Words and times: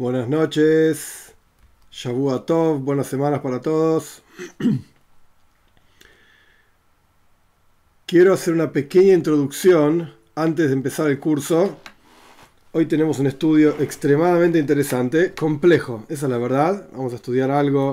Buenas 0.00 0.30
noches, 0.30 1.34
Shabu 1.92 2.38
Tov, 2.46 2.78
buenas 2.78 3.06
semanas 3.06 3.40
para 3.40 3.60
todos. 3.60 4.22
Quiero 8.06 8.32
hacer 8.32 8.54
una 8.54 8.72
pequeña 8.72 9.12
introducción 9.12 10.14
antes 10.34 10.68
de 10.68 10.72
empezar 10.72 11.10
el 11.10 11.20
curso. 11.20 11.76
Hoy 12.72 12.86
tenemos 12.86 13.18
un 13.18 13.26
estudio 13.26 13.76
extremadamente 13.78 14.58
interesante, 14.58 15.34
complejo, 15.34 16.06
esa 16.08 16.24
es 16.24 16.32
la 16.32 16.38
verdad. 16.38 16.88
Vamos 16.92 17.12
a 17.12 17.16
estudiar 17.16 17.50
algo 17.50 17.92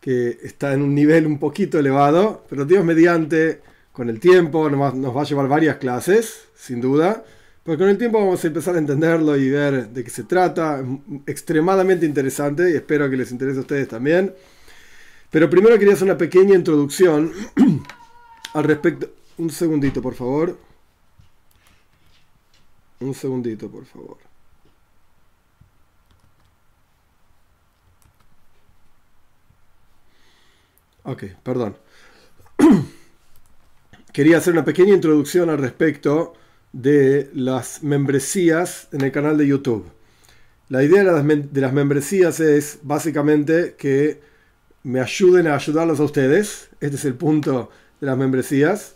que 0.00 0.38
está 0.44 0.72
en 0.72 0.82
un 0.82 0.94
nivel 0.94 1.26
un 1.26 1.40
poquito 1.40 1.80
elevado, 1.80 2.44
pero 2.48 2.64
Dios 2.64 2.84
mediante, 2.84 3.60
con 3.90 4.08
el 4.08 4.20
tiempo, 4.20 4.70
nos 4.70 5.16
va 5.16 5.20
a 5.20 5.24
llevar 5.24 5.48
varias 5.48 5.78
clases, 5.78 6.44
sin 6.54 6.80
duda 6.80 7.24
con 7.78 7.88
el 7.88 7.98
tiempo 7.98 8.18
vamos 8.18 8.42
a 8.42 8.46
empezar 8.46 8.74
a 8.74 8.78
entenderlo 8.78 9.36
y 9.36 9.50
ver 9.50 9.88
de 9.90 10.02
qué 10.04 10.10
se 10.10 10.24
trata. 10.24 10.84
Extremadamente 11.26 12.06
interesante 12.06 12.70
y 12.70 12.74
espero 12.74 13.08
que 13.08 13.16
les 13.16 13.30
interese 13.30 13.58
a 13.58 13.62
ustedes 13.62 13.88
también. 13.88 14.34
Pero 15.30 15.48
primero 15.48 15.78
quería 15.78 15.94
hacer 15.94 16.04
una 16.04 16.18
pequeña 16.18 16.54
introducción 16.54 17.32
al 18.54 18.64
respecto. 18.64 19.10
Un 19.38 19.50
segundito, 19.50 20.02
por 20.02 20.14
favor. 20.14 20.58
Un 23.00 23.14
segundito, 23.14 23.70
por 23.70 23.86
favor. 23.86 24.18
Ok, 31.04 31.24
perdón. 31.42 31.76
Quería 34.12 34.38
hacer 34.38 34.52
una 34.52 34.64
pequeña 34.64 34.92
introducción 34.94 35.48
al 35.50 35.58
respecto 35.58 36.34
de 36.72 37.30
las 37.34 37.82
membresías 37.82 38.88
en 38.92 39.02
el 39.02 39.12
canal 39.12 39.36
de 39.36 39.46
YouTube. 39.46 39.86
La 40.68 40.84
idea 40.84 41.02
de 41.02 41.60
las, 41.60 41.72
membresías 41.72 42.38
es 42.38 42.78
básicamente 42.82 43.74
que 43.76 44.20
me 44.84 45.00
ayuden 45.00 45.48
a 45.48 45.56
ayudarlos 45.56 45.98
a 45.98 46.04
ustedes. 46.04 46.68
Este 46.80 46.96
es 46.96 47.04
el 47.04 47.14
punto 47.14 47.70
de 48.00 48.06
las 48.06 48.16
membresías. 48.16 48.94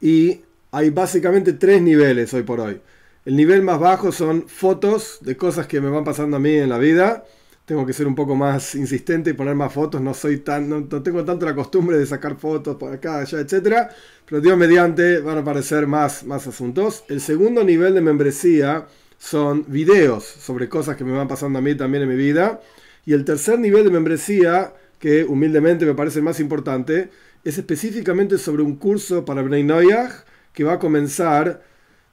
Y 0.00 0.40
hay 0.72 0.90
básicamente 0.90 1.52
tres 1.52 1.80
niveles 1.82 2.34
hoy 2.34 2.42
por 2.42 2.60
hoy. 2.60 2.80
El 3.24 3.36
nivel 3.36 3.62
más 3.62 3.78
bajo 3.78 4.10
son 4.10 4.48
fotos 4.48 5.18
de 5.20 5.36
cosas 5.36 5.66
que 5.66 5.80
me 5.80 5.88
van 5.88 6.04
pasando 6.04 6.36
a 6.36 6.40
mí 6.40 6.54
en 6.54 6.68
la 6.68 6.78
vida 6.78 7.24
tengo 7.70 7.86
que 7.86 7.92
ser 7.92 8.08
un 8.08 8.16
poco 8.16 8.34
más 8.34 8.74
insistente 8.74 9.30
y 9.30 9.32
poner 9.32 9.54
más 9.54 9.72
fotos. 9.72 10.00
No 10.00 10.12
soy 10.12 10.38
tan, 10.38 10.68
no, 10.68 10.82
tengo 11.04 11.24
tanto 11.24 11.46
la 11.46 11.54
costumbre 11.54 11.98
de 11.98 12.04
sacar 12.04 12.34
fotos 12.36 12.74
por 12.74 12.92
acá, 12.92 13.20
allá, 13.20 13.38
etcétera. 13.38 13.90
Pero 14.26 14.40
Dios 14.40 14.58
mediante 14.58 15.20
van 15.20 15.36
a 15.36 15.42
aparecer 15.42 15.86
más, 15.86 16.24
más 16.24 16.48
asuntos. 16.48 17.04
El 17.06 17.20
segundo 17.20 17.62
nivel 17.62 17.94
de 17.94 18.00
membresía 18.00 18.88
son 19.18 19.64
videos 19.68 20.24
sobre 20.24 20.68
cosas 20.68 20.96
que 20.96 21.04
me 21.04 21.12
van 21.12 21.28
pasando 21.28 21.60
a 21.60 21.62
mí 21.62 21.76
también 21.76 22.02
en 22.02 22.08
mi 22.08 22.16
vida. 22.16 22.60
Y 23.06 23.12
el 23.12 23.24
tercer 23.24 23.60
nivel 23.60 23.84
de 23.84 23.90
membresía, 23.90 24.74
que 24.98 25.22
humildemente 25.22 25.86
me 25.86 25.94
parece 25.94 26.20
más 26.22 26.40
importante, 26.40 27.10
es 27.44 27.56
específicamente 27.56 28.36
sobre 28.38 28.64
un 28.64 28.74
curso 28.78 29.24
para 29.24 29.42
Bnei 29.42 29.62
Noyach 29.62 30.24
que 30.52 30.64
va 30.64 30.72
a 30.72 30.78
comenzar 30.80 31.62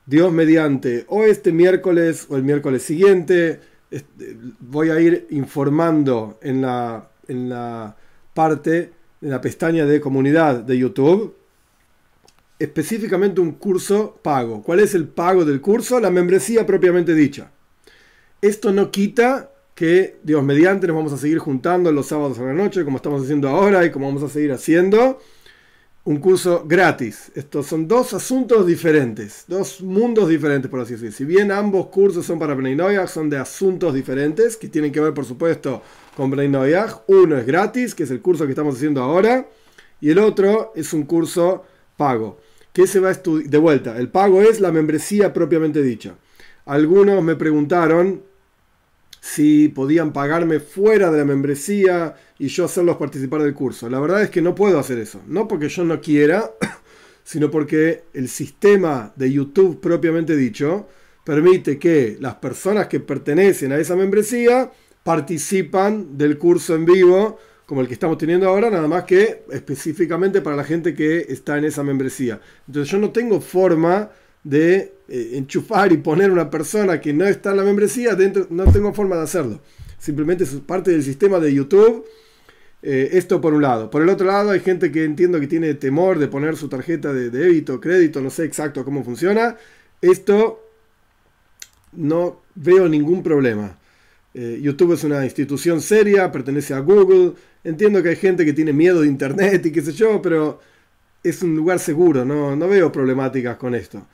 Dios 0.06 0.32
mediante 0.32 1.06
o 1.08 1.24
este 1.24 1.52
miércoles 1.52 2.28
o 2.30 2.38
el 2.38 2.44
miércoles 2.44 2.84
siguiente 2.84 3.60
voy 4.60 4.90
a 4.90 5.00
ir 5.00 5.28
informando 5.30 6.40
en 6.42 6.62
la, 6.62 7.10
en 7.28 7.50
la 7.50 7.96
parte, 8.34 8.92
en 9.22 9.30
la 9.30 9.42
pestaña 9.42 9.86
de 9.86 10.02
comunidad 10.02 10.56
de 10.56 10.78
YouTube, 10.78 11.36
específicamente 12.60 13.42
un 13.42 13.54
curso 13.54 14.20
pago. 14.22 14.62
¿Cuál 14.64 14.80
es 14.80 14.96
el 14.96 15.08
pago 15.08 15.46
del 15.46 15.62
curso? 15.62 16.00
La 16.00 16.10
membresía 16.10 16.66
propiamente 16.66 17.14
dicha. 17.14 17.52
Esto 18.42 18.72
no 18.72 18.92
quita 18.92 19.52
que, 19.74 20.18
Dios 20.24 20.44
mediante, 20.44 20.88
nos 20.88 20.96
vamos 20.96 21.14
a 21.14 21.18
seguir 21.18 21.38
juntando 21.38 21.92
los 21.92 22.08
sábados 22.08 22.40
a 22.40 22.44
la 22.44 22.54
noche, 22.54 22.84
como 22.84 22.98
estamos 22.98 23.24
haciendo 23.24 23.50
ahora 23.50 23.86
y 23.86 23.92
como 23.92 24.08
vamos 24.08 24.24
a 24.24 24.30
seguir 24.30 24.52
haciendo 24.52 25.20
un 26.08 26.22
curso 26.22 26.64
gratis. 26.66 27.34
Estos 27.36 27.66
son 27.66 27.86
dos 27.86 28.14
asuntos 28.14 28.66
diferentes, 28.66 29.44
dos 29.46 29.82
mundos 29.82 30.30
diferentes, 30.30 30.72
por 30.72 30.80
así 30.80 30.94
decirlo. 30.94 31.12
Si 31.12 31.26
bien 31.26 31.52
ambos 31.52 31.88
cursos 31.88 32.26
son 32.26 32.40
para 32.40 32.54
Bnei 32.54 32.78
son 33.08 33.30
de 33.30 33.38
asuntos 33.38 33.94
diferentes, 33.94 34.56
que 34.56 34.70
tienen 34.70 34.94
que 34.94 35.02
ver, 35.02 35.14
por 35.14 35.26
supuesto, 35.26 35.82
con 36.16 36.32
Bnei 36.32 36.48
Uno 36.48 37.38
es 37.38 37.46
gratis, 37.46 37.94
que 37.94 38.04
es 38.04 38.12
el 38.12 38.22
curso 38.22 38.46
que 38.46 38.52
estamos 38.52 38.78
haciendo 38.78 39.04
ahora, 39.04 39.50
y 40.00 40.10
el 40.10 40.20
otro 40.20 40.72
es 40.78 40.94
un 40.94 41.04
curso 41.04 41.66
pago. 41.98 42.40
que 42.72 42.88
se 42.88 43.02
va 43.02 43.10
a 43.10 43.12
estudiar? 43.12 43.50
De 43.50 43.58
vuelta, 43.58 43.98
el 43.98 44.08
pago 44.08 44.42
es 44.42 44.62
la 44.62 44.72
membresía 44.72 45.34
propiamente 45.34 45.82
dicha. 45.82 46.16
Algunos 46.66 47.22
me 47.22 47.36
preguntaron 47.36 48.24
si 49.34 49.68
podían 49.68 50.14
pagarme 50.14 50.62
fuera 50.62 51.12
de 51.12 51.18
la 51.18 51.26
membresía 51.26 52.16
y 52.40 52.48
yo 52.48 52.64
hacerlos 52.64 52.96
participar 52.96 53.44
del 53.44 53.54
curso. 53.54 53.90
La 53.90 54.00
verdad 54.00 54.24
es 54.24 54.30
que 54.30 54.42
no 54.42 54.56
puedo 54.56 54.80
hacer 54.80 55.00
eso. 55.00 55.22
No 55.28 55.50
porque 55.50 55.68
yo 55.68 55.84
no 55.84 56.00
quiera, 56.00 56.50
sino 57.26 57.52
porque 57.52 58.06
el 58.14 58.30
sistema 58.30 59.12
de 59.18 59.30
YouTube 59.30 59.82
propiamente 59.82 60.34
dicho 60.38 60.88
permite 61.26 61.78
que 61.78 62.16
las 62.22 62.36
personas 62.36 62.88
que 62.88 63.02
pertenecen 63.02 63.74
a 63.74 63.78
esa 63.78 63.98
membresía 63.98 64.72
participan 65.04 66.18
del 66.18 66.38
curso 66.38 66.74
en 66.76 66.86
vivo 66.86 67.38
como 67.66 67.82
el 67.82 67.88
que 67.88 67.96
estamos 67.96 68.18
teniendo 68.18 68.48
ahora, 68.48 68.70
nada 68.70 68.88
más 68.88 69.04
que 69.04 69.44
específicamente 69.52 70.40
para 70.40 70.56
la 70.56 70.64
gente 70.64 70.94
que 70.94 71.26
está 71.28 71.58
en 71.58 71.66
esa 71.66 71.84
membresía. 71.84 72.40
Entonces 72.66 72.90
yo 72.90 72.98
no 72.98 73.12
tengo 73.12 73.42
forma 73.42 74.10
de 74.44 74.94
eh, 75.08 75.32
enchufar 75.34 75.92
y 75.92 75.98
poner 75.98 76.32
una 76.32 76.50
persona 76.50 77.02
que 77.02 77.14
no 77.14 77.26
está 77.26 77.52
en 77.52 77.58
la 77.58 77.64
membresía 77.64 78.16
dentro, 78.16 78.48
no 78.50 78.72
tengo 78.72 78.94
forma 78.94 79.16
de 79.16 79.24
hacerlo. 79.24 79.62
Simplemente 80.00 80.44
es 80.44 80.52
parte 80.66 80.92
del 80.92 81.04
sistema 81.04 81.40
de 81.40 81.54
YouTube. 81.54 82.06
Eh, 82.84 83.10
esto 83.14 83.42
por 83.42 83.54
un 83.54 83.64
lado. 83.64 83.90
Por 83.90 84.04
el 84.04 84.10
otro 84.10 84.28
lado, 84.28 84.52
hay 84.52 84.60
gente 84.60 84.92
que 84.92 85.04
entiendo 85.04 85.40
que 85.40 85.48
tiene 85.48 85.74
temor 85.74 86.20
de 86.20 86.28
poner 86.28 86.56
su 86.56 86.70
tarjeta 86.70 87.12
de 87.12 87.30
débito, 87.30 87.82
crédito, 87.82 88.22
no 88.22 88.30
sé 88.30 88.46
exacto 88.46 88.86
cómo 88.86 89.04
funciona. 89.04 89.58
Esto 90.02 90.64
no 91.94 92.42
veo 92.56 92.88
ningún 92.88 93.24
problema. 93.24 93.78
Eh, 94.34 94.60
YouTube 94.62 94.94
es 94.94 95.04
una 95.04 95.26
institución 95.26 95.82
seria, 95.82 96.32
pertenece 96.32 96.74
a 96.74 96.80
Google. 96.80 97.34
Entiendo 97.64 98.04
que 98.04 98.10
hay 98.10 98.16
gente 98.16 98.46
que 98.46 98.54
tiene 98.54 98.74
miedo 98.74 99.02
de 99.02 99.08
Internet 99.08 99.66
y 99.66 99.72
qué 99.72 99.82
sé 99.82 99.94
yo, 99.94 100.22
pero 100.22 100.60
es 101.24 101.42
un 101.42 101.56
lugar 101.56 101.80
seguro, 101.80 102.24
no, 102.24 102.56
no 102.56 102.68
veo 102.68 102.92
problemáticas 102.92 103.58
con 103.58 103.76
esto. 103.76 104.06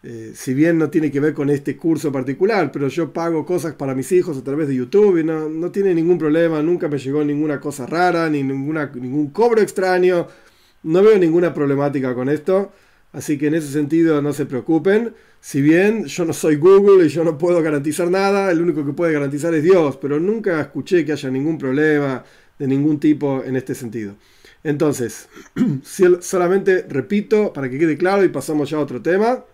Eh, 0.00 0.30
si 0.34 0.54
bien 0.54 0.78
no 0.78 0.90
tiene 0.90 1.10
que 1.10 1.18
ver 1.18 1.34
con 1.34 1.50
este 1.50 1.76
curso 1.76 2.12
particular, 2.12 2.70
pero 2.70 2.86
yo 2.86 3.12
pago 3.12 3.44
cosas 3.44 3.74
para 3.74 3.96
mis 3.96 4.12
hijos 4.12 4.38
a 4.38 4.44
través 4.44 4.68
de 4.68 4.76
YouTube 4.76 5.18
y 5.18 5.24
no, 5.24 5.48
no 5.48 5.72
tiene 5.72 5.92
ningún 5.92 6.18
problema, 6.18 6.62
nunca 6.62 6.86
me 6.88 6.98
llegó 6.98 7.24
ninguna 7.24 7.58
cosa 7.58 7.84
rara, 7.84 8.30
ni 8.30 8.44
ninguna, 8.44 8.92
ningún 8.94 9.30
cobro 9.30 9.60
extraño, 9.60 10.28
no 10.84 11.02
veo 11.02 11.18
ninguna 11.18 11.52
problemática 11.52 12.14
con 12.14 12.28
esto, 12.28 12.70
así 13.12 13.38
que 13.38 13.48
en 13.48 13.56
ese 13.56 13.72
sentido 13.72 14.22
no 14.22 14.32
se 14.32 14.46
preocupen, 14.46 15.14
si 15.40 15.62
bien 15.62 16.04
yo 16.04 16.24
no 16.24 16.32
soy 16.32 16.56
Google 16.56 17.04
y 17.06 17.08
yo 17.08 17.24
no 17.24 17.36
puedo 17.36 17.60
garantizar 17.60 18.08
nada, 18.08 18.52
el 18.52 18.60
único 18.62 18.86
que 18.86 18.92
puede 18.92 19.12
garantizar 19.12 19.52
es 19.54 19.64
Dios, 19.64 19.96
pero 19.96 20.20
nunca 20.20 20.60
escuché 20.60 21.04
que 21.04 21.12
haya 21.12 21.28
ningún 21.28 21.58
problema 21.58 22.22
de 22.56 22.68
ningún 22.68 23.00
tipo 23.00 23.42
en 23.44 23.56
este 23.56 23.74
sentido. 23.74 24.14
Entonces, 24.62 25.28
solamente 26.20 26.82
repito 26.88 27.52
para 27.52 27.68
que 27.68 27.78
quede 27.78 27.96
claro 27.96 28.22
y 28.24 28.28
pasamos 28.28 28.70
ya 28.70 28.76
a 28.76 28.80
otro 28.80 29.02
tema 29.02 29.44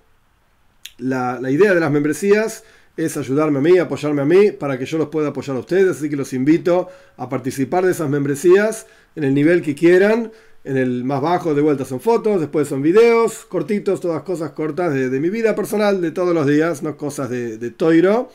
la, 0.99 1.39
idea 1.51 1.75
de 1.75 1.81
las 1.81 1.91
membresías 1.91 2.65
es 2.97 3.17
ayudarme 3.17 3.59
a 3.59 3.63
mí, 3.63 3.79
apoyarme 3.79 4.23
a 4.23 4.25
mí, 4.25 4.53
para 4.53 4.79
que 4.79 4.87
yo 4.87 4.99
los 4.99 5.09
pueda 5.09 5.29
apoyar 5.29 5.57
a 5.57 5.61
ustedes. 5.61 5.97
Así 5.97 6.09
que 6.09 6.17
los 6.17 6.33
invito 6.33 6.89
a 7.17 7.29
participar 7.29 7.85
de 7.85 7.93
esas 7.93 8.09
membresías 8.09 8.87
en 9.17 9.25
el 9.25 9.35
nivel 9.35 9.63
que 9.63 9.75
quieran. 9.75 10.33
En 10.63 10.77
el 10.79 11.05
más 11.05 11.21
bajo 11.21 11.55
de 11.55 11.61
vuelta 11.61 11.85
son 11.85 12.01
fotos, 12.01 12.41
después 12.41 12.69
son 12.69 12.81
videos 12.81 13.45
cortitos, 13.45 14.01
todas 14.01 14.23
cosas 14.23 14.53
cortas 14.53 14.95
de, 14.95 15.21
mi 15.21 15.29
vida 15.29 15.55
personal 15.55 16.01
de 16.01 16.11
todos 16.11 16.35
los 16.35 16.47
días, 16.47 16.83
no 16.83 16.97
cosas 16.97 17.29
de, 17.29 17.59
de 17.59 17.71
Toiro 17.71 18.31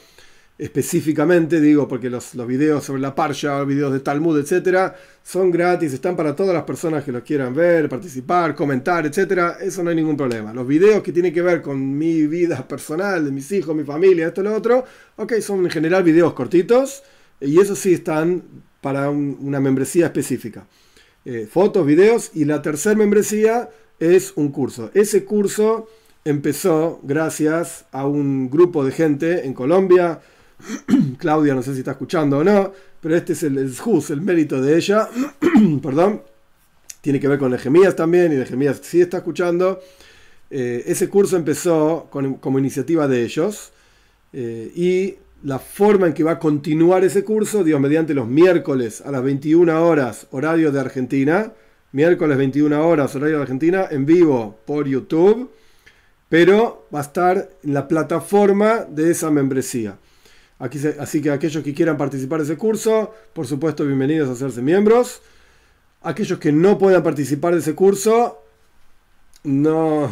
específicamente, 0.59 1.61
digo, 1.61 1.87
porque 1.87 2.09
los, 2.09 2.35
los 2.35 2.45
videos 2.45 2.83
sobre 2.83 3.01
la 3.01 3.15
Parsha, 3.15 3.63
videos 3.63 3.93
de 3.93 4.01
Talmud, 4.01 4.37
etcétera, 4.37 4.93
son 5.23 5.51
gratis, 5.51 5.93
están 5.93 6.17
para 6.17 6.35
todas 6.35 6.53
las 6.53 6.63
personas 6.63 7.05
que 7.05 7.13
los 7.13 7.23
quieran 7.23 7.55
ver, 7.55 7.87
participar, 7.87 8.53
comentar, 8.55 9.05
etcétera. 9.05 9.57
Eso 9.61 9.81
no 9.81 9.89
hay 9.89 9.95
ningún 9.95 10.17
problema. 10.17 10.53
Los 10.53 10.67
videos 10.67 11.01
que 11.01 11.13
tienen 11.13 11.33
que 11.33 11.41
ver 11.41 11.61
con 11.61 11.97
mi 11.97 12.27
vida 12.27 12.67
personal, 12.67 13.23
de 13.23 13.31
mis 13.31 13.49
hijos, 13.53 13.73
mi 13.73 13.85
familia, 13.85 14.27
esto 14.27 14.41
y 14.41 14.43
lo 14.43 14.53
otro, 14.53 14.83
ok, 15.15 15.35
son 15.39 15.63
en 15.63 15.71
general 15.71 16.03
videos 16.03 16.33
cortitos 16.33 17.03
y 17.39 17.57
eso 17.61 17.73
sí 17.73 17.93
están 17.93 18.43
para 18.81 19.09
una 19.09 19.61
membresía 19.61 20.07
específica. 20.07 20.67
Eh, 21.23 21.47
fotos, 21.49 21.85
videos 21.85 22.31
y 22.33 22.43
la 22.43 22.61
tercera 22.61 22.95
membresía 22.95 23.69
es 23.97 24.33
un 24.35 24.51
curso. 24.51 24.91
Ese 24.93 25.23
curso 25.23 25.87
empezó 26.25 26.99
gracias 27.03 27.85
a 27.93 28.05
un 28.05 28.49
grupo 28.49 28.83
de 28.83 28.91
gente 28.91 29.45
en 29.45 29.53
Colombia, 29.53 30.19
Claudia, 31.17 31.55
no 31.55 31.61
sé 31.61 31.73
si 31.73 31.79
está 31.79 31.91
escuchando 31.91 32.39
o 32.39 32.43
no, 32.43 32.73
pero 33.01 33.15
este 33.15 33.33
es 33.33 33.43
el, 33.43 33.57
el 33.57 34.21
mérito 34.21 34.61
de 34.61 34.77
ella. 34.77 35.09
Perdón. 35.81 36.21
Tiene 37.01 37.19
que 37.19 37.29
ver 37.29 37.39
con 37.39 37.53
Ejemías 37.53 37.95
también, 37.95 38.33
y 38.33 38.35
Ejemías 38.35 38.81
sí 38.83 38.99
está 38.99 39.17
escuchando. 39.17 39.79
Eh, 40.49 40.83
ese 40.85 41.07
curso 41.07 41.37
empezó 41.37 42.09
como 42.09 42.59
iniciativa 42.59 43.07
de 43.07 43.23
ellos. 43.23 43.71
Eh, 44.33 44.71
y 44.75 45.15
la 45.43 45.59
forma 45.59 46.07
en 46.07 46.13
que 46.13 46.23
va 46.23 46.31
a 46.31 46.39
continuar 46.39 47.03
ese 47.03 47.23
curso, 47.23 47.63
Dios 47.63 47.79
mediante 47.79 48.13
los 48.13 48.27
miércoles 48.27 49.01
a 49.01 49.11
las 49.11 49.23
21 49.23 49.85
horas, 49.85 50.27
horario 50.31 50.71
de 50.71 50.79
Argentina, 50.79 51.53
miércoles 51.91 52.37
21 52.37 52.87
horas, 52.87 53.15
horario 53.15 53.37
de 53.37 53.41
Argentina, 53.43 53.87
en 53.89 54.05
vivo 54.05 54.59
por 54.65 54.87
YouTube, 54.87 55.49
pero 56.27 56.87
va 56.93 56.99
a 56.99 57.03
estar 57.03 57.49
en 57.63 57.73
la 57.73 57.87
plataforma 57.87 58.85
de 58.89 59.11
esa 59.11 59.31
membresía. 59.31 59.97
Así 60.59 61.21
que 61.21 61.31
aquellos 61.31 61.63
que 61.63 61.73
quieran 61.73 61.97
participar 61.97 62.39
de 62.39 62.45
ese 62.45 62.57
curso, 62.57 63.13
por 63.31 63.47
supuesto, 63.47 63.85
bienvenidos 63.85 64.27
a 64.27 64.33
hacerse 64.33 64.61
miembros. 64.61 65.21
Aquellos 66.01 66.37
que 66.37 66.51
no 66.51 66.77
puedan 66.77 67.01
participar 67.01 67.53
de 67.53 67.59
ese 67.59 67.75
curso, 67.75 68.43
no, 69.43 70.09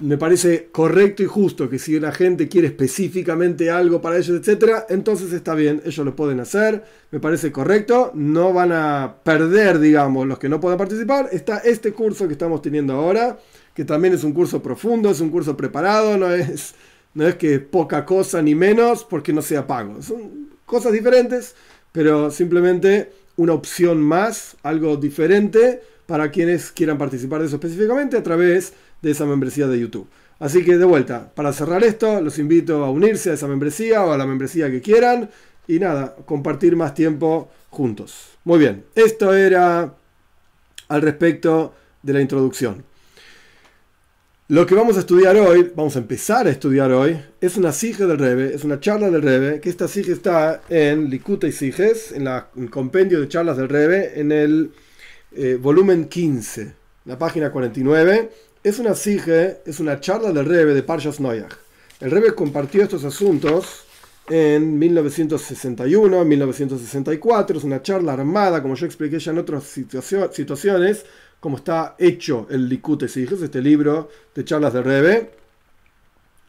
me 0.00 0.18
parece 0.18 0.68
correcto 0.70 1.22
y 1.22 1.26
justo 1.26 1.70
que 1.70 1.78
si 1.78 1.98
la 1.98 2.12
gente 2.12 2.46
quiere 2.46 2.68
específicamente 2.68 3.70
algo 3.70 4.02
para 4.02 4.18
ellos, 4.18 4.38
etcétera, 4.38 4.84
entonces 4.90 5.32
está 5.32 5.54
bien, 5.54 5.80
ellos 5.86 6.04
lo 6.04 6.14
pueden 6.14 6.40
hacer, 6.40 6.84
me 7.10 7.18
parece 7.18 7.50
correcto, 7.50 8.10
no 8.14 8.52
van 8.52 8.72
a 8.72 9.16
perder, 9.22 9.78
digamos, 9.78 10.26
los 10.26 10.38
que 10.38 10.50
no 10.50 10.60
puedan 10.60 10.76
participar. 10.76 11.30
Está 11.32 11.58
este 11.58 11.92
curso 11.92 12.26
que 12.26 12.34
estamos 12.34 12.60
teniendo 12.60 12.92
ahora, 12.92 13.38
que 13.72 13.86
también 13.86 14.12
es 14.12 14.24
un 14.24 14.34
curso 14.34 14.62
profundo, 14.62 15.10
es 15.10 15.20
un 15.20 15.30
curso 15.30 15.56
preparado, 15.56 16.18
no 16.18 16.30
es, 16.30 16.74
no 17.16 17.26
es 17.26 17.36
que 17.36 17.60
poca 17.60 18.04
cosa 18.04 18.42
ni 18.42 18.54
menos 18.54 19.02
porque 19.02 19.32
no 19.32 19.40
sea 19.40 19.66
pago. 19.66 20.02
Son 20.02 20.50
cosas 20.66 20.92
diferentes, 20.92 21.54
pero 21.90 22.30
simplemente 22.30 23.10
una 23.36 23.54
opción 23.54 24.02
más, 24.02 24.56
algo 24.62 24.98
diferente 24.98 25.80
para 26.04 26.30
quienes 26.30 26.70
quieran 26.70 26.98
participar 26.98 27.40
de 27.40 27.46
eso 27.46 27.56
específicamente 27.56 28.18
a 28.18 28.22
través 28.22 28.74
de 29.00 29.12
esa 29.12 29.24
membresía 29.24 29.66
de 29.66 29.80
YouTube. 29.80 30.06
Así 30.38 30.62
que 30.62 30.76
de 30.76 30.84
vuelta, 30.84 31.32
para 31.34 31.54
cerrar 31.54 31.82
esto, 31.84 32.20
los 32.20 32.38
invito 32.38 32.84
a 32.84 32.90
unirse 32.90 33.30
a 33.30 33.34
esa 33.34 33.48
membresía 33.48 34.04
o 34.04 34.12
a 34.12 34.18
la 34.18 34.26
membresía 34.26 34.70
que 34.70 34.82
quieran 34.82 35.30
y 35.66 35.78
nada, 35.78 36.16
compartir 36.26 36.76
más 36.76 36.92
tiempo 36.92 37.48
juntos. 37.70 38.36
Muy 38.44 38.58
bien, 38.58 38.84
esto 38.94 39.32
era 39.32 39.94
al 40.88 41.00
respecto 41.00 41.74
de 42.02 42.12
la 42.12 42.20
introducción. 42.20 42.84
Lo 44.48 44.64
que 44.64 44.76
vamos 44.76 44.96
a 44.96 45.00
estudiar 45.00 45.34
hoy, 45.36 45.72
vamos 45.74 45.96
a 45.96 45.98
empezar 45.98 46.46
a 46.46 46.50
estudiar 46.50 46.92
hoy, 46.92 47.20
es 47.40 47.56
una 47.56 47.72
sige 47.72 48.06
del 48.06 48.16
Rebe, 48.16 48.54
es 48.54 48.62
una 48.62 48.78
charla 48.78 49.10
del 49.10 49.22
Rebe, 49.22 49.60
que 49.60 49.68
esta 49.68 49.88
sige 49.88 50.12
está 50.12 50.62
en 50.68 51.10
Likuta 51.10 51.48
y 51.48 51.52
Siges, 51.52 52.12
en 52.12 52.22
la, 52.22 52.50
el 52.56 52.70
compendio 52.70 53.20
de 53.20 53.26
charlas 53.26 53.56
del 53.56 53.68
Rebe, 53.68 54.20
en 54.20 54.30
el 54.30 54.70
eh, 55.32 55.58
volumen 55.60 56.04
15, 56.04 56.72
la 57.06 57.18
página 57.18 57.50
49 57.50 58.30
es 58.62 58.78
una 58.78 58.94
sige, 58.94 59.62
es 59.66 59.80
una 59.80 59.98
charla 59.98 60.30
del 60.30 60.46
Rebe 60.46 60.74
de 60.74 60.84
Parshas 60.84 61.18
Noyach. 61.18 61.52
El 61.98 62.12
Rebe 62.12 62.32
compartió 62.32 62.84
estos 62.84 63.02
asuntos 63.02 63.86
en 64.28 64.78
1961, 64.78 66.24
1964. 66.24 67.58
Es 67.58 67.64
una 67.64 67.82
charla 67.82 68.12
armada, 68.12 68.62
como 68.62 68.74
yo 68.74 68.86
expliqué 68.86 69.18
ya 69.18 69.32
en 69.32 69.38
otras 69.38 69.64
situaciones, 69.64 71.04
como 71.40 71.56
está 71.56 71.94
hecho 71.98 72.46
el 72.50 72.68
Siges, 73.08 73.42
este 73.42 73.60
libro 73.60 74.08
de 74.34 74.44
charlas 74.44 74.72
del 74.72 74.84
Rebe. 74.84 75.30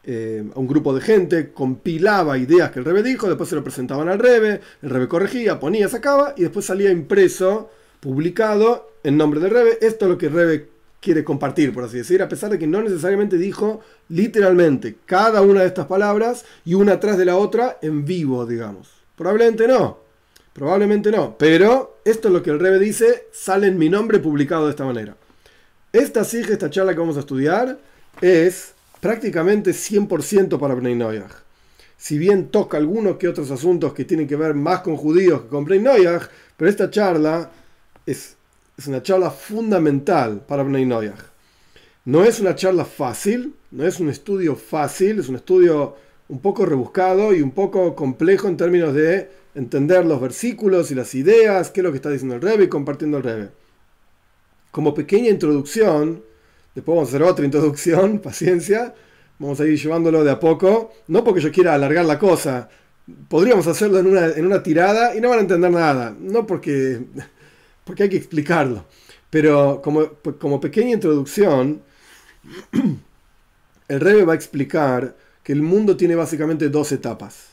Eh, 0.04 0.42
a 0.54 0.58
un 0.58 0.66
grupo 0.66 0.94
de 0.94 1.02
gente 1.02 1.52
compilaba 1.52 2.38
ideas 2.38 2.70
que 2.70 2.78
el 2.78 2.84
Rebe 2.84 3.02
dijo, 3.02 3.28
después 3.28 3.48
se 3.48 3.56
lo 3.56 3.62
presentaban 3.62 4.08
al 4.08 4.18
Rebe, 4.18 4.60
el 4.80 4.90
Rebe 4.90 5.06
corregía, 5.06 5.60
ponía, 5.60 5.88
sacaba 5.88 6.32
y 6.36 6.42
después 6.42 6.64
salía 6.64 6.90
impreso, 6.90 7.70
publicado 8.00 8.92
en 9.02 9.16
nombre 9.16 9.40
del 9.40 9.50
Rebe. 9.50 9.78
Esto 9.82 10.06
es 10.06 10.10
lo 10.10 10.18
que 10.18 10.30
Rebe 10.30 10.68
quiere 11.00 11.24
compartir, 11.24 11.72
por 11.72 11.84
así 11.84 11.98
decir, 11.98 12.22
a 12.22 12.28
pesar 12.28 12.50
de 12.50 12.58
que 12.58 12.66
no 12.66 12.82
necesariamente 12.82 13.36
dijo 13.36 13.80
literalmente 14.08 14.96
cada 15.04 15.42
una 15.42 15.60
de 15.60 15.66
estas 15.66 15.86
palabras 15.86 16.44
y 16.64 16.74
una 16.74 16.94
atrás 16.94 17.18
de 17.18 17.24
la 17.24 17.36
otra 17.36 17.78
en 17.82 18.04
vivo, 18.04 18.46
digamos. 18.46 18.90
Probablemente 19.16 19.68
no, 19.68 19.98
probablemente 20.58 21.10
no, 21.10 21.36
pero 21.38 22.00
esto 22.04 22.28
es 22.28 22.34
lo 22.34 22.42
que 22.42 22.50
el 22.50 22.60
Rebe 22.60 22.78
dice, 22.78 23.28
sale 23.32 23.68
en 23.68 23.78
mi 23.78 23.88
nombre 23.88 24.18
publicado 24.18 24.64
de 24.64 24.70
esta 24.70 24.84
manera. 24.84 25.16
Esta 25.92 26.24
sige, 26.24 26.52
esta 26.52 26.68
charla 26.68 26.92
que 26.92 27.00
vamos 27.00 27.16
a 27.16 27.20
estudiar, 27.20 27.78
es 28.20 28.74
prácticamente 29.00 29.70
100% 29.70 30.58
para 30.58 30.74
Bnei 30.74 30.94
Noyag. 30.94 31.30
Si 31.96 32.18
bien 32.18 32.48
toca 32.48 32.76
algunos 32.76 33.16
que 33.16 33.28
otros 33.28 33.50
asuntos 33.50 33.94
que 33.94 34.04
tienen 34.04 34.28
que 34.28 34.36
ver 34.36 34.54
más 34.54 34.80
con 34.80 34.96
judíos 34.96 35.42
que 35.42 35.48
con 35.48 35.64
Bnei 35.64 35.80
Noyag, 35.80 36.28
pero 36.56 36.68
esta 36.68 36.90
charla 36.90 37.50
es 38.04 38.36
es 38.78 38.86
una 38.86 39.02
charla 39.02 39.30
fundamental 39.32 40.44
para 40.46 40.62
Bnei 40.62 40.86
Noyach. 40.86 41.18
No 42.04 42.22
es 42.22 42.38
una 42.38 42.54
charla 42.54 42.84
fácil, 42.84 43.54
no 43.72 43.84
es 43.84 43.98
un 43.98 44.08
estudio 44.08 44.54
fácil, 44.54 45.18
es 45.18 45.28
un 45.28 45.34
estudio 45.34 45.96
un 46.28 46.40
poco 46.40 46.64
rebuscado 46.64 47.34
y 47.34 47.42
un 47.42 47.50
poco 47.50 47.96
complejo 47.96 48.46
en 48.46 48.56
términos 48.56 48.94
de 48.94 49.28
entender 49.58 50.06
los 50.06 50.20
versículos 50.20 50.90
y 50.90 50.94
las 50.94 51.14
ideas, 51.16 51.70
qué 51.70 51.80
es 51.80 51.84
lo 51.84 51.90
que 51.90 51.96
está 51.96 52.10
diciendo 52.10 52.36
el 52.36 52.40
Rebbe 52.40 52.64
y 52.64 52.68
compartiendo 52.68 53.16
el 53.16 53.24
Rebbe. 53.24 53.50
Como 54.70 54.94
pequeña 54.94 55.30
introducción, 55.30 56.22
después 56.74 56.94
vamos 56.94 57.08
a 57.08 57.10
hacer 57.10 57.22
otra 57.24 57.44
introducción, 57.44 58.18
paciencia, 58.22 58.94
vamos 59.38 59.60
a 59.60 59.66
ir 59.66 59.76
llevándolo 59.76 60.22
de 60.22 60.30
a 60.30 60.38
poco, 60.38 60.92
no 61.08 61.24
porque 61.24 61.40
yo 61.40 61.50
quiera 61.50 61.74
alargar 61.74 62.04
la 62.04 62.20
cosa, 62.20 62.68
podríamos 63.28 63.66
hacerlo 63.66 63.98
en 63.98 64.06
una, 64.06 64.26
en 64.28 64.46
una 64.46 64.62
tirada 64.62 65.16
y 65.16 65.20
no 65.20 65.28
van 65.28 65.38
a 65.38 65.42
entender 65.42 65.72
nada, 65.72 66.14
no 66.18 66.46
porque 66.46 67.02
porque 67.84 68.04
hay 68.04 68.08
que 68.10 68.16
explicarlo. 68.16 68.84
Pero 69.30 69.80
como, 69.82 70.08
como 70.38 70.60
pequeña 70.60 70.92
introducción, 70.92 71.82
el 73.88 74.00
Rebe 74.00 74.24
va 74.24 74.34
a 74.34 74.36
explicar 74.36 75.16
que 75.42 75.52
el 75.52 75.62
mundo 75.62 75.96
tiene 75.96 76.14
básicamente 76.14 76.68
dos 76.68 76.92
etapas. 76.92 77.48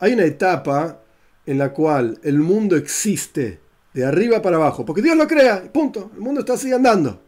Hay 0.00 0.14
una 0.14 0.24
etapa 0.24 1.02
en 1.48 1.58
la 1.58 1.72
cual 1.72 2.20
el 2.22 2.38
mundo 2.38 2.76
existe 2.76 3.58
de 3.94 4.04
arriba 4.04 4.40
para 4.40 4.56
abajo, 4.56 4.84
porque 4.84 5.02
Dios 5.02 5.16
lo 5.16 5.26
crea, 5.26 5.72
punto. 5.72 6.10
El 6.14 6.20
mundo 6.20 6.40
está 6.40 6.52
así 6.52 6.72
andando. 6.72 7.22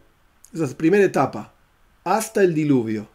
Esa 0.53 0.65
es 0.65 0.71
la 0.71 0.77
primera 0.77 1.03
etapa, 1.03 1.53
hasta 2.03 2.43
el 2.43 2.53
diluvio. 2.53 3.07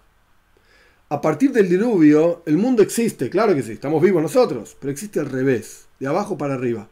A 1.08 1.20
partir 1.20 1.52
del 1.52 1.68
diluvio, 1.68 2.42
el 2.46 2.58
mundo 2.58 2.82
existe, 2.82 3.30
claro 3.30 3.54
que 3.54 3.62
sí, 3.62 3.72
estamos 3.72 4.02
vivos 4.02 4.20
nosotros, 4.20 4.76
pero 4.80 4.90
existe 4.90 5.20
al 5.20 5.30
revés, 5.30 5.86
de 6.00 6.08
abajo 6.08 6.36
para 6.36 6.54
arriba 6.54 6.88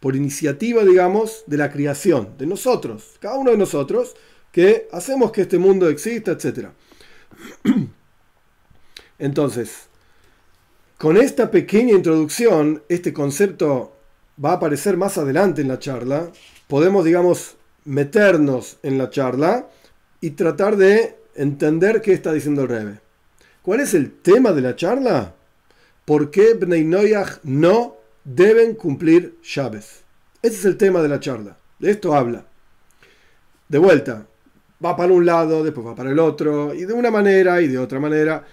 por 0.00 0.16
iniciativa, 0.16 0.84
digamos, 0.84 1.44
de 1.46 1.56
la 1.56 1.70
creación, 1.70 2.36
de 2.38 2.46
nosotros, 2.46 3.16
cada 3.20 3.36
uno 3.36 3.50
de 3.50 3.56
nosotros, 3.56 4.14
que 4.52 4.88
hacemos 4.92 5.32
que 5.32 5.42
este 5.42 5.58
mundo 5.58 5.88
exista, 5.88 6.32
etc. 6.32 6.68
Entonces, 9.18 9.88
con 10.98 11.16
esta 11.16 11.50
pequeña 11.50 11.94
introducción, 11.94 12.82
este 12.88 13.12
concepto 13.12 13.96
va 14.42 14.52
a 14.52 14.54
aparecer 14.54 14.96
más 14.96 15.18
adelante 15.18 15.62
en 15.62 15.68
la 15.68 15.78
charla, 15.78 16.30
podemos, 16.68 17.04
digamos, 17.04 17.56
meternos 17.84 18.78
en 18.82 18.98
la 18.98 19.10
charla 19.10 19.68
y 20.20 20.30
tratar 20.30 20.76
de 20.76 21.16
entender 21.34 22.00
qué 22.00 22.12
está 22.12 22.32
diciendo 22.32 22.62
el 22.62 22.68
Rebe. 22.68 23.00
¿Cuál 23.62 23.80
es 23.80 23.94
el 23.94 24.12
tema 24.12 24.52
de 24.52 24.60
la 24.62 24.76
charla? 24.76 25.34
¿Por 26.04 26.30
qué 26.30 26.54
Bnei 26.54 26.84
Noyach 26.84 27.40
no 27.42 27.96
deben 28.26 28.74
cumplir 28.74 29.38
llaves. 29.42 30.02
Ese 30.42 30.54
es 30.56 30.64
el 30.64 30.76
tema 30.76 31.00
de 31.00 31.08
la 31.08 31.20
charla. 31.20 31.56
De 31.78 31.90
esto 31.90 32.14
habla. 32.14 32.44
De 33.68 33.78
vuelta, 33.78 34.26
va 34.84 34.96
para 34.96 35.12
un 35.12 35.24
lado, 35.24 35.64
después 35.64 35.86
va 35.86 35.94
para 35.94 36.10
el 36.10 36.18
otro, 36.18 36.74
y 36.74 36.84
de 36.84 36.92
una 36.92 37.10
manera 37.10 37.60
y 37.60 37.68
de 37.68 37.78
otra 37.78 38.00
manera. 38.00 38.44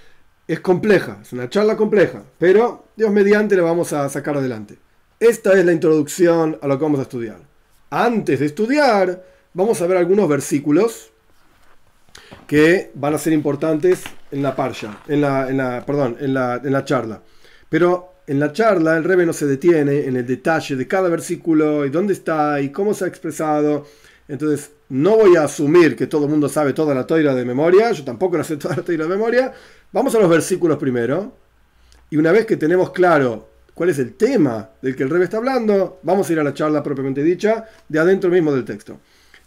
Es 0.48 0.60
compleja, 0.60 1.20
es 1.22 1.32
una 1.32 1.50
charla 1.50 1.78
compleja, 1.78 2.24
pero 2.38 2.88
Dios 2.98 3.12
mediante 3.12 3.56
la 3.56 3.64
vamos 3.64 3.94
a 3.94 4.10
sacar 4.10 4.38
adelante. 4.38 4.78
Esta 5.20 5.58
es 5.58 5.64
la 5.64 5.72
introducción 5.72 6.60
a 6.62 6.68
lo 6.68 6.78
que 6.78 6.84
vamos 6.84 7.00
a 7.00 7.04
estudiar. 7.04 7.40
Antes 7.90 8.42
de 8.42 8.48
estudiar, 8.48 9.24
vamos 9.54 9.82
a 9.82 9.88
ver 9.88 9.98
algunos 9.98 10.28
versículos 10.28 11.12
que 12.46 12.92
van 12.96 13.14
a 13.14 13.18
ser 13.18 13.32
importantes 13.32 14.04
en 14.32 14.44
la 14.44 14.56
parsha, 14.56 15.00
en 15.08 15.22
la, 15.22 15.50
en 15.50 15.58
la, 15.58 15.86
perdón, 15.86 16.18
en 16.20 16.34
la, 16.34 16.62
en 16.64 16.74
la 16.74 16.84
charla. 16.84 17.22
Pero 17.70 18.16
en 18.28 18.40
la 18.40 18.52
charla 18.52 18.98
el 18.98 19.04
Rebe 19.04 19.26
no 19.26 19.34
se 19.34 19.46
detiene 19.46 20.06
en 20.06 20.18
el 20.18 20.26
detalle 20.26 20.76
de 20.76 20.88
cada 20.88 21.10
versículo 21.10 21.86
y 21.86 21.90
dónde 21.90 22.14
está 22.14 22.60
y 22.62 22.70
cómo 22.70 22.94
se 22.94 23.06
ha 23.06 23.08
expresado. 23.08 23.86
Entonces, 24.28 24.72
no 24.90 25.18
voy 25.18 25.36
a 25.36 25.44
asumir 25.44 25.96
que 25.96 26.08
todo 26.08 26.26
el 26.26 26.32
mundo 26.32 26.48
sabe 26.48 26.74
toda 26.74 26.96
la 26.96 27.06
toira 27.06 27.36
de 27.36 27.44
memoria, 27.46 27.92
yo 27.92 28.04
tampoco 28.04 28.38
la 28.38 28.44
sé 28.44 28.58
toda 28.58 28.78
la 28.78 28.84
toira 28.84 29.06
de 29.06 29.10
memoria. 29.10 29.54
Vamos 29.92 30.16
a 30.16 30.20
los 30.20 30.30
versículos 30.30 30.78
primero. 30.78 31.36
Y 32.10 32.18
una 32.18 32.32
vez 32.32 32.46
que 32.46 32.58
tenemos 32.58 32.92
claro 32.92 33.50
cuál 33.74 33.90
es 33.90 34.00
el 34.00 34.14
tema 34.14 34.70
del 34.82 34.96
que 34.96 35.04
el 35.04 35.10
Rebe 35.10 35.26
está 35.26 35.38
hablando, 35.38 36.00
vamos 36.04 36.30
a 36.30 36.34
ir 36.34 36.40
a 36.40 36.44
la 36.44 36.54
charla 36.54 36.84
propiamente 36.84 37.24
dicha, 37.24 37.66
de 37.90 38.00
adentro 38.00 38.30
mismo 38.30 38.54
del 38.54 38.64
texto. 38.64 39.00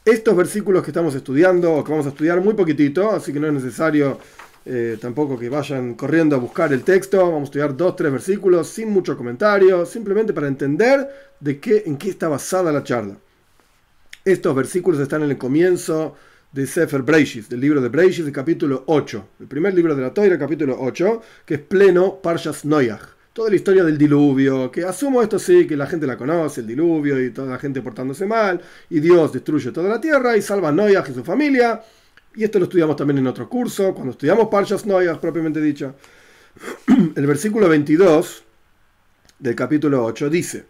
Estos 0.04 0.36
versículos 0.36 0.82
que 0.82 0.90
estamos 0.90 1.14
estudiando, 1.14 1.74
o 1.74 1.84
que 1.84 1.90
vamos 1.90 2.06
a 2.06 2.10
estudiar 2.10 2.40
muy 2.40 2.54
poquitito, 2.54 3.10
así 3.10 3.32
que 3.32 3.40
no 3.40 3.46
es 3.46 3.52
necesario 3.52 4.18
eh, 4.64 4.98
tampoco 5.00 5.38
que 5.38 5.48
vayan 5.48 5.94
corriendo 5.94 6.34
a 6.34 6.40
buscar 6.40 6.72
el 6.72 6.82
texto. 6.82 7.18
Vamos 7.18 7.42
a 7.42 7.44
estudiar 7.44 7.76
dos, 7.76 7.94
tres 7.94 8.10
versículos 8.10 8.68
sin 8.68 8.90
mucho 8.90 9.16
comentario, 9.16 9.86
simplemente 9.86 10.32
para 10.32 10.48
entender 10.48 11.08
de 11.38 11.60
qué, 11.60 11.84
en 11.86 11.96
qué 11.96 12.10
está 12.10 12.28
basada 12.28 12.72
la 12.72 12.82
charla. 12.82 13.16
Estos 14.26 14.56
versículos 14.56 15.00
están 15.00 15.22
en 15.22 15.30
el 15.30 15.38
comienzo 15.38 16.16
de 16.50 16.66
Sefer 16.66 17.02
Breishis, 17.02 17.48
del 17.48 17.60
libro 17.60 17.80
de 17.80 17.88
Breishis, 17.88 18.26
el 18.26 18.32
capítulo 18.32 18.82
8, 18.88 19.28
el 19.38 19.46
primer 19.46 19.72
libro 19.72 19.94
de 19.94 20.02
la 20.02 20.12
Toira, 20.12 20.36
capítulo 20.36 20.76
8, 20.80 21.22
que 21.44 21.54
es 21.54 21.60
pleno 21.60 22.20
Parshas 22.20 22.64
Noyach. 22.64 23.02
toda 23.32 23.50
la 23.50 23.54
historia 23.54 23.84
del 23.84 23.96
diluvio, 23.96 24.68
que 24.72 24.82
asumo 24.82 25.22
esto 25.22 25.38
sí, 25.38 25.64
que 25.64 25.76
la 25.76 25.86
gente 25.86 26.08
la 26.08 26.16
conoce, 26.16 26.62
el 26.62 26.66
diluvio 26.66 27.24
y 27.24 27.30
toda 27.30 27.52
la 27.52 27.58
gente 27.60 27.80
portándose 27.82 28.26
mal, 28.26 28.60
y 28.90 28.98
Dios 28.98 29.32
destruye 29.32 29.70
toda 29.70 29.88
la 29.88 30.00
tierra 30.00 30.36
y 30.36 30.42
salva 30.42 30.70
a 30.70 30.72
Noyaj 30.72 31.08
y 31.08 31.14
su 31.14 31.22
familia, 31.22 31.80
y 32.34 32.42
esto 32.42 32.58
lo 32.58 32.64
estudiamos 32.64 32.96
también 32.96 33.18
en 33.18 33.28
otro 33.28 33.48
curso, 33.48 33.94
cuando 33.94 34.10
estudiamos 34.10 34.48
Parshas 34.48 34.84
Noyaj 34.86 35.20
propiamente 35.20 35.60
dicho. 35.60 35.94
El 37.14 37.26
versículo 37.28 37.68
22 37.68 38.42
del 39.38 39.54
capítulo 39.54 40.04
8 40.04 40.28
dice, 40.30 40.64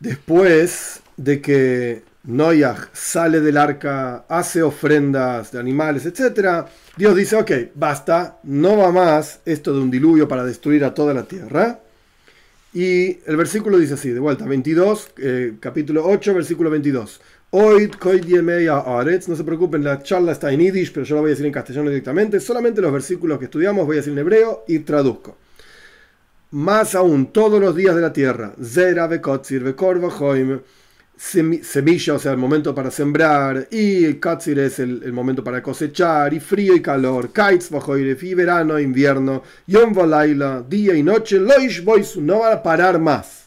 después 0.00 1.03
de 1.16 1.40
que 1.40 2.02
Noyaj 2.24 2.88
sale 2.92 3.40
del 3.40 3.56
arca, 3.56 4.24
hace 4.28 4.62
ofrendas 4.62 5.52
de 5.52 5.58
animales, 5.58 6.06
etc., 6.06 6.66
Dios 6.96 7.14
dice, 7.14 7.36
ok, 7.36 7.50
basta, 7.74 8.38
no 8.44 8.76
va 8.78 8.92
más 8.92 9.40
esto 9.44 9.72
de 9.74 9.80
un 9.80 9.90
diluvio 9.90 10.26
para 10.26 10.44
destruir 10.44 10.84
a 10.84 10.94
toda 10.94 11.12
la 11.12 11.24
tierra. 11.24 11.80
Y 12.72 13.18
el 13.26 13.36
versículo 13.36 13.78
dice 13.78 13.94
así, 13.94 14.10
de 14.10 14.20
vuelta, 14.20 14.46
22, 14.46 15.10
eh, 15.18 15.54
capítulo 15.60 16.04
8, 16.06 16.34
versículo 16.34 16.70
22. 16.70 17.20
Hoy, 17.50 17.88
no 17.88 19.36
se 19.36 19.44
preocupen, 19.44 19.84
la 19.84 20.02
charla 20.02 20.32
está 20.32 20.52
en 20.52 20.58
yiddish, 20.58 20.92
pero 20.92 21.06
yo 21.06 21.14
lo 21.14 21.20
voy 21.20 21.28
a 21.28 21.34
decir 21.34 21.46
en 21.46 21.52
castellano 21.52 21.88
directamente. 21.88 22.40
Solamente 22.40 22.80
los 22.80 22.92
versículos 22.92 23.38
que 23.38 23.44
estudiamos 23.44 23.86
voy 23.86 23.96
a 23.96 24.00
decir 24.00 24.12
en 24.12 24.18
hebreo 24.18 24.64
y 24.66 24.80
traduzco. 24.80 25.36
Más 26.50 26.96
aún, 26.96 27.26
todos 27.32 27.60
los 27.60 27.76
días 27.76 27.94
de 27.94 28.02
la 28.02 28.12
tierra, 28.12 28.54
Zera, 28.60 29.06
Bekotzir, 29.06 29.62
Bekorva, 29.62 30.10
Joim, 30.10 30.60
semilla, 31.16 32.14
o 32.14 32.18
sea, 32.18 32.32
el 32.32 32.38
momento 32.38 32.74
para 32.74 32.90
sembrar, 32.90 33.68
y 33.70 34.14
Katzir 34.14 34.58
es 34.58 34.78
el, 34.78 35.12
momento 35.12 35.44
para 35.44 35.62
cosechar, 35.62 36.34
y 36.34 36.40
frío 36.40 36.74
y 36.74 36.82
calor, 36.82 37.32
Kaitz 37.32 37.70
y 38.22 38.34
verano, 38.34 38.78
invierno, 38.78 39.42
Yom 39.66 39.92
Valaila, 39.92 40.64
día 40.68 40.94
y 40.94 41.02
noche, 41.02 41.38
Loish 41.38 41.82
Boisu, 41.84 42.20
no 42.20 42.40
van 42.40 42.54
a 42.54 42.62
parar 42.62 42.98
más. 42.98 43.44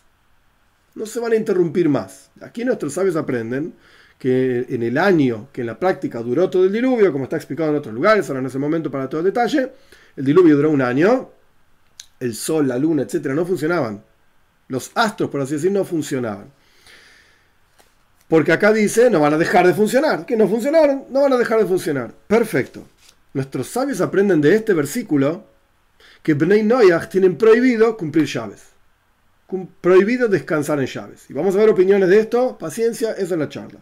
No 0.96 1.06
se 1.06 1.20
van 1.20 1.34
a 1.34 1.36
interrumpir 1.36 1.90
más. 1.90 2.32
Aquí 2.42 2.66
nuestros 2.66 2.94
sabios 2.94 3.16
aprenden 3.16 3.74
que 4.18 4.66
en 4.70 4.82
el 4.82 4.98
año 4.98 5.50
que 5.52 5.62
en 5.62 5.68
la 5.68 5.78
práctica 5.78 6.22
duró 6.22 6.50
todo 6.50 6.66
el 6.66 6.72
diluvio, 6.72 7.12
como 7.12 7.26
está 7.26 7.36
explicado 7.36 7.70
en 7.70 7.76
otros 7.78 7.94
lugares, 7.94 8.28
ahora 8.28 8.40
en 8.40 8.48
ese 8.48 8.58
momento 8.58 8.90
para 8.90 9.08
todo 9.08 9.22
el 9.22 9.26
detalle, 9.26 9.72
el 10.16 10.26
diluvio 10.26 10.56
duró 10.56 10.72
un 10.72 10.82
año, 10.82 11.30
el 12.20 12.34
sol, 12.34 12.68
la 12.68 12.80
luna, 12.80 13.04
etcétera, 13.04 13.36
no 13.36 13.46
funcionaban. 13.46 14.04
Los 14.70 14.92
astros, 14.96 15.30
por 15.30 15.42
así 15.42 15.54
decir, 15.54 15.72
no 15.72 15.86
funcionaban. 15.86 16.52
Porque 18.28 18.52
acá 18.52 18.74
dice, 18.74 19.10
no 19.10 19.22
van 19.22 19.34
a 19.34 19.38
dejar 19.38 19.66
de 19.66 19.74
funcionar. 19.74 20.26
Que 20.26 20.36
no 20.36 20.48
funcionaron, 20.48 21.06
no 21.10 21.22
van 21.22 21.34
a 21.34 21.38
dejar 21.38 21.60
de 21.60 21.66
funcionar. 21.66 22.14
Perfecto. 22.28 22.84
Nuestros 23.34 23.68
sabios 23.68 24.02
aprenden 24.02 24.42
de 24.42 24.56
este 24.56 24.74
versículo 24.74 25.46
que 26.24 26.34
Bnei 26.34 26.64
Noyach 26.64 27.10
tienen 27.10 27.38
prohibido 27.38 27.96
cumplir 27.96 28.26
llaves. 28.26 28.64
Prohibido 29.80 30.28
descansar 30.28 30.80
en 30.80 30.88
llaves. 30.88 31.30
Y 31.30 31.34
vamos 31.34 31.56
a 31.56 31.60
ver 31.60 31.70
opiniones 31.70 32.10
de 32.10 32.20
esto. 32.20 32.58
Paciencia, 32.58 33.12
eso 33.14 33.36
es 33.36 33.40
la 33.40 33.48
charla. 33.48 33.80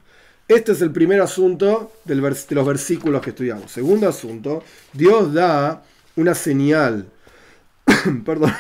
Este 0.48 0.74
es 0.74 0.82
el 0.82 0.92
primer 0.92 1.22
asunto 1.22 1.94
de 2.04 2.14
los 2.14 2.66
versículos 2.68 3.22
que 3.22 3.32
estudiamos. 3.32 3.72
Segundo 3.72 4.08
asunto, 4.08 4.64
Dios 4.94 5.34
da 5.34 5.82
una 6.16 6.36
señal. 6.36 7.08
Perdón. 8.26 8.54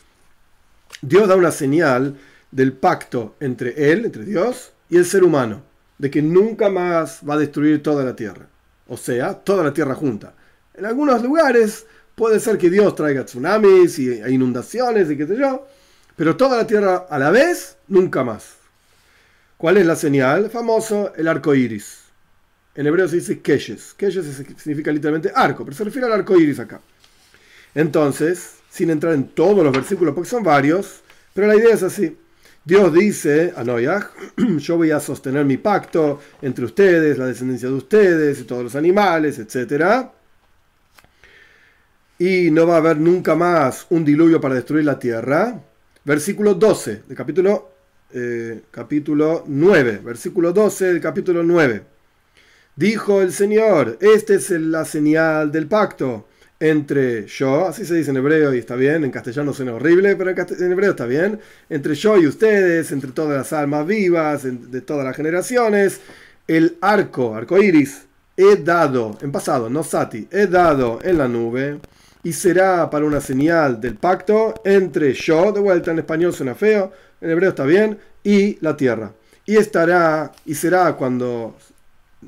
Dios 1.00 1.28
da 1.28 1.36
una 1.36 1.50
señal 1.50 2.18
del 2.50 2.74
pacto 2.74 3.36
entre 3.40 3.90
Él, 3.90 4.04
entre 4.04 4.24
Dios, 4.24 4.72
y 4.88 4.96
el 4.96 5.04
ser 5.04 5.24
humano, 5.24 5.62
de 5.98 6.10
que 6.10 6.22
nunca 6.22 6.70
más 6.70 7.20
va 7.28 7.34
a 7.34 7.38
destruir 7.38 7.82
toda 7.82 8.04
la 8.04 8.16
tierra. 8.16 8.46
O 8.86 8.96
sea, 8.96 9.34
toda 9.34 9.64
la 9.64 9.72
tierra 9.72 9.94
junta. 9.94 10.34
En 10.74 10.86
algunos 10.86 11.22
lugares 11.22 11.86
puede 12.14 12.40
ser 12.40 12.58
que 12.58 12.70
Dios 12.70 12.94
traiga 12.94 13.24
tsunamis 13.24 13.98
y 13.98 14.20
inundaciones 14.28 15.10
y 15.10 15.16
qué 15.16 15.26
sé 15.26 15.36
yo, 15.36 15.66
pero 16.16 16.36
toda 16.36 16.56
la 16.56 16.66
tierra 16.66 17.06
a 17.08 17.18
la 17.18 17.30
vez, 17.30 17.76
nunca 17.86 18.24
más. 18.24 18.56
¿Cuál 19.56 19.76
es 19.76 19.86
la 19.86 19.96
señal? 19.96 20.50
Famoso, 20.50 21.12
el 21.16 21.28
arco 21.28 21.54
iris. 21.54 21.98
En 22.74 22.86
hebreo 22.86 23.08
se 23.08 23.16
dice 23.16 23.40
keshes. 23.40 23.92
Keshes 23.94 24.44
significa 24.56 24.92
literalmente 24.92 25.32
arco, 25.34 25.64
pero 25.64 25.76
se 25.76 25.84
refiere 25.84 26.06
al 26.06 26.12
arco 26.12 26.38
iris 26.38 26.60
acá. 26.60 26.80
Entonces, 27.74 28.54
sin 28.70 28.90
entrar 28.90 29.14
en 29.14 29.28
todos 29.28 29.64
los 29.64 29.72
versículos, 29.72 30.14
porque 30.14 30.30
son 30.30 30.42
varios, 30.42 31.00
pero 31.34 31.48
la 31.48 31.56
idea 31.56 31.74
es 31.74 31.82
así. 31.82 32.16
Dios 32.68 32.92
dice 32.92 33.54
a 33.56 33.64
Noyaj, 33.64 34.10
yo 34.58 34.76
voy 34.76 34.90
a 34.90 35.00
sostener 35.00 35.42
mi 35.46 35.56
pacto 35.56 36.20
entre 36.42 36.66
ustedes, 36.66 37.16
la 37.16 37.24
descendencia 37.24 37.66
de 37.66 37.74
ustedes 37.74 38.40
y 38.40 38.44
todos 38.44 38.62
los 38.62 38.76
animales, 38.76 39.38
etc. 39.38 40.08
Y 42.18 42.50
no 42.50 42.66
va 42.66 42.74
a 42.74 42.76
haber 42.76 42.98
nunca 42.98 43.34
más 43.34 43.86
un 43.88 44.04
diluvio 44.04 44.38
para 44.38 44.56
destruir 44.56 44.84
la 44.84 44.98
tierra. 44.98 45.58
Versículo 46.04 46.52
12 46.52 47.04
del 47.08 47.16
capítulo, 47.16 47.72
eh, 48.12 48.60
capítulo 48.70 49.44
9. 49.46 50.02
Versículo 50.04 50.52
12 50.52 50.84
del 50.88 51.00
capítulo 51.00 51.42
9. 51.42 51.82
Dijo 52.76 53.22
el 53.22 53.32
Señor, 53.32 53.96
esta 54.02 54.34
es 54.34 54.50
la 54.50 54.84
señal 54.84 55.50
del 55.50 55.68
pacto 55.68 56.27
entre 56.60 57.26
yo, 57.26 57.66
así 57.68 57.84
se 57.84 57.94
dice 57.94 58.10
en 58.10 58.16
hebreo 58.16 58.52
y 58.52 58.58
está 58.58 58.74
bien, 58.74 59.04
en 59.04 59.10
castellano 59.10 59.52
suena 59.52 59.74
horrible, 59.74 60.16
pero 60.16 60.30
en, 60.30 60.72
hebreo 60.72 60.90
está 60.90 61.06
bien, 61.06 61.38
entre 61.70 61.94
yo 61.94 62.16
y 62.18 62.26
ustedes, 62.26 62.90
entre 62.90 63.12
todas 63.12 63.36
las 63.36 63.52
almas 63.52 63.86
vivas, 63.86 64.42
de 64.42 64.80
todas 64.80 65.04
las 65.04 65.16
generaciones, 65.16 66.00
el 66.48 66.76
arco, 66.80 67.34
arco 67.34 67.62
iris, 67.62 68.06
he 68.36 68.56
dado, 68.56 69.16
en 69.20 69.30
pasado, 69.30 69.70
no 69.70 69.84
sati, 69.84 70.26
he 70.30 70.46
dado 70.46 70.98
en 71.02 71.18
la 71.18 71.28
nube, 71.28 71.78
y 72.24 72.32
será 72.32 72.90
para 72.90 73.04
una 73.04 73.20
señal 73.20 73.80
del 73.80 73.94
pacto 73.94 74.54
entre 74.64 75.12
yo, 75.12 75.52
de 75.52 75.60
vuelta 75.60 75.92
en 75.92 76.00
español 76.00 76.32
suena 76.32 76.56
feo, 76.56 76.92
en 77.20 77.30
hebreo 77.30 77.50
está 77.50 77.64
bien, 77.64 77.98
y 78.24 78.58
la 78.60 78.76
tierra. 78.76 79.12
Y 79.46 79.56
estará, 79.56 80.32
y 80.44 80.54
será 80.54 80.92
cuando 80.94 81.56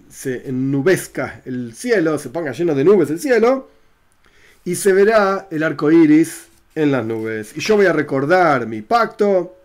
se 0.09 0.49
ennubezca 0.49 1.43
el 1.45 1.75
cielo, 1.75 2.19
se 2.19 2.31
ponga 2.31 2.53
lleno 2.53 2.75
de 2.75 2.85
nubes 2.85 3.11
el 3.11 3.19
cielo, 3.19 3.69
y 4.64 4.75
se 4.75 4.93
verá 4.93 5.49
el 5.50 5.62
arco 5.62 5.90
iris 5.90 6.47
en 6.75 6.93
las 6.93 7.05
nubes. 7.05 7.57
Y 7.57 7.61
yo 7.61 7.76
voy 7.76 7.87
a 7.87 7.93
recordar 7.93 8.67
mi 8.67 8.83
pacto 8.83 9.57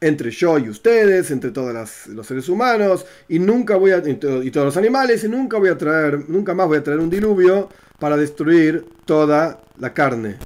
entre 0.00 0.30
yo 0.30 0.58
y 0.58 0.68
ustedes, 0.68 1.30
entre 1.30 1.50
todos 1.50 2.06
los 2.08 2.26
seres 2.26 2.48
humanos, 2.48 3.06
y 3.28 3.38
nunca 3.38 3.76
voy 3.76 3.92
a, 3.92 4.02
y 4.06 4.16
todos 4.16 4.66
los 4.66 4.76
animales, 4.76 5.24
y 5.24 5.28
nunca 5.28 5.56
voy 5.56 5.70
a 5.70 5.78
traer, 5.78 6.28
nunca 6.28 6.52
más 6.52 6.66
voy 6.66 6.78
a 6.78 6.82
traer 6.82 7.00
un 7.00 7.08
diluvio 7.08 7.70
para 7.98 8.16
destruir 8.16 8.84
toda 9.06 9.62
la 9.78 9.94
carne. 9.94 10.36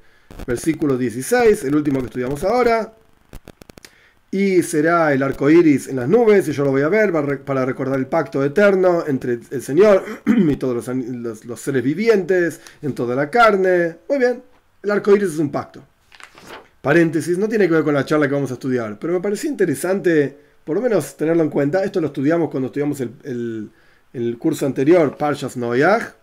Versículo 0.46 0.96
16, 0.96 1.64
el 1.64 1.74
último 1.74 1.98
que 2.00 2.06
estudiamos 2.06 2.44
ahora. 2.44 2.92
Y 4.30 4.62
será 4.62 5.12
el 5.14 5.22
arco 5.22 5.48
iris 5.48 5.88
en 5.88 5.96
las 5.96 6.08
nubes, 6.08 6.46
y 6.48 6.52
yo 6.52 6.64
lo 6.64 6.70
voy 6.70 6.82
a 6.82 6.88
ver 6.88 7.12
para 7.44 7.64
recordar 7.64 7.98
el 7.98 8.06
pacto 8.06 8.44
eterno 8.44 9.04
entre 9.06 9.40
el 9.50 9.62
Señor 9.62 10.04
y 10.26 10.56
todos 10.56 10.86
los, 10.86 11.60
seres 11.60 11.82
vivientes, 11.82 12.60
en 12.82 12.94
toda 12.94 13.16
la 13.16 13.30
carne. 13.30 13.96
Muy 14.08 14.18
bien, 14.18 14.42
el 14.82 14.90
arco 14.90 15.16
iris 15.16 15.32
es 15.32 15.38
un 15.38 15.50
pacto. 15.50 15.82
Paréntesis, 16.82 17.38
no 17.38 17.48
tiene 17.48 17.66
que 17.66 17.74
ver 17.74 17.84
con 17.84 17.94
la 17.94 18.04
charla 18.04 18.28
que 18.28 18.34
vamos 18.34 18.50
a 18.50 18.54
estudiar, 18.54 18.98
pero 18.98 19.14
me 19.14 19.20
pareció 19.20 19.50
interesante, 19.50 20.36
por 20.62 20.76
lo 20.76 20.82
menos 20.82 21.16
tenerlo 21.16 21.42
en 21.42 21.50
cuenta. 21.50 21.82
Esto 21.82 22.00
lo 22.00 22.08
estudiamos 22.08 22.50
cuando 22.50 22.66
estudiamos 22.66 23.00
el, 23.00 23.70
el 24.12 24.38
curso 24.38 24.66
anterior, 24.66 25.16
Parshas 25.16 25.56
Noyach 25.56 26.18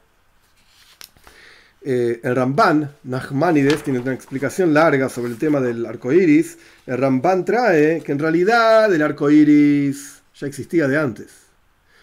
eh, 1.88 2.20
el 2.24 2.36
Ramban, 2.36 2.89
Nachmanides, 3.04 3.84
tiene 3.84 4.00
una 4.00 4.12
explicación 4.12 4.74
larga 4.74 5.08
sobre 5.08 5.32
el 5.32 5.38
tema 5.38 5.62
del 5.62 5.86
arco 5.86 6.12
iris. 6.12 6.58
El 6.88 6.98
Ramban 6.98 7.46
trae 7.46 8.01
que 8.01 8.12
en 8.12 8.18
realidad 8.18 8.92
el 8.92 9.04
arco 9.04 9.30
iris 9.30 10.24
ya 10.34 10.48
existía 10.48 10.88
de 10.88 10.98
antes. 10.98 11.27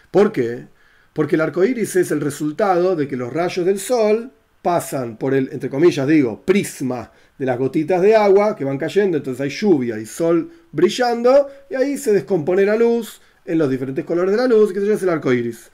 ¿Por 0.09 0.31
qué? 0.31 0.67
Porque 1.11 1.35
el 1.35 1.41
arco 1.41 1.65
iris 1.65 1.97
es 1.97 2.11
el 2.11 2.21
resultado 2.21 2.95
de 2.95 3.09
que 3.09 3.17
los 3.17 3.33
rayos 3.33 3.65
del 3.65 3.77
sol 3.77 4.31
pasan 4.61 5.17
por 5.17 5.33
el, 5.33 5.49
entre 5.51 5.69
comillas 5.69 6.07
digo, 6.07 6.41
prisma 6.45 7.11
de 7.37 7.45
las 7.45 7.59
gotitas 7.59 8.01
de 8.01 8.15
agua 8.15 8.55
que 8.55 8.63
van 8.63 8.77
cayendo, 8.77 9.17
entonces 9.17 9.41
hay 9.41 9.49
lluvia 9.49 9.99
y 9.99 10.05
sol 10.05 10.49
brillando, 10.71 11.49
y 11.69 11.75
ahí 11.75 11.97
se 11.97 12.13
descompone 12.13 12.63
la 12.63 12.77
luz 12.77 13.19
en 13.43 13.57
los 13.57 13.69
diferentes 13.69 14.05
colores 14.05 14.31
de 14.31 14.37
la 14.37 14.47
luz, 14.47 14.71
que 14.71 14.79
es 14.79 15.03
el 15.03 15.09
arco 15.09 15.33
iris. 15.33 15.69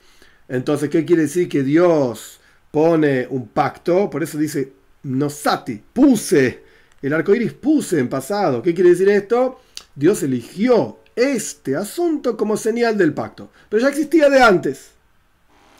Entonces, 0.47 0.89
¿qué 0.89 1.05
quiere 1.05 1.21
decir 1.21 1.47
que 1.47 1.61
Dios 1.61 2.38
pone 2.71 3.27
un 3.29 3.47
pacto, 3.47 4.09
por 4.09 4.23
eso 4.23 4.37
dice 4.37 4.73
nosati, 5.03 5.81
puse, 5.93 6.63
el 7.01 7.13
arco 7.13 7.33
iris 7.33 7.53
puse 7.53 7.99
en 7.99 8.09
pasado. 8.09 8.61
¿Qué 8.61 8.73
quiere 8.73 8.91
decir 8.91 9.09
esto? 9.09 9.59
Dios 9.95 10.23
eligió 10.23 10.99
este 11.15 11.75
asunto 11.75 12.37
como 12.37 12.57
señal 12.57 12.97
del 12.97 13.13
pacto, 13.13 13.49
pero 13.69 13.81
ya 13.81 13.89
existía 13.89 14.29
de 14.29 14.41
antes. 14.41 14.91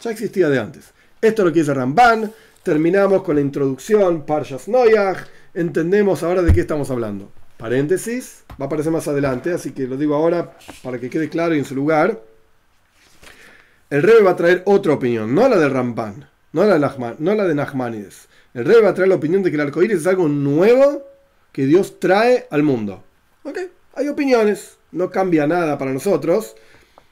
Ya 0.01 0.12
existía 0.12 0.50
de 0.50 0.60
antes. 0.60 0.91
Esto 1.22 1.41
es 1.41 1.46
lo 1.46 1.53
que 1.53 1.60
dice 1.60 1.74
Ramban. 1.74 2.31
Terminamos 2.63 3.24
con 3.24 3.36
la 3.36 3.41
introducción, 3.41 4.25
Parshas 4.25 4.67
Noyach. 4.67 5.17
Entendemos 5.53 6.24
ahora 6.24 6.41
de 6.41 6.53
qué 6.53 6.62
estamos 6.62 6.89
hablando. 6.89 7.31
Paréntesis, 7.58 8.43
va 8.51 8.65
a 8.65 8.67
aparecer 8.67 8.91
más 8.91 9.08
adelante, 9.10 9.51
así 9.51 9.72
que 9.72 9.88
lo 9.88 9.98
digo 9.98 10.15
ahora 10.15 10.58
para 10.81 10.98
que 11.00 11.10
quede 11.10 11.27
claro 11.27 11.55
y 11.55 11.60
en 11.60 11.65
su 11.65 11.75
lugar. 11.75 12.22
El 13.89 14.03
rey 14.03 14.24
va 14.24 14.31
a 14.31 14.36
traer 14.38 14.63
otra 14.65 14.93
opinión, 14.93 15.36
no 15.36 15.50
la 15.50 15.58
de 15.58 15.67
Ramban 15.67 16.29
no 16.51 16.65
la, 16.65 17.48
de 17.48 17.56
Nachmanides, 17.56 18.27
El 18.53 18.65
rey 18.65 18.82
va 18.82 18.89
a 18.89 18.94
traer 18.94 19.10
la 19.10 19.15
opinión 19.15 19.44
de 19.44 19.51
que 19.51 19.56
el 19.56 19.62
arco 19.62 19.84
iris 19.84 20.00
es 20.00 20.08
algo 20.08 20.27
nuevo 20.27 21.03
que 21.51 21.65
Dios 21.65 22.00
trae 22.00 22.48
al 22.50 22.63
mundo. 22.63 23.03
Ok, 23.44 23.60
hay 23.94 24.08
opiniones, 24.08 24.77
no 24.91 25.12
cambia 25.12 25.46
nada 25.46 25.77
para 25.77 25.94
nosotros, 25.94 26.56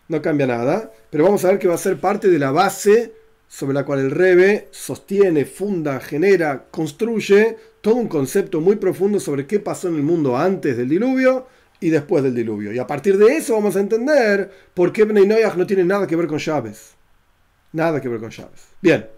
no 0.07 0.21
cambia 0.21 0.47
nada, 0.47 0.91
pero 1.09 1.25
vamos 1.25 1.45
a 1.45 1.49
ver 1.49 1.59
que 1.59 1.67
va 1.67 1.75
a 1.75 1.79
ser 1.79 1.99
parte 1.99 2.29
de 2.29 2.39
la 2.39 2.51
base 2.51 3.13
sobre 3.47 3.73
la 3.73 3.85
cual 3.85 3.99
el 3.99 4.11
Rebe 4.11 4.67
sostiene, 4.71 5.45
funda, 5.45 5.99
genera, 5.99 6.65
construye 6.69 7.57
todo 7.81 7.95
un 7.95 8.07
concepto 8.07 8.59
muy 8.59 8.75
profundo 8.75 9.19
sobre 9.19 9.45
qué 9.45 9.59
pasó 9.59 9.87
en 9.87 9.95
el 9.95 10.03
mundo 10.03 10.35
antes 10.35 10.75
del 10.75 10.89
diluvio 10.89 11.47
y 11.79 11.89
después 11.89 12.23
del 12.23 12.35
diluvio. 12.35 12.73
Y 12.73 12.79
a 12.79 12.87
partir 12.87 13.17
de 13.17 13.37
eso 13.37 13.53
vamos 13.53 13.75
a 13.75 13.79
entender 13.79 14.51
por 14.73 14.91
qué 14.91 15.05
Bnei 15.05 15.43
no 15.55 15.67
tiene 15.67 15.83
nada 15.83 16.07
que 16.07 16.15
ver 16.15 16.27
con 16.27 16.39
llaves. 16.39 16.95
Nada 17.71 18.01
que 18.01 18.09
ver 18.09 18.19
con 18.19 18.31
llaves. 18.31 18.65
Bien. 18.81 19.16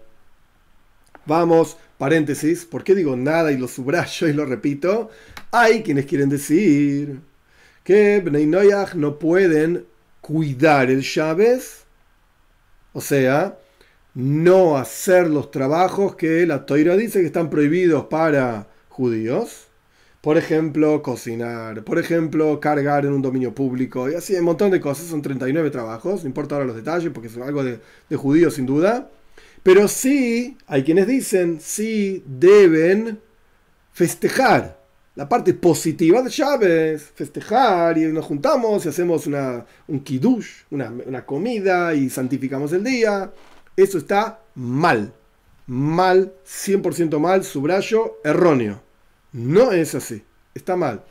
Vamos, 1.30 1.76
paréntesis. 1.96 2.64
¿Por 2.64 2.82
qué 2.82 2.92
digo 2.92 3.14
nada 3.16 3.52
y 3.52 3.56
lo 3.56 3.68
subrayo 3.68 4.26
y 4.26 4.32
lo 4.32 4.44
repito? 4.46 5.10
Hay 5.52 5.84
quienes 5.84 6.06
quieren 6.06 6.28
decir 6.28 7.20
que 7.84 8.18
Bnei 8.18 8.46
no 8.46 9.16
pueden 9.20 9.86
cuidar 10.20 10.90
el 10.90 11.02
llaves. 11.02 11.84
O 12.92 13.00
sea, 13.00 13.56
no 14.12 14.76
hacer 14.76 15.30
los 15.30 15.52
trabajos 15.52 16.16
que 16.16 16.44
la 16.46 16.66
Toira 16.66 16.96
dice 16.96 17.20
que 17.20 17.26
están 17.26 17.48
prohibidos 17.48 18.06
para 18.06 18.66
judíos. 18.88 19.68
Por 20.22 20.36
ejemplo, 20.36 21.00
cocinar, 21.00 21.84
por 21.84 22.00
ejemplo, 22.00 22.58
cargar 22.58 23.06
en 23.06 23.12
un 23.12 23.22
dominio 23.22 23.54
público, 23.54 24.10
y 24.10 24.14
así 24.14 24.34
un 24.34 24.46
montón 24.46 24.72
de 24.72 24.80
cosas, 24.80 25.06
son 25.06 25.22
39 25.22 25.70
trabajos, 25.70 26.22
no 26.24 26.28
importa 26.28 26.56
ahora 26.56 26.66
los 26.66 26.76
detalles 26.76 27.12
porque 27.12 27.28
es 27.28 27.36
algo 27.38 27.62
de, 27.62 27.78
de 28.08 28.16
judíos 28.16 28.54
sin 28.54 28.66
duda. 28.66 29.08
Pero 29.62 29.88
sí, 29.88 30.56
hay 30.66 30.84
quienes 30.84 31.06
dicen, 31.06 31.60
sí 31.60 32.22
deben 32.26 33.20
festejar. 33.92 34.80
La 35.16 35.28
parte 35.28 35.52
positiva 35.52 36.22
de 36.22 36.30
Chávez, 36.30 37.12
festejar 37.14 37.98
y 37.98 38.06
nos 38.06 38.24
juntamos 38.24 38.86
y 38.86 38.88
hacemos 38.88 39.26
una, 39.26 39.66
un 39.88 40.00
kiddush, 40.00 40.62
una, 40.70 40.90
una 41.04 41.26
comida 41.26 41.92
y 41.94 42.08
santificamos 42.08 42.72
el 42.72 42.84
día. 42.84 43.30
Eso 43.76 43.98
está 43.98 44.40
mal. 44.54 45.12
Mal, 45.66 46.32
100% 46.46 47.18
mal, 47.18 47.44
subrayo, 47.44 48.18
erróneo. 48.24 48.80
No 49.32 49.72
es 49.72 49.94
así. 49.94 50.22
Está 50.54 50.74
mal. 50.76 51.04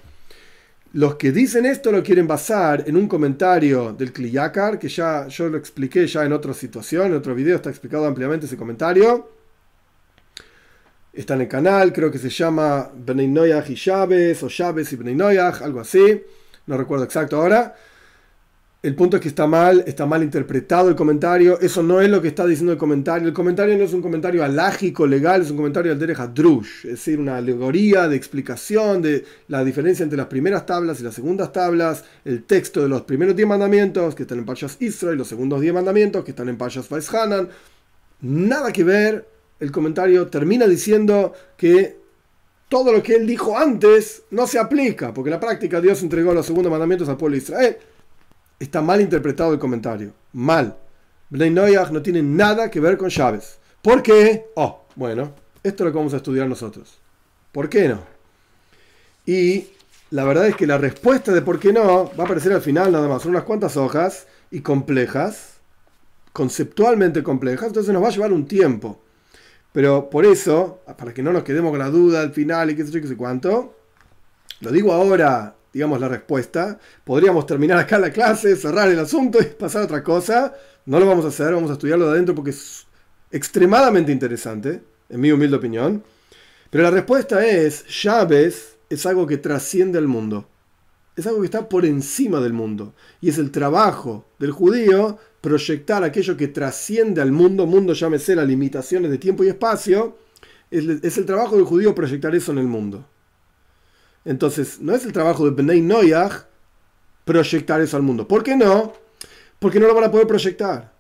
Los 0.93 1.15
que 1.15 1.31
dicen 1.31 1.67
esto 1.67 1.91
lo 1.91 2.01
quieren 2.01 2.25
basar 2.25 2.83
en 2.87 2.97
un 2.97 3.07
comentario 3.07 3.93
del 3.93 4.11
Kliyakar, 4.11 4.79
que 4.79 4.89
ya 4.89 5.27
yo 5.27 5.47
lo 5.47 5.57
expliqué 5.57 6.07
ya 6.07 6.25
en 6.25 6.33
otra 6.33 6.51
situación, 6.53 7.07
en 7.07 7.13
otro 7.13 7.35
video 7.35 7.57
está 7.57 7.69
explicado 7.69 8.07
ampliamente 8.07 8.47
ese 8.47 8.57
comentario. 8.57 9.29
Está 11.13 11.35
en 11.35 11.41
el 11.41 11.47
canal, 11.47 11.93
creo 11.93 12.09
que 12.09 12.17
se 12.17 12.29
llama 12.29 12.89
Bnei 12.91 13.51
y 13.67 13.75
Chávez, 13.75 14.41
o 14.41 14.49
Chávez 14.49 14.91
y 14.91 14.95
Bnei 14.95 15.37
algo 15.37 15.79
así. 15.79 16.23
No 16.65 16.75
recuerdo 16.75 17.05
exacto 17.05 17.35
ahora. 17.35 17.75
El 18.81 18.95
punto 18.95 19.17
es 19.17 19.21
que 19.21 19.27
está 19.27 19.45
mal, 19.45 19.83
está 19.87 20.05
mal 20.05 20.23
interpretado 20.23 20.87
el 20.87 20.95
comentario. 20.95 21.59
Eso 21.59 21.83
no 21.83 21.99
es 21.99 22.09
lo 22.09 22.21
que 22.21 22.29
está 22.29 22.47
diciendo 22.47 22.71
el 22.71 22.77
comentario. 22.77 23.27
El 23.27 23.33
comentario 23.33 23.77
no 23.77 23.83
es 23.83 23.91
un 23.91 24.01
comentario 24.01 24.41
alágico, 24.41 25.05
legal, 25.05 25.41
es 25.41 25.51
un 25.51 25.57
comentario 25.57 25.91
al 25.91 25.99
Derech 25.99 26.33
Drush, 26.33 26.85
es 26.85 26.91
decir, 26.91 27.19
una 27.19 27.35
alegoría 27.35 28.07
de 28.07 28.15
explicación 28.15 29.01
de 29.01 29.25
la 29.49 29.65
diferencia 29.65 30.03
entre 30.03 30.15
las 30.15 30.27
primeras 30.27 30.65
tablas 30.65 31.01
y 31.01 31.03
las 31.03 31.13
segundas 31.13 31.51
tablas, 31.51 32.05
el 32.23 32.43
texto 32.43 32.81
de 32.81 32.87
los 32.87 33.01
primeros 33.01 33.35
diez 33.35 33.49
mandamientos 33.49 34.15
que 34.15 34.23
están 34.23 34.39
en 34.39 34.45
Payas 34.45 34.77
Israel, 34.79 35.17
los 35.17 35.27
segundos 35.27 35.59
diez 35.59 35.73
mandamientos 35.73 36.23
que 36.23 36.31
están 36.31 36.47
en 36.47 36.57
Payas 36.57 37.13
Hanan. 37.13 37.49
Nada 38.21 38.71
que 38.71 38.85
ver. 38.85 39.27
El 39.59 39.73
comentario 39.73 40.27
termina 40.27 40.65
diciendo 40.67 41.33
que 41.57 41.97
todo 42.69 42.93
lo 42.93 43.03
que 43.03 43.15
él 43.15 43.27
dijo 43.27 43.57
antes 43.57 44.23
no 44.31 44.47
se 44.47 44.57
aplica, 44.57 45.13
porque 45.13 45.27
en 45.27 45.33
la 45.33 45.39
práctica 45.41 45.81
Dios 45.81 46.01
entregó 46.01 46.33
los 46.33 46.45
segundos 46.45 46.71
mandamientos 46.71 47.09
al 47.09 47.17
pueblo 47.17 47.35
de 47.35 47.43
Israel 47.43 47.77
está 48.59 48.81
mal 48.81 49.01
interpretado 49.01 49.53
el 49.53 49.59
comentario. 49.59 50.13
Mal. 50.33 50.75
Bnei 51.29 51.75
no 51.91 52.01
tiene 52.01 52.21
nada 52.21 52.69
que 52.69 52.79
ver 52.79 52.97
con 52.97 53.09
llaves. 53.09 53.59
¿Por 53.81 54.03
qué? 54.03 54.47
Oh, 54.55 54.83
bueno, 54.95 55.33
esto 55.63 55.83
es 55.83 55.85
lo 55.85 55.91
que 55.91 55.97
vamos 55.97 56.13
a 56.13 56.17
estudiar 56.17 56.47
nosotros. 56.47 56.99
¿Por 57.51 57.69
qué 57.69 57.87
no? 57.87 57.99
Y 59.25 59.69
la 60.11 60.23
verdad 60.23 60.47
es 60.47 60.55
que 60.55 60.67
la 60.67 60.77
respuesta 60.77 61.31
de 61.31 61.41
por 61.41 61.59
qué 61.59 61.71
no 61.71 62.11
va 62.17 62.23
a 62.23 62.25
aparecer 62.25 62.51
al 62.51 62.61
final 62.61 62.91
nada 62.91 63.07
más. 63.07 63.21
Son 63.21 63.31
unas 63.31 63.43
cuantas 63.43 63.77
hojas 63.77 64.27
y 64.51 64.61
complejas, 64.61 65.57
conceptualmente 66.33 67.23
complejas, 67.23 67.67
entonces 67.67 67.93
nos 67.93 68.03
va 68.03 68.07
a 68.07 68.11
llevar 68.11 68.33
un 68.33 68.47
tiempo. 68.47 68.99
Pero 69.71 70.09
por 70.09 70.25
eso, 70.25 70.81
para 70.97 71.13
que 71.13 71.21
no 71.21 71.31
nos 71.31 71.43
quedemos 71.43 71.69
con 71.69 71.79
la 71.79 71.89
duda 71.89 72.21
al 72.21 72.33
final 72.33 72.71
y 72.71 72.75
qué 72.75 72.85
sé 72.85 72.91
yo, 72.91 73.01
qué 73.01 73.07
sé 73.07 73.15
cuánto, 73.15 73.75
lo 74.61 74.71
digo 74.71 74.91
ahora 74.91 75.55
digamos, 75.73 75.99
la 75.99 76.07
respuesta. 76.07 76.79
Podríamos 77.03 77.45
terminar 77.45 77.77
acá 77.77 77.99
la 77.99 78.11
clase, 78.11 78.55
cerrar 78.55 78.89
el 78.89 78.99
asunto 78.99 79.39
y 79.41 79.45
pasar 79.45 79.83
a 79.83 79.85
otra 79.85 80.03
cosa. 80.03 80.53
No 80.85 80.99
lo 80.99 81.05
vamos 81.05 81.25
a 81.25 81.29
hacer, 81.29 81.53
vamos 81.53 81.69
a 81.69 81.73
estudiarlo 81.73 82.05
de 82.07 82.13
adentro 82.13 82.35
porque 82.35 82.51
es 82.51 82.87
extremadamente 83.31 84.11
interesante, 84.11 84.81
en 85.09 85.19
mi 85.19 85.31
humilde 85.31 85.57
opinión. 85.57 86.03
Pero 86.69 86.83
la 86.83 86.91
respuesta 86.91 87.45
es, 87.45 87.85
llaves 88.03 88.77
es 88.89 89.05
algo 89.05 89.27
que 89.27 89.37
trasciende 89.37 89.97
al 89.97 90.07
mundo. 90.07 90.47
Es 91.15 91.27
algo 91.27 91.41
que 91.41 91.45
está 91.45 91.67
por 91.67 91.85
encima 91.85 92.39
del 92.39 92.53
mundo. 92.53 92.93
Y 93.21 93.29
es 93.29 93.37
el 93.37 93.51
trabajo 93.51 94.25
del 94.39 94.51
judío 94.51 95.19
proyectar 95.41 96.03
aquello 96.03 96.37
que 96.37 96.47
trasciende 96.47 97.21
al 97.21 97.31
mundo, 97.31 97.65
mundo 97.65 97.93
llámese 97.93 98.35
las 98.35 98.47
limitaciones 98.47 99.09
de 99.11 99.17
tiempo 99.17 99.43
y 99.43 99.49
espacio, 99.49 100.17
es 100.71 101.17
el 101.17 101.25
trabajo 101.25 101.55
del 101.55 101.65
judío 101.65 101.95
proyectar 101.95 102.35
eso 102.35 102.51
en 102.51 102.59
el 102.59 102.67
mundo. 102.67 103.05
Entonces, 104.25 104.79
no 104.79 104.93
es 104.93 105.05
el 105.05 105.13
trabajo 105.13 105.45
de 105.45 105.51
Bnei 105.51 105.81
Noyach 105.81 106.45
proyectar 107.25 107.81
eso 107.81 107.97
al 107.97 108.03
mundo. 108.03 108.27
¿Por 108.27 108.43
qué 108.43 108.55
no? 108.55 108.93
Porque 109.59 109.79
no 109.79 109.87
lo 109.87 109.95
van 109.95 110.05
a 110.05 110.11
poder 110.11 110.27
proyectar. 110.27 110.93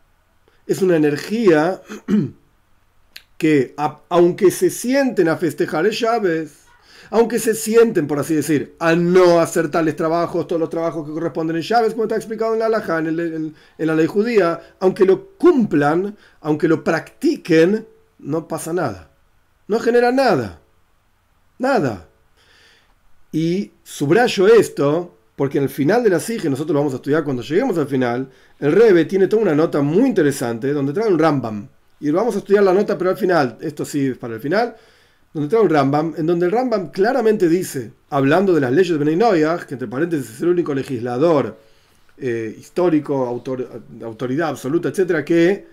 Es 0.67 0.81
una 0.81 0.95
energía 0.95 1.81
que, 3.37 3.73
aunque 4.09 4.51
se 4.51 4.69
sienten 4.69 5.27
a 5.29 5.37
festejar 5.37 5.89
llaves, 5.89 6.65
aunque 7.11 7.39
se 7.39 7.55
sienten, 7.55 8.05
por 8.07 8.19
así 8.19 8.35
decir, 8.35 8.75
a 8.79 8.95
no 8.95 9.39
hacer 9.39 9.71
tales 9.71 9.95
trabajos, 9.95 10.47
todos 10.47 10.59
los 10.59 10.69
trabajos 10.69 11.07
que 11.07 11.13
corresponden 11.13 11.55
en 11.55 11.63
llaves, 11.63 11.93
como 11.93 12.03
está 12.03 12.15
explicado 12.15 12.53
en 12.53 12.59
la 12.59 12.99
en, 12.99 13.55
en, 13.77 13.87
la 13.87 13.95
ley 13.95 14.05
judía, 14.05 14.75
aunque 14.79 15.05
lo 15.05 15.29
cumplan, 15.37 16.15
aunque 16.41 16.67
lo 16.67 16.83
practiquen, 16.83 17.87
no 18.19 18.47
pasa 18.47 18.73
nada. 18.73 19.11
No 19.67 19.79
genera 19.79 20.11
nada. 20.11 20.59
Nada. 21.57 22.08
Y 23.31 23.71
subrayo 23.83 24.47
esto 24.47 25.15
porque 25.39 25.57
en 25.57 25.63
el 25.63 25.69
final 25.69 26.03
de 26.03 26.09
la 26.09 26.19
SIGE, 26.19 26.49
nosotros 26.49 26.73
lo 26.73 26.81
vamos 26.81 26.93
a 26.93 26.97
estudiar 26.97 27.23
cuando 27.23 27.41
lleguemos 27.41 27.77
al 27.77 27.87
final, 27.87 28.29
el 28.59 28.73
Rebe 28.73 29.05
tiene 29.05 29.27
toda 29.27 29.43
una 29.43 29.55
nota 29.55 29.81
muy 29.81 30.09
interesante 30.09 30.73
donde 30.73 30.91
trae 30.91 31.07
un 31.07 31.17
Rambam. 31.17 31.65
Y 32.01 32.11
vamos 32.11 32.35
a 32.35 32.39
estudiar 32.39 32.63
la 32.63 32.73
nota, 32.73 32.97
pero 32.97 33.11
al 33.11 33.15
final, 33.15 33.57
esto 33.61 33.85
sí 33.85 34.07
es 34.07 34.17
para 34.17 34.35
el 34.35 34.41
final, 34.41 34.75
donde 35.33 35.47
trae 35.47 35.61
un 35.61 35.69
Rambam, 35.69 36.13
en 36.17 36.25
donde 36.25 36.47
el 36.47 36.51
Rambam 36.51 36.91
claramente 36.91 37.47
dice, 37.47 37.93
hablando 38.09 38.53
de 38.53 38.59
las 38.59 38.73
leyes 38.73 38.89
de 38.89 38.97
Benay 38.97 39.17
que 39.65 39.75
entre 39.75 39.87
paréntesis 39.87 40.29
es 40.29 40.41
el 40.41 40.49
único 40.49 40.73
legislador 40.73 41.57
eh, 42.17 42.53
histórico, 42.59 43.25
autoridad 44.03 44.49
absoluta, 44.49 44.89
etcétera, 44.89 45.23
que 45.23 45.65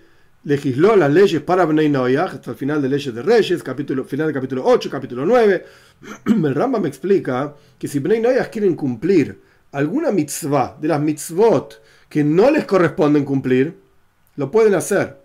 legisló 0.45 0.95
las 0.95 1.11
leyes 1.11 1.41
para 1.41 1.65
Bnei 1.65 1.89
Noyah, 1.89 2.23
hasta 2.23 2.51
el 2.51 2.57
final 2.57 2.81
de 2.81 2.87
Leyes 2.87 3.13
de 3.13 3.21
Reyes, 3.21 3.61
capítulo, 3.61 4.05
final 4.05 4.27
del 4.27 4.33
capítulo 4.33 4.63
8, 4.65 4.89
capítulo 4.89 5.25
9. 5.25 5.65
El 6.25 6.55
Rambam 6.55 6.81
me 6.81 6.87
explica 6.87 7.55
que 7.77 7.87
si 7.87 7.99
Bnei 7.99 8.21
Noyah 8.21 8.49
quieren 8.49 8.75
cumplir 8.75 9.39
alguna 9.71 10.11
mitzvah 10.11 10.77
de 10.79 10.87
las 10.87 11.01
mitzvot 11.01 11.81
que 12.09 12.23
no 12.23 12.49
les 12.51 12.65
corresponden 12.65 13.25
cumplir, 13.25 13.75
lo 14.35 14.49
pueden 14.49 14.75
hacer. 14.75 15.17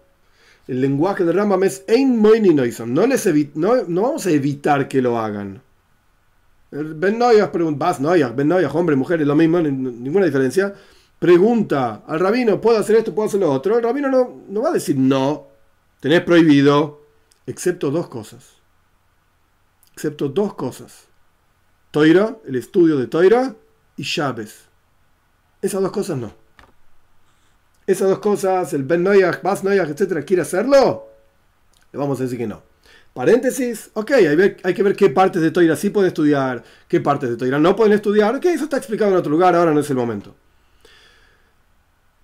El 0.67 0.81
lenguaje 0.81 1.25
del 1.25 1.37
Rambam 1.37 1.63
es 1.65 1.85
Ein 1.89 2.23
no, 2.23 3.07
no, 3.55 3.85
no 3.89 4.03
vamos 4.03 4.27
a 4.27 4.31
evitar 4.31 4.89
que 4.89 5.03
lo 5.03 5.19
hagan. 5.19 5.63
Ben 6.71 7.19
Noyah 7.19 7.53
pregunta, 7.53 7.99
Ben 8.35 8.49
Noyah, 8.49 8.71
hombre, 8.73 8.97
mujer, 8.97 9.21
es 9.21 9.27
lo 9.27 9.37
mismo, 9.37 9.61
ninguna 9.61 10.25
diferencia 10.25 10.75
pregunta 11.19 12.03
al 12.09 12.19
rabino, 12.19 12.61
¿puedo 12.61 12.79
hacer 12.79 12.97
esto, 12.97 13.15
puedo 13.15 13.29
hacer 13.29 13.39
lo 13.39 13.53
otro? 13.53 13.77
El 13.77 13.85
rabino 13.85 14.11
no, 14.11 14.43
no 14.49 14.63
va 14.63 14.71
a 14.71 14.73
decir 14.73 14.97
no, 14.97 15.47
tenés 16.01 16.23
prohibido, 16.23 17.03
excepto 17.47 17.93
dos 17.93 18.09
cosas. 18.09 18.52
Excepto 20.03 20.29
dos 20.29 20.55
cosas. 20.55 21.05
Toira, 21.93 22.37
el 22.45 22.57
estudio 22.57 22.97
de 22.97 23.07
Toira, 23.07 23.55
y 23.97 24.03
llaves. 24.03 24.63
Esas 25.61 25.81
dos 25.81 25.93
cosas 25.93 26.19
no. 26.19 26.35
Esas 27.87 28.09
dos 28.09 28.19
cosas, 28.19 28.73
el 28.73 28.83
Ben 28.83 29.05
Noyach, 29.05 29.41
Bas 29.43 29.63
Noyach, 29.63 29.89
etcétera, 29.89 30.23
¿quiere 30.23 30.43
hacerlo? 30.43 31.07
Le 31.93 32.01
vamos 32.01 32.19
a 32.19 32.25
decir 32.25 32.37
que 32.37 32.49
no. 32.49 32.65
Paréntesis, 33.15 33.91
ok, 33.93 34.11
hay, 34.65 34.75
que 34.75 34.83
ver 34.83 34.97
qué 34.97 35.09
partes 35.09 35.41
de 35.41 35.53
Toira 35.53 35.77
sí 35.77 35.91
pueden 35.91 36.09
estudiar, 36.09 36.65
qué 36.89 37.01
partes 37.01 37.31
de 37.31 37.37
Toira 37.37 37.61
no 37.61 37.77
pueden 37.77 37.93
estudiar. 37.93 38.35
Ok, 38.35 38.47
eso 38.47 38.65
está 38.65 38.79
explicado 38.79 39.13
en 39.13 39.19
otro 39.19 39.31
lugar, 39.31 39.55
ahora 39.55 39.73
no 39.73 39.79
es 39.79 39.91
el 39.91 39.97
momento. 39.97 40.35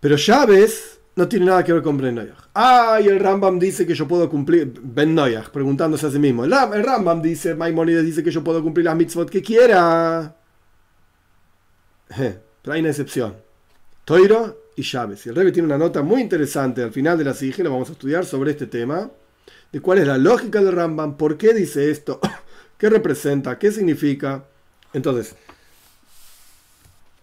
Pero 0.00 0.16
llaves 0.16 0.97
no 1.18 1.26
tiene 1.26 1.46
nada 1.46 1.64
que 1.64 1.72
ver 1.72 1.82
con 1.82 1.98
Ben 1.98 2.14
Noyaj. 2.14 2.38
Ah, 2.54 3.00
el 3.02 3.18
Rambam 3.18 3.58
dice 3.58 3.84
que 3.84 3.92
yo 3.92 4.06
puedo 4.06 4.30
cumplir, 4.30 4.72
Ben 4.80 5.12
Noyaj, 5.16 5.50
preguntándose 5.50 6.06
a 6.06 6.12
sí 6.12 6.18
mismo. 6.20 6.44
El, 6.44 6.52
Rambam 6.52 7.20
dice, 7.20 7.56
Maimonides 7.56 8.04
dice 8.04 8.22
que 8.22 8.30
yo 8.30 8.44
puedo 8.44 8.62
cumplir 8.62 8.84
las 8.84 8.94
mitzvot 8.94 9.28
que 9.28 9.42
quiera. 9.42 10.36
pero 12.16 12.72
hay 12.72 12.78
una 12.78 12.90
excepción. 12.90 13.34
Toiro 14.04 14.66
y 14.76 14.82
Chávez. 14.82 15.26
Y 15.26 15.30
el 15.30 15.34
Rebbe 15.34 15.50
tiene 15.50 15.66
una 15.66 15.76
nota 15.76 16.02
muy 16.02 16.22
interesante 16.22 16.84
al 16.84 16.92
final 16.92 17.18
de 17.18 17.24
la 17.24 17.34
sige, 17.34 17.64
lo 17.64 17.72
vamos 17.72 17.88
a 17.88 17.92
estudiar 17.92 18.24
sobre 18.24 18.52
este 18.52 18.68
tema, 18.68 19.10
de 19.72 19.80
cuál 19.80 19.98
es 19.98 20.06
la 20.06 20.18
lógica 20.18 20.62
del 20.62 20.72
Rambam, 20.72 21.16
por 21.16 21.36
qué 21.36 21.52
dice 21.52 21.90
esto, 21.90 22.20
qué 22.78 22.88
representa, 22.88 23.58
qué 23.58 23.72
significa. 23.72 24.44
Entonces, 24.92 25.34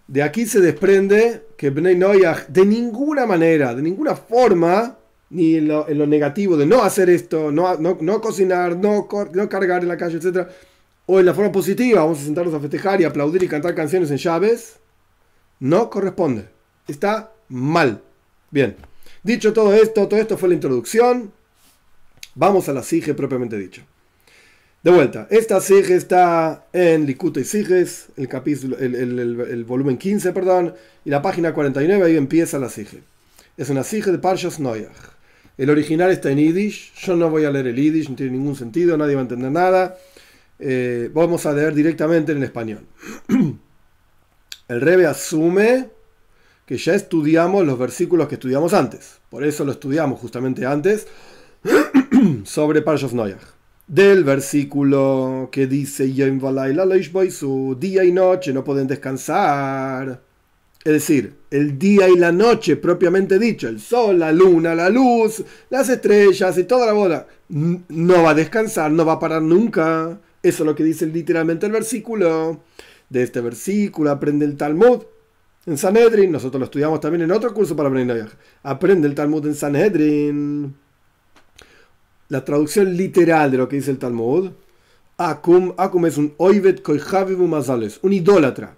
de 0.07 0.23
aquí 0.23 0.45
se 0.45 0.61
desprende 0.61 1.47
que 1.57 1.69
Bnei 1.69 1.95
Noyach 1.95 2.47
de 2.47 2.65
ninguna 2.65 3.25
manera, 3.25 3.73
de 3.73 3.81
ninguna 3.81 4.15
forma, 4.15 4.97
ni 5.31 5.55
en 5.55 5.67
lo, 5.67 6.07
negativo 6.07 6.55
de 6.57 6.65
no 6.65 6.83
hacer 6.83 7.09
esto, 7.09 7.51
no, 7.51 7.75
no, 7.77 8.21
cocinar, 8.21 8.77
no, 8.77 9.07
no, 9.33 9.49
cargar 9.49 9.81
en 9.81 9.87
la 9.87 9.97
calle, 9.97 10.17
etc. 10.17 10.47
O 11.07 11.19
en 11.19 11.25
la 11.25 11.33
forma 11.33 11.51
positiva, 11.51 12.01
vamos 12.01 12.19
a 12.19 12.23
sentarnos 12.23 12.53
a 12.53 12.59
festejar 12.59 13.01
y 13.01 13.05
aplaudir 13.05 13.43
y 13.43 13.47
cantar 13.47 13.73
canciones 13.73 14.11
en 14.11 14.17
llaves, 14.17 14.77
no 15.59 15.89
corresponde. 15.89 16.49
Está 16.87 17.31
mal. 17.49 18.01
Bien. 18.51 18.75
Dicho 19.23 19.53
todo 19.53 19.73
esto, 19.73 20.07
todo 20.07 20.19
esto 20.19 20.37
fue 20.37 20.49
la 20.49 20.55
introducción. 20.55 21.31
Vamos 22.35 22.69
a 22.69 22.73
la 22.73 22.83
sige 22.83 23.15
propiamente 23.15 23.57
dicho. 23.57 23.81
De 24.85 24.91
vuelta, 24.91 25.25
esta 25.31 25.59
sige 25.61 25.95
está 25.95 26.67
en 26.71 27.07
Likute 27.07 27.39
y 27.39 27.43
Siges, 27.43 28.09
el, 28.17 28.27
capítulo, 28.27 28.77
el, 28.77 29.65
volumen 29.67 29.97
15, 29.97 30.31
perdón, 30.31 30.75
y 31.03 31.09
la 31.09 31.23
página 31.23 31.55
49, 31.55 32.05
ahí 32.05 32.15
empieza 32.15 32.59
la 32.59 32.69
sige. 32.69 33.01
Es 33.57 33.71
una 33.71 33.83
sige 33.83 34.11
de 34.11 34.19
Parshas 34.19 34.59
Noyach. 34.59 34.91
El 35.57 35.71
original 35.71 36.11
está 36.11 36.29
en 36.29 36.37
Yiddish, 36.37 36.93
yo 37.03 37.15
no 37.15 37.31
voy 37.31 37.45
a 37.45 37.49
leer 37.49 37.65
el 37.65 37.75
Yiddish, 37.75 38.09
no 38.11 38.15
tiene 38.15 38.33
ningún 38.33 38.55
sentido, 38.55 38.95
nadie 38.95 39.15
va 39.15 39.21
a 39.21 39.23
entender 39.23 39.51
nada. 39.51 39.97
Eh, 40.59 41.09
vamos 41.11 41.47
a 41.47 41.53
leer 41.53 41.73
directamente 41.73 42.33
en 42.33 42.43
español. 42.43 42.85
El 44.67 44.81
Rebe 44.81 45.07
asume 45.07 45.89
que 46.67 46.77
ya 46.77 46.93
estudiamos 46.93 47.65
los 47.65 47.79
versículos 47.79 48.27
que 48.27 48.35
estudiamos 48.35 48.75
antes, 48.75 49.17
por 49.31 49.43
eso 49.43 49.65
lo 49.65 49.71
estudiamos 49.71 50.19
justamente 50.19 50.63
antes 50.63 51.07
sobre 52.43 52.83
Parshas 52.83 53.13
Noyach 53.13 53.54
del 53.87 54.23
versículo 54.23 55.49
que 55.51 55.67
dice 55.67 56.11
su 57.29 57.77
día 57.79 58.03
y 58.03 58.11
noche 58.11 58.53
no 58.53 58.63
pueden 58.63 58.87
descansar. 58.87 60.21
Es 60.83 60.93
decir, 60.93 61.33
el 61.49 61.79
día 61.79 62.07
y 62.07 62.15
la 62.15 62.31
noche 62.31 62.75
propiamente 62.75 63.39
dicho, 63.39 63.67
el 63.67 63.79
sol, 63.79 64.19
la 64.19 64.31
luna, 64.31 64.75
la 64.75 64.89
luz, 64.89 65.43
las 65.69 65.89
estrellas 65.89 66.57
y 66.57 66.63
toda 66.65 66.85
la 66.85 66.93
bola, 66.93 67.27
no 67.49 68.23
va 68.23 68.31
a 68.31 68.35
descansar, 68.35 68.91
no 68.91 69.05
va 69.05 69.13
a 69.13 69.19
parar 69.19 69.41
nunca. 69.41 70.19
Eso 70.43 70.63
es 70.63 70.67
lo 70.67 70.75
que 70.75 70.83
dice 70.83 71.07
literalmente 71.07 71.65
el 71.65 71.71
versículo. 71.71 72.61
De 73.09 73.23
este 73.23 73.41
versículo 73.41 74.11
aprende 74.11 74.45
el 74.45 74.57
Talmud 74.57 75.03
en 75.65 75.77
Sanhedrin. 75.77 76.31
Nosotros 76.31 76.59
lo 76.59 76.65
estudiamos 76.65 76.99
también 76.99 77.23
en 77.23 77.31
otro 77.31 77.53
curso 77.53 77.75
para 77.75 77.89
aprender. 77.89 78.29
Aprende 78.63 79.07
el 79.07 79.15
Talmud 79.15 79.45
en 79.45 79.55
Sanhedrin 79.55 80.75
la 82.29 82.43
traducción 82.43 82.95
literal 82.95 83.51
de 83.51 83.57
lo 83.57 83.67
que 83.67 83.77
dice 83.77 83.91
el 83.91 83.97
Talmud, 83.97 84.51
Akum, 85.17 85.73
Akum 85.77 86.05
es 86.05 86.17
un 86.17 86.33
oivet 86.37 86.81
mazales, 87.47 87.99
un 88.01 88.13
idólatra 88.13 88.75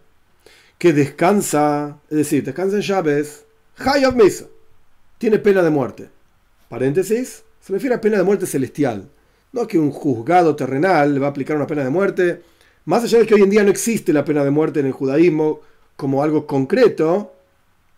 que 0.77 0.93
descansa, 0.93 1.99
es 2.10 2.17
decir, 2.17 2.43
descansa 2.43 2.75
en 2.75 2.81
llaves, 2.83 3.45
Hayav 3.77 4.15
Mesa, 4.15 4.45
tiene 5.17 5.39
pena 5.39 5.63
de 5.63 5.69
muerte. 5.69 6.10
Paréntesis, 6.69 7.43
se 7.60 7.73
refiere 7.73 7.95
a 7.95 8.01
pena 8.01 8.17
de 8.17 8.23
muerte 8.23 8.45
celestial. 8.45 9.10
No 9.51 9.65
que 9.65 9.79
un 9.79 9.91
juzgado 9.91 10.55
terrenal 10.55 11.13
le 11.13 11.19
va 11.19 11.27
a 11.27 11.29
aplicar 11.31 11.55
una 11.55 11.65
pena 11.65 11.83
de 11.83 11.89
muerte. 11.89 12.41
Más 12.86 13.03
allá 13.03 13.19
de 13.19 13.25
que 13.25 13.33
hoy 13.33 13.41
en 13.41 13.49
día 13.49 13.63
no 13.63 13.71
existe 13.71 14.13
la 14.13 14.25
pena 14.25 14.43
de 14.43 14.51
muerte 14.51 14.79
en 14.79 14.86
el 14.86 14.91
judaísmo 14.91 15.62
como 15.95 16.21
algo 16.21 16.45
concreto, 16.45 17.33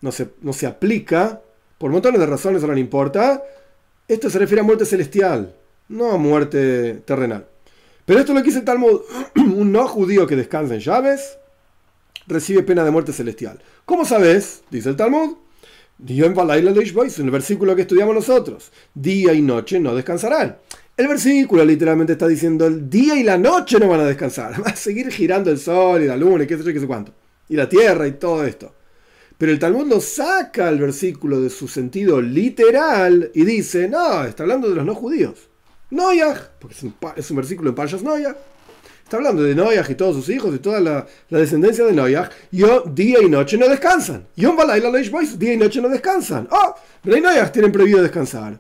no 0.02 0.12
se, 0.12 0.30
no 0.42 0.54
se 0.54 0.68
aplica, 0.68 1.42
por 1.78 1.92
montones 1.92 2.20
de 2.20 2.26
razones, 2.26 2.64
no 2.64 2.78
importa, 2.78 3.44
esto 4.10 4.30
se 4.30 4.40
refiere 4.40 4.62
a 4.62 4.64
muerte 4.64 4.86
celestial, 4.86 5.56
no 5.88 6.12
a 6.12 6.18
muerte 6.18 6.96
terrenal. 7.06 7.46
Pero 8.06 8.20
esto 8.20 8.34
lo 8.34 8.40
que 8.40 8.48
dice 8.48 8.60
el 8.60 8.66
Talmud. 8.66 9.02
Un 9.36 9.72
no 9.72 9.88
judío 9.88 10.26
que 10.26 10.36
descansa 10.36 10.74
en 10.74 10.80
llaves 10.82 11.38
recibe 12.26 12.64
pena 12.64 12.84
de 12.84 12.90
muerte 12.90 13.14
celestial. 13.14 13.62
¿Cómo 13.86 14.06
sabes? 14.06 14.64
Dice 14.72 14.90
el 14.90 14.96
Talmud. 14.96 15.36
En 16.00 17.26
el 17.26 17.32
versículo 17.32 17.76
que 17.76 17.84
estudiamos 17.84 18.16
nosotros. 18.16 18.72
Día 18.96 19.34
y 19.34 19.44
noche 19.44 19.80
no 19.80 19.94
descansarán. 19.94 20.58
El 20.98 21.08
versículo 21.08 21.64
literalmente 21.64 22.14
está 22.14 22.28
diciendo 22.28 22.66
el 22.66 22.90
día 22.90 23.16
y 23.16 23.22
la 23.22 23.38
noche 23.38 23.80
no 23.80 23.88
van 23.88 24.00
a 24.00 24.06
descansar. 24.06 24.60
Va 24.66 24.72
a 24.72 24.76
seguir 24.76 25.12
girando 25.12 25.52
el 25.52 25.60
sol 25.60 26.02
y 26.02 26.08
la 26.08 26.18
luna 26.18 26.46
y 26.46 26.48
qué 26.48 26.58
sé 26.58 26.64
yo, 26.64 26.74
qué 26.74 26.80
sé 26.80 26.88
cuánto. 26.88 27.14
Y 27.48 27.56
la 27.56 27.70
tierra 27.70 28.08
y 28.08 28.14
todo 28.14 28.44
esto. 28.44 28.74
Pero 29.40 29.54
el 29.54 29.60
Talmud 29.60 29.88
lo 29.88 30.02
saca 30.02 30.68
el 30.68 30.80
versículo 30.80 31.40
de 31.40 31.50
su 31.50 31.70
sentido 31.70 32.22
literal 32.22 33.32
y 33.34 33.46
dice, 33.46 33.88
no, 33.88 34.26
está 34.26 34.44
hablando 34.44 34.68
de 34.68 34.76
los 34.76 34.86
no 34.86 34.94
judíos. 34.94 35.48
Noyaj, 35.92 36.50
porque 36.60 36.76
es 37.16 37.32
un, 37.32 37.38
versículo 37.38 37.70
en 37.70 37.76
Parshas 37.76 38.04
Noyaj. 38.04 38.36
Está 39.02 39.16
hablando 39.16 39.42
de 39.42 39.56
Noyaj 39.56 39.90
y 39.92 39.96
todos 39.96 40.18
sus 40.18 40.28
hijos 40.28 40.54
y 40.54 40.60
toda 40.60 40.82
la, 40.82 41.08
descendencia 41.30 41.86
de 41.86 41.94
Noyaj. 41.94 42.30
Yo 42.52 42.82
día 42.82 43.22
y 43.24 43.30
noche 43.30 43.58
no 43.58 43.70
descansan. 43.70 44.28
Yom 44.36 44.58
día 45.38 45.54
y 45.54 45.58
noche 45.58 45.82
no 45.82 45.88
descansan. 45.88 46.50
Oh, 46.52 46.76
pero 47.02 47.18
Noyaj 47.22 47.54
tienen 47.54 47.72
prohibido 47.72 48.02
descansar. 48.02 48.60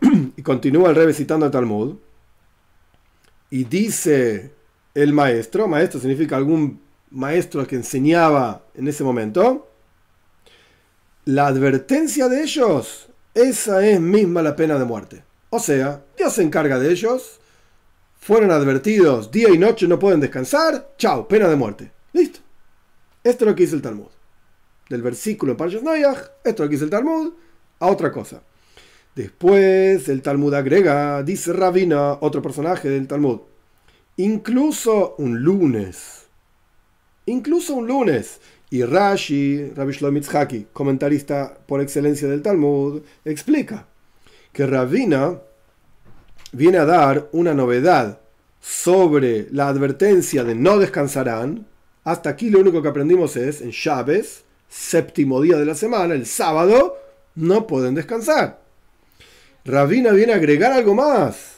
y 0.36 0.42
continúa 0.42 0.90
el 0.90 0.96
rey 0.96 1.14
citando 1.14 1.46
el 1.46 1.52
Talmud. 1.52 1.94
Y 3.50 3.62
dice 3.62 4.50
el 4.96 5.12
maestro, 5.12 5.68
maestro 5.68 6.00
significa 6.00 6.36
algún 6.36 6.80
maestro 7.10 7.64
que 7.68 7.76
enseñaba 7.76 8.64
en 8.74 8.88
ese 8.88 9.04
momento, 9.04 9.68
la 11.26 11.48
advertencia 11.48 12.28
de 12.28 12.42
ellos, 12.42 13.08
esa 13.34 13.84
es 13.84 14.00
misma 14.00 14.42
la 14.42 14.54
pena 14.54 14.78
de 14.78 14.84
muerte. 14.84 15.24
O 15.50 15.58
sea, 15.58 16.04
Dios 16.16 16.32
se 16.32 16.42
encarga 16.42 16.78
de 16.78 16.90
ellos, 16.90 17.40
fueron 18.20 18.52
advertidos, 18.52 19.32
día 19.32 19.50
y 19.50 19.58
noche 19.58 19.88
no 19.88 19.98
pueden 19.98 20.20
descansar, 20.20 20.94
chao, 20.96 21.26
pena 21.26 21.48
de 21.48 21.56
muerte. 21.56 21.90
Listo. 22.12 22.38
Esto 23.24 23.44
es 23.44 23.50
lo 23.50 23.56
que 23.56 23.64
dice 23.64 23.74
el 23.74 23.82
Talmud. 23.82 24.06
Del 24.88 25.02
versículo 25.02 25.56
Parshas 25.56 25.82
Noyach, 25.82 26.30
esto 26.44 26.50
es 26.50 26.58
lo 26.60 26.66
que 26.66 26.74
dice 26.74 26.84
el 26.84 26.90
Talmud, 26.90 27.32
a 27.80 27.86
otra 27.88 28.12
cosa. 28.12 28.40
Después 29.16 30.08
el 30.08 30.22
Talmud 30.22 30.54
agrega, 30.54 31.24
dice 31.24 31.52
Rabina, 31.52 32.18
otro 32.20 32.40
personaje 32.40 32.88
del 32.88 33.08
Talmud, 33.08 33.40
incluso 34.16 35.16
un 35.18 35.40
lunes, 35.40 36.26
incluso 37.24 37.74
un 37.74 37.88
lunes, 37.88 38.40
y 38.70 38.82
Rashi, 38.82 39.70
Rabbi 39.74 39.92
Shlomo 39.92 40.20
comentarista 40.72 41.56
por 41.66 41.80
excelencia 41.80 42.28
del 42.28 42.42
Talmud, 42.42 43.02
explica 43.24 43.86
que 44.52 44.66
Ravina 44.66 45.38
viene 46.52 46.78
a 46.78 46.84
dar 46.84 47.28
una 47.32 47.54
novedad 47.54 48.20
sobre 48.60 49.48
la 49.52 49.68
advertencia 49.68 50.42
de 50.42 50.54
no 50.54 50.78
descansarán. 50.78 51.66
Hasta 52.04 52.30
aquí 52.30 52.50
lo 52.50 52.60
único 52.60 52.82
que 52.82 52.88
aprendimos 52.88 53.36
es 53.36 53.60
en 53.60 53.70
Chávez, 53.70 54.44
séptimo 54.68 55.40
día 55.40 55.56
de 55.56 55.66
la 55.66 55.74
semana, 55.74 56.14
el 56.14 56.26
sábado, 56.26 56.96
no 57.36 57.66
pueden 57.66 57.94
descansar. 57.94 58.60
Ravina 59.64 60.12
viene 60.12 60.32
a 60.32 60.36
agregar 60.36 60.72
algo 60.72 60.94
más 60.94 61.55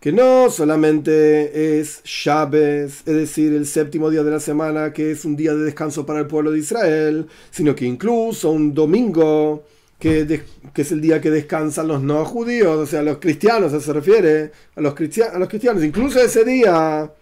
que 0.00 0.12
no 0.12 0.48
solamente 0.50 1.78
es 1.78 2.00
Shabes, 2.04 3.02
es 3.04 3.14
decir, 3.14 3.52
el 3.52 3.66
séptimo 3.66 4.08
día 4.08 4.22
de 4.22 4.30
la 4.30 4.40
semana, 4.40 4.94
que 4.94 5.10
es 5.10 5.26
un 5.26 5.36
día 5.36 5.52
de 5.52 5.62
descanso 5.62 6.06
para 6.06 6.20
el 6.20 6.26
pueblo 6.26 6.50
de 6.50 6.60
Israel, 6.60 7.26
sino 7.50 7.74
que 7.74 7.84
incluso 7.84 8.50
un 8.50 8.72
domingo, 8.72 9.64
que, 9.98 10.42
es 10.74 10.92
el 10.92 11.02
día 11.02 11.20
que 11.20 11.30
descansan 11.30 11.88
los 11.88 12.02
no 12.02 12.24
judíos, 12.24 12.76
o 12.78 12.86
sea, 12.86 13.02
los 13.02 13.18
cristianos, 13.18 13.84
se 13.84 13.92
refiere 13.92 14.52
a 14.74 14.80
los, 14.80 14.94
cristianos, 14.94 15.84
incluso 15.84 16.18
ese 16.18 16.46
día 16.46 17.12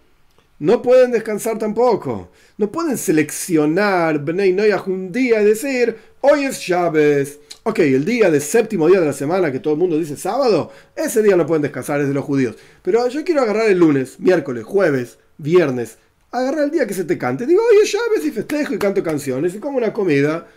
no 0.59 0.81
pueden 0.81 1.11
descansar 1.11 1.57
tampoco. 1.57 2.31
No 2.57 2.71
pueden 2.71 2.97
seleccionar 2.97 4.19
Bnei 4.19 4.53
Noyah 4.53 4.83
un 4.85 5.11
día 5.11 5.41
y 5.41 5.45
decir, 5.45 5.97
hoy 6.21 6.45
es 6.45 6.59
Shabes 6.59 7.39
Ok, 7.69 7.77
el 7.81 8.03
día 8.03 8.31
del 8.31 8.41
séptimo 8.41 8.87
día 8.87 8.99
de 8.99 9.05
la 9.05 9.13
semana, 9.13 9.51
que 9.51 9.59
todo 9.59 9.75
el 9.75 9.79
mundo 9.79 9.95
dice 9.95 10.17
sábado, 10.17 10.71
ese 10.95 11.21
día 11.21 11.35
no 11.35 11.45
pueden 11.45 11.61
descansar, 11.61 12.01
es 12.01 12.07
de 12.07 12.15
los 12.15 12.25
judíos. 12.25 12.55
Pero 12.81 13.07
yo 13.09 13.23
quiero 13.23 13.43
agarrar 13.43 13.69
el 13.69 13.77
lunes, 13.77 14.19
miércoles, 14.19 14.63
jueves, 14.63 15.19
viernes, 15.37 15.99
agarrar 16.31 16.63
el 16.63 16.71
día 16.71 16.87
que 16.87 16.95
se 16.95 17.03
te 17.03 17.19
cante. 17.19 17.45
Digo, 17.45 17.61
oye, 17.69 17.87
ya 17.87 17.99
ves 18.11 18.25
y 18.25 18.31
festejo 18.31 18.73
y 18.73 18.79
canto 18.79 19.03
canciones 19.03 19.53
y 19.53 19.59
como 19.59 19.77
una 19.77 19.93
comida. 19.93 20.47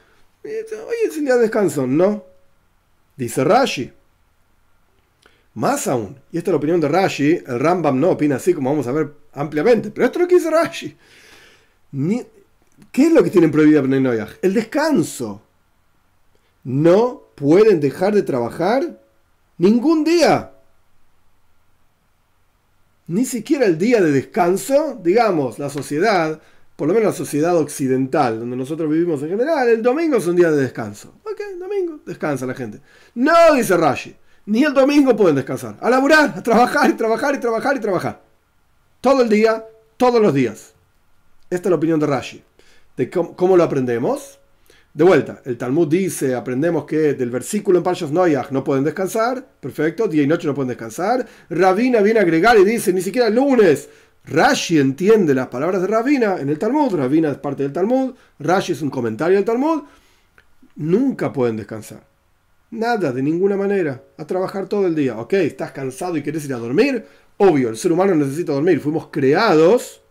Hoy 0.42 0.96
es 1.06 1.18
el 1.18 1.26
día 1.26 1.34
de 1.34 1.42
descanso, 1.42 1.86
¿no? 1.86 2.24
Dice 3.14 3.44
Rashi. 3.44 3.92
Más 5.52 5.86
aún, 5.88 6.16
y 6.32 6.38
esta 6.38 6.48
es 6.48 6.52
la 6.52 6.56
opinión 6.56 6.80
de 6.80 6.88
Rashi, 6.88 7.42
el 7.46 7.60
Rambam 7.60 8.00
no 8.00 8.12
opina 8.12 8.36
así 8.36 8.54
como 8.54 8.70
vamos 8.70 8.86
a 8.86 8.92
ver 8.92 9.12
ampliamente, 9.34 9.90
pero 9.90 10.06
esto 10.06 10.18
es 10.18 10.22
lo 10.22 10.28
que 10.28 10.36
dice 10.36 10.50
Rashi. 10.50 10.96
¿Qué 12.90 13.06
es 13.06 13.12
lo 13.12 13.22
que 13.22 13.28
tienen 13.28 13.50
prohibido 13.50 13.82
Bnei 13.82 14.18
El 14.40 14.54
descanso. 14.54 15.42
No 16.64 17.22
pueden 17.34 17.80
dejar 17.80 18.14
de 18.14 18.22
trabajar 18.22 19.00
ningún 19.58 20.04
día. 20.04 20.52
Ni 23.06 23.24
siquiera 23.24 23.66
el 23.66 23.78
día 23.78 24.00
de 24.00 24.12
descanso, 24.12 24.98
digamos, 25.02 25.58
la 25.58 25.68
sociedad, 25.68 26.40
por 26.76 26.88
lo 26.88 26.94
menos 26.94 27.12
la 27.12 27.16
sociedad 27.16 27.56
occidental, 27.56 28.40
donde 28.40 28.56
nosotros 28.56 28.90
vivimos 28.90 29.22
en 29.22 29.30
general, 29.30 29.68
el 29.68 29.82
domingo 29.82 30.16
es 30.16 30.26
un 30.26 30.36
día 30.36 30.50
de 30.50 30.62
descanso. 30.62 31.14
Ok, 31.24 31.40
domingo, 31.58 32.00
descansa 32.06 32.46
la 32.46 32.54
gente. 32.54 32.80
No, 33.14 33.54
dice 33.54 33.76
Rashi, 33.76 34.16
ni 34.46 34.64
el 34.64 34.72
domingo 34.72 35.16
pueden 35.16 35.36
descansar. 35.36 35.76
A 35.80 35.90
laburar, 35.90 36.34
a 36.36 36.42
trabajar 36.42 36.90
y 36.90 36.94
trabajar 36.94 37.34
y 37.34 37.38
trabajar 37.38 37.76
y 37.76 37.80
trabajar. 37.80 38.22
Todo 39.00 39.22
el 39.22 39.28
día, 39.28 39.64
todos 39.96 40.20
los 40.20 40.32
días. 40.32 40.74
Esta 41.50 41.68
es 41.68 41.70
la 41.70 41.76
opinión 41.76 42.00
de 42.00 42.06
Rashi. 42.06 42.42
¿De 42.96 43.10
cómo, 43.10 43.56
lo 43.56 43.62
aprendemos? 43.62 44.38
De 44.94 45.04
vuelta, 45.04 45.40
el 45.46 45.56
Talmud 45.56 45.88
dice, 45.88 46.34
aprendemos 46.34 46.84
que 46.84 47.14
del 47.14 47.30
versículo 47.30 47.78
en 47.78 47.84
Parshas 47.84 48.10
Noyach 48.10 48.50
no 48.50 48.62
pueden 48.62 48.84
descansar, 48.84 49.42
perfecto, 49.58 50.06
día 50.06 50.22
y 50.22 50.26
noche 50.26 50.46
no 50.46 50.54
pueden 50.54 50.68
descansar. 50.68 51.26
Rabina 51.48 52.02
viene 52.02 52.20
a 52.20 52.22
agregar 52.22 52.58
y 52.58 52.64
dice, 52.64 52.92
ni 52.92 53.00
siquiera 53.00 53.28
el 53.28 53.34
lunes. 53.34 53.88
Rashi 54.26 54.78
entiende 54.78 55.34
las 55.34 55.48
palabras 55.48 55.80
de 55.80 55.88
Rabina 55.88 56.36
en 56.38 56.50
el 56.50 56.58
Talmud, 56.58 56.94
Rabina 56.94 57.30
es 57.30 57.38
parte 57.38 57.62
del 57.62 57.72
Talmud, 57.72 58.14
Rashi 58.38 58.72
es 58.72 58.82
un 58.82 58.90
comentario 58.90 59.36
del 59.36 59.46
Talmud, 59.46 59.82
nunca 60.76 61.32
pueden 61.32 61.56
descansar. 61.56 62.04
Nada, 62.70 63.12
de 63.12 63.22
ninguna 63.22 63.56
manera, 63.56 64.02
a 64.18 64.26
trabajar 64.26 64.66
todo 64.68 64.86
el 64.86 64.94
día. 64.94 65.18
Ok, 65.18 65.32
estás 65.34 65.72
cansado 65.72 66.18
y 66.18 66.22
quieres 66.22 66.44
ir 66.44 66.52
a 66.52 66.58
dormir, 66.58 67.04
obvio, 67.38 67.70
el 67.70 67.78
ser 67.78 67.92
humano 67.92 68.14
necesita 68.14 68.52
dormir, 68.52 68.78
fuimos 68.78 69.08
creados 69.10 70.02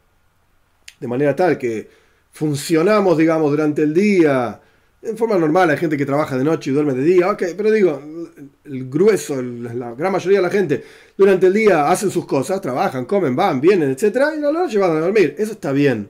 de 1.00 1.08
manera 1.08 1.36
tal 1.36 1.60
que 1.60 1.88
funcionamos, 2.32 3.17
digamos, 3.17 3.52
durante 3.52 3.84
el 3.84 3.94
día 3.94 4.60
en 5.02 5.18
forma 5.18 5.38
normal, 5.38 5.70
hay 5.70 5.78
gente 5.78 5.98
que 5.98 6.06
trabaja 6.06 6.38
de 6.38 6.44
noche 6.44 6.70
y 6.70 6.74
duerme 6.74 6.94
de 6.94 7.04
día, 7.04 7.32
ok, 7.32 7.44
pero 7.58 7.72
digo, 7.72 8.02
el 8.66 8.90
grueso, 8.90 9.42
la 9.42 9.94
gran 9.94 10.12
mayoría 10.12 10.40
de 10.40 10.44
la 10.44 10.50
gente 10.52 10.84
durante 11.18 11.48
el 11.48 11.54
día 11.54 11.90
hacen 11.90 12.12
sus 12.12 12.26
cosas, 12.26 12.62
trabajan, 12.62 13.06
comen, 13.06 13.36
van, 13.36 13.60
vienen, 13.60 13.90
etc. 13.92 14.04
Y 14.38 14.44
a 14.44 14.52
la 14.52 14.52
noche 14.52 14.78
van 14.78 14.92
a 14.92 15.00
dormir, 15.00 15.36
eso 15.38 15.54
está 15.54 15.72
bien. 15.72 16.10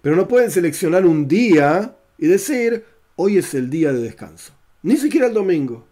Pero 0.00 0.16
no 0.16 0.26
pueden 0.26 0.50
seleccionar 0.50 1.04
un 1.04 1.28
día 1.28 1.96
y 2.16 2.26
decir, 2.26 2.84
hoy 3.16 3.38
es 3.38 3.52
el 3.54 3.68
día 3.68 3.92
de 3.92 4.00
descanso. 4.00 4.52
Ni 4.82 4.96
siquiera 4.96 5.26
el 5.26 5.34
domingo. 5.34 5.86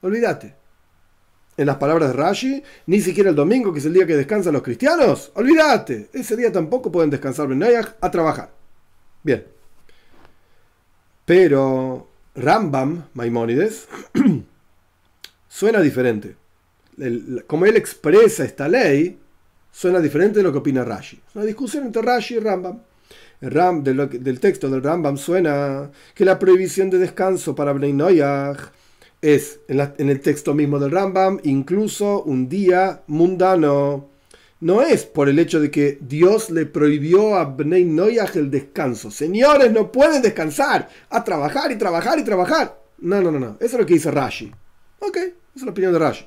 Olvídate. 0.00 0.54
En 1.56 1.66
las 1.66 1.76
palabras 1.76 2.08
de 2.08 2.14
Rashi, 2.14 2.62
ni 2.86 3.00
siquiera 3.00 3.30
el 3.30 3.36
domingo, 3.36 3.72
que 3.72 3.78
es 3.78 3.84
el 3.84 3.92
día 3.92 4.06
que 4.06 4.16
descansan 4.16 4.54
los 4.54 4.62
cristianos. 4.62 5.30
Olvídate. 5.34 6.08
Ese 6.12 6.36
día 6.36 6.50
tampoco 6.50 6.90
pueden 6.90 7.10
descansar 7.10 7.48
a 8.00 8.10
trabajar. 8.10 8.50
Bien. 9.22 9.53
Pero 11.24 12.08
Rambam, 12.34 13.06
Maimónides, 13.14 13.86
suena 15.48 15.80
diferente. 15.80 16.36
como 17.46 17.66
él 17.66 17.76
expresa 17.76 18.44
esta 18.44 18.68
ley, 18.68 19.18
suena 19.72 20.00
diferente 20.00 20.38
de 20.38 20.42
lo 20.42 20.52
que 20.52 20.58
opina 20.58 20.84
Rashi. 20.84 21.20
Es 21.28 21.36
una 21.36 21.44
discusión 21.44 21.86
entre 21.86 22.02
Rashi 22.02 22.36
y 22.36 22.38
Rambam. 22.40 22.80
El 23.40 23.50
Ram, 23.50 23.82
del, 23.82 24.40
texto 24.40 24.70
del 24.70 24.82
Rambam 24.82 25.16
suena 25.18 25.90
que 26.14 26.24
la 26.24 26.38
prohibición 26.38 26.88
de 26.88 26.98
descanso 26.98 27.54
para 27.54 27.72
Bnei 27.72 27.92
Noyach 27.92 28.70
es, 29.20 29.60
en 29.68 30.08
el 30.08 30.20
texto 30.20 30.54
mismo 30.54 30.78
del 30.78 30.92
Rambam, 30.92 31.40
incluso 31.42 32.22
un 32.22 32.48
día 32.48 33.02
mundano 33.06 34.08
no 34.60 34.82
es 34.82 35.04
por 35.04 35.28
el 35.28 35.38
hecho 35.38 35.60
de 35.60 35.70
que 35.70 35.98
Dios 36.00 36.50
le 36.50 36.66
prohibió 36.66 37.36
a 37.36 37.44
Bnei 37.44 37.84
Noyaj 37.84 38.36
el 38.36 38.50
descanso. 38.50 39.10
Señores, 39.10 39.72
no 39.72 39.92
pueden 39.92 40.22
descansar, 40.22 40.88
a 41.10 41.22
trabajar 41.24 41.70
y 41.72 41.76
trabajar 41.76 42.18
y 42.18 42.24
trabajar. 42.24 42.80
No, 42.98 43.20
no, 43.20 43.30
no, 43.30 43.38
no. 43.38 43.56
Eso 43.60 43.76
es 43.76 43.80
lo 43.80 43.86
que 43.86 43.94
dice 43.94 44.10
Rashi. 44.10 44.52
Ok, 45.00 45.16
esa 45.16 45.32
es 45.56 45.62
la 45.62 45.70
opinión 45.70 45.92
de 45.92 45.98
Rashi. 45.98 46.26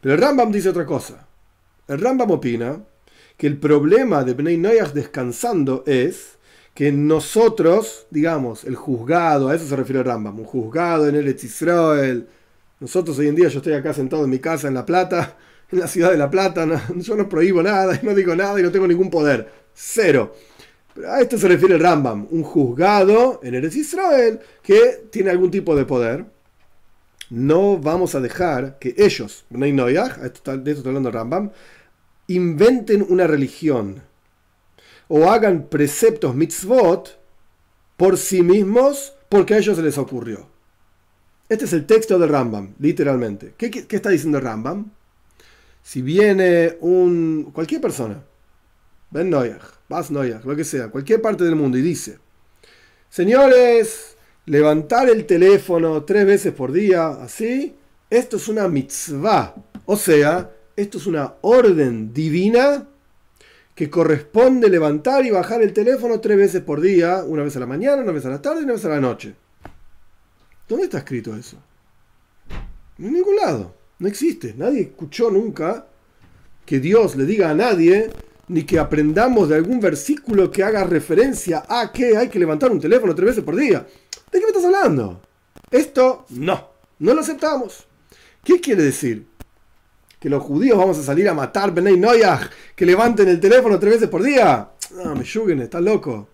Pero 0.00 0.14
el 0.14 0.20
Rambam 0.20 0.52
dice 0.52 0.68
otra 0.68 0.86
cosa. 0.86 1.26
El 1.88 2.00
Rambam 2.00 2.30
opina 2.30 2.80
que 3.36 3.46
el 3.46 3.58
problema 3.58 4.22
de 4.24 4.34
Bnei 4.34 4.56
Noyaj 4.56 4.92
descansando 4.92 5.82
es 5.86 6.38
que 6.74 6.92
nosotros, 6.92 8.06
digamos, 8.10 8.64
el 8.64 8.76
juzgado, 8.76 9.48
a 9.48 9.54
eso 9.54 9.66
se 9.66 9.76
refiere 9.76 10.00
el 10.00 10.06
Rambam, 10.06 10.38
un 10.38 10.46
juzgado 10.46 11.08
en 11.08 11.16
el 11.16 11.28
Israel. 11.28 12.28
Nosotros 12.80 13.18
hoy 13.18 13.28
en 13.28 13.34
día, 13.34 13.48
yo 13.48 13.58
estoy 13.58 13.74
acá 13.74 13.92
sentado 13.92 14.24
en 14.24 14.30
mi 14.30 14.38
casa 14.38 14.68
en 14.68 14.74
La 14.74 14.86
Plata, 14.86 15.36
en 15.72 15.80
la 15.80 15.88
ciudad 15.88 16.10
de 16.10 16.18
La 16.18 16.30
Plata, 16.30 16.66
yo 16.96 17.16
no 17.16 17.28
prohíbo 17.28 17.62
nada, 17.62 17.98
y 18.00 18.06
no 18.06 18.14
digo 18.14 18.36
nada 18.36 18.60
y 18.60 18.62
no 18.62 18.70
tengo 18.70 18.86
ningún 18.86 19.10
poder. 19.10 19.50
Cero. 19.74 20.34
A 21.08 21.22
esto 21.22 21.38
se 21.38 21.48
refiere 21.48 21.74
el 21.74 21.80
Rambam, 21.80 22.26
un 22.30 22.42
juzgado 22.42 23.40
en 23.42 23.54
Eretz 23.54 23.76
Israel 23.76 24.40
que 24.62 25.06
tiene 25.10 25.30
algún 25.30 25.50
tipo 25.50 25.74
de 25.74 25.86
poder. 25.86 26.26
No 27.30 27.78
vamos 27.78 28.14
a 28.14 28.20
dejar 28.20 28.78
que 28.78 28.94
ellos, 28.98 29.46
de 29.48 29.68
esto 29.70 30.52
está 30.52 30.88
hablando 30.88 31.10
Rambam, 31.10 31.50
inventen 32.26 33.06
una 33.08 33.26
religión 33.26 34.02
o 35.08 35.30
hagan 35.30 35.68
preceptos 35.68 36.34
mitzvot 36.34 37.18
por 37.96 38.18
sí 38.18 38.42
mismos 38.42 39.14
porque 39.30 39.54
a 39.54 39.58
ellos 39.58 39.76
se 39.76 39.82
les 39.82 39.96
ocurrió. 39.96 40.46
Este 41.48 41.64
es 41.64 41.72
el 41.72 41.86
texto 41.86 42.18
del 42.18 42.28
Rambam, 42.28 42.74
literalmente. 42.78 43.54
¿Qué, 43.56 43.70
qué 43.70 43.96
está 43.96 44.10
diciendo 44.10 44.38
Rambam? 44.38 44.90
Si 45.82 46.02
viene 46.02 46.76
un 46.80 47.50
cualquier 47.52 47.80
persona, 47.80 48.22
Ben 49.10 49.28
Noyach, 49.28 49.62
Bas 49.88 50.10
Noyach, 50.10 50.44
lo 50.44 50.56
que 50.56 50.64
sea, 50.64 50.88
cualquier 50.88 51.20
parte 51.20 51.44
del 51.44 51.56
mundo 51.56 51.76
y 51.76 51.82
dice, 51.82 52.18
señores, 53.10 54.16
levantar 54.46 55.08
el 55.10 55.26
teléfono 55.26 56.04
tres 56.04 56.26
veces 56.26 56.52
por 56.52 56.72
día, 56.72 57.08
así, 57.08 57.76
esto 58.08 58.36
es 58.36 58.48
una 58.48 58.68
mitzvah, 58.68 59.54
o 59.84 59.96
sea, 59.96 60.50
esto 60.76 60.98
es 60.98 61.06
una 61.06 61.34
orden 61.42 62.12
divina 62.14 62.88
que 63.74 63.90
corresponde 63.90 64.68
levantar 64.68 65.24
y 65.24 65.30
bajar 65.30 65.62
el 65.62 65.72
teléfono 65.72 66.20
tres 66.20 66.36
veces 66.36 66.62
por 66.62 66.80
día, 66.80 67.24
una 67.24 67.42
vez 67.42 67.56
a 67.56 67.60
la 67.60 67.66
mañana, 67.66 68.02
una 68.02 68.12
vez 68.12 68.24
a 68.26 68.30
la 68.30 68.40
tarde 68.40 68.60
y 68.60 68.64
una 68.64 68.74
vez 68.74 68.84
a 68.84 68.90
la 68.90 69.00
noche. 69.00 69.34
¿Dónde 70.68 70.84
está 70.84 70.98
escrito 70.98 71.34
eso? 71.36 71.56
En 72.98 73.12
ningún 73.12 73.36
lado. 73.36 73.81
No 74.02 74.08
existe. 74.08 74.52
Nadie 74.56 74.80
escuchó 74.80 75.30
nunca 75.30 75.86
que 76.66 76.80
Dios 76.80 77.14
le 77.14 77.24
diga 77.24 77.50
a 77.50 77.54
nadie, 77.54 78.10
ni 78.48 78.64
que 78.64 78.80
aprendamos 78.80 79.48
de 79.48 79.54
algún 79.54 79.78
versículo 79.78 80.50
que 80.50 80.64
haga 80.64 80.82
referencia 80.82 81.62
a 81.68 81.92
que 81.92 82.16
hay 82.16 82.28
que 82.28 82.40
levantar 82.40 82.72
un 82.72 82.80
teléfono 82.80 83.14
tres 83.14 83.26
veces 83.26 83.44
por 83.44 83.54
día. 83.54 83.86
¿De 84.32 84.40
qué 84.40 84.44
me 84.44 84.48
estás 84.48 84.64
hablando? 84.64 85.20
Esto 85.70 86.26
no, 86.30 86.70
no 86.98 87.14
lo 87.14 87.20
aceptamos. 87.20 87.86
¿Qué 88.42 88.60
quiere 88.60 88.82
decir? 88.82 89.24
¿Que 90.18 90.28
los 90.28 90.42
judíos 90.42 90.76
vamos 90.78 90.98
a 90.98 91.04
salir 91.04 91.28
a 91.28 91.34
matar 91.34 91.72
Benay 91.72 91.96
Noyaj, 91.96 92.50
que 92.74 92.84
levanten 92.84 93.28
el 93.28 93.38
teléfono 93.38 93.78
tres 93.78 93.94
veces 93.94 94.08
por 94.08 94.24
día? 94.24 94.68
No, 94.96 95.14
me 95.14 95.22
yuguen, 95.22 95.60
está 95.60 95.80
loco. 95.80 96.28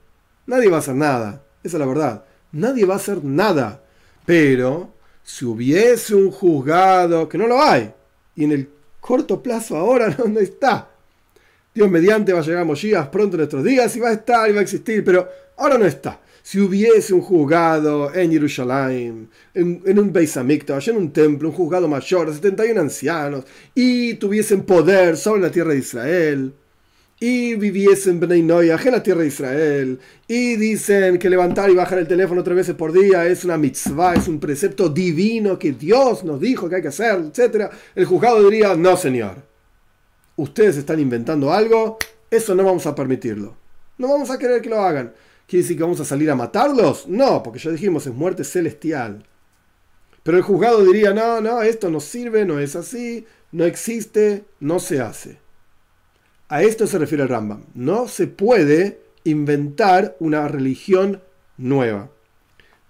Nadie 0.47 0.71
va 0.71 0.77
a 0.77 0.81
hacer 0.81 0.95
nada. 0.95 1.45
Esa 1.63 1.77
es 1.77 1.81
la 1.81 1.87
verdad. 1.87 2.25
Nadie 2.51 2.87
va 2.87 2.95
a 2.95 2.97
hacer 2.97 3.23
nada. 3.23 3.83
Pero 4.25 4.95
si 5.29 5.45
hubiese 5.45 6.15
un 6.15 6.31
juzgado, 6.31 7.29
que 7.29 7.37
no 7.37 7.47
lo 7.47 7.63
hay, 7.63 7.93
y 8.35 8.45
en 8.45 8.53
el 8.53 8.69
corto 8.99 9.43
plazo 9.43 9.77
ahora 9.77 10.17
no 10.27 10.41
está. 10.41 10.89
Dios 11.75 11.91
mediante 11.91 12.33
va 12.33 12.41
a 12.41 12.43
llegar 12.43 12.63
a 12.63 12.65
Moshiach 12.65 13.11
pronto 13.11 13.37
en 13.37 13.41
nuestros 13.41 13.63
días 13.63 13.95
y 13.95 14.01
va 14.01 14.09
a 14.09 14.15
estar 14.15 14.49
y 14.49 14.55
va 14.55 14.61
a 14.61 14.63
existir, 14.63 15.05
pero 15.05 15.29
ahora 15.59 15.77
no 15.77 15.85
está. 15.85 16.19
Si 16.43 16.59
hubiese 16.59 17.13
un 17.13 17.21
juzgado 17.21 18.13
en 18.15 18.33
Jerusalén, 18.33 19.29
en, 19.53 19.83
en 19.85 19.99
un 19.99 20.11
Beis 20.15 20.35
en 20.39 20.97
un 20.97 21.13
templo, 21.13 21.51
un 21.51 21.55
juzgado 21.55 21.87
mayor 21.89 22.29
de 22.29 22.33
71 22.33 22.81
ancianos, 22.81 23.45
y 23.75 24.15
tuviesen 24.15 24.63
poder 24.63 25.19
sobre 25.19 25.43
la 25.43 25.51
tierra 25.51 25.73
de 25.73 25.79
Israel, 25.79 26.55
y 27.21 27.55
viviesen 27.55 28.21
Bnei 28.21 28.43
Noyaj 28.43 28.87
en 28.87 28.93
la 28.93 29.03
tierra 29.03 29.23
de 29.23 29.29
Israel, 29.29 29.99
y 30.27 30.57
dicen 30.57 31.19
que 31.19 31.31
levantar 31.31 31.71
y 31.71 31.75
bajar 31.75 31.99
el 31.99 32.07
teléfono 32.07 32.45
tres 32.45 32.57
veces 32.57 32.75
por 32.77 32.93
día 32.93 33.27
es 33.27 33.45
una 33.45 33.57
mitzvah, 33.57 34.15
es 34.15 34.29
un 34.29 34.39
precepto 34.39 34.89
divino 34.89 35.59
que 35.59 35.73
Dios 35.73 36.23
nos 36.25 36.41
dijo 36.41 36.69
que 36.69 36.77
hay 36.77 36.83
que 36.83 36.89
hacer, 36.89 37.21
etc. 37.35 37.71
El 37.95 38.05
juzgado 38.05 38.49
diría, 38.49 38.75
no 38.77 38.97
señor, 38.97 39.37
ustedes 40.37 40.77
están 40.77 41.01
inventando 41.01 41.53
algo, 41.53 41.99
eso 42.31 42.55
no 42.55 42.65
vamos 42.65 42.87
a 42.87 42.95
permitirlo. 42.95 43.57
No 43.97 44.09
vamos 44.09 44.31
a 44.31 44.39
querer 44.39 44.63
que 44.63 44.69
lo 44.69 44.81
hagan. 44.81 45.13
¿Quiere 45.49 45.63
decir 45.63 45.77
que 45.77 45.83
vamos 45.83 45.99
a 45.99 46.05
salir 46.05 46.31
a 46.31 46.37
matarlos? 46.37 47.09
No, 47.09 47.43
porque 47.43 47.59
ya 47.59 47.71
dijimos, 47.71 48.07
es 48.07 48.15
muerte 48.15 48.45
celestial. 48.45 49.25
Pero 50.23 50.37
el 50.37 50.45
juzgado 50.45 50.85
diría, 50.85 51.13
no, 51.13 51.41
no, 51.41 51.63
esto 51.63 51.91
no 51.91 52.01
sirve, 52.01 52.45
no 52.45 52.61
es 52.61 52.77
así, 52.77 53.27
no 53.51 53.65
existe, 53.65 54.45
no 54.61 54.79
se 54.79 55.01
hace. 55.01 55.39
A 56.49 56.63
esto 56.63 56.87
se 56.87 56.99
refiere 56.99 57.23
el 57.23 57.29
Rambam. 57.29 57.65
No 57.75 58.09
se 58.09 58.27
puede 58.27 59.01
inventar 59.25 60.17
una 60.19 60.49
religión 60.49 61.21
nueva. 61.59 62.11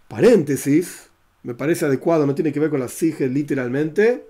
Paréntesis, 0.06 1.10
me 1.42 1.54
parece 1.54 1.86
adecuado, 1.86 2.26
no 2.26 2.34
tiene 2.34 2.52
que 2.52 2.60
ver 2.60 2.70
con 2.70 2.80
la 2.80 2.88
sige 2.88 3.28
literalmente, 3.28 4.24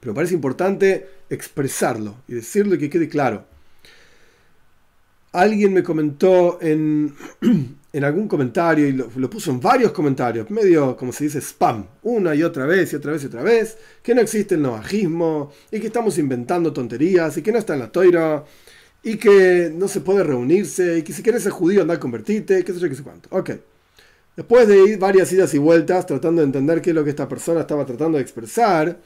pero 0.00 0.12
me 0.12 0.16
parece 0.16 0.34
importante 0.34 1.08
expresarlo 1.30 2.16
y 2.28 2.34
decirlo 2.34 2.74
y 2.74 2.78
que 2.78 2.90
quede 2.90 3.08
claro. 3.08 3.46
Alguien 5.32 5.72
me 5.72 5.82
comentó 5.82 6.58
en, 6.60 7.14
en 7.96 8.04
algún 8.04 8.28
comentario, 8.28 8.86
y 8.86 8.92
lo, 8.92 9.30
puso 9.30 9.50
en 9.50 9.58
varios 9.58 9.90
comentarios, 9.90 10.50
medio 10.50 10.94
como 10.98 11.12
se 11.12 11.24
dice 11.24 11.40
spam, 11.40 11.86
una 12.02 12.34
y 12.34 12.42
otra 12.42 12.66
vez 12.66 12.92
y 12.92 12.96
otra 12.96 13.12
vez 13.12 13.22
y 13.22 13.26
otra 13.26 13.42
vez, 13.42 13.78
que 14.02 14.14
no 14.14 14.20
existe 14.20 14.54
el 14.54 14.60
novajismo 14.60 15.50
y 15.70 15.80
que 15.80 15.86
estamos 15.86 16.18
inventando 16.18 16.74
tonterías 16.74 17.38
y 17.38 17.42
que 17.42 17.52
no 17.52 17.58
está 17.58 17.72
en 17.72 17.80
la 17.80 17.90
toira 17.90 18.44
y 19.02 19.16
que 19.16 19.72
no 19.74 19.88
se 19.88 20.02
puede 20.02 20.24
reunirse 20.24 20.98
y 20.98 21.02
que 21.02 21.14
si 21.14 21.22
quieres 21.22 21.42
ser 21.42 21.52
judío 21.52 21.80
anda 21.80 21.94
a 21.94 22.00
convertirte, 22.00 22.62
qué 22.64 22.74
sé 22.74 22.80
yo, 22.80 22.88
qué 22.90 22.96
sé 22.96 23.02
cuánto. 23.02 23.30
Ok. 23.32 23.52
Después 24.36 24.68
de 24.68 24.76
ir 24.90 24.98
varias 24.98 25.32
idas 25.32 25.54
y 25.54 25.58
vueltas 25.58 26.04
tratando 26.04 26.42
de 26.42 26.48
entender 26.48 26.82
qué 26.82 26.90
es 26.90 26.96
lo 26.96 27.02
que 27.02 27.10
esta 27.10 27.26
persona 27.26 27.60
estaba 27.60 27.86
tratando 27.86 28.18
de 28.18 28.22
expresar, 28.22 28.98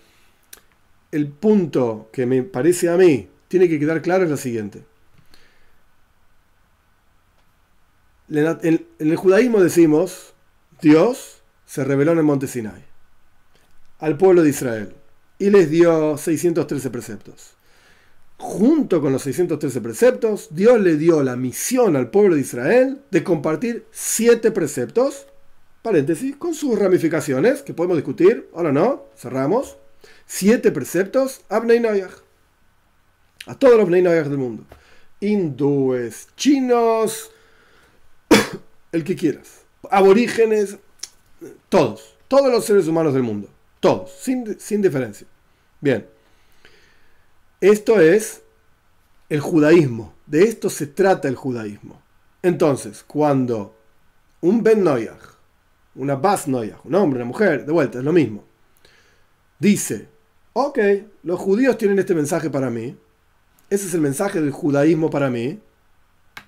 el 1.13 1.29
punto 1.29 2.09
que 2.13 2.27
me 2.27 2.43
parece 2.43 2.89
a 2.89 2.97
mí 2.97 3.29
tiene 3.47 3.69
que 3.69 3.79
quedar 3.79 4.03
claro 4.03 4.25
es 4.25 4.31
lo 4.31 4.37
siguiente. 4.37 4.90
En, 8.31 8.87
el 8.99 9.17
judaísmo 9.17 9.61
decimos, 9.61 10.35
Dios 10.81 11.43
se 11.67 11.85
reveló 11.85 12.13
en 12.13 12.19
el 12.19 12.25
monte 12.25 12.47
Sinai 12.47 12.85
al 13.99 14.17
pueblo 14.17 14.43
de 14.43 14.51
Israel 14.51 14.95
y 15.39 15.51
les 15.51 15.69
dio 15.71 16.17
613 16.17 16.91
preceptos. 16.91 17.55
Junto 18.39 19.01
con 19.01 19.13
los 19.13 19.23
613 19.23 19.81
preceptos, 19.81 20.49
Dios 20.51 20.81
le 20.81 20.97
dio 20.97 21.23
la 21.23 21.37
misión 21.37 21.97
al 21.97 22.11
pueblo 22.11 22.37
de 22.37 22.41
Israel 22.41 23.01
de 23.11 23.23
compartir 23.23 23.85
siete 23.91 24.51
preceptos, 24.51 25.27
paréntesis, 25.83 26.37
con 26.37 26.55
sus 26.55 26.79
ramificaciones, 26.79 27.63
que 27.63 27.75
podemos 27.75 27.99
discutir, 27.99 28.49
ahora 28.55 28.73
no, 28.73 29.05
cerramos, 29.17 29.77
siete 30.25 30.73
preceptos 30.73 31.43
a 31.51 31.59
Bnei 31.59 32.03
a 33.47 33.55
todos 33.57 33.77
los 33.77 33.89
Bnei 33.89 34.03
del 34.03 34.39
mundo, 34.39 34.65
hindúes, 35.21 36.29
chinos, 36.37 37.33
el 38.93 39.05
que 39.05 39.17
quieras. 39.17 39.63
Aborígenes, 39.91 40.79
todos, 41.69 42.15
todos 42.29 42.51
los 42.53 42.65
seres 42.65 42.87
humanos 42.87 43.15
del 43.15 43.23
mundo, 43.23 43.49
todos, 43.81 44.11
sin, 44.13 44.59
sin 44.59 44.83
diferencia. 44.83 45.27
Bien, 45.81 46.07
esto 47.61 48.01
es 48.01 48.43
el 49.29 49.41
judaísmo, 49.41 50.15
de 50.27 50.45
esto 50.45 50.69
se 50.71 50.87
trata 50.87 51.29
el 51.29 51.37
judaísmo. 51.37 52.01
Entonces, 52.43 53.05
cuando 53.07 53.75
un 54.41 54.63
Ben 54.63 54.83
Noyach, 54.83 55.21
una 55.95 56.17
Bas 56.17 56.49
Noyach, 56.49 56.85
un 56.85 56.95
hombre, 56.95 57.19
una 57.19 57.27
mujer, 57.27 57.65
de 57.65 57.73
vuelta, 57.73 57.99
es 57.99 58.05
lo 58.05 58.13
mismo, 58.13 58.45
dice, 59.59 60.09
ok, 60.53 60.79
los 61.23 61.39
judíos 61.39 61.79
tienen 61.79 61.99
este 61.99 62.15
mensaje 62.15 62.51
para 62.51 62.71
mí, 62.71 62.97
ese 63.69 63.87
es 63.87 63.95
el 63.95 64.01
mensaje 64.01 64.41
del 64.41 64.51
judaísmo 64.51 65.11
para 65.11 65.31
mí, 65.31 65.61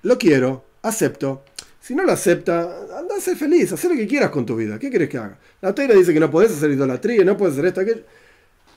lo 0.01 0.17
quiero, 0.17 0.65
acepto, 0.81 1.43
si 1.83 1.93
no 1.93 2.05
lo 2.05 2.13
acepta, 2.13 2.61
anda 2.97 3.17
a 3.17 3.19
ser 3.19 3.35
feliz, 3.35 3.73
haz 3.73 3.83
lo 3.83 3.93
que 3.93 4.07
quieras 4.07 4.29
con 4.29 4.45
tu 4.45 4.55
vida. 4.55 4.79
¿Qué 4.79 4.89
quieres 4.89 5.09
que 5.09 5.17
haga? 5.17 5.37
La 5.59 5.75
teira 5.75 5.93
dice 5.93 6.13
que 6.13 6.19
no 6.21 6.31
puedes 6.31 6.53
hacer 6.53 6.71
idolatría, 6.71 7.25
no 7.25 7.35
puedes 7.35 7.55
hacer 7.55 7.65
esto, 7.65 7.81
aquello. 7.81 8.03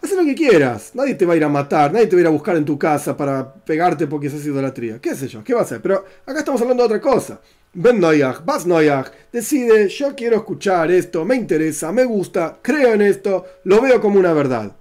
Haz 0.03 0.11
lo 0.11 0.25
que 0.25 0.35
quieras. 0.35 0.91
Nadie 0.93 1.15
te 1.15 1.25
va 1.25 1.35
a 1.35 1.37
ir 1.37 1.45
a 1.45 1.49
matar, 1.49 1.93
nadie 1.93 2.09
te 2.09 2.17
va 2.17 2.19
a 2.19 2.23
ir 2.23 2.27
a 2.27 2.31
buscar 2.31 2.57
en 2.57 2.65
tu 2.65 2.77
casa 2.77 3.17
para 3.17 3.55
pegarte 3.55 4.09
porque 4.09 4.27
haces 4.27 4.45
idolatría. 4.47 5.01
¿Qué 5.01 5.15
sé 5.15 5.29
yo? 5.29 5.45
¿Qué 5.45 5.55
va 5.55 5.61
a 5.61 5.63
hacer? 5.63 5.81
Pero 5.81 6.05
acá 6.27 6.41
estamos 6.41 6.61
hablando 6.61 6.83
de 6.83 6.87
otra 6.97 7.01
cosa. 7.01 7.41
Ben 7.75 8.01
Noyach, 8.01 8.45
Bas 8.45 8.67
Noyach, 8.67 9.13
decide, 9.33 9.89
yo 9.89 10.17
quiero 10.17 10.39
escuchar 10.39 10.91
esto, 10.91 11.25
me 11.25 11.37
interesa, 11.37 11.93
me 11.93 12.05
gusta, 12.05 12.59
creo 12.61 12.95
en 12.95 13.03
esto, 13.03 13.47
lo 13.63 13.81
veo 13.81 14.01
como 14.01 14.19
una 14.19 14.33
verdad. 14.33 14.75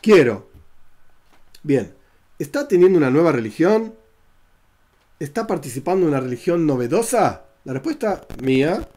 Quiero. 0.00 0.48
Bien, 1.62 1.92
¿está 2.38 2.66
teniendo 2.66 2.96
una 2.96 3.10
nueva 3.10 3.32
religión? 3.32 3.94
¿Está 5.20 5.46
participando 5.46 6.06
en 6.06 6.12
una 6.12 6.20
religión 6.20 6.66
novedosa? 6.66 7.45
La 7.66 7.72
respuesta 7.72 8.24
mía, 8.44 8.88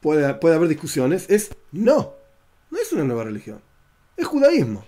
puede, 0.00 0.32
puede 0.34 0.54
haber 0.54 0.68
discusiones, 0.68 1.26
es 1.28 1.50
no. 1.72 2.14
No 2.70 2.78
es 2.78 2.92
una 2.92 3.02
nueva 3.02 3.24
religión. 3.24 3.60
Es 4.16 4.28
judaísmo. 4.28 4.84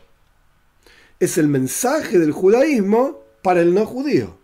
Es 1.18 1.36
el 1.36 1.48
mensaje 1.48 2.20
del 2.20 2.30
judaísmo 2.30 3.24
para 3.42 3.60
el 3.60 3.74
no 3.74 3.86
judío. 3.86 4.38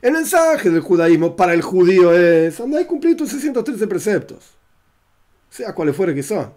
El 0.00 0.12
mensaje 0.12 0.70
del 0.70 0.80
judaísmo 0.80 1.34
para 1.34 1.54
el 1.54 1.62
judío 1.62 2.12
es, 2.12 2.60
anda 2.60 2.80
y 2.80 2.84
cumplir 2.84 3.16
tus 3.16 3.30
613 3.30 3.88
preceptos, 3.88 4.44
sea 5.50 5.74
cuales 5.74 5.96
fuere 5.96 6.14
que 6.14 6.22
son. 6.22 6.52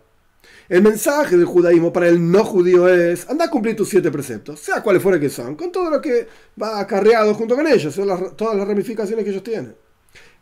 El 0.69 0.83
mensaje 0.83 1.37
del 1.37 1.47
judaísmo 1.47 1.91
para 1.91 2.07
el 2.07 2.31
no 2.31 2.43
judío 2.43 2.87
es, 2.87 3.27
anda 3.27 3.45
a 3.45 3.49
cumplir 3.49 3.75
tus 3.75 3.89
siete 3.89 4.11
preceptos, 4.11 4.59
sea 4.59 4.83
cuales 4.83 5.01
fuere 5.01 5.19
que 5.19 5.31
son, 5.31 5.55
con 5.55 5.71
todo 5.71 5.89
lo 5.89 5.99
que 5.99 6.27
va 6.61 6.79
acarreado 6.79 7.33
junto 7.33 7.55
con 7.55 7.65
ellos, 7.65 7.95
todas 8.37 8.55
las 8.55 8.67
ramificaciones 8.67 9.25
que 9.25 9.31
ellos 9.31 9.43
tienen 9.43 9.88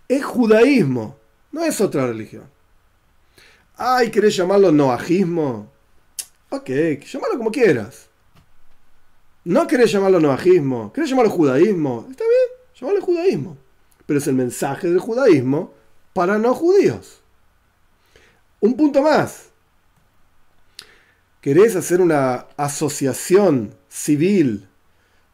es 0.08 0.24
judaísmo, 0.24 1.18
no 1.52 1.64
es 1.64 1.80
otra 1.82 2.08
religión. 2.08 2.50
Ay, 3.76 4.10
¿querés 4.10 4.36
llamarlo 4.36 4.72
noajismo? 4.72 5.72
Ok, 6.50 6.70
llámalo 7.12 7.38
como 7.38 7.52
quieras. 7.52 8.08
No 9.44 9.68
querés 9.68 9.92
llamarlo 9.92 10.20
noajismo, 10.20 10.92
querés 10.92 11.10
llamarlo 11.10 11.32
judaísmo. 11.32 12.08
Está 12.10 12.24
bien, 12.24 12.60
llámalo 12.80 13.02
judaísmo. 13.02 13.58
Pero 14.06 14.20
es 14.20 14.28
el 14.28 14.36
mensaje 14.36 14.88
del 14.88 15.00
judaísmo 15.00 15.74
para 16.14 16.38
no 16.38 16.54
judíos. 16.54 17.22
Un 18.60 18.76
punto 18.76 19.02
más. 19.02 19.50
¿Querés 21.42 21.76
hacer 21.76 22.02
una 22.02 22.48
asociación 22.58 23.76
civil 23.88 24.67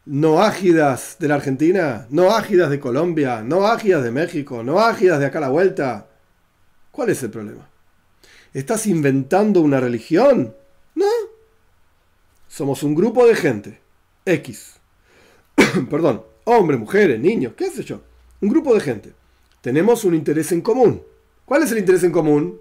no 0.06 0.42
ágidas 0.42 1.16
de 1.18 1.28
la 1.28 1.36
Argentina, 1.36 2.06
no 2.10 2.30
ágidas 2.30 2.70
de 2.70 2.80
Colombia, 2.80 3.42
no 3.42 3.66
ágidas 3.66 4.04
de 4.04 4.10
México, 4.10 4.62
no 4.62 4.80
ágidas 4.80 5.18
de 5.18 5.26
acá 5.26 5.38
a 5.38 5.42
la 5.42 5.48
vuelta. 5.48 6.06
¿Cuál 6.90 7.10
es 7.10 7.22
el 7.22 7.30
problema? 7.30 7.68
¿Estás 8.52 8.86
inventando 8.86 9.60
una 9.60 9.80
religión? 9.80 10.54
No. 10.94 11.06
Somos 12.48 12.82
un 12.82 12.94
grupo 12.94 13.26
de 13.26 13.34
gente. 13.34 13.80
X. 14.26 14.74
Perdón. 15.90 16.24
Hombres, 16.44 16.78
mujeres, 16.78 17.18
niños, 17.18 17.54
qué 17.56 17.70
sé 17.70 17.82
yo. 17.82 18.02
Un 18.42 18.50
grupo 18.50 18.74
de 18.74 18.80
gente. 18.80 19.12
Tenemos 19.62 20.04
un 20.04 20.14
interés 20.14 20.52
en 20.52 20.60
común. 20.60 21.02
¿Cuál 21.46 21.62
es 21.62 21.72
el 21.72 21.78
interés 21.78 22.04
en 22.04 22.12
común? 22.12 22.60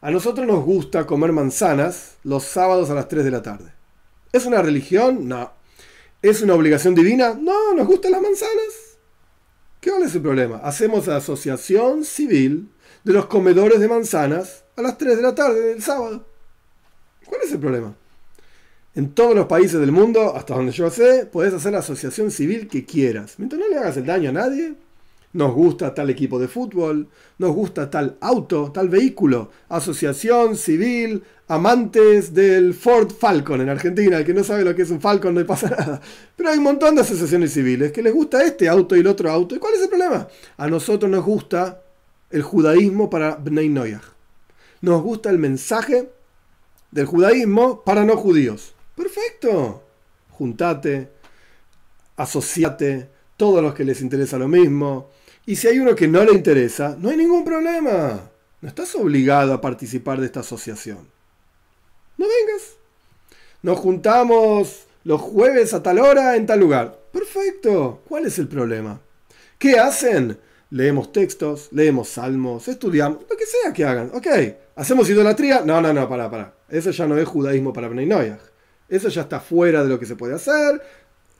A 0.00 0.10
nosotros 0.10 0.46
nos 0.46 0.64
gusta 0.64 1.06
comer 1.06 1.32
manzanas 1.32 2.16
los 2.22 2.44
sábados 2.44 2.88
a 2.88 2.94
las 2.94 3.08
3 3.08 3.24
de 3.24 3.30
la 3.30 3.42
tarde. 3.42 3.72
¿Es 4.32 4.46
una 4.46 4.62
religión? 4.62 5.28
No. 5.28 5.50
¿Es 6.22 6.42
una 6.42 6.54
obligación 6.54 6.94
divina? 6.94 7.34
No, 7.40 7.72
nos 7.74 7.86
gustan 7.86 8.12
las 8.12 8.20
manzanas. 8.20 8.98
¿Qué 9.80 9.90
es 9.90 10.14
el 10.14 10.20
problema? 10.20 10.58
Hacemos 10.58 11.06
la 11.06 11.16
asociación 11.16 12.04
civil 12.04 12.68
de 13.04 13.14
los 13.14 13.26
comedores 13.26 13.80
de 13.80 13.88
manzanas 13.88 14.64
a 14.76 14.82
las 14.82 14.98
3 14.98 15.16
de 15.16 15.22
la 15.22 15.34
tarde 15.34 15.60
del 15.60 15.82
sábado. 15.82 16.26
¿Cuál 17.24 17.40
es 17.42 17.52
el 17.52 17.58
problema? 17.58 17.94
En 18.94 19.14
todos 19.14 19.34
los 19.34 19.46
países 19.46 19.80
del 19.80 19.92
mundo, 19.92 20.36
hasta 20.36 20.54
donde 20.54 20.72
yo 20.72 20.90
sé, 20.90 21.24
puedes 21.24 21.54
hacer 21.54 21.72
la 21.72 21.78
asociación 21.78 22.30
civil 22.30 22.68
que 22.68 22.84
quieras. 22.84 23.36
Mientras 23.38 23.58
no 23.58 23.68
le 23.68 23.78
hagas 23.78 23.96
el 23.96 24.04
daño 24.04 24.28
a 24.28 24.32
nadie, 24.32 24.74
nos 25.32 25.52
gusta 25.54 25.94
tal 25.94 26.10
equipo 26.10 26.38
de 26.38 26.48
fútbol, 26.48 27.08
nos 27.38 27.54
gusta 27.54 27.88
tal 27.88 28.16
auto, 28.20 28.72
tal 28.72 28.88
vehículo, 28.88 29.50
asociación 29.68 30.56
civil, 30.56 31.22
amantes 31.46 32.34
del 32.34 32.74
Ford 32.74 33.12
Falcon 33.12 33.60
en 33.60 33.68
Argentina, 33.68 34.18
el 34.18 34.24
que 34.24 34.34
no 34.34 34.42
sabe 34.42 34.64
lo 34.64 34.74
que 34.74 34.82
es 34.82 34.90
un 34.90 35.00
Falcon 35.00 35.34
no 35.34 35.40
le 35.40 35.46
pasa 35.46 35.70
nada. 35.78 36.00
Pero 36.34 36.50
hay 36.50 36.58
un 36.58 36.64
montón 36.64 36.96
de 36.96 37.02
asociaciones 37.02 37.52
civiles 37.52 37.92
que 37.92 38.02
les 38.02 38.12
gusta 38.12 38.42
este 38.42 38.68
auto 38.68 38.96
y 38.96 39.00
el 39.00 39.06
otro 39.06 39.30
auto. 39.30 39.54
¿Y 39.54 39.58
cuál 39.58 39.74
es 39.74 39.82
el 39.82 39.88
problema? 39.88 40.26
A 40.56 40.68
nosotros 40.68 41.10
nos 41.10 41.24
gusta 41.24 41.82
el 42.30 42.42
judaísmo 42.42 43.08
para 43.08 43.36
Bnei 43.36 43.68
Noyach. 43.68 44.04
Nos 44.80 45.02
gusta 45.02 45.30
el 45.30 45.38
mensaje 45.38 46.10
del 46.90 47.06
judaísmo 47.06 47.82
para 47.84 48.04
no 48.04 48.16
judíos. 48.16 48.74
Perfecto. 48.96 49.84
Juntate, 50.30 51.08
asociate, 52.16 53.08
todos 53.36 53.62
los 53.62 53.74
que 53.74 53.84
les 53.84 54.00
interesa 54.00 54.38
lo 54.38 54.48
mismo 54.48 55.10
y 55.50 55.56
si 55.56 55.66
hay 55.66 55.80
uno 55.80 55.96
que 55.96 56.06
no 56.06 56.24
le 56.24 56.32
interesa, 56.32 56.96
no 56.96 57.10
hay 57.10 57.16
ningún 57.16 57.44
problema. 57.44 58.20
No 58.60 58.68
estás 58.68 58.94
obligado 58.94 59.52
a 59.52 59.60
participar 59.60 60.20
de 60.20 60.26
esta 60.26 60.40
asociación. 60.40 61.08
No 62.16 62.26
vengas. 62.26 62.76
Nos 63.60 63.80
juntamos 63.80 64.86
los 65.02 65.20
jueves 65.20 65.74
a 65.74 65.82
tal 65.82 65.98
hora 65.98 66.36
en 66.36 66.46
tal 66.46 66.60
lugar. 66.60 67.00
Perfecto. 67.12 68.00
¿Cuál 68.08 68.26
es 68.26 68.38
el 68.38 68.46
problema? 68.46 69.00
¿Qué 69.58 69.76
hacen? 69.76 70.38
Leemos 70.70 71.10
textos, 71.10 71.66
leemos 71.72 72.10
salmos, 72.10 72.68
estudiamos, 72.68 73.22
lo 73.28 73.36
que 73.36 73.44
sea 73.44 73.72
que 73.72 73.84
hagan. 73.84 74.12
Ok. 74.14 74.28
¿Hacemos 74.76 75.10
idolatría? 75.10 75.62
No, 75.64 75.80
no, 75.80 75.92
no, 75.92 76.08
para, 76.08 76.30
para. 76.30 76.54
Eso 76.68 76.92
ya 76.92 77.08
no 77.08 77.18
es 77.18 77.26
judaísmo 77.26 77.72
para 77.72 77.88
Bnei 77.88 78.36
Eso 78.88 79.08
ya 79.08 79.22
está 79.22 79.40
fuera 79.40 79.82
de 79.82 79.88
lo 79.88 79.98
que 79.98 80.06
se 80.06 80.14
puede 80.14 80.36
hacer. 80.36 80.80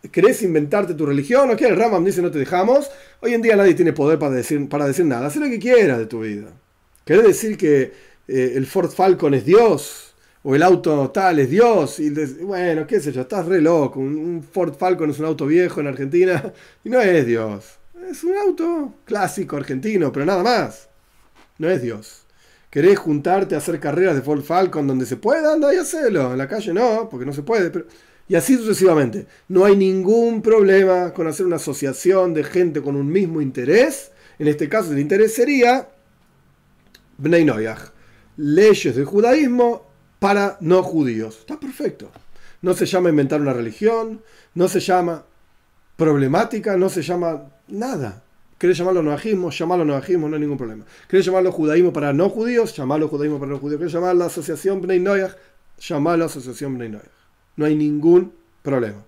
¿Querés 0.08 0.42
inventarte 0.42 0.94
tu 0.94 1.04
religión? 1.04 1.50
Ok, 1.50 1.60
el 1.62 1.76
Ramam 1.76 2.04
dice 2.04 2.22
no 2.22 2.30
te 2.30 2.38
dejamos. 2.38 2.90
Hoy 3.20 3.34
en 3.34 3.42
día 3.42 3.54
nadie 3.54 3.74
tiene 3.74 3.92
poder 3.92 4.18
para 4.18 4.34
decir, 4.34 4.66
para 4.68 4.86
decir 4.86 5.04
nada. 5.04 5.26
Haz 5.26 5.36
lo 5.36 5.46
que 5.46 5.58
quieras 5.58 5.98
de 5.98 6.06
tu 6.06 6.20
vida. 6.20 6.48
¿Querés 7.04 7.24
decir 7.24 7.58
que 7.58 7.92
eh, 8.26 8.52
el 8.56 8.66
Ford 8.66 8.90
Falcon 8.90 9.34
es 9.34 9.44
Dios? 9.44 10.14
¿O 10.42 10.54
el 10.54 10.62
auto 10.62 11.10
tal 11.10 11.38
es 11.38 11.50
Dios? 11.50 12.00
Y 12.00 12.10
bueno, 12.42 12.86
qué 12.86 12.98
sé 12.98 13.12
yo, 13.12 13.20
estás 13.20 13.44
re 13.44 13.60
loco. 13.60 14.00
Un, 14.00 14.42
Ford 14.42 14.74
Falcon 14.74 15.10
es 15.10 15.18
un 15.18 15.26
auto 15.26 15.46
viejo 15.46 15.80
en 15.80 15.88
Argentina 15.88 16.50
y 16.84 16.88
no 16.88 16.98
es 17.00 17.26
Dios. 17.26 17.78
Es 18.10 18.24
un 18.24 18.34
auto 18.36 18.94
clásico 19.04 19.56
argentino, 19.56 20.10
pero 20.10 20.24
nada 20.24 20.42
más. 20.42 20.88
no 21.58 21.68
es 21.68 21.82
Dios. 21.82 22.22
¿Querés 22.70 22.98
juntarte 22.98 23.54
a 23.54 23.58
hacer 23.58 23.80
carreras 23.80 24.14
de 24.14 24.22
Ford 24.22 24.42
Falcon 24.42 24.86
donde 24.86 25.04
se 25.04 25.16
pueda? 25.16 25.52
Anda 25.52 25.74
y 25.74 25.76
hacelo. 25.76 26.32
En 26.32 26.38
la 26.38 26.48
calle 26.48 26.72
no, 26.72 27.08
porque 27.10 27.26
no 27.26 27.34
se 27.34 27.42
puede. 27.42 27.70
Pero... 27.70 27.86
Y 28.30 28.36
así 28.36 28.56
sucesivamente. 28.56 29.26
No 29.48 29.64
hay 29.64 29.74
ningún 29.74 30.40
problema 30.40 31.12
con 31.12 31.26
hacer 31.26 31.46
una 31.46 31.56
asociación 31.56 32.32
de 32.32 32.44
gente 32.44 32.80
con 32.80 32.94
un 32.94 33.08
mismo 33.08 33.40
interés. 33.40 34.12
En 34.38 34.46
este 34.46 34.68
caso, 34.68 34.92
el 34.92 35.00
interés 35.00 35.34
sería 35.34 35.88
Bnei 37.18 37.44
Noyach. 37.44 37.90
Leyes 38.36 38.94
del 38.94 39.04
judaísmo 39.04 39.84
para 40.20 40.58
no 40.60 40.80
judíos. 40.84 41.38
Está 41.40 41.58
perfecto. 41.58 42.12
No 42.62 42.72
se 42.74 42.86
llama 42.86 43.08
inventar 43.08 43.40
una 43.40 43.52
religión, 43.52 44.22
no 44.54 44.68
se 44.68 44.78
llama 44.78 45.24
problemática, 45.96 46.76
no 46.76 46.88
se 46.88 47.02
llama 47.02 47.50
nada. 47.66 48.22
¿Querés 48.58 48.78
llamarlo 48.78 49.02
noajismo? 49.02 49.50
Llamarlo 49.50 49.84
noajismo, 49.84 50.28
no 50.28 50.36
hay 50.36 50.40
ningún 50.40 50.56
problema. 50.56 50.84
¿Querés 51.08 51.26
llamarlo 51.26 51.50
judaísmo 51.50 51.92
para 51.92 52.12
no 52.12 52.28
judíos? 52.30 52.76
Llamarlo 52.76 53.08
judaísmo 53.08 53.40
para 53.40 53.50
no 53.50 53.58
judíos. 53.58 53.80
¿Querés 53.80 53.92
llamarlo 53.92 54.20
la 54.20 54.26
asociación 54.26 54.80
Bnei 54.80 55.00
Noyach? 55.00 55.32
Llamarlo 55.80 56.26
asociación 56.26 56.76
Bnei 56.76 56.90
Noyach. 56.90 57.19
No 57.60 57.66
hay 57.66 57.76
ningún 57.76 58.32
problema. 58.62 59.04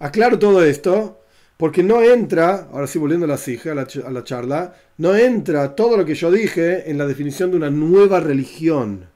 Aclaro 0.00 0.36
todo 0.36 0.64
esto 0.64 1.20
porque 1.56 1.84
no 1.84 2.02
entra, 2.02 2.68
ahora 2.72 2.88
sí 2.88 2.98
volviendo 2.98 3.24
a 3.24 3.28
la 3.28 3.36
a 3.36 3.74
la, 3.76 3.86
a 4.04 4.10
la 4.10 4.24
charla, 4.24 4.74
no 4.98 5.14
entra 5.14 5.76
todo 5.76 5.96
lo 5.96 6.04
que 6.04 6.16
yo 6.16 6.32
dije 6.32 6.90
en 6.90 6.98
la 6.98 7.06
definición 7.06 7.52
de 7.52 7.58
una 7.58 7.70
nueva 7.70 8.18
religión. 8.18 9.06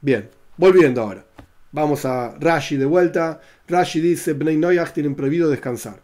Bien, 0.00 0.30
volviendo 0.56 1.02
ahora. 1.02 1.24
Vamos 1.72 2.04
a 2.04 2.36
Rashi 2.38 2.76
de 2.76 2.84
vuelta. 2.84 3.40
Rashi 3.66 4.00
dice, 4.00 4.34
Bnei 4.34 4.56
Noyach 4.56 4.92
tienen 4.92 5.16
prohibido 5.16 5.50
descansar. 5.50 6.00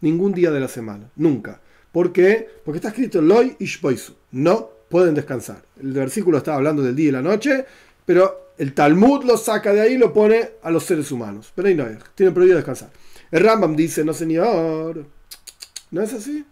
Ningún 0.00 0.32
día 0.32 0.50
de 0.50 0.58
la 0.58 0.66
semana, 0.66 1.08
nunca. 1.14 1.60
¿Por 1.92 2.12
qué? 2.12 2.48
Porque 2.64 2.78
está 2.78 2.88
escrito 2.88 3.22
Loy 3.22 3.54
Ishboisu. 3.60 4.12
No 4.32 4.70
pueden 4.88 5.14
descansar. 5.14 5.62
El 5.80 5.92
versículo 5.92 6.38
está 6.38 6.56
hablando 6.56 6.82
del 6.82 6.96
día 6.96 7.10
y 7.10 7.12
la 7.12 7.22
noche, 7.22 7.64
pero 8.04 8.47
el 8.58 8.74
Talmud 8.74 9.24
lo 9.24 9.36
saca 9.36 9.72
de 9.72 9.80
ahí 9.80 9.94
y 9.94 9.98
lo 9.98 10.12
pone 10.12 10.50
a 10.62 10.70
los 10.70 10.84
seres 10.84 11.10
humanos. 11.12 11.52
Bnei 11.56 11.74
Noyach 11.74 12.08
tienen 12.14 12.34
prohibido 12.34 12.56
descansar. 12.56 12.90
El 13.30 13.40
Rambam 13.40 13.76
dice, 13.76 14.04
no 14.04 14.12
señor. 14.12 15.06
¿No 15.90 16.02
es 16.02 16.12
así? 16.12 16.44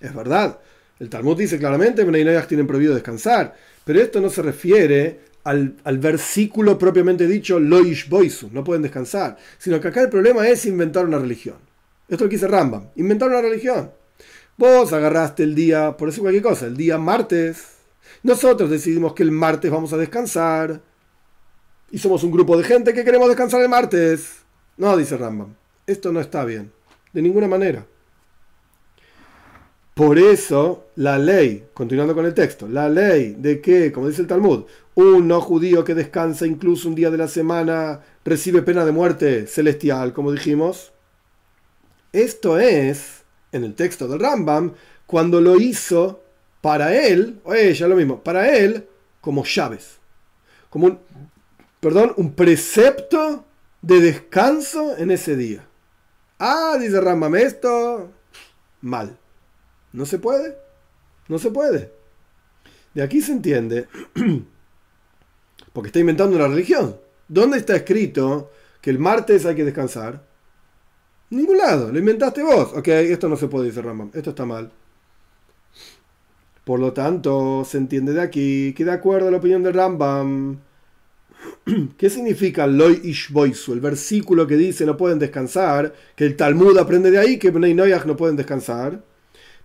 Es 0.00 0.14
verdad. 0.14 0.58
El 0.98 1.08
Talmud 1.08 1.36
dice 1.36 1.58
claramente, 1.58 2.04
Noyach 2.04 2.46
tienen 2.46 2.66
prohibido 2.66 2.94
descansar. 2.94 3.56
Pero 3.84 4.00
esto 4.00 4.20
no 4.20 4.28
se 4.28 4.42
refiere 4.42 5.20
al, 5.44 5.98
versículo 5.98 6.78
propiamente 6.78 7.26
dicho, 7.26 7.58
Loish 7.58 8.08
Boisu, 8.08 8.50
no 8.52 8.62
pueden 8.62 8.82
descansar, 8.82 9.38
sino 9.56 9.80
que 9.80 9.88
acá 9.88 10.02
el 10.02 10.10
problema 10.10 10.46
es 10.46 10.66
inventar 10.66 11.06
una 11.06 11.18
religión. 11.18 11.56
Esto 12.02 12.16
es 12.16 12.20
lo 12.20 12.28
que 12.28 12.36
dice 12.36 12.48
Rambam, 12.48 12.88
inventar 12.96 13.30
una 13.30 13.40
religión. 13.40 13.90
Vos 14.58 14.92
agarraste 14.92 15.44
el 15.44 15.54
día, 15.54 15.96
por 15.96 16.08
decir 16.08 16.20
cualquier 16.20 16.42
cosa, 16.42 16.66
el 16.66 16.76
día 16.76 16.98
martes. 16.98 17.76
Nosotros 18.22 18.68
decidimos 18.68 19.14
que 19.14 19.22
el 19.22 19.30
martes 19.30 19.70
vamos 19.70 19.92
a 19.92 19.96
descansar. 19.96 20.82
Y 21.90 21.98
somos 21.98 22.22
un 22.22 22.30
grupo 22.30 22.56
de 22.56 22.64
gente 22.64 22.92
que 22.92 23.04
queremos 23.04 23.28
descansar 23.28 23.62
el 23.62 23.68
martes. 23.68 24.42
No, 24.76 24.96
dice 24.96 25.16
Rambam. 25.16 25.54
Esto 25.86 26.12
no 26.12 26.20
está 26.20 26.44
bien. 26.44 26.70
De 27.12 27.22
ninguna 27.22 27.48
manera. 27.48 27.86
Por 29.94 30.16
eso, 30.16 30.86
la 30.94 31.18
ley, 31.18 31.66
continuando 31.74 32.14
con 32.14 32.24
el 32.24 32.32
texto, 32.32 32.68
la 32.68 32.88
ley 32.88 33.34
de 33.36 33.60
que, 33.60 33.90
como 33.90 34.06
dice 34.08 34.22
el 34.22 34.28
Talmud, 34.28 34.64
un 34.94 35.26
no 35.26 35.40
judío 35.40 35.82
que 35.82 35.96
descansa 35.96 36.46
incluso 36.46 36.88
un 36.88 36.94
día 36.94 37.10
de 37.10 37.18
la 37.18 37.26
semana 37.26 38.00
recibe 38.24 38.62
pena 38.62 38.84
de 38.84 38.92
muerte 38.92 39.48
celestial, 39.48 40.12
como 40.12 40.30
dijimos. 40.30 40.92
Esto 42.12 42.60
es, 42.60 43.24
en 43.50 43.64
el 43.64 43.74
texto 43.74 44.06
del 44.06 44.20
Rambam, 44.20 44.74
cuando 45.06 45.40
lo 45.40 45.56
hizo 45.56 46.22
para 46.60 46.94
él, 46.94 47.40
o 47.42 47.54
ella 47.54 47.88
lo 47.88 47.96
mismo, 47.96 48.22
para 48.22 48.56
él, 48.56 48.86
como 49.20 49.44
llaves. 49.44 49.98
Como 50.70 50.86
un, 50.86 50.98
perdón, 51.80 52.12
un 52.16 52.34
precepto 52.34 53.44
de 53.82 54.00
descanso 54.00 54.96
en 54.96 55.10
ese 55.10 55.36
día. 55.36 55.66
Ah, 56.38 56.76
dice 56.80 57.00
Rambam, 57.00 57.34
esto 57.36 58.10
mal. 58.80 59.18
No 59.92 60.06
se 60.06 60.18
puede. 60.18 60.56
No 61.28 61.38
se 61.38 61.50
puede. 61.50 61.92
De 62.94 63.02
aquí 63.02 63.20
se 63.20 63.32
entiende, 63.32 63.86
porque 65.72 65.88
está 65.88 65.98
inventando 65.98 66.36
una 66.36 66.48
religión. 66.48 66.98
¿Dónde 67.28 67.58
está 67.58 67.76
escrito 67.76 68.50
que 68.80 68.90
el 68.90 68.98
martes 68.98 69.44
hay 69.44 69.54
que 69.54 69.64
descansar? 69.64 70.26
Ningún 71.30 71.58
lado, 71.58 71.92
lo 71.92 71.98
inventaste 71.98 72.42
vos. 72.42 72.72
Ok, 72.74 72.88
esto 72.88 73.28
no 73.28 73.36
se 73.36 73.48
puede, 73.48 73.66
dice 73.66 73.82
Rambam. 73.82 74.10
Esto 74.14 74.30
está 74.30 74.46
mal. 74.46 74.72
Por 76.64 76.80
lo 76.80 76.92
tanto, 76.92 77.64
se 77.64 77.78
entiende 77.78 78.12
de 78.12 78.22
aquí 78.22 78.72
que 78.74 78.84
de 78.84 78.92
acuerdo 78.92 79.28
a 79.28 79.30
la 79.30 79.36
opinión 79.36 79.62
de 79.62 79.72
Rambam, 79.72 80.58
¿qué 81.96 82.10
significa 82.10 82.66
Loy 82.66 83.00
Ishboisu? 83.04 83.72
El 83.72 83.80
versículo 83.80 84.46
que 84.46 84.56
dice 84.56 84.86
no 84.86 84.96
pueden 84.96 85.18
descansar, 85.18 85.94
que 86.16 86.24
el 86.24 86.36
Talmud 86.36 86.78
aprende 86.78 87.10
de 87.10 87.18
ahí 87.18 87.38
que 87.38 87.50
Bnei 87.50 87.74
Noyach 87.74 88.04
no 88.04 88.16
pueden 88.16 88.36
descansar. 88.36 89.02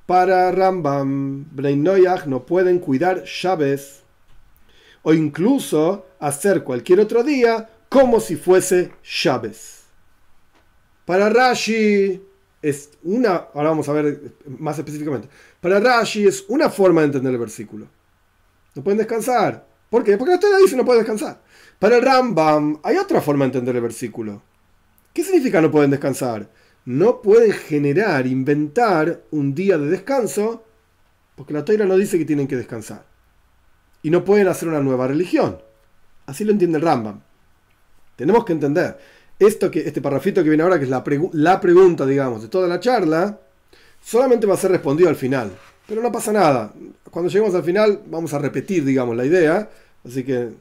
Para 0.05 0.51
Rambam, 0.51 1.45
Bnei 1.51 1.75
Noyach 1.75 2.25
no 2.25 2.45
pueden 2.45 2.79
cuidar 2.79 3.23
llaves 3.23 4.01
o 5.03 5.13
incluso 5.13 6.05
hacer 6.19 6.63
cualquier 6.63 6.99
otro 6.99 7.23
día 7.23 7.69
como 7.89 8.19
si 8.19 8.35
fuese 8.35 8.91
llaves. 9.03 9.83
Para 11.05 11.29
Rashi 11.29 12.21
es 12.61 12.91
una, 13.03 13.47
ahora 13.53 13.69
vamos 13.69 13.89
a 13.89 13.93
ver 13.93 14.33
más 14.45 14.77
específicamente, 14.77 15.27
para 15.59 15.79
Rashi 15.79 16.25
es 16.25 16.45
una 16.47 16.69
forma 16.69 17.01
de 17.01 17.07
entender 17.07 17.33
el 17.33 17.39
versículo. 17.39 17.87
No 18.75 18.83
pueden 18.83 18.97
descansar. 18.97 19.65
¿Por 19.89 20.03
qué? 20.03 20.17
Porque 20.17 20.33
usted 20.33 20.47
dice 20.63 20.75
no 20.75 20.85
puede 20.85 20.99
descansar. 20.99 21.42
Para 21.79 21.97
el 21.97 22.01
Rambam 22.01 22.79
hay 22.83 22.97
otra 22.97 23.21
forma 23.21 23.45
de 23.45 23.49
entender 23.49 23.75
el 23.75 23.81
versículo. 23.81 24.41
¿Qué 25.13 25.23
significa 25.23 25.61
no 25.61 25.71
pueden 25.71 25.91
descansar? 25.91 26.49
no 26.85 27.21
pueden 27.21 27.51
generar, 27.51 28.27
inventar 28.27 29.23
un 29.31 29.55
día 29.55 29.77
de 29.77 29.87
descanso, 29.87 30.63
porque 31.35 31.53
la 31.53 31.63
toira 31.63 31.85
no 31.85 31.95
dice 31.95 32.17
que 32.17 32.25
tienen 32.25 32.47
que 32.47 32.57
descansar. 32.57 33.05
Y 34.01 34.09
no 34.09 34.25
pueden 34.25 34.47
hacer 34.47 34.67
una 34.67 34.81
nueva 34.81 35.07
religión. 35.07 35.59
Así 36.25 36.43
lo 36.43 36.51
entiende 36.51 36.77
el 36.77 36.83
Rambam. 36.83 37.21
Tenemos 38.15 38.43
que 38.43 38.53
entender. 38.53 38.97
Esto 39.39 39.71
que, 39.71 39.79
este 39.79 40.01
parrafito 40.01 40.43
que 40.43 40.49
viene 40.49 40.63
ahora, 40.63 40.77
que 40.77 40.83
es 40.85 40.89
la, 40.89 41.03
la 41.31 41.61
pregunta, 41.61 42.05
digamos, 42.05 42.41
de 42.41 42.49
toda 42.49 42.67
la 42.67 42.79
charla, 42.79 43.39
solamente 44.01 44.45
va 44.45 44.55
a 44.55 44.57
ser 44.57 44.71
respondido 44.71 45.09
al 45.09 45.15
final. 45.15 45.51
Pero 45.87 46.01
no 46.01 46.11
pasa 46.11 46.33
nada. 46.33 46.73
Cuando 47.09 47.31
lleguemos 47.31 47.55
al 47.55 47.63
final, 47.63 48.01
vamos 48.07 48.33
a 48.33 48.39
repetir, 48.39 48.83
digamos, 48.83 49.15
la 49.15 49.25
idea. 49.25 49.69
Así 50.05 50.23
que 50.23 50.51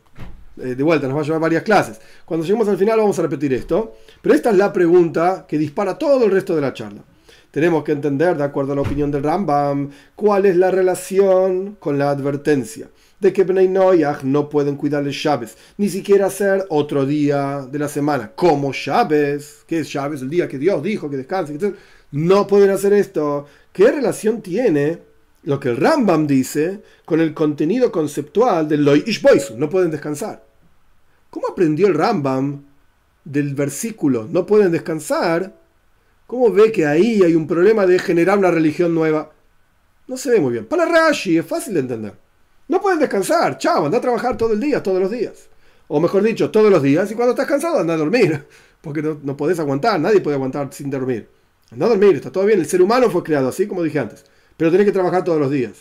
eh, 0.61 0.75
de 0.75 0.83
vuelta, 0.83 1.07
nos 1.07 1.17
va 1.17 1.21
a 1.21 1.25
llevar 1.25 1.41
varias 1.41 1.63
clases. 1.63 2.01
Cuando 2.25 2.45
lleguemos 2.45 2.69
al 2.69 2.79
final 2.79 2.99
vamos 2.99 3.19
a 3.19 3.23
repetir 3.23 3.53
esto, 3.53 3.97
pero 4.21 4.35
esta 4.35 4.51
es 4.51 4.57
la 4.57 4.73
pregunta 4.73 5.47
que 5.49 5.59
dispara 5.59 5.97
todo 5.97 6.25
el 6.25 6.31
resto 6.31 6.55
de 6.55 6.61
la 6.61 6.73
charla. 6.73 7.03
Tenemos 7.51 7.85
que 7.85 7.93
entender, 7.93 8.37
de 8.37 8.45
acuerdo 8.45 8.73
a 8.73 8.77
la 8.77 8.81
opinión 8.81 9.11
del 9.11 9.23
Rambam, 9.23 9.91
cuál 10.17 10.47
es 10.47 10.57
la 10.57 10.71
relación 10.71 11.77
con 11.79 11.99
la 11.99 12.11
advertencia 12.11 12.89
de 13.21 13.33
que 13.33 13.45
Bnei 13.45 13.69
Noyach 13.69 14.25
no 14.25 14.49
pueden 14.49 14.75
cuidarle 14.75 15.13
llaves, 15.13 15.57
ni 15.77 15.89
siquiera 15.89 16.27
hacer 16.27 16.67
otro 16.71 17.07
día 17.07 17.65
de 17.71 17.79
la 17.79 17.89
semana, 17.89 18.33
como 18.35 18.73
llaves, 18.73 19.65
que 19.67 19.79
es 19.79 19.93
llaves, 19.93 20.23
el 20.23 20.31
día 20.31 20.49
que 20.49 20.59
Dios 20.59 20.83
dijo 20.83 21.09
que 21.09 21.19
descanse, 21.19 21.57
no 22.11 22.47
pueden 22.49 22.71
hacer 22.71 22.93
esto. 22.93 23.47
¿Qué 23.73 23.93
relación 23.93 24.43
tiene 24.43 24.99
lo 25.45 25.59
que 25.59 25.71
el 25.71 25.77
Rambam 25.77 26.27
dice 26.27 26.83
con 27.05 27.21
el 27.21 27.35
contenido 27.35 27.91
conceptual 27.91 28.69
del 28.69 28.85
Loy 28.85 29.03
Ishboisu, 29.07 29.57
no 29.59 29.69
pueden 29.69 29.91
descansar. 29.91 30.45
¿Cómo 31.31 31.49
aprendió 31.49 31.89
el 31.89 31.95
Rambam 31.95 32.65
del 33.25 33.55
versículo 33.55 34.29
no 34.31 34.47
pueden 34.47 34.73
descansar? 34.73 35.55
¿Cómo 36.27 36.51
ve 36.53 36.71
que 36.71 36.87
ahí 36.87 37.23
hay 37.23 37.35
un 37.35 37.47
problema 37.47 37.87
de 37.87 37.99
generar 37.99 38.39
una 38.39 38.51
religión 38.51 38.95
nueva? 38.95 39.33
No 40.07 40.17
se 40.17 40.31
ve 40.31 40.41
muy 40.41 40.53
bien. 40.53 40.67
Para 40.67 40.87
Rashi 40.87 41.39
es 41.39 41.47
fácil 41.47 41.75
de 41.75 41.81
entender. 41.81 42.15
No 42.69 42.81
pueden 42.81 43.01
descansar, 43.01 43.59
chao, 43.59 43.85
anda 43.85 43.99
a 43.99 44.01
trabajar 44.01 44.37
todo 44.37 44.53
el 44.53 44.61
día, 44.61 44.83
todos 44.83 45.01
los 45.01 45.11
días. 45.11 45.49
O 45.89 46.01
mejor 46.01 46.23
dicho, 46.23 46.51
todos 46.51 46.71
los 46.71 46.83
días, 46.83 47.11
y 47.11 47.15
cuando 47.15 47.33
estás 47.33 47.47
cansado 47.47 47.81
anda 47.81 47.95
a 47.95 47.99
dormir, 47.99 48.45
porque 48.81 49.03
no, 49.03 49.19
no 49.23 49.37
podés 49.37 49.59
aguantar, 49.59 50.01
nadie 50.01 50.21
puede 50.21 50.37
aguantar 50.37 50.69
sin 50.73 50.89
dormir. 50.89 51.29
Anda 51.71 51.87
a 51.87 51.89
dormir, 51.91 52.17
está 52.17 52.31
todo 52.31 52.47
bien, 52.47 52.61
el 52.61 52.67
ser 52.67 52.81
humano 52.81 53.11
fue 53.11 53.23
creado 53.23 53.49
así, 53.49 53.67
como 53.67 53.83
dije 53.83 53.99
antes 53.99 54.25
pero 54.63 54.71
tenés 54.71 54.87
que 54.87 54.93
trabajar 54.93 55.25
todos 55.25 55.41
los 55.41 55.51
días. 55.51 55.73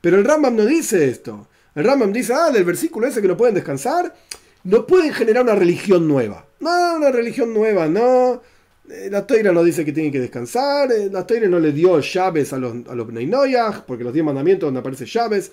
Pero 0.00 0.16
el 0.16 0.24
Rambam 0.24 0.54
no 0.54 0.64
dice 0.64 1.08
esto. 1.08 1.48
El 1.74 1.82
Rambam 1.82 2.12
dice, 2.12 2.34
ah, 2.34 2.52
del 2.52 2.62
versículo 2.62 3.08
ese 3.08 3.20
que 3.20 3.26
no 3.26 3.36
pueden 3.36 3.56
descansar, 3.56 4.14
no 4.62 4.86
pueden 4.86 5.12
generar 5.12 5.42
una 5.42 5.56
religión 5.56 6.06
nueva. 6.06 6.46
No, 6.60 6.94
una 6.98 7.10
religión 7.10 7.52
nueva, 7.52 7.88
no. 7.88 8.40
Eh, 8.88 9.08
la 9.10 9.26
Toira 9.26 9.50
no 9.50 9.64
dice 9.64 9.84
que 9.84 9.92
tienen 9.92 10.12
que 10.12 10.20
descansar. 10.20 10.92
Eh, 10.92 11.10
la 11.10 11.26
Toira 11.26 11.48
no 11.48 11.58
le 11.58 11.72
dio 11.72 11.98
llaves 11.98 12.52
a 12.52 12.58
los, 12.58 12.86
a 12.88 12.94
los 12.94 13.08
porque 13.84 14.04
los 14.04 14.12
10 14.12 14.24
mandamientos 14.24 14.68
donde 14.68 14.78
aparece 14.78 15.04
llaves 15.04 15.50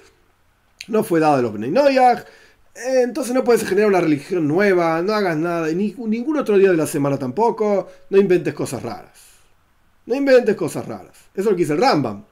no 0.88 1.04
fue 1.04 1.20
dado 1.20 1.38
a 1.38 1.42
los 1.42 1.54
Bnei 1.54 1.76
eh, 1.76 3.02
entonces 3.02 3.34
no 3.34 3.44
puedes 3.44 3.68
generar 3.68 3.90
una 3.90 4.02
religión 4.02 4.48
nueva, 4.48 5.02
no 5.02 5.12
hagas 5.12 5.38
nada, 5.38 5.70
ni, 5.70 5.96
ningún 5.98 6.38
otro 6.38 6.60
día 6.60 6.70
de 6.70 6.78
la 6.78 6.86
semana 6.86 7.18
tampoco, 7.18 7.88
no 8.12 8.20
inventes 8.20 8.54
cosas 8.54 8.84
raras. 8.84 9.18
No 10.06 10.14
inventes 10.14 10.56
cosas 10.56 10.86
raras. 10.86 11.18
Eso 11.34 11.42
es 11.42 11.46
lo 11.46 11.52
que 11.52 11.64
dice 11.64 11.74
el 11.74 11.82
Rambam 11.82 12.24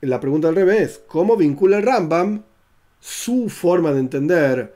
la 0.00 0.20
pregunta 0.20 0.48
al 0.48 0.54
revés, 0.54 1.02
¿cómo 1.06 1.36
vincula 1.36 1.78
el 1.78 1.82
Rambam 1.82 2.42
su 3.00 3.48
forma 3.48 3.92
de 3.92 4.00
entender 4.00 4.74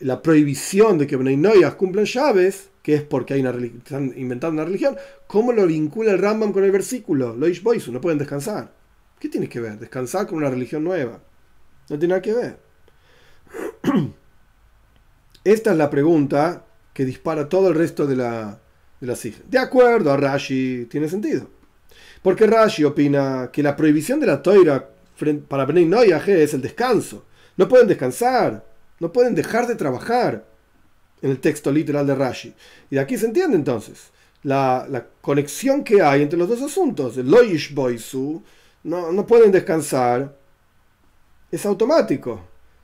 la 0.00 0.20
prohibición 0.22 0.98
de 0.98 1.06
que 1.06 1.16
Noyah 1.16 1.76
cumplan 1.76 2.04
llaves, 2.04 2.70
que 2.82 2.94
es 2.94 3.02
porque 3.02 3.34
hay 3.34 3.40
una 3.40 3.50
están 3.50 4.12
inventando 4.16 4.60
una 4.60 4.66
religión, 4.66 4.96
¿cómo 5.26 5.52
lo 5.52 5.66
vincula 5.66 6.12
el 6.12 6.18
Rambam 6.18 6.52
con 6.52 6.64
el 6.64 6.72
versículo? 6.72 7.34
Loish 7.34 7.62
Boisu, 7.62 7.92
no 7.92 8.00
pueden 8.00 8.18
descansar. 8.18 8.72
¿Qué 9.18 9.28
tiene 9.28 9.48
que 9.48 9.60
ver? 9.60 9.78
Descansar 9.78 10.26
con 10.26 10.38
una 10.38 10.50
religión 10.50 10.84
nueva. 10.84 11.20
No 11.88 11.98
tiene 11.98 12.08
nada 12.08 12.22
que 12.22 12.34
ver. 12.34 12.58
Esta 15.44 15.72
es 15.72 15.76
la 15.76 15.90
pregunta 15.90 16.66
que 16.92 17.04
dispara 17.04 17.48
todo 17.48 17.68
el 17.68 17.74
resto 17.74 18.06
de 18.06 18.16
la, 18.16 18.60
de 19.00 19.06
la 19.06 19.16
De 19.48 19.58
acuerdo 19.58 20.12
a 20.12 20.16
Rashi, 20.16 20.86
tiene 20.86 21.08
sentido. 21.08 21.48
Porque 22.22 22.46
Rashi 22.46 22.84
opina 22.84 23.50
que 23.52 23.62
la 23.62 23.76
prohibición 23.76 24.20
de 24.20 24.26
la 24.26 24.42
toira 24.42 24.88
para 25.48 25.64
Bnei 25.64 25.86
Noyah 25.86 26.22
es 26.26 26.54
el 26.54 26.62
descanso. 26.62 27.24
No 27.56 27.68
pueden 27.68 27.86
descansar, 27.86 28.64
no 29.00 29.12
pueden 29.12 29.34
dejar 29.34 29.66
de 29.66 29.76
trabajar 29.76 30.44
en 31.22 31.30
el 31.30 31.38
texto 31.38 31.70
literal 31.70 32.06
de 32.06 32.14
Rashi. 32.14 32.54
Y 32.90 32.96
de 32.96 33.00
aquí 33.00 33.16
se 33.16 33.26
entiende 33.26 33.56
entonces 33.56 34.10
la, 34.42 35.06
conexión 35.20 35.82
que 35.82 36.02
hay 36.02 36.22
entre 36.22 36.38
los 36.38 36.48
dos 36.48 36.62
asuntos. 36.62 37.16
El 37.16 37.30
Loish 37.30 37.74
Boisu, 37.74 38.42
no, 38.84 39.10
no 39.10 39.26
pueden 39.26 39.50
descansar, 39.50 40.36
es 41.50 41.66
automático. 41.66 42.40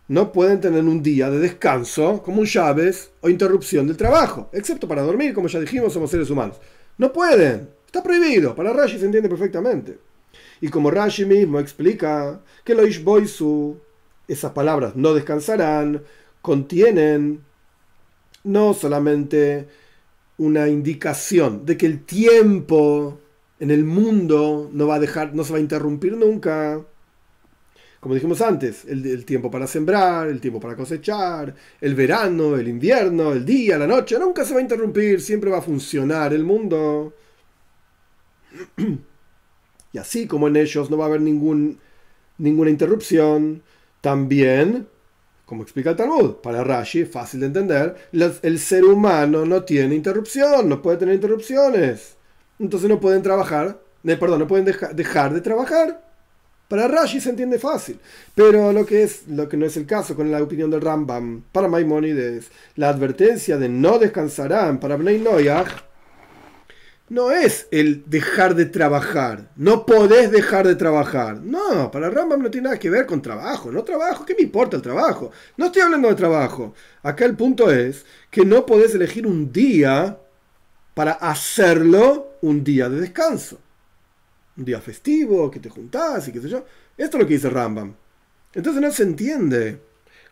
No 0.09 0.33
pueden 0.33 0.61
tener 0.61 0.83
un 0.83 1.03
día 1.03 1.31
de 1.31 1.39
descanso 1.39 2.21
como 2.23 2.41
un 2.41 2.47
llaves 2.47 3.13
o 3.21 3.29
interrupción 3.29 3.87
del 3.87 3.97
trabajo, 3.97 4.51
excepto 4.53 4.89
para 4.89 5.03
dormir, 5.03 5.33
como 5.33 5.47
ya 5.47 5.61
dijimos, 5.61 5.93
somos 5.93 6.11
seres 6.11 6.29
humanos. 6.31 6.57
No 6.99 7.13
pueden. 7.13 7.71
Está 7.91 8.05
prohibido. 8.05 8.55
Para 8.55 8.73
Rashi 8.73 9.01
se 9.01 9.07
entiende 9.07 9.29
perfectamente. 9.29 9.99
Y 10.61 10.69
como 10.69 10.93
Rashi 10.93 11.25
mismo 11.25 11.59
explica 11.59 12.41
que 12.63 12.77
lo 12.77 12.87
Ishboisu, 12.87 13.81
esas 14.29 14.53
palabras 14.53 14.95
no 14.95 15.13
descansarán, 15.13 16.01
contienen 16.41 17.41
no 18.45 18.75
solamente 18.75 19.67
una 20.39 20.69
indicación 20.69 21.67
de 21.67 21.77
que 21.77 21.87
el 21.87 22.05
tiempo 22.05 23.19
en 23.59 23.73
el 23.73 23.83
mundo 23.83 24.71
no 24.73 24.87
va 24.87 24.95
a 24.95 25.01
dejar, 25.01 25.35
no 25.35 25.43
se 25.43 25.53
va 25.53 25.59
a 25.59 25.63
interrumpir 25.63 26.17
nunca. 26.17 26.81
Como 27.99 28.15
dijimos 28.15 28.41
antes, 28.41 28.85
el, 28.85 29.05
el, 29.05 29.25
tiempo 29.25 29.51
para 29.51 29.67
sembrar, 29.67 30.29
el 30.29 30.41
tiempo 30.41 30.61
para 30.61 30.77
cosechar, 30.77 31.57
el 31.81 31.97
verano, 31.97 32.55
el 32.55 32.69
invierno, 32.69 33.33
el 33.33 33.45
día, 33.45 33.77
la 33.79 33.89
noche, 33.89 34.17
nunca 34.17 34.45
se 34.45 34.55
va 34.55 34.61
a 34.61 34.63
interrumpir, 34.63 35.21
siempre 35.21 35.51
va 35.51 35.59
a 35.59 35.63
funcionar 35.63 36.33
el 36.33 36.45
mundo. 36.45 37.15
Y 39.93 39.99
así 39.99 40.27
como 40.27 40.49
en 40.49 40.57
ellos 40.57 40.91
no 40.91 40.97
va 40.97 41.05
a 41.05 41.09
haber 41.09 41.21
ningún, 41.21 41.79
ninguna 42.39 42.71
interrupción, 42.71 43.63
también, 44.01 44.89
como 45.45 45.63
explica 45.63 45.91
el 45.91 45.97
Talmud, 45.97 46.37
para 46.37 46.65
Rashi, 46.65 47.05
fácil 47.05 47.41
de 47.41 47.47
entender, 47.47 47.97
el 48.13 48.59
ser 48.59 48.85
humano 48.85 49.45
no 49.45 49.65
tiene 49.65 49.95
interrupción, 49.95 50.69
no 50.69 50.81
puede 50.81 50.99
tener 50.99 51.15
interrupciones. 51.15 52.17
Entonces 52.59 52.89
no 52.89 53.01
pueden 53.01 53.23
trabajar, 53.23 53.81
eh, 54.05 54.17
perdón, 54.17 54.41
no 54.41 54.47
pueden 54.47 54.65
dejar 54.65 55.35
de 55.35 55.41
trabajar. 55.41 56.11
Para 56.69 56.87
Rashi 56.87 57.21
se 57.21 57.31
entiende 57.31 57.59
fácil, 57.59 57.99
pero 58.33 58.73
lo 58.73 58.87
que, 58.87 59.03
es, 59.03 59.27
lo 59.27 59.49
que 59.49 59.57
no 59.57 59.67
es 59.67 59.77
el 59.77 59.87
caso 59.87 60.15
con 60.15 60.31
la 60.31 60.41
opinión 60.41 60.71
del 60.71 60.81
Rambam, 60.81 61.43
para 61.51 61.67
Maimonides, 61.67 62.49
la 62.77 62.91
advertencia 62.91 63.57
de 63.59 63.69
no 63.69 63.99
descansarán 63.99 64.79
para 64.79 64.97
Bnei 64.97 65.19
Noyah 65.19 65.65
no 67.11 67.33
es 67.33 67.67
el 67.73 68.05
dejar 68.07 68.55
de 68.55 68.67
trabajar. 68.67 69.51
No 69.57 69.85
podés 69.85 70.31
dejar 70.31 70.67
de 70.67 70.77
trabajar. 70.77 71.41
No, 71.43 71.91
para 71.91 72.09
Rambam 72.09 72.41
no 72.41 72.51
tiene 72.51 72.67
nada 72.67 72.79
que 72.79 72.89
ver 72.89 73.05
con 73.05 73.21
trabajo. 73.21 73.71
No 73.73 73.83
trabajo, 73.83 74.25
¿qué 74.25 74.35
me 74.37 74.43
importa 74.43 74.77
el 74.77 74.83
trabajo? 74.83 75.33
No 75.57 75.67
estoy 75.67 75.83
hablando 75.83 76.09
de 76.09 76.15
trabajo. 76.15 76.73
Acá 77.03 77.25
el 77.25 77.37
punto 77.37 77.71
es 77.71 78.07
que 78.31 78.45
no 78.47 78.65
podés 78.65 78.95
elegir 78.95 79.27
un 79.27 79.53
día 79.53 80.19
para 80.95 81.13
hacerlo 81.15 82.39
un 82.43 82.63
día 82.63 82.89
de 82.89 83.01
descanso. 83.01 83.59
Un 84.57 84.65
día 84.65 84.81
festivo, 84.81 85.51
que 85.51 85.59
te 85.59 85.69
juntás 85.69 86.29
y 86.29 86.33
qué 86.33 86.41
sé 86.41 86.49
yo. 86.49 86.65
Esto 86.97 87.17
es 87.17 87.23
lo 87.23 87.27
que 87.27 87.35
dice 87.35 87.51
Rambam. 87.51 87.93
Entonces 88.55 88.81
no 88.81 88.91
se 88.93 89.03
entiende. 89.03 89.81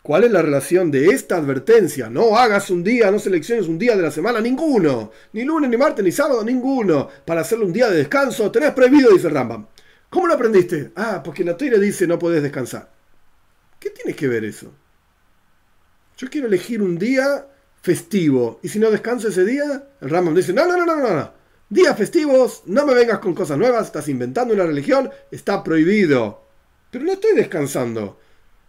¿Cuál 0.09 0.24
es 0.24 0.30
la 0.30 0.40
relación 0.40 0.90
de 0.90 1.09
esta 1.09 1.36
advertencia? 1.36 2.09
No 2.09 2.34
hagas 2.34 2.70
un 2.70 2.82
día, 2.82 3.11
no 3.11 3.18
selecciones 3.18 3.68
un 3.68 3.78
día 3.78 3.94
de 3.94 4.00
la 4.00 4.11
semana, 4.11 4.40
ninguno. 4.40 5.12
Ni 5.34 5.44
lunes, 5.44 5.68
ni 5.68 5.76
martes, 5.76 6.02
ni 6.02 6.11
sábado, 6.11 6.42
ninguno. 6.42 7.11
Para 7.26 7.42
hacerle 7.42 7.66
un 7.66 7.74
día 7.74 7.90
de 7.90 7.98
descanso, 7.98 8.50
tenés 8.50 8.72
prohibido, 8.72 9.12
dice 9.12 9.28
Rambam. 9.28 9.66
¿Cómo 10.09 10.26
lo 10.26 10.32
aprendiste? 10.32 10.92
Ah, 10.96 11.20
porque 11.22 11.44
la 11.44 11.59
teoría 11.59 11.78
dice 11.78 12.06
no 12.06 12.18
podés 12.18 12.42
descansar. 12.42 12.90
¿Qué 13.78 13.90
tiene 13.90 14.16
que 14.16 14.28
ver 14.28 14.46
eso? 14.46 14.72
Yo 16.16 16.30
quiero 16.30 16.46
elegir 16.46 16.80
un 16.80 16.98
día 16.98 17.46
festivo. 17.82 18.61
Y 18.62 18.70
si 18.70 18.78
no 18.78 18.90
descanso 18.90 19.28
ese 19.28 19.44
día, 19.44 19.90
el 20.00 20.09
Rambam 20.09 20.34
dice, 20.34 20.54
no, 20.54 20.66
no, 20.66 20.74
no, 20.78 20.86
no, 20.86 20.96
no, 20.96 21.14
no. 21.16 21.32
Días 21.68 21.98
festivos, 21.98 22.62
no 22.64 22.86
me 22.86 22.94
vengas 22.94 23.18
con 23.18 23.34
cosas 23.34 23.59
nuevas, 23.59 23.84
estás 23.84 24.09
inventando 24.09 24.54
una 24.54 24.64
religión, 24.64 25.11
está 25.30 25.62
prohibido. 25.62 26.46
Pero 26.90 27.04
no 27.04 27.12
estoy 27.12 27.34
descansando. 27.34 28.18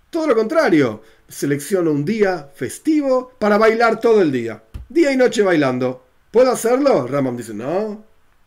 Todo 0.10 0.28
lo 0.28 0.36
contrario, 0.36 1.04
selecciono 1.28 1.92
un 1.92 2.04
día 2.04 2.50
festivo 2.56 3.34
para 3.38 3.58
bailar 3.58 4.00
todo 4.00 4.22
el 4.22 4.32
día. 4.32 4.64
Día 4.90 5.12
y 5.12 5.18
noche 5.18 5.44
bailando. 5.44 6.04
¿Puedo 6.32 6.52
hacerlo? 6.52 7.06
Ramam 7.08 7.38
dice, 7.38 7.54
no, 7.54 8.04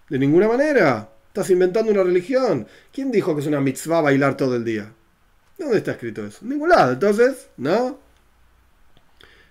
de 0.08 0.18
ninguna 0.18 0.48
manera. 0.48 1.08
Estás 1.28 1.50
inventando 1.50 1.92
una 1.92 2.02
religión. 2.02 2.66
¿Quién 2.92 3.10
dijo 3.10 3.34
que 3.34 3.40
es 3.40 3.46
una 3.46 3.60
mitzvah 3.60 4.00
bailar 4.00 4.36
todo 4.36 4.56
el 4.56 4.64
día? 4.64 4.92
¿Dónde 5.56 5.78
está 5.78 5.92
escrito 5.92 6.26
eso? 6.26 6.40
En 6.42 6.50
ningún 6.50 6.68
lado. 6.68 6.92
Entonces, 6.92 7.48
¿no? 7.56 7.98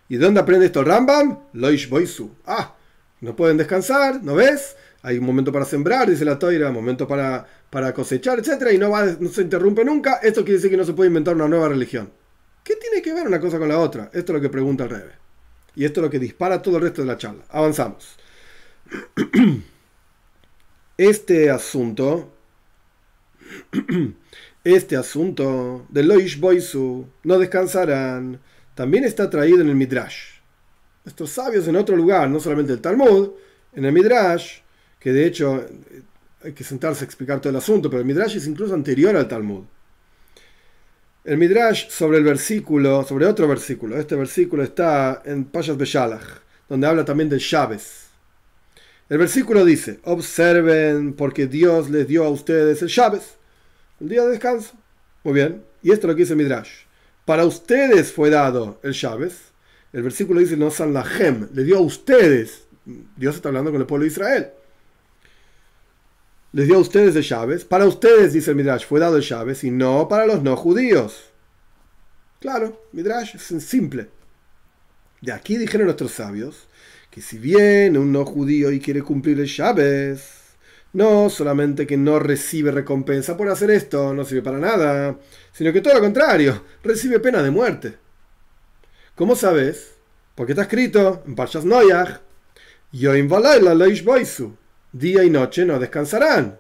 ¿Y 0.09 0.17
de 0.17 0.25
dónde 0.25 0.41
aprende 0.41 0.65
esto 0.65 0.83
Rambam? 0.83 1.39
Loish 1.53 1.87
Boisu. 1.87 2.35
Ah, 2.45 2.75
no 3.21 3.35
pueden 3.35 3.55
descansar, 3.55 4.21
¿no 4.21 4.35
ves? 4.35 4.75
Hay 5.03 5.17
un 5.17 5.25
momento 5.25 5.51
para 5.51 5.65
sembrar, 5.65 6.09
dice 6.09 6.25
la 6.25 6.37
toira, 6.37 6.71
momento 6.71 7.07
para, 7.07 7.45
para 7.69 7.93
cosechar, 7.93 8.39
etc. 8.39 8.71
Y 8.73 8.77
no 8.77 8.91
se 9.29 9.41
interrumpe 9.41 9.83
nunca. 9.83 10.19
Esto 10.21 10.43
quiere 10.43 10.57
decir 10.57 10.69
que 10.69 10.77
no 10.77 10.83
se 10.83 10.93
puede 10.93 11.07
inventar 11.07 11.35
una 11.35 11.47
nueva 11.47 11.69
religión. 11.69 12.11
¿Qué 12.63 12.75
tiene 12.75 13.01
que 13.01 13.13
ver 13.13 13.27
una 13.27 13.39
cosa 13.39 13.57
con 13.57 13.67
la 13.67 13.79
otra? 13.79 14.05
Esto 14.13 14.31
es 14.31 14.35
lo 14.35 14.41
que 14.41 14.49
pregunta 14.49 14.83
el 14.83 14.91
Rebe. 14.91 15.13
Y 15.75 15.85
esto 15.85 16.01
es 16.01 16.03
lo 16.03 16.09
que 16.09 16.19
dispara 16.19 16.61
todo 16.61 16.77
el 16.77 16.83
resto 16.83 17.01
de 17.01 17.07
la 17.07 17.17
charla. 17.17 17.43
Avanzamos. 17.49 18.17
Este 20.97 21.49
asunto, 21.49 22.31
este 24.63 24.95
asunto 24.95 25.87
de 25.89 26.03
Loish 26.03 26.39
Boisu, 26.39 27.07
no 27.23 27.39
descansarán, 27.39 28.39
también 28.75 29.05
está 29.05 29.27
traído 29.27 29.61
en 29.61 29.69
el 29.69 29.75
Midrash. 29.75 30.41
Nuestros 31.03 31.31
sabios 31.31 31.67
en 31.67 31.75
otro 31.75 31.95
lugar, 31.95 32.29
no 32.29 32.39
solamente 32.39 32.73
el 32.73 32.81
Talmud, 32.81 33.31
en 33.73 33.85
el 33.85 33.91
Midrash, 33.91 34.60
que 35.01 35.11
de 35.11 35.25
hecho 35.25 35.65
hay 36.43 36.53
que 36.53 36.63
sentarse 36.63 37.03
a 37.03 37.05
explicar 37.05 37.41
todo 37.41 37.49
el 37.49 37.57
asunto, 37.57 37.89
pero 37.89 38.01
el 38.01 38.05
Midrash 38.05 38.37
es 38.37 38.47
incluso 38.47 38.73
anterior 38.73 39.15
al 39.15 39.27
Talmud. 39.27 39.63
El 41.23 41.37
Midrash 41.37 41.89
sobre 41.89 42.19
el 42.19 42.23
versículo, 42.23 43.03
sobre 43.03 43.25
otro 43.25 43.47
versículo, 43.47 43.97
este 43.97 44.15
versículo 44.15 44.63
está 44.63 45.21
en 45.25 45.45
Payas 45.45 45.77
Beshalach, 45.77 46.41
donde 46.69 46.87
habla 46.87 47.03
también 47.03 47.29
de 47.29 47.39
Shabes. 47.39 48.09
El 49.09 49.17
versículo 49.17 49.65
dice, 49.65 49.99
observen 50.03 51.13
porque 51.13 51.47
Dios 51.47 51.89
les 51.89 52.07
dio 52.07 52.23
a 52.23 52.29
ustedes 52.29 52.81
el 52.81 52.87
Shabes, 52.87 53.35
el 53.99 54.09
día 54.09 54.23
de 54.23 54.29
descanso. 54.29 54.73
Muy 55.23 55.33
bien, 55.33 55.63
y 55.81 55.91
esto 55.91 56.07
es 56.07 56.11
lo 56.11 56.15
que 56.15 56.23
dice 56.23 56.35
Midrash. 56.35 56.69
Para 57.25 57.45
ustedes 57.45 58.11
fue 58.11 58.29
dado 58.29 58.79
el 58.83 58.93
Shabes. 58.93 59.51
El 59.93 60.03
versículo 60.03 60.39
dice, 60.39 60.57
no 60.57 60.71
san 60.71 60.93
la 60.93 61.03
gem, 61.03 61.49
le 61.53 61.63
dio 61.63 61.77
a 61.77 61.81
ustedes. 61.81 62.65
Dios 63.15 63.35
está 63.35 63.49
hablando 63.49 63.71
con 63.71 63.81
el 63.81 63.87
pueblo 63.87 64.05
de 64.05 64.11
Israel 64.11 64.51
les 66.53 66.67
dio 66.67 66.75
a 66.75 66.79
ustedes 66.79 67.13
de 67.13 67.21
llaves. 67.21 67.65
Para 67.65 67.85
ustedes, 67.85 68.33
dice 68.33 68.51
el 68.51 68.57
Midrash, 68.57 68.85
fue 68.85 68.99
dado 68.99 69.15
de 69.15 69.21
llaves 69.21 69.63
y 69.63 69.71
no 69.71 70.07
para 70.07 70.25
los 70.25 70.43
no 70.43 70.55
judíos. 70.55 71.23
Claro, 72.39 72.83
Midrash 72.91 73.35
es 73.35 73.63
simple. 73.63 74.09
De 75.21 75.31
aquí 75.31 75.57
dijeron 75.57 75.85
nuestros 75.85 76.11
sabios 76.11 76.67
que 77.09 77.21
si 77.21 77.37
viene 77.37 77.99
un 77.99 78.11
no 78.11 78.25
judío 78.25 78.71
y 78.71 78.79
quiere 78.79 79.01
cumplir 79.01 79.39
el 79.39 79.47
llaves, 79.47 80.55
no 80.93 81.29
solamente 81.29 81.85
que 81.85 81.97
no 81.97 82.19
recibe 82.19 82.71
recompensa 82.71 83.37
por 83.37 83.49
hacer 83.49 83.69
esto, 83.69 84.13
no 84.13 84.25
sirve 84.25 84.41
para 84.41 84.57
nada, 84.57 85.17
sino 85.51 85.71
que 85.71 85.81
todo 85.81 85.93
lo 85.93 85.99
contrario, 85.99 86.63
recibe 86.83 87.19
pena 87.19 87.43
de 87.43 87.51
muerte. 87.51 87.97
¿Cómo 89.15 89.35
sabes? 89.35 89.95
Porque 90.35 90.53
está 90.53 90.63
escrito 90.63 91.21
en 91.27 91.35
Parshas 91.35 91.65
Noyach, 91.65 92.21
Yoim 92.91 93.29
la 93.29 93.75
Leish 93.75 94.03
Boisu 94.03 94.57
día 94.91 95.23
y 95.23 95.29
noche 95.29 95.65
no 95.65 95.79
descansarán. 95.79 96.57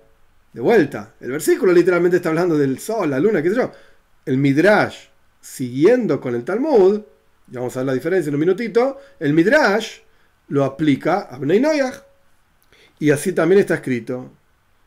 De 0.53 0.59
vuelta, 0.59 1.13
el 1.21 1.31
versículo 1.31 1.71
literalmente 1.71 2.17
está 2.17 2.29
hablando 2.29 2.57
del 2.57 2.79
sol, 2.79 3.09
la 3.09 3.19
luna, 3.19 3.41
qué 3.41 3.49
sé 3.49 3.55
yo. 3.55 3.71
El 4.25 4.37
Midrash, 4.37 5.07
siguiendo 5.39 6.19
con 6.19 6.35
el 6.35 6.43
Talmud, 6.43 7.01
ya 7.47 7.59
vamos 7.59 7.75
a 7.75 7.79
ver 7.79 7.87
la 7.87 7.93
diferencia 7.93 8.29
en 8.29 8.35
un 8.35 8.41
minutito, 8.41 8.99
el 9.19 9.33
Midrash 9.33 9.99
lo 10.49 10.65
aplica 10.65 11.21
a 11.21 11.37
Bnei 11.37 11.59
Noyach. 11.59 12.03
Y 12.99 13.11
así 13.11 13.31
también 13.33 13.61
está 13.61 13.75
escrito 13.75 14.31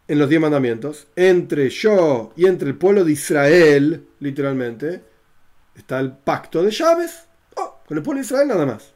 en 0.07 0.19
los 0.19 0.29
diez 0.29 0.41
mandamientos, 0.41 1.07
entre 1.17 1.71
yo 1.71 2.33
y 2.37 2.47
entre 2.47 2.69
el 2.69 2.77
pueblo 2.77 3.05
de 3.05 3.13
Israel, 3.13 4.07
literalmente, 4.21 5.03
está 5.75 5.99
el 5.99 6.13
pacto 6.13 6.63
de 6.63 6.71
llaves, 6.71 7.27
oh, 7.57 7.81
con 7.87 7.97
el 7.97 8.03
pueblo 8.03 8.21
de 8.21 8.27
Israel 8.27 8.49
nada 8.49 8.67
más. 8.67 8.93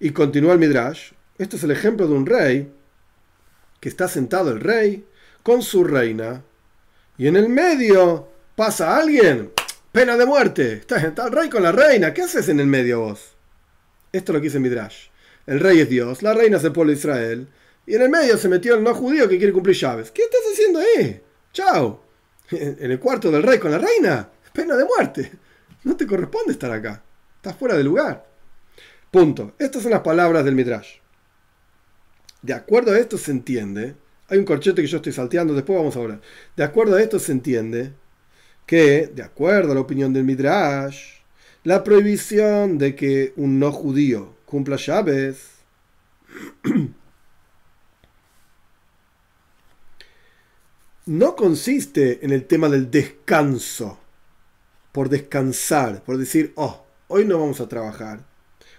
Y 0.00 0.10
continúa 0.10 0.54
el 0.54 0.58
Midrash. 0.58 1.12
Este 1.36 1.56
es 1.56 1.64
el 1.64 1.70
ejemplo 1.70 2.06
de 2.06 2.14
un 2.14 2.26
rey 2.26 2.72
que 3.84 3.90
está 3.90 4.08
sentado 4.08 4.50
el 4.50 4.60
rey 4.60 5.04
con 5.42 5.60
su 5.60 5.84
reina 5.84 6.42
y 7.18 7.26
en 7.26 7.36
el 7.36 7.50
medio 7.50 8.28
pasa 8.56 8.96
alguien, 8.96 9.52
pena 9.92 10.16
de 10.16 10.24
muerte. 10.24 10.72
Está, 10.72 11.26
el 11.26 11.30
rey 11.30 11.50
con 11.50 11.62
la 11.62 11.70
reina. 11.70 12.14
¿Qué 12.14 12.22
haces 12.22 12.48
en 12.48 12.60
el 12.60 12.66
medio 12.66 13.00
vos? 13.00 13.36
Esto 14.10 14.32
es 14.32 14.34
lo 14.36 14.40
que 14.40 14.46
dice 14.46 14.58
Midrash. 14.58 15.08
El 15.46 15.60
rey 15.60 15.80
es 15.80 15.90
Dios, 15.90 16.22
la 16.22 16.32
reina 16.32 16.56
es 16.56 16.64
el 16.64 16.72
pueblo 16.72 16.92
de 16.92 16.98
Israel. 16.98 17.48
Y 17.84 17.94
en 17.94 18.00
el 18.00 18.08
medio 18.08 18.38
se 18.38 18.48
metió 18.48 18.74
el 18.74 18.82
no 18.82 18.94
judío 18.94 19.28
que 19.28 19.36
quiere 19.36 19.52
cumplir 19.52 19.76
llaves. 19.76 20.10
¿Qué 20.10 20.22
estás 20.22 20.40
haciendo 20.50 20.78
ahí? 20.78 21.20
Chao. 21.52 22.02
En 22.52 22.90
el 22.90 22.98
cuarto 22.98 23.30
del 23.30 23.42
rey 23.42 23.58
con 23.58 23.70
la 23.70 23.76
reina. 23.76 24.30
Pena 24.54 24.76
de 24.76 24.86
muerte. 24.86 25.30
No 25.82 25.94
te 25.94 26.06
corresponde 26.06 26.52
estar 26.52 26.70
acá. 26.70 27.02
Estás 27.36 27.54
fuera 27.54 27.76
de 27.76 27.84
lugar. 27.84 28.26
Punto. 29.10 29.52
Estas 29.58 29.82
son 29.82 29.90
las 29.90 30.00
palabras 30.00 30.42
del 30.42 30.54
Midrash. 30.54 31.03
De 32.44 32.52
acuerdo 32.52 32.92
a 32.92 32.98
esto 32.98 33.16
se 33.16 33.30
entiende. 33.30 33.94
Hay 34.28 34.36
un 34.36 34.44
corchete 34.44 34.82
que 34.82 34.86
yo 34.86 34.98
estoy 34.98 35.14
salteando, 35.14 35.54
después 35.54 35.78
vamos 35.78 35.96
a 35.96 36.00
hablar. 36.00 36.20
De 36.54 36.62
acuerdo 36.62 36.96
a 36.96 37.00
esto 37.00 37.18
se 37.18 37.32
entiende 37.32 37.92
que, 38.66 39.06
de 39.06 39.22
acuerdo 39.22 39.72
a 39.72 39.74
la 39.74 39.80
opinión 39.80 40.12
del 40.12 40.24
Midrash, 40.24 41.20
la 41.62 41.82
prohibición 41.82 42.76
de 42.76 42.94
que 42.94 43.32
un 43.36 43.58
no 43.58 43.72
judío 43.72 44.34
cumpla 44.44 44.76
llaves 44.76 45.52
no 51.06 51.36
consiste 51.36 52.22
en 52.26 52.30
el 52.30 52.44
tema 52.44 52.68
del 52.68 52.90
descanso, 52.90 53.98
por 54.92 55.08
descansar, 55.08 56.02
por 56.04 56.18
decir, 56.18 56.52
oh, 56.56 56.84
hoy 57.08 57.24
no 57.24 57.38
vamos 57.38 57.62
a 57.62 57.68
trabajar. 57.68 58.26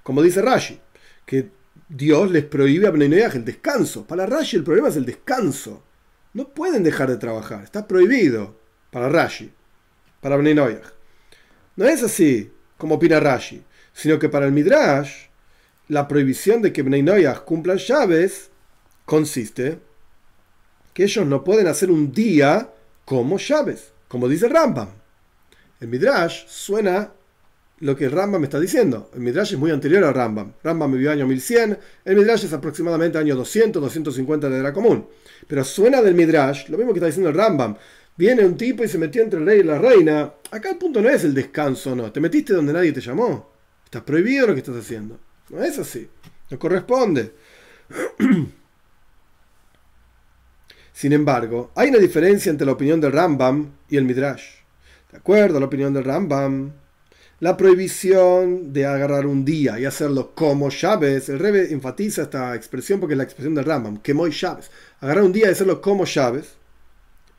Como 0.03 0.21
dice 0.21 0.43
Rashi, 0.43 0.79
que 1.25 1.49
Dios 1.87 2.31
les 2.31 2.43
prohíbe 2.43 2.87
a 2.87 2.91
Bnei 2.91 3.21
el 3.21 3.45
descanso. 3.45 4.05
Para 4.05 4.25
Rashi 4.25 4.57
el 4.57 4.63
problema 4.63 4.89
es 4.89 4.95
el 4.95 5.05
descanso. 5.05 5.83
No 6.33 6.49
pueden 6.49 6.83
dejar 6.83 7.09
de 7.09 7.17
trabajar, 7.17 7.63
está 7.63 7.87
prohibido 7.87 8.55
para 8.91 9.09
Rashi, 9.09 9.51
para 10.19 10.37
Bnei 10.37 10.55
No 10.55 11.85
es 11.85 12.03
así 12.03 12.51
como 12.77 12.95
opina 12.95 13.19
Rashi, 13.19 13.63
sino 13.93 14.19
que 14.19 14.29
para 14.29 14.45
el 14.45 14.51
Midrash 14.51 15.27
la 15.87 16.07
prohibición 16.07 16.61
de 16.61 16.73
que 16.73 16.81
Bnei 16.81 17.05
cumplan 17.45 17.77
llaves 17.77 18.49
consiste 19.05 19.79
que 20.93 21.03
ellos 21.03 21.25
no 21.25 21.43
pueden 21.43 21.67
hacer 21.67 21.91
un 21.91 22.11
día 22.11 22.71
como 23.05 23.37
llaves, 23.37 23.93
como 24.07 24.27
dice 24.27 24.49
Rambam. 24.49 24.89
El 25.79 25.89
Midrash 25.89 26.47
suena 26.47 27.11
lo 27.79 27.95
que 27.95 28.05
el 28.05 28.11
Rambam 28.11 28.43
está 28.43 28.59
diciendo. 28.59 29.09
El 29.13 29.21
Midrash 29.21 29.53
es 29.53 29.59
muy 29.59 29.71
anterior 29.71 30.03
a 30.03 30.13
Rambam. 30.13 30.53
Rambam 30.63 30.91
vivió 30.91 31.11
año 31.11 31.27
1100, 31.27 31.77
el 32.05 32.15
Midrash 32.15 32.45
es 32.45 32.53
aproximadamente 32.53 33.17
año 33.17 33.35
200, 33.35 33.81
250 33.81 34.49
de 34.49 34.63
la 34.63 34.73
común. 34.73 35.07
Pero 35.47 35.63
suena 35.63 36.01
del 36.01 36.15
Midrash, 36.15 36.69
lo 36.69 36.77
mismo 36.77 36.93
que 36.93 36.99
está 36.99 37.07
diciendo 37.07 37.29
el 37.29 37.35
Rambam. 37.35 37.75
Viene 38.17 38.45
un 38.45 38.55
tipo 38.55 38.83
y 38.83 38.87
se 38.87 38.97
metió 38.97 39.21
entre 39.21 39.39
el 39.39 39.45
rey 39.45 39.59
y 39.59 39.63
la 39.63 39.77
reina. 39.77 40.33
Acá 40.51 40.69
el 40.69 40.77
punto 40.77 41.01
no 41.01 41.09
es 41.09 41.25
el 41.25 41.33
descanso, 41.33 41.95
no. 41.95 42.11
Te 42.11 42.21
metiste 42.21 42.53
donde 42.53 42.71
nadie 42.71 42.93
te 42.93 43.01
llamó. 43.01 43.51
Estás 43.83 44.03
prohibido 44.03 44.47
lo 44.47 44.53
que 44.53 44.59
estás 44.59 44.77
haciendo. 44.77 45.19
No 45.49 45.61
es 45.61 45.77
así. 45.77 46.07
No 46.49 46.57
corresponde. 46.57 47.33
Sin 50.93 51.11
embargo, 51.11 51.71
hay 51.75 51.89
una 51.89 51.97
diferencia 51.97 52.49
entre 52.49 52.65
la 52.65 52.71
opinión 52.71 53.01
del 53.01 53.11
Rambam 53.11 53.69
y 53.89 53.97
el 53.97 54.05
Midrash. 54.05 54.45
De 55.11 55.17
acuerdo 55.17 55.57
a 55.57 55.59
la 55.59 55.65
opinión 55.65 55.93
del 55.93 56.05
Rambam, 56.05 56.71
la 57.39 57.57
prohibición 57.57 58.71
de 58.71 58.85
agarrar 58.85 59.25
un 59.25 59.43
día 59.43 59.77
y 59.79 59.85
hacerlo 59.85 60.31
como 60.33 60.69
llaves, 60.69 61.27
el 61.27 61.39
Rebe 61.39 61.71
enfatiza 61.71 62.23
esta 62.23 62.55
expresión 62.55 62.99
porque 62.99 63.13
es 63.13 63.17
la 63.17 63.25
expresión 63.25 63.55
del 63.55 63.65
Rambam, 63.65 63.97
que 63.97 64.13
muy 64.13 64.31
llaves. 64.31 64.71
Agarrar 65.01 65.23
un 65.25 65.33
día 65.33 65.47
y 65.47 65.51
hacerlo 65.51 65.81
como 65.81 66.05
llaves 66.05 66.53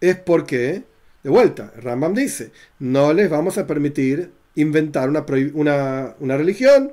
es 0.00 0.16
porque, 0.16 0.84
de 1.22 1.30
vuelta, 1.30 1.72
el 1.76 1.82
Rambam 1.82 2.14
dice, 2.14 2.52
no 2.78 3.12
les 3.14 3.30
vamos 3.30 3.56
a 3.56 3.66
permitir 3.66 4.30
inventar 4.54 5.08
una, 5.08 6.36
religión 6.36 6.92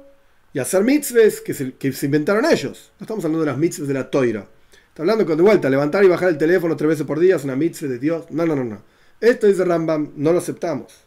y 0.53 0.59
hacer 0.59 0.83
mitzvahs 0.83 1.41
que 1.41 1.53
se, 1.53 1.73
que 1.73 1.91
se 1.91 2.05
inventaron 2.05 2.45
ellos. 2.45 2.93
No 2.99 3.03
estamos 3.03 3.25
hablando 3.25 3.43
de 3.43 3.51
las 3.51 3.57
mitzvahs 3.57 3.87
de 3.87 3.93
la 3.93 4.09
toira. 4.09 4.47
Está 4.87 5.01
hablando 5.01 5.25
con 5.25 5.35
de 5.35 5.43
vuelta, 5.43 5.69
levantar 5.69 6.05
y 6.05 6.07
bajar 6.07 6.29
el 6.29 6.37
teléfono 6.37 6.77
tres 6.77 6.89
veces 6.89 7.05
por 7.05 7.19
día 7.19 7.35
es 7.35 7.43
una 7.43 7.55
mitzvah 7.55 7.89
de 7.89 7.99
Dios. 7.99 8.25
No, 8.29 8.45
no, 8.45 8.55
no, 8.55 8.63
no. 8.63 8.81
Esto 9.19 9.47
dice 9.47 9.65
Rambam, 9.65 10.11
no 10.15 10.31
lo 10.31 10.39
aceptamos. 10.39 11.02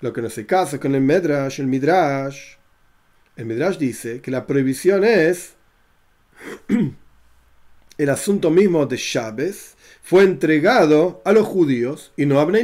Lo 0.00 0.12
que 0.12 0.22
no 0.22 0.30
se 0.30 0.46
casa 0.46 0.78
con 0.78 0.94
el 0.94 1.00
Midrash, 1.00 1.60
el 1.60 1.66
Midrash, 1.66 2.54
el 3.36 3.46
Midrash 3.46 3.78
dice 3.78 4.20
que 4.20 4.30
la 4.30 4.46
prohibición 4.46 5.04
es 5.04 5.54
el 7.98 8.10
asunto 8.10 8.50
mismo 8.50 8.86
de 8.86 8.96
Shabes 8.96 9.76
fue 10.02 10.22
entregado 10.22 11.20
a 11.24 11.32
los 11.32 11.46
judíos 11.46 12.12
y 12.16 12.26
no 12.26 12.40
a 12.40 12.44
Bnei 12.44 12.62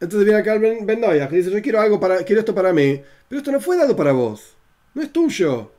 Entonces 0.00 0.24
viene 0.24 0.40
acá 0.40 0.58
Ben, 0.58 0.84
ben 0.84 1.02
y 1.02 1.34
dice, 1.34 1.50
yo 1.50 1.62
quiero 1.62 1.80
algo 1.80 1.98
para, 1.98 2.24
quiero 2.24 2.40
esto 2.40 2.54
para 2.54 2.72
mí, 2.72 3.00
pero 3.28 3.38
esto 3.38 3.52
no 3.52 3.60
fue 3.60 3.76
dado 3.76 3.96
para 3.96 4.12
vos, 4.12 4.56
no 4.94 5.02
es 5.02 5.12
tuyo, 5.12 5.72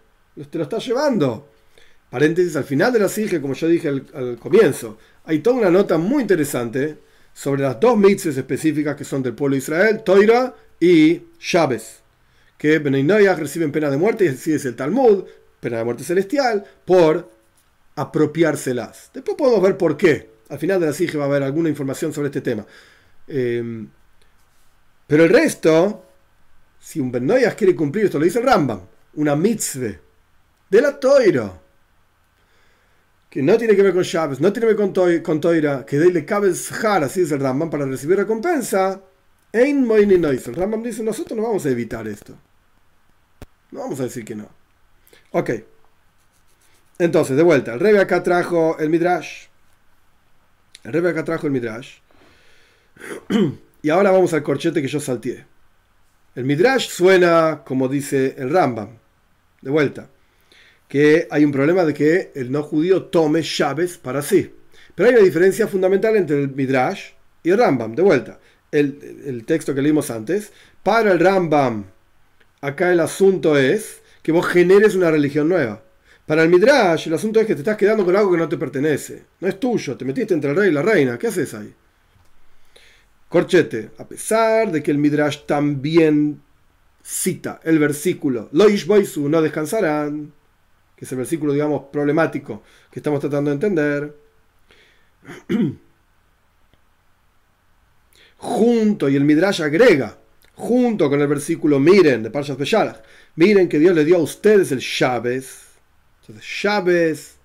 te 0.50 0.58
lo 0.58 0.64
estás 0.64 0.86
llevando. 0.86 1.50
Paréntesis, 2.10 2.56
al 2.56 2.64
final 2.64 2.94
de 2.94 3.00
la 3.00 3.10
sige, 3.10 3.42
como 3.42 3.54
yo 3.54 3.68
dije 3.68 3.90
al, 3.90 4.38
comienzo, 4.40 4.98
hay 5.26 5.40
toda 5.40 5.58
una 5.58 5.70
nota 5.70 5.98
muy 5.98 6.22
interesante 6.22 6.98
sobre 7.36 7.64
las 7.64 7.80
dos 7.82 7.98
mitzvahs 7.98 8.38
específicas 8.38 8.96
que 8.96 9.04
son 9.04 9.22
del 9.22 9.36
pueblo 9.36 9.56
de 9.56 9.60
Israel, 9.60 10.02
Toira 10.04 10.56
y 10.80 11.22
Shabes, 11.38 12.00
que 12.58 12.80
Benay 12.80 13.28
reciben 13.36 13.74
pena 13.74 13.92
de 13.92 13.98
muerte, 13.98 14.24
y 14.24 14.30
así 14.30 14.54
es 14.54 14.64
el 14.64 14.78
Talmud, 14.78 15.26
pena 15.60 15.80
de 15.80 15.84
muerte 15.84 16.06
celestial, 16.06 16.64
por 16.86 17.30
apropiárselas. 17.98 19.12
Después 19.14 19.36
podemos 19.38 19.62
ver 19.62 19.78
por 19.78 19.98
qué. 19.98 20.30
Al 20.48 20.60
final 20.60 20.80
de 20.80 20.86
la 20.86 20.94
sige 20.94 21.18
va 21.18 21.26
a 21.26 21.28
haber 21.28 21.44
alguna 21.44 21.68
información 21.68 22.14
sobre 22.14 22.28
este 22.28 22.40
tema. 22.40 22.66
Em, 23.28 23.90
pero 25.06 25.26
el 25.26 25.30
resto, 25.30 26.06
si 26.80 27.02
un 27.02 27.12
Ben 27.12 27.28
quiere 27.58 27.76
cumplir, 27.76 28.06
esto 28.06 28.18
lo 28.18 28.24
dice 28.24 28.40
el 28.40 28.46
Rambam, 28.46 28.80
una 29.16 29.36
mitzvah 29.36 30.00
de 30.70 30.82
la 30.82 30.98
Toira 30.98 31.65
que 33.36 33.44
no 33.44 33.58
tiene 33.58 33.76
que 33.76 33.84
ver 33.84 33.94
con 33.94 34.02
Shabbat, 34.02 34.40
no 34.40 34.54
tiene 34.54 34.66
que 34.66 34.76
ver 34.76 34.94
con, 34.94 35.22
con 35.22 35.42
Toira, 35.42 35.86
que 35.86 35.98
le 35.98 36.24
cabe 36.24 36.48
el 36.48 36.56
Sahar, 36.56 37.04
así 37.04 37.20
es 37.20 37.34
el 37.34 37.42
Rambam, 37.42 37.70
para 37.70 37.86
recibir 37.86 38.16
recompensa, 38.16 39.02
Ein 39.52 39.86
Moini 39.86 40.14
El 40.14 40.56
Rambam 40.56 40.82
dice, 40.82 41.04
nosotros 41.04 41.36
no 41.36 41.44
vamos 41.44 41.66
a 41.66 41.70
evitar 41.70 42.08
esto. 42.08 42.34
No 43.72 43.82
vamos 43.82 44.00
a 44.00 44.04
decir 44.04 44.24
que 44.24 44.36
no. 44.36 44.48
Ok. 45.32 45.50
Entonces, 46.98 47.36
de 47.36 47.44
vuelta, 47.44 47.74
el 47.74 47.82
Rebe 47.82 48.00
acá 48.00 48.24
trajo 48.24 48.78
el 48.80 48.90
Midrash. 48.90 49.48
El 50.86 50.94
Rebe 50.94 51.10
acá 51.10 51.26
trajo 51.26 51.46
el 51.46 51.52
Midrash. 51.52 51.98
y 53.82 53.90
ahora 53.90 54.12
vamos 54.12 54.34
al 54.34 54.44
corchete 54.44 54.82
que 54.82 54.88
yo 54.88 55.02
salteé. 55.02 55.46
El 56.36 56.46
Midrash 56.46 56.88
suena 56.88 57.64
como 57.66 57.90
dice 57.90 58.36
el 58.38 58.50
Rambam. 58.50 58.92
De 59.62 59.72
vuelta 59.72 60.08
que 60.88 61.28
hay 61.32 61.44
un 61.44 61.52
problema 61.52 61.84
de 61.84 61.94
que 61.94 62.32
el 62.36 62.52
no 62.52 62.64
judío 62.64 63.04
tome 63.06 63.42
llaves 63.42 63.98
para 63.98 64.22
sí. 64.22 64.54
Pero 64.94 65.10
hay 65.10 65.16
una 65.16 65.24
diferencia 65.24 65.68
fundamental 65.68 66.16
entre 66.16 66.42
el 66.42 66.50
Midrash 66.50 67.12
y 67.44 67.50
el 67.50 67.58
Rambam. 67.58 67.96
De 67.96 68.02
vuelta, 68.02 68.40
el, 68.72 69.44
texto 69.46 69.74
que 69.74 69.82
leímos 69.82 70.10
antes. 70.12 70.52
Para 70.84 71.12
el 71.12 71.20
Rambam, 71.20 71.86
acá 72.62 72.92
el 72.92 73.00
asunto 73.00 73.58
es 73.58 74.02
que 74.22 74.32
vos 74.32 74.46
generes 74.48 74.96
una 74.96 75.12
religión 75.12 75.50
nueva. 75.50 75.84
Para 76.26 76.44
el 76.44 76.50
Midrash, 76.50 77.08
el 77.08 77.14
asunto 77.14 77.40
es 77.40 77.46
que 77.46 77.54
te 77.54 77.62
estás 77.62 77.78
quedando 77.78 78.04
con 78.04 78.16
algo 78.16 78.32
que 78.32 78.38
no 78.38 78.50
te 78.50 78.58
pertenece. 78.58 79.24
No 79.40 79.48
es 79.48 79.60
tuyo, 79.60 79.96
te 79.96 80.06
metiste 80.06 80.34
entre 80.34 80.52
el 80.52 80.56
rey 80.56 80.70
y 80.70 80.74
la 80.74 80.82
reina. 80.82 81.18
¿Qué 81.18 81.28
haces 81.28 81.54
ahí? 81.54 81.74
Corchete, 83.30 83.92
a 83.98 84.08
pesar 84.08 84.72
de 84.72 84.82
que 84.82 84.92
el 84.92 84.98
Midrash 84.98 85.46
también 85.46 86.42
cita 87.04 87.60
el 87.64 87.78
versículo 87.78 88.50
Loish 88.52 88.88
Boisu, 88.88 89.30
no 89.30 89.42
descansarán 89.42 90.34
que 90.96 91.06
es 91.06 91.12
el 91.12 91.18
versículo, 91.18 91.54
digamos, 91.54 91.86
problemático 91.92 92.64
que 92.92 93.00
estamos 93.00 93.20
tratando 93.20 93.50
de 93.50 93.56
entender. 93.56 94.16
junto, 98.38 99.10
y 99.10 99.16
el 99.16 99.24
Midrash 99.24 99.62
agrega, 99.62 100.18
junto 100.54 101.10
con 101.10 101.20
el 101.22 101.28
versículo 101.28 101.80
miren 101.80 102.24
de 102.24 102.32
Parshas 102.32 102.58
Beshalach, 102.58 103.02
miren 103.36 103.68
que 103.68 103.80
Dios 103.80 103.96
le 103.96 104.06
dio 104.06 104.18
a 104.18 104.22
ustedes 104.22 104.72
el 104.72 104.80
Shabes. 104.80 105.66
Entonces, 106.22 106.46
Shabes 106.46 107.36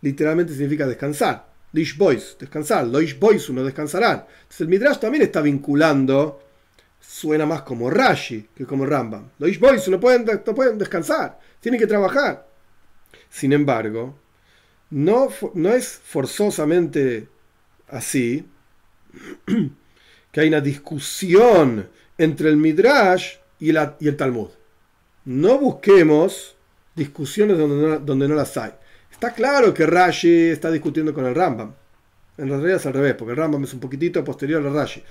literalmente 0.00 0.52
significa 0.52 0.86
descansar. 0.86 1.46
Lish 1.72 1.96
boys, 1.96 2.36
descansar. 2.38 2.86
Loish 2.86 3.18
boys, 3.18 3.48
uno 3.50 3.62
descansarán. 3.62 4.24
Entonces, 4.28 4.60
el 4.60 4.68
Midrash 4.68 4.98
también 4.98 5.22
está 5.22 5.40
vinculando, 5.40 6.40
suena 7.00 7.44
más 7.44 7.62
como 7.62 7.90
Rashi 7.90 8.48
que 8.54 8.64
como 8.64 8.86
Rambam. 8.86 9.30
Loish 9.38 9.58
boys, 9.58 9.86
no 9.88 10.00
pueden, 10.00 10.24
no 10.24 10.54
pueden 10.54 10.78
descansar, 10.78 11.38
tienen 11.60 11.78
que 11.80 11.86
trabajar. 11.86 12.46
Sin 13.30 13.52
embargo, 13.52 14.14
no, 14.90 15.28
no 15.54 15.72
es 15.72 16.00
forzosamente 16.04 17.28
así 17.88 18.46
que 20.32 20.40
hay 20.40 20.48
una 20.48 20.60
discusión 20.60 21.88
entre 22.18 22.48
el 22.48 22.56
Midrash 22.56 23.36
y, 23.58 23.72
y 23.72 24.08
el 24.08 24.16
Talmud. 24.16 24.50
No 25.24 25.58
busquemos 25.58 26.56
discusiones 26.94 27.58
donde 27.58 27.88
no, 27.88 27.98
donde 27.98 28.28
no 28.28 28.34
las 28.34 28.56
hay. 28.56 28.72
Está 29.10 29.32
claro 29.32 29.72
que 29.72 29.86
Rashi 29.86 30.50
está 30.50 30.70
discutiendo 30.70 31.14
con 31.14 31.26
el 31.26 31.34
Rambam. 31.34 31.72
En 32.38 32.48
realidad 32.48 32.76
es 32.76 32.86
al 32.86 32.92
revés, 32.92 33.14
porque 33.14 33.32
el 33.32 33.38
Rambam 33.38 33.64
es 33.64 33.72
un 33.72 33.80
poquitito 33.80 34.22
posterior 34.22 34.66
a 34.66 34.70
Rashi. 34.70 35.02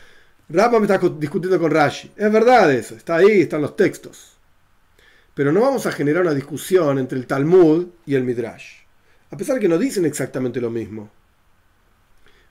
Rambam 0.50 0.84
está 0.84 1.00
discutiendo 1.00 1.60
con 1.60 1.72
Rashi. 1.72 2.12
Es 2.16 2.32
verdad 2.32 2.72
eso, 2.72 2.96
está 2.96 3.16
ahí, 3.16 3.42
están 3.42 3.62
los 3.62 3.76
textos. 3.76 4.35
Pero 5.36 5.52
no 5.52 5.62
vamos 5.62 5.86
a 5.86 5.92
generar 5.92 6.24
una 6.24 6.34
discusión 6.34 6.98
entre 6.98 7.20
el 7.20 7.28
Talmud 7.28 7.88
y 8.06 8.16
el 8.16 8.24
Midrash. 8.24 8.86
A 9.30 9.38
pesar 9.38 9.56
de 9.56 9.62
que 9.62 9.68
no 9.68 9.78
dicen 9.78 10.06
exactamente 10.06 10.62
lo 10.62 10.72
mismo. 10.72 11.12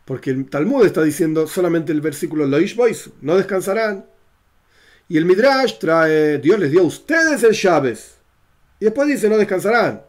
Porque 0.04 0.30
el 0.30 0.48
Talmud 0.50 0.84
está 0.84 1.02
diciendo 1.02 1.46
solamente 1.46 1.92
el 1.92 2.02
versículo 2.02 2.46
Loish 2.46 2.76
Boisu, 2.76 3.14
no 3.22 3.36
descansarán. 3.36 4.04
Y 5.08 5.16
el 5.16 5.24
Midrash 5.24 5.78
trae, 5.78 6.38
Dios 6.38 6.58
les 6.58 6.70
dio 6.70 6.82
a 6.82 6.84
ustedes 6.84 7.42
el 7.42 7.52
Shabes. 7.52 8.18
Y 8.80 8.84
después 8.84 9.08
dice, 9.08 9.30
no 9.30 9.38
descansarán. 9.38 10.02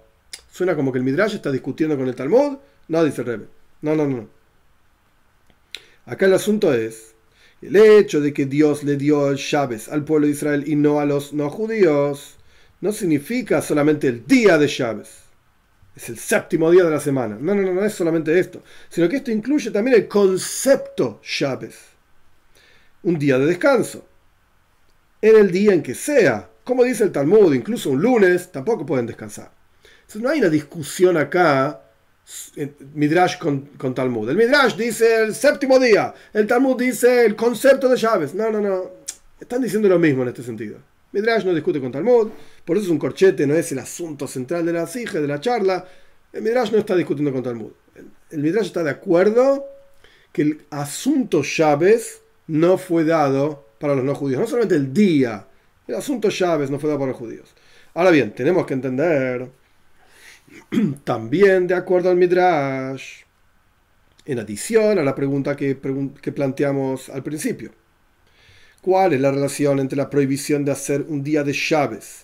Suena 0.52 0.76
como 0.76 0.92
que 0.92 0.98
el 0.98 1.06
Midrash 1.06 1.36
está 1.36 1.52
discutiendo 1.52 1.98
con 1.98 2.08
el 2.08 2.16
Talmud. 2.16 2.58
No, 2.90 3.04
dice 3.04 3.22
el 3.22 3.28
Rebbe. 3.28 3.48
No, 3.82 3.96
no, 3.96 4.06
no. 4.06 4.28
Acá 6.06 6.26
el 6.26 6.34
asunto 6.34 6.74
es 6.74 7.16
el 7.62 7.76
hecho 7.78 8.20
de 8.20 8.34
que 8.34 8.46
Dios 8.46 8.84
le 8.84 8.98
dio 8.98 9.30
el 9.30 9.38
Shabes 9.38 9.90
al 9.90 10.04
pueblo 10.04 10.28
de 10.28 10.34
Israel 10.34 10.64
y 10.68 10.76
no 10.76 11.00
a 11.00 11.06
los 11.06 11.34
no 11.34 11.50
judíos. 11.50 12.36
No 12.82 12.92
significa 12.92 13.62
solamente 13.62 14.08
el 14.08 14.26
día 14.26 14.58
de 14.58 14.68
Shabes. 14.68 15.26
Es 15.96 16.10
el 16.10 16.18
séptimo 16.18 16.70
día 16.72 16.84
de 16.84 16.92
la 16.92 17.00
semana. 17.00 17.38
No, 17.40 17.56
no, 17.56 17.62
no, 17.62 17.74
no 17.74 17.86
es 17.86 17.94
solamente 17.94 18.38
esto. 18.38 18.62
Sino 18.90 19.08
que 19.08 19.18
esto 19.18 19.32
incluye 19.32 19.72
también 19.72 19.96
el 19.98 20.08
concepto 20.08 21.22
Shabes. 21.24 21.76
Un 23.04 23.18
día 23.18 23.38
de 23.38 23.46
descanso 23.46 24.06
en 25.22 25.36
el 25.38 25.52
día 25.52 25.74
en 25.74 25.82
que 25.82 25.96
sea. 25.96 26.50
Como 26.64 26.84
dice 26.84 27.04
el 27.04 27.12
Talmud, 27.12 27.54
incluso 27.54 27.90
un 27.90 28.02
lunes 28.02 28.52
tampoco 28.52 28.86
pueden 28.86 29.06
descansar. 29.06 29.52
Entonces 30.02 30.22
no 30.22 30.30
hay 30.30 30.40
una 30.40 30.50
discusión 30.50 31.18
acá, 31.18 31.82
Midrash 32.94 33.38
con, 33.38 33.96
Talmud. 33.96 34.30
El 34.30 34.38
Midrash 34.38 34.76
dice 34.76 35.24
el 35.24 35.36
séptimo 35.36 35.80
día, 35.80 36.14
el 36.34 36.48
Talmud 36.48 36.78
dice 36.80 37.26
el 37.26 37.36
concepto 37.36 37.90
de 37.90 37.98
llaves. 37.98 38.34
No, 38.34 38.52
no, 38.52 38.62
no. 38.62 38.92
Están 39.40 39.62
diciendo 39.62 39.90
lo 39.90 40.00
mismo 40.00 40.24
en 40.24 40.30
este 40.30 40.44
sentido. 40.44 40.78
Midrash 41.16 41.46
no 41.46 41.54
discute 41.54 41.80
con 41.80 41.94
Talmud, 41.94 42.28
por 42.66 42.76
eso 42.76 42.88
es 42.88 42.92
un 42.92 43.00
corchete, 43.00 43.48
no 43.48 43.56
es 43.56 43.72
el 43.72 43.80
asunto 43.80 44.28
central 44.28 44.66
de 44.66 44.74
la 44.74 44.86
sige, 44.86 45.22
de 45.22 45.28
la 45.28 45.40
charla. 45.40 45.88
El 46.34 46.42
Midrash 46.42 46.74
no 46.74 46.78
está 46.78 46.94
discutiendo 46.94 47.32
con 47.32 47.42
Talmud. 47.42 47.72
El, 48.30 48.40
Midrash 48.40 48.66
está 48.66 48.84
de 48.84 48.90
acuerdo 48.90 49.66
que 50.34 50.42
el 50.42 50.66
asunto 50.72 51.42
llaves 51.42 52.22
no 52.48 52.78
fue 52.78 53.06
dado 53.06 53.66
para 53.80 53.96
los 53.96 54.04
no 54.04 54.14
judíos. 54.14 54.42
No 54.42 54.48
solamente 54.48 54.76
el 54.76 54.94
día, 54.94 55.48
el 55.88 55.96
asunto 55.96 56.28
llaves 56.28 56.70
no 56.70 56.80
fue 56.80 56.90
dado 56.90 57.00
para 57.00 57.12
los 57.12 57.20
judíos. 57.20 57.56
Ahora 57.94 58.12
bien, 58.12 58.36
tenemos 58.36 58.66
que 58.66 58.74
entender 58.74 59.50
también 61.06 61.66
de 61.66 61.76
acuerdo 61.76 62.10
al 62.10 62.18
Midrash, 62.18 63.22
en 64.26 64.40
adición 64.40 65.00
a 65.00 65.04
la 65.04 65.16
pregunta 65.16 65.56
que 65.56 65.76
planteamos 65.76 67.08
al 67.08 67.24
principio. 67.24 67.72
¿Cuál 68.86 69.14
es 69.14 69.20
la 69.20 69.32
relación 69.32 69.80
entre 69.80 69.98
la 69.98 70.12
prohibición 70.12 70.64
de 70.64 70.72
hacer 70.72 71.06
un 71.08 71.24
día 71.24 71.44
de 71.44 71.54
llaves? 71.54 72.24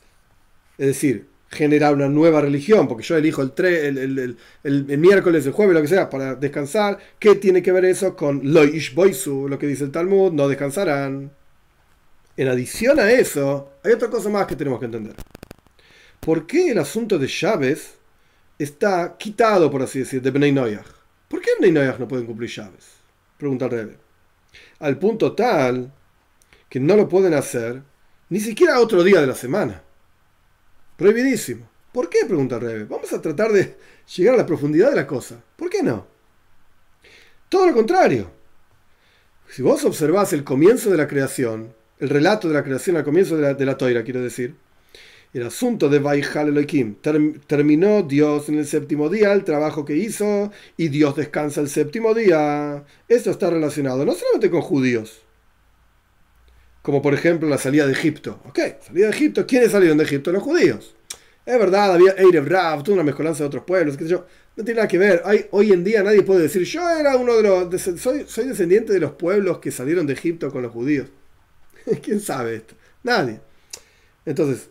Es 0.78 0.86
decir, 0.86 1.28
generar 1.49 1.95
una 1.95 2.07
nueva 2.07 2.39
religión, 2.39 2.88
porque 2.88 3.03
yo 3.03 3.18
elijo 3.18 3.41
el, 3.41 3.51
el, 3.57 4.38
el, 4.64 4.97
miércoles, 4.99 5.43
el 5.47 5.53
jueves, 5.53 5.74
lo 5.74 5.82
que 5.82 5.88
sea, 5.88 6.07
para 6.07 6.36
descansar. 6.36 6.99
¿Qué 7.18 7.34
tiene 7.34 7.64
que 7.64 7.72
ver 7.72 7.86
eso 7.86 8.16
con 8.16 8.41
lo 8.43 8.62
boisu, 8.93 9.47
lo 9.49 9.57
que 9.57 9.66
dice 9.66 9.86
el 9.86 9.91
Talmud? 9.91 10.34
No 10.34 10.47
descansarán. 10.47 11.32
En 12.38 12.47
adición 12.47 12.99
a 12.99 13.09
eso, 13.09 13.72
hay 13.84 13.93
otra 13.93 14.12
cosa 14.12 14.30
más 14.30 14.45
que 14.45 14.55
tenemos 14.55 14.78
que 14.78 14.86
entender. 14.86 15.16
¿Por 16.20 16.45
qué 16.45 16.70
el 16.70 16.78
asunto 16.78 17.18
de 17.18 17.26
llaves 17.26 17.95
está 18.59 19.16
quitado, 19.18 19.72
por 19.72 19.82
así 19.82 19.97
decir, 19.97 20.22
de 20.22 20.30
Bnei 20.30 20.51
Noyach? 20.51 20.86
¿Por 21.28 21.41
qué 21.41 21.49
Bnei 21.57 21.72
Noyach 21.72 21.97
no 21.97 22.07
pueden 22.07 22.28
cumplir 22.28 22.51
llaves? 22.51 22.86
Pregunta 23.39 23.66
el 23.66 23.72
Rebe. 23.72 23.97
Al 24.78 24.99
punto 24.99 25.34
tal 25.34 25.91
que 26.72 26.80
no 26.80 26.95
lo 26.95 27.09
pueden 27.09 27.34
hacer 27.34 27.84
ni 28.30 28.39
siquiera 28.39 28.80
otro 28.80 29.03
día 29.03 29.19
de 29.19 29.28
la 29.28 29.36
semana. 29.36 29.84
Prohibidísimo. 30.95 31.69
¿Por 31.91 32.09
qué? 32.09 32.19
Pregunta 32.26 32.59
Rebe. 32.59 32.86
Vamos 32.86 33.11
a 33.11 33.22
tratar 33.22 33.51
de 33.51 33.76
llegar 34.15 34.36
a 34.36 34.38
la 34.38 34.45
profundidad 34.45 34.89
de 34.89 34.95
la 34.95 35.05
cosa. 35.05 35.43
¿Por 35.57 35.69
qué 35.69 35.84
no? 35.84 36.07
Todo 37.49 37.67
lo 37.67 37.74
contrario. 37.74 38.32
Si 39.49 39.61
vos 39.61 39.84
observás 39.84 40.32
el 40.32 40.45
comienzo 40.45 40.89
de 40.89 40.95
la 40.95 41.09
creación, 41.09 41.74
el 41.99 42.07
relato 42.07 42.47
de 42.47 42.53
la 42.53 42.63
creación 42.63 42.95
al 42.95 43.03
comienzo 43.03 43.36
de 43.36 43.41
la, 43.41 43.53
de 43.53 43.76
toira, 43.76 44.03
quiero 44.05 44.22
decir. 44.22 44.55
El 45.34 45.45
asunto 45.45 45.89
de 45.89 45.99
Vaihal 45.99 46.47
Elohim. 46.47 46.95
terminó 47.47 48.01
Dios 48.03 48.47
en 48.47 48.59
el 48.59 48.65
séptimo 48.65 49.09
día 49.09 49.34
el 49.34 49.43
trabajo 49.43 49.84
que 49.84 49.97
hizo 49.97 50.53
y 50.78 50.88
Dios 50.88 51.17
descansa 51.17 51.59
el 51.59 51.67
séptimo 51.67 52.13
día. 52.13 52.86
Esto 53.09 53.30
está 53.30 53.49
relacionado 53.49 54.05
no 54.05 54.13
solamente 54.13 54.49
con 54.49 54.61
judíos, 54.61 55.22
como 56.82 57.01
por 57.01 57.13
ejemplo 57.13 57.47
la 57.47 57.57
salida 57.57 57.86
de 57.86 57.93
Egipto. 57.93 58.39
Ok, 58.45 58.59
salida 58.82 59.07
de 59.07 59.13
Egipto. 59.13 59.45
¿Quiénes 59.45 59.71
salieron 59.71 59.97
de 59.97 60.03
Egipto? 60.03 60.32
Los 60.32 60.43
judíos. 60.43 60.95
Es 61.45 61.57
verdad, 61.57 61.93
había 61.93 62.11
Erev 62.11 62.47
Rav, 62.47 62.84
toda 62.84 62.95
una 62.95 63.03
mezcolanza 63.03 63.43
de 63.43 63.47
otros 63.47 63.63
pueblos, 63.63 63.97
qué 63.97 64.03
sé 64.03 64.11
yo. 64.11 64.25
No 64.55 64.63
tiene 64.63 64.77
nada 64.77 64.88
que 64.88 64.97
ver. 64.97 65.21
Hay, 65.25 65.47
hoy 65.51 65.71
en 65.71 65.84
día 65.84 66.03
nadie 66.03 66.23
puede 66.23 66.43
decir, 66.43 66.63
yo 66.63 66.88
era 66.89 67.15
uno 67.15 67.36
de 67.36 67.43
los. 67.43 67.82
soy, 67.82 68.25
soy 68.27 68.47
descendiente 68.47 68.93
de 68.93 68.99
los 68.99 69.13
pueblos 69.13 69.59
que 69.59 69.71
salieron 69.71 70.05
de 70.05 70.13
Egipto 70.13 70.51
con 70.51 70.61
los 70.61 70.71
judíos. 70.71 71.07
¿Quién 72.03 72.19
sabe 72.19 72.55
esto? 72.55 72.75
Nadie. 73.03 73.39
Entonces, 74.25 74.69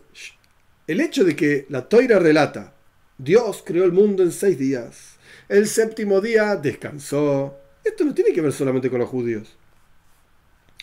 el 0.87 1.01
hecho 1.01 1.23
de 1.23 1.35
que 1.35 1.65
la 1.69 1.87
toira 1.87 2.19
relata, 2.19 2.73
Dios 3.17 3.63
creó 3.65 3.83
el 3.83 3.91
mundo 3.91 4.23
en 4.23 4.31
seis 4.31 4.57
días, 4.57 5.17
el 5.49 5.67
séptimo 5.67 6.21
día 6.21 6.55
descansó, 6.55 7.57
esto 7.83 8.05
no 8.05 8.13
tiene 8.13 8.31
que 8.31 8.41
ver 8.41 8.53
solamente 8.53 8.89
con 8.89 8.99
los 8.99 9.09
judíos. 9.09 9.57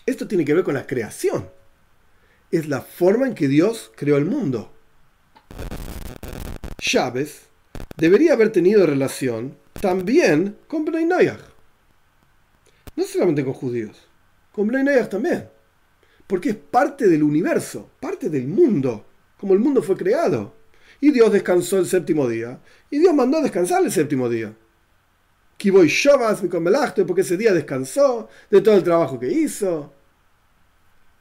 Esto 0.09 0.27
tiene 0.27 0.45
que 0.45 0.55
ver 0.55 0.65
con 0.65 0.75
la 0.75 0.87
creación. 0.87 1.51
Es 2.51 2.69
la 2.69 2.81
forma 2.81 3.27
en 3.27 3.35
que 3.35 3.49
Dios 3.49 3.93
creó 3.97 4.17
el 4.17 4.25
mundo. 4.25 4.73
Chávez 6.79 7.49
debería 7.97 8.33
haber 8.33 8.51
tenido 8.51 8.87
relación 8.87 9.59
también 9.81 10.59
con 10.67 10.85
Bnei 10.85 11.31
No 12.97 13.05
solamente 13.05 13.45
con 13.45 13.53
judíos, 13.53 14.09
con 14.53 14.69
Bnei 14.69 15.09
también 15.09 15.49
porque 16.29 16.51
es 16.51 16.57
parte 16.57 17.09
del 17.09 17.23
universo, 17.25 17.91
parte 17.99 18.29
del 18.29 18.47
mundo, 18.47 19.07
como 19.39 19.55
el 19.55 19.61
mundo 19.61 19.83
fue 19.83 19.97
creado. 19.97 20.55
Y 21.01 21.11
Dios 21.11 21.33
descansó 21.33 21.79
el 21.79 21.87
séptimo 21.87 22.29
día, 22.29 22.61
y 22.91 22.99
Dios 22.99 23.15
mandó 23.15 23.41
descansar 23.41 23.83
el 23.83 23.91
séptimo 23.91 24.29
día. 24.29 24.55
voy 25.73 25.89
Shabbat 25.89 26.45
porque 27.07 27.23
ese 27.23 27.37
día 27.37 27.53
descansó 27.55 28.29
de 28.51 28.61
todo 28.61 28.77
el 28.77 28.85
trabajo 28.85 29.19
que 29.19 29.33
hizo. 29.33 29.95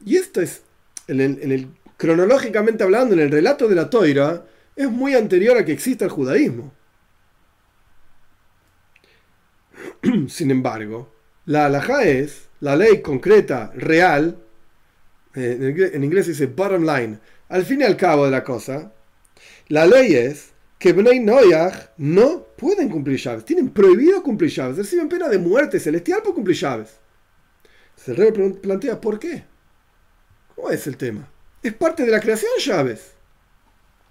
Y 0.05 0.17
esto 0.17 0.41
es, 0.41 0.63
en 1.07 1.21
el, 1.21 1.67
cronológicamente 1.97 2.83
hablando, 2.83 3.13
en 3.13 3.21
el 3.21 3.31
relato 3.31 3.67
de 3.67 3.75
la 3.75 3.89
Toira, 3.89 4.45
es 4.75 4.89
muy 4.89 5.15
anterior 5.15 5.57
a 5.57 5.65
que 5.65 5.71
exista 5.71 6.05
el 6.05 6.11
judaísmo. 6.11 6.73
Sin 10.27 10.51
embargo, 10.51 11.13
la 11.45 11.65
halajá 11.65 12.03
es 12.03 12.49
la 12.59 12.75
ley 12.75 13.01
concreta, 13.01 13.71
real, 13.75 14.37
eh, 15.35 15.91
en 15.93 16.03
inglés 16.03 16.27
dice 16.27 16.47
bottom 16.47 16.83
line, 16.83 17.19
al 17.49 17.63
fin 17.63 17.81
y 17.81 17.83
al 17.83 17.97
cabo 17.97 18.25
de 18.25 18.31
la 18.31 18.43
cosa, 18.43 18.91
la 19.67 19.85
ley 19.85 20.13
es 20.13 20.53
que 20.79 20.93
Bnei 20.93 21.19
Noyach 21.19 21.91
no 21.97 22.45
pueden 22.57 22.89
cumplir 22.89 23.17
llaves, 23.17 23.45
tienen 23.45 23.69
prohibido 23.69 24.21
cumplir 24.21 24.51
llaves, 24.51 24.77
reciben 24.77 25.09
pena 25.09 25.27
de 25.27 25.39
muerte 25.39 25.79
celestial 25.79 26.21
por 26.23 26.33
cumplir 26.33 26.57
llaves. 26.57 26.99
Se 27.95 28.13
plantea, 28.13 29.01
¿por 29.01 29.19
qué? 29.19 29.43
¿Cómo 30.57 30.71
es 30.71 30.87
el 30.87 30.97
tema? 30.97 31.29
Es 31.61 31.73
parte 31.73 32.03
de 32.03 32.11
la 32.11 32.19
creación 32.19 32.51
llaves. 32.57 33.11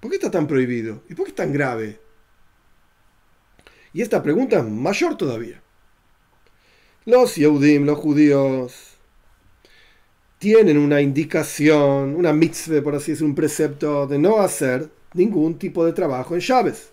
¿Por 0.01 0.11
qué 0.11 0.17
está 0.17 0.31
tan 0.31 0.47
prohibido? 0.47 1.03
¿Y 1.09 1.15
por 1.15 1.25
qué 1.25 1.31
es 1.31 1.35
tan 1.35 1.53
grave? 1.53 1.99
Y 3.93 4.01
esta 4.01 4.23
pregunta 4.23 4.59
es 4.59 4.65
mayor 4.65 5.17
todavía. 5.17 5.61
Los 7.05 7.35
Yehudim, 7.35 7.85
los 7.85 7.99
judíos, 7.99 8.97
tienen 10.39 10.79
una 10.79 11.01
indicación, 11.01 12.15
una 12.15 12.33
mitzvah, 12.33 12.81
por 12.81 12.95
así 12.95 13.11
decirlo, 13.11 13.31
un 13.31 13.35
precepto 13.35 14.07
de 14.07 14.19
no 14.19 14.39
hacer 14.39 14.89
ningún 15.15 15.59
tipo 15.59 15.85
de 15.85 15.93
trabajo 15.93 16.35
en 16.35 16.41
llaves. 16.41 16.91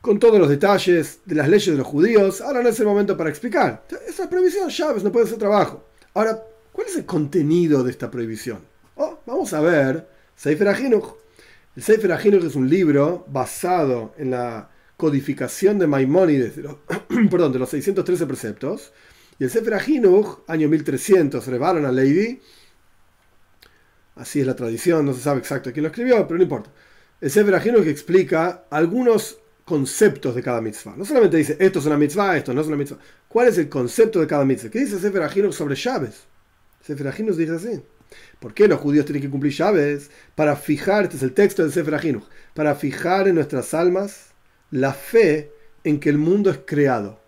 Con 0.00 0.18
todos 0.18 0.40
los 0.40 0.48
detalles 0.48 1.20
de 1.24 1.36
las 1.36 1.48
leyes 1.48 1.66
de 1.70 1.76
los 1.78 1.86
judíos, 1.86 2.40
ahora 2.40 2.64
no 2.64 2.68
es 2.68 2.80
el 2.80 2.86
momento 2.86 3.16
para 3.16 3.30
explicar. 3.30 3.84
Esa 4.08 4.28
prohibición, 4.28 4.70
llaves, 4.70 5.04
no 5.04 5.12
puede 5.12 5.26
hacer 5.26 5.38
trabajo. 5.38 5.84
Ahora, 6.14 6.42
¿cuál 6.80 6.88
es 6.88 6.96
el 6.96 7.04
contenido 7.04 7.84
de 7.84 7.90
esta 7.90 8.10
prohibición? 8.10 8.60
Oh, 8.94 9.20
vamos 9.26 9.52
a 9.52 9.60
ver 9.60 10.08
Sefer 10.34 10.66
Ajinuch. 10.66 11.12
El 11.76 11.82
Sefer 11.82 12.10
Ajinuch 12.10 12.42
es 12.42 12.54
un 12.54 12.70
libro 12.70 13.26
basado 13.28 14.14
en 14.16 14.30
la 14.30 14.70
codificación 14.96 15.78
de 15.78 15.86
Maimónides, 15.86 16.56
de 16.56 16.62
los, 16.62 16.76
perdón, 17.30 17.52
de 17.52 17.58
los 17.58 17.68
613 17.68 18.24
preceptos, 18.24 18.94
Y 19.38 19.44
el 19.44 19.50
Sefer 19.50 19.74
Ahinuch, 19.74 20.38
año 20.46 20.70
1300, 20.70 21.46
Rebaron 21.48 21.84
a 21.84 21.92
Levi, 21.92 22.40
así 24.16 24.40
es 24.40 24.46
la 24.46 24.56
tradición, 24.56 25.04
no 25.04 25.12
se 25.12 25.20
sabe 25.20 25.40
exacto 25.40 25.70
quién 25.74 25.82
lo 25.82 25.90
escribió, 25.90 26.26
pero 26.26 26.38
no 26.38 26.44
importa. 26.44 26.70
El 27.20 27.30
Sefer 27.30 27.56
Ahinuch 27.56 27.86
explica 27.88 28.64
algunos 28.70 29.36
conceptos 29.66 30.34
de 30.34 30.42
cada 30.42 30.62
mitzvah. 30.62 30.96
No 30.96 31.04
solamente 31.04 31.36
dice 31.36 31.58
esto 31.60 31.78
es 31.78 31.84
una 31.84 31.98
mitzvah, 31.98 32.38
esto 32.38 32.54
no 32.54 32.62
es 32.62 32.68
una 32.68 32.76
mitzvah. 32.76 32.98
¿Cuál 33.28 33.48
es 33.48 33.58
el 33.58 33.68
concepto 33.68 34.18
de 34.18 34.26
cada 34.26 34.46
mitzvah? 34.46 34.70
¿Qué 34.70 34.78
dice 34.78 34.94
el 34.94 35.02
Sefer 35.02 35.22
Ahinuch 35.24 35.52
sobre 35.52 35.74
llaves? 35.74 36.29
Sefer 36.80 37.12
dice 37.14 37.52
así. 37.52 37.82
¿Por 38.40 38.54
qué 38.54 38.66
los 38.66 38.80
judíos 38.80 39.04
tienen 39.04 39.22
que 39.22 39.30
cumplir 39.30 39.52
llaves? 39.52 40.10
Para 40.34 40.56
fijar, 40.56 41.04
este 41.04 41.16
es 41.16 41.22
el 41.22 41.32
texto 41.32 41.62
del 41.62 41.72
Sefer 41.72 42.20
para 42.54 42.74
fijar 42.74 43.28
en 43.28 43.36
nuestras 43.36 43.74
almas 43.74 44.32
la 44.70 44.92
fe 44.92 45.52
en 45.84 46.00
que 46.00 46.10
el 46.10 46.18
mundo 46.18 46.50
es 46.50 46.60
creado. 46.64 47.20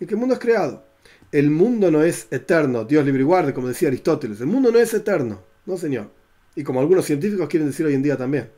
En 0.00 0.06
que 0.06 0.14
el 0.14 0.20
mundo 0.20 0.34
es 0.34 0.40
creado. 0.40 0.84
El 1.30 1.50
mundo 1.50 1.90
no 1.90 2.02
es 2.02 2.26
eterno, 2.30 2.84
Dios 2.84 3.04
libre 3.06 3.22
y 3.22 3.24
guarde, 3.24 3.54
como 3.54 3.68
decía 3.68 3.88
Aristóteles. 3.88 4.40
El 4.40 4.48
mundo 4.48 4.70
no 4.70 4.78
es 4.78 4.92
eterno, 4.92 5.42
no 5.64 5.76
señor. 5.78 6.10
Y 6.54 6.62
como 6.62 6.80
algunos 6.80 7.06
científicos 7.06 7.48
quieren 7.48 7.68
decir 7.68 7.86
hoy 7.86 7.94
en 7.94 8.02
día 8.02 8.16
también. 8.16 8.50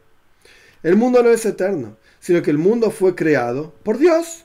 El 0.83 0.97
mundo 0.97 1.23
no 1.23 1.31
es 1.31 1.47
eterno, 1.47 1.97
sino 2.19 2.43
que 2.43 2.51
el 2.51 2.59
mundo 2.59 2.91
fue 2.91 3.15
creado 3.15 3.75
por 3.85 3.99
Dios. 3.99 4.45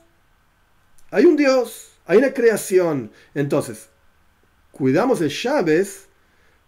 Hay 1.10 1.24
un 1.24 1.36
Dios, 1.36 1.98
hay 2.06 2.18
una 2.18 2.32
creación. 2.32 3.10
Entonces, 3.34 3.89
cuidamos 4.72 5.20
de 5.20 5.28
llaves 5.28 6.06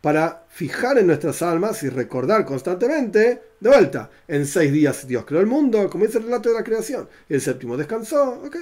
para 0.00 0.44
fijar 0.48 0.98
en 0.98 1.07
nuestras 1.07 1.42
almas 1.42 1.82
y 1.84 1.88
recordar 1.88 2.44
constantemente, 2.44 3.42
de 3.61 3.68
vuelta, 3.68 4.11
en 4.26 4.46
seis 4.46 4.72
días 4.72 5.07
Dios 5.07 5.24
creó 5.24 5.40
el 5.40 5.46
mundo, 5.46 5.88
como 5.88 6.05
dice 6.05 6.18
el 6.18 6.24
relato 6.24 6.48
de 6.48 6.57
la 6.57 6.64
creación, 6.64 7.09
el 7.28 7.40
séptimo 7.40 7.76
descansó, 7.76 8.42
ok. 8.44 8.57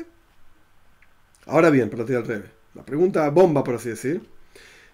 Ahora 1.46 1.70
bien, 1.70 1.88
para 1.88 2.04
ti 2.04 2.14
al 2.14 2.26
revés, 2.26 2.50
la 2.74 2.84
pregunta 2.84 3.28
bomba, 3.30 3.64
por 3.64 3.76
así 3.76 3.88
decir. 3.88 4.20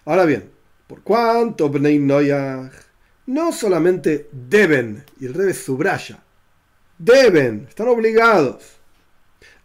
Ahora 0.05 0.25
bien, 0.25 0.49
¿por 0.87 1.03
cuánto 1.03 1.69
Bnei 1.69 1.99
Noyah 1.99 2.71
no 3.25 3.51
solamente 3.51 4.29
deben, 4.31 5.03
y 5.19 5.25
el 5.25 5.33
revés 5.33 5.57
subraya, 5.57 6.23
deben, 6.97 7.67
están 7.67 7.89
obligados 7.89 8.63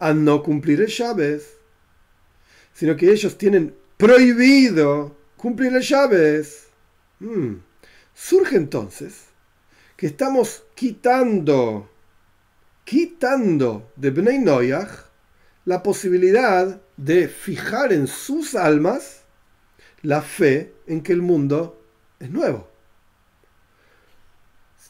a 0.00 0.12
no 0.12 0.42
cumplir 0.42 0.80
el 0.80 0.88
Shabbat, 0.88 1.40
sino 2.74 2.96
que 2.96 3.12
ellos 3.12 3.38
tienen 3.38 3.74
prohibido 4.02 5.16
cumplir 5.36 5.72
el 5.76 5.80
Shabbat? 5.80 6.44
Mm. 7.20 7.54
Surge 8.12 8.56
entonces 8.56 9.26
que 9.96 10.06
estamos 10.08 10.64
quitando, 10.74 11.88
quitando 12.82 13.92
de 13.94 14.10
Bnei 14.10 14.40
Noyach 14.40 14.90
la 15.66 15.84
posibilidad 15.84 16.80
de 16.96 17.28
fijar 17.28 17.92
en 17.92 18.08
sus 18.08 18.56
almas 18.56 19.22
la 20.02 20.20
fe 20.20 20.74
en 20.88 21.00
que 21.00 21.12
el 21.12 21.22
mundo 21.22 21.80
es 22.18 22.28
nuevo. 22.28 22.68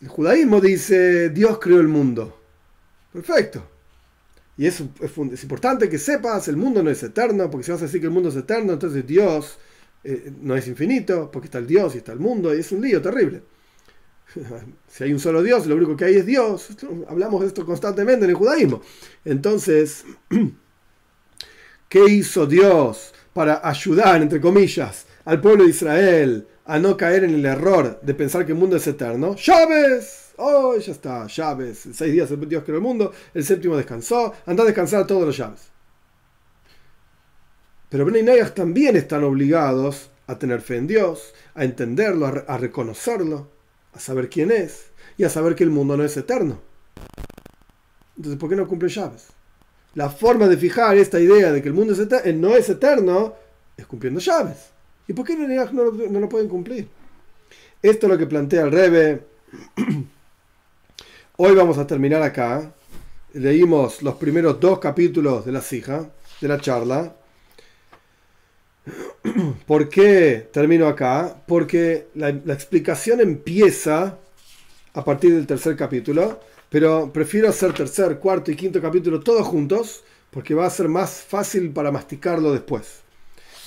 El 0.01 0.09
judaísmo 0.09 0.59
dice 0.59 1.29
Dios 1.29 1.59
creó 1.59 1.81
el 1.81 1.89
mundo. 1.89 2.41
Perfecto. 3.13 3.72
Y 4.57 4.67
es, 4.67 4.83
es, 5.01 5.43
importante 5.43 5.89
que 5.89 5.99
sepas, 5.99 6.47
el 6.49 6.57
mundo 6.57 6.83
no 6.83 6.91
es 6.91 7.03
eterno, 7.03 7.51
porque 7.51 7.65
si 7.65 7.73
vas 7.73 7.81
a 7.81 7.87
decir 7.87 8.01
que 8.01 8.07
el 8.07 8.13
mundo 8.13 8.29
es 8.29 8.37
eterno, 8.37 8.75
entonces 8.75 9.07
Dios 9.07 9.59
eh, 10.05 10.33
no 10.41 10.57
es 10.57 10.69
infinito, 10.69 11.31
porque 11.31 11.47
está 11.47 11.59
el 11.59 11.67
Dios 11.67 11.95
y 11.95 11.99
está 11.99 12.13
el 12.13 12.21
mundo, 12.21 12.55
y 12.55 12.61
es 12.61 12.71
un 12.73 12.83
lío 12.83 13.01
terrible. 13.01 13.43
si 14.89 15.05
hay 15.05 15.13
un 15.13 15.21
solo 15.21 15.43
Dios, 15.43 15.67
lo 15.67 15.77
único 15.77 15.97
que 15.97 16.05
hay 16.05 16.17
es 16.17 16.27
Dios. 16.27 16.69
Hablamos 17.09 17.41
de 17.41 17.47
esto 17.49 17.65
constantemente 17.65 18.25
en 18.25 18.31
el 18.31 18.37
judaísmo. 18.37 18.83
Entonces, 19.25 20.05
¿qué 21.89 22.05
hizo 22.09 22.47
Dios 22.47 23.15
para 23.33 23.67
ayudar, 23.67 24.21
entre 24.21 24.41
comillas, 24.41 25.07
al 25.25 25.41
pueblo 25.41 25.65
de 25.65 25.71
Israel 25.71 26.47
a 26.65 26.79
no 26.79 26.97
caer 26.97 27.25
en 27.25 27.35
el 27.35 27.45
error 27.45 28.01
de 28.03 28.15
pensar 28.15 28.45
que 28.45 28.53
el 28.53 28.59
mundo 28.59 28.77
es 28.77 28.87
eterno? 28.87 29.35
¡Llaves! 29.37 30.22
Oh, 30.37 30.77
ya 30.77 30.93
está, 30.93 31.27
llaves. 31.27 31.89
Seis 31.93 32.13
días 32.13 32.29
Dios 32.49 32.65
creó 32.65 32.77
el 32.77 32.83
mundo, 32.83 33.13
el 33.35 33.45
séptimo 33.45 33.77
descansó. 33.77 34.35
Anda 34.47 34.63
a 34.63 34.67
descansar 34.67 35.07
todos 35.07 35.27
los 35.27 35.37
llaves. 35.37 35.73
Pero 37.89 38.07
Bnei 38.07 38.23
Noyach 38.23 38.55
también 38.55 38.97
están 38.97 39.23
obligados 39.23 40.11
a 40.27 40.39
tener 40.39 40.63
fe 40.63 40.77
en 40.77 40.87
Dios, 40.87 41.35
a 41.55 41.65
entenderlo, 41.65 42.27
a, 42.27 42.57
reconocerlo, 42.57 43.51
a 43.93 44.01
saber 44.01 44.31
quién 44.31 44.51
es 44.51 44.87
y 45.19 45.25
a 45.25 45.29
saber 45.29 45.55
que 45.55 45.65
el 45.65 45.71
mundo 45.71 45.97
no 45.97 46.05
es 46.05 46.17
eterno. 46.17 46.59
Entonces, 48.17 48.41
¿por 48.41 48.49
qué 48.49 48.57
no 48.57 48.67
cumple 48.67 48.89
llaves? 48.89 49.29
La 49.95 50.09
forma 50.09 50.49
de 50.49 50.57
fijar 50.57 50.97
esta 50.97 51.21
idea 51.21 51.53
de 51.53 51.61
que 51.61 51.69
el 51.69 51.75
mundo 51.75 51.95
eh, 52.25 52.33
no 52.33 52.57
es 52.57 52.71
eterno 52.71 53.35
es 53.77 53.87
cumpliendo 53.87 54.21
llaves. 54.21 54.71
¿Y 55.07 55.13
por 55.13 55.27
qué 55.27 55.37
no, 55.37 55.47
no, 55.73 56.21
lo 56.21 56.29
pueden 56.29 56.49
cumplir? 56.49 56.89
Esto 57.83 58.07
es 58.07 58.13
lo 58.13 58.19
que 58.19 58.27
plantea 58.27 58.63
el 58.63 58.73
Rebe. 58.73 59.27
Hoy 61.39 61.55
vamos 61.55 61.79
a 61.79 61.87
terminar 61.87 62.23
acá. 62.23 62.75
Leímos 63.33 64.03
los 64.03 64.17
primeros 64.17 64.61
dos 64.61 64.79
capítulos 64.79 65.47
de 65.47 65.53
la 65.53 65.63
Sija, 65.63 66.11
de 66.43 66.49
la 66.49 66.61
charla. 66.61 67.17
¿Por 69.67 69.89
qué 69.89 70.51
termino 70.53 70.87
acá? 70.87 71.43
Porque 71.47 72.09
la, 72.17 72.29
explicación 72.29 73.23
empieza 73.23 74.19
a 74.93 75.05
partir 75.07 75.35
del 75.35 75.47
tercer 75.47 75.75
capítulo, 75.75 76.39
pero 76.69 77.11
prefiero 77.11 77.49
hacer 77.49 77.73
tercer, 77.73 78.19
cuarto 78.19 78.51
y 78.51 78.57
quinto 78.57 78.83
capítulo 78.83 79.21
todos 79.21 79.47
juntos, 79.47 80.05
porque 80.31 80.53
va 80.55 80.67
a 80.67 80.71
ser 80.71 80.89
más 80.89 81.23
fácil 81.23 81.71
para 81.71 81.91
masticarlo 81.91 82.53
después. 82.53 83.02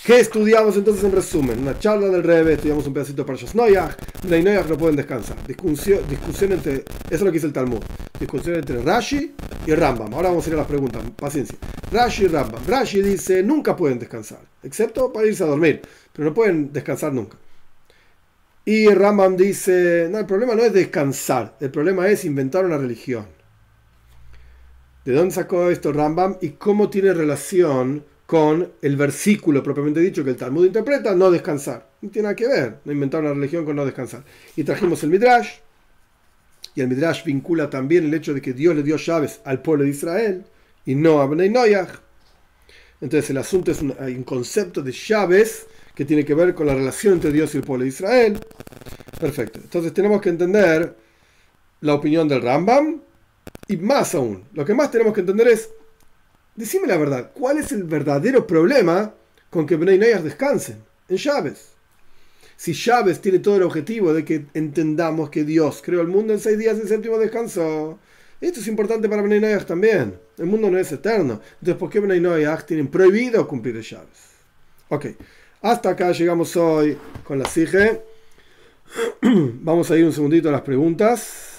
¿Qué 0.06 0.20
estudiamos 0.20 0.78
entonces 0.78 1.04
en 1.04 1.14
resumen? 1.14 1.62
Una 1.62 1.80
charla 1.80 2.08
del 2.10 2.22
Rebe, 2.22 2.54
estudiamos 2.54 2.86
un 2.86 2.94
pedacito 2.94 3.26
Noyach, 3.56 3.98
y 4.24 4.28
Noyach 4.28 4.68
no 4.68 4.78
pueden 4.78 4.96
descansar. 4.96 5.36
Discusión, 5.48 6.02
discusión 6.08 6.52
entre, 6.52 6.76
eso 6.76 6.86
es 7.10 7.22
lo 7.22 7.26
que 7.32 7.38
dice 7.38 7.48
el 7.48 7.54
Talmud, 7.54 7.82
discusión 8.20 8.58
entre 8.58 8.84
Rashi 8.84 9.34
y 9.66 9.74
Rambam. 9.74 10.14
Ahora 10.14 10.30
vamos 10.30 10.46
a 10.46 10.50
ir 10.50 10.54
a 10.54 10.58
las 10.60 10.68
preguntas, 10.68 11.02
paciencia. 11.16 11.58
Rashi 11.92 12.26
y 12.26 12.28
Rambam. 12.28 12.62
Rashi 12.68 13.02
dice, 13.02 13.42
nunca 13.42 13.76
pueden 13.76 13.98
descansar, 13.98 14.42
excepto 14.62 15.12
para 15.12 15.26
irse 15.26 15.44
a 15.44 15.48
dormir, 15.48 15.82
pero 16.14 16.30
no 16.30 16.36
pueden 16.36 16.72
descansar 16.72 17.12
nunca. 17.12 17.38
Y 18.64 18.88
Rambam 18.90 19.36
dice, 19.36 20.08
no, 20.12 20.20
el 20.20 20.28
problema 20.28 20.54
no 20.54 20.62
es 20.62 20.72
descansar, 20.72 21.58
el 21.60 21.72
problema 21.72 22.08
es 22.10 22.26
inventar 22.26 22.64
una 22.64 22.78
religión. 22.78 23.26
¿De 25.04 25.14
dónde 25.14 25.34
sacó 25.34 25.72
esto 25.72 25.92
Rambam 25.92 26.38
y 26.42 26.50
cómo 26.50 26.92
tiene 26.92 27.12
relación 27.12 28.06
con 28.26 28.72
el 28.82 28.96
versículo 28.96 29.62
propiamente 29.62 30.00
dicho 30.00 30.24
que 30.24 30.32
el 30.32 30.36
Talmud 30.36 30.66
interpreta, 30.66 31.14
no 31.14 31.30
descansar. 31.30 31.90
No 32.02 32.10
tiene 32.10 32.24
nada 32.24 32.36
que 32.36 32.48
ver, 32.48 32.80
no 32.84 32.92
inventar 32.92 33.22
una 33.22 33.34
religión 33.34 33.66
con 33.66 33.76
no 33.76 33.86
descansar. 33.86 34.24
Y 34.56 34.64
trajimos 34.64 35.04
el 35.04 35.12
Midrash, 35.12 35.50
y 36.74 36.82
el 36.82 36.88
Midrash 36.88 37.24
vincula 37.24 37.70
también 37.70 38.06
el 38.06 38.14
hecho 38.14 38.34
de 38.34 38.42
que 38.42 38.54
Dios 38.54 38.76
le 38.76 38.84
dio 38.84 38.98
llaves 38.98 39.40
al 39.46 39.62
pueblo 39.62 39.86
de 39.86 39.92
Israel 39.92 40.46
y 40.86 40.96
no 40.96 41.22
a 41.22 41.28
Bnei 41.28 41.50
Noyach. 41.50 41.90
Entonces 43.00 43.30
el 43.30 43.38
asunto 43.38 43.72
es 43.72 43.82
un, 43.82 43.96
un, 43.98 44.24
concepto 44.24 44.82
de 44.82 44.92
llaves 44.92 45.68
que 45.94 46.06
tiene 46.06 46.26
que 46.26 46.34
ver 46.34 46.54
con 46.54 46.68
la 46.68 46.74
relación 46.74 47.14
entre 47.14 47.32
Dios 47.32 47.54
y 47.54 47.58
el 47.58 47.64
pueblo 47.64 47.84
de 47.84 47.90
Israel. 47.90 48.40
Perfecto. 49.20 49.60
Entonces 49.64 49.94
tenemos 49.94 50.22
que 50.22 50.30
entender 50.30 50.96
la 51.82 51.94
opinión 51.94 52.28
del 52.28 52.42
Rambam 52.42 53.02
y 53.68 53.78
más 53.78 54.16
aún, 54.16 54.44
lo 54.54 54.66
que 54.66 54.74
más 54.74 54.92
tenemos 54.92 55.14
que 55.14 55.22
entender 55.22 55.48
es 55.48 55.70
Decime 56.56 56.88
la 56.88 56.98
verdad, 56.98 57.32
¿cuál 57.34 57.58
es 57.58 57.72
el 57.74 57.84
verdadero 57.84 58.48
problema 58.48 59.14
con 59.50 59.66
que 59.66 59.76
Bnei 59.76 59.98
Noyach 59.98 60.22
descansen 60.22 60.78
en 61.10 61.18
llaves? 61.18 61.74
Si 62.56 62.74
llaves 62.74 63.20
tiene 63.20 63.40
todo 63.40 63.58
el 63.58 63.64
objetivo 63.64 64.14
de 64.14 64.24
que 64.24 64.46
entendamos 64.54 65.30
que 65.30 65.44
Dios 65.44 65.82
creó 65.84 66.00
el 66.00 66.08
mundo 66.08 66.32
en 66.32 66.40
seis 66.40 66.58
días 66.58 66.78
y 66.78 66.82
el 66.82 66.88
séptimo 66.88 67.18
descanso, 67.18 68.00
esto 68.40 68.62
es 68.62 68.68
importante 68.68 69.10
para 69.10 69.22
Bnei 69.22 69.60
también. 69.66 70.18
El 70.38 70.46
mundo 70.46 70.72
no 70.72 70.78
es 70.78 70.90
eterno. 70.92 71.42
Entonces, 71.60 71.76
¿por 71.76 71.90
qué 71.90 72.00
Bnei 72.00 72.22
Noyach 72.22 72.66
tienen 72.66 72.88
prohibido 72.88 73.46
cumplir 73.48 73.82
llaves? 73.82 74.36
Ok, 74.88 75.08
hasta 75.62 75.90
acá 75.90 76.14
llegamos 76.14 76.56
hoy 76.56 76.98
con 77.26 77.38
la 77.38 77.46
SIGE. 77.46 78.02
Vamos 79.22 79.92
a 79.92 79.98
ir 79.98 80.06
un 80.06 80.14
segundito 80.14 80.48
a 80.48 80.54
las 80.54 80.62
preguntas. 80.62 81.55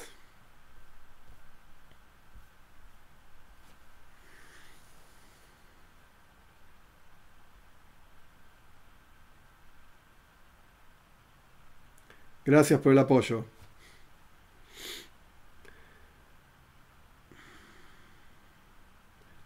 Gracias 12.47 12.80
por 12.80 12.92
el 12.92 12.99
apoyo. 12.99 13.44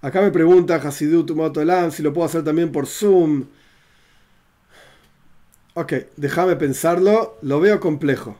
Acá 0.02 0.20
me 0.20 0.30
pregunta 0.30 0.76
Hasidut 0.76 1.30
Elam 1.56 1.90
si 1.90 2.02
lo 2.02 2.12
puedo 2.12 2.26
hacer 2.26 2.44
también 2.44 2.70
por 2.70 2.86
Zoom. 2.86 3.46
Ok, 5.74 5.92
déjame 6.16 6.56
pensarlo. 6.56 7.38
Lo 7.42 7.60
veo 7.60 7.80
complejo, 7.80 8.38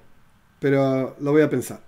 pero 0.58 1.16
lo 1.20 1.32
voy 1.32 1.42
a 1.42 1.50
pensar. 1.50 1.80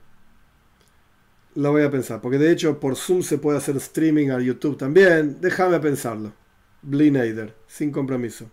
Lo 1.55 1.73
voy 1.73 1.83
a 1.83 1.91
pensar, 1.91 2.23
porque 2.23 2.39
de 2.39 2.51
hecho 2.51 2.81
por 2.81 2.97
Zoom 2.97 3.23
se 3.23 3.37
puede 3.37 3.59
hacer 3.59 3.77
streaming 3.77 4.31
a 4.31 4.41
YouTube 4.41 4.79
también. 4.79 5.41
Déjame 5.41 5.79
pensarlo. 5.81 6.33
Blineider, 6.81 7.55
sin 7.67 7.93
compromiso. 7.93 8.51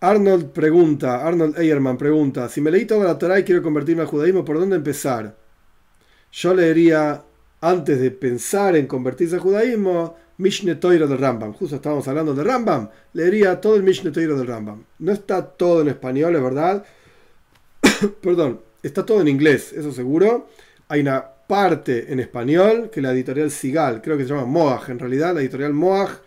Arnold 0.00 0.52
pregunta, 0.52 1.26
Arnold 1.26 1.58
Eyerman 1.58 1.98
pregunta, 1.98 2.48
si 2.48 2.62
me 2.62 2.70
leí 2.70 2.86
toda 2.86 3.04
la 3.04 3.18
Torah 3.18 3.38
y 3.38 3.44
quiero 3.44 3.62
convertirme 3.62 4.02
al 4.02 4.08
judaísmo, 4.08 4.44
¿por 4.44 4.58
dónde 4.58 4.76
empezar? 4.76 5.36
Yo 6.32 6.54
leería, 6.54 7.22
antes 7.60 8.00
de 8.00 8.10
pensar 8.10 8.76
en 8.76 8.86
convertirse 8.86 9.34
al 9.34 9.42
judaísmo, 9.42 10.16
Mishne 10.38 10.76
Toiro 10.76 11.06
del 11.06 11.18
Rambam. 11.18 11.52
Justo 11.52 11.76
estábamos 11.76 12.08
hablando 12.08 12.34
de 12.34 12.42
Rambam. 12.42 12.88
Leería 13.12 13.60
todo 13.60 13.76
el 13.76 13.82
Mishne 13.82 14.10
Toiro 14.10 14.38
del 14.38 14.46
Rambam. 14.46 14.84
No 15.00 15.12
está 15.12 15.44
todo 15.44 15.82
en 15.82 15.88
español, 15.88 16.34
es 16.34 16.42
verdad. 16.42 16.84
Perdón, 18.22 18.62
está 18.82 19.04
todo 19.04 19.20
en 19.20 19.28
inglés, 19.28 19.74
eso 19.74 19.92
seguro. 19.92 20.48
Hay 20.88 21.00
una 21.00 21.22
parte 21.46 22.10
en 22.10 22.20
español 22.20 22.88
que 22.90 23.02
la 23.02 23.12
editorial 23.12 23.50
Sigal, 23.50 24.00
creo 24.00 24.16
que 24.16 24.22
se 24.22 24.30
llama 24.30 24.46
Moag 24.46 24.88
en 24.90 24.98
realidad, 24.98 25.34
la 25.34 25.40
editorial 25.40 25.74
Moag, 25.74 26.22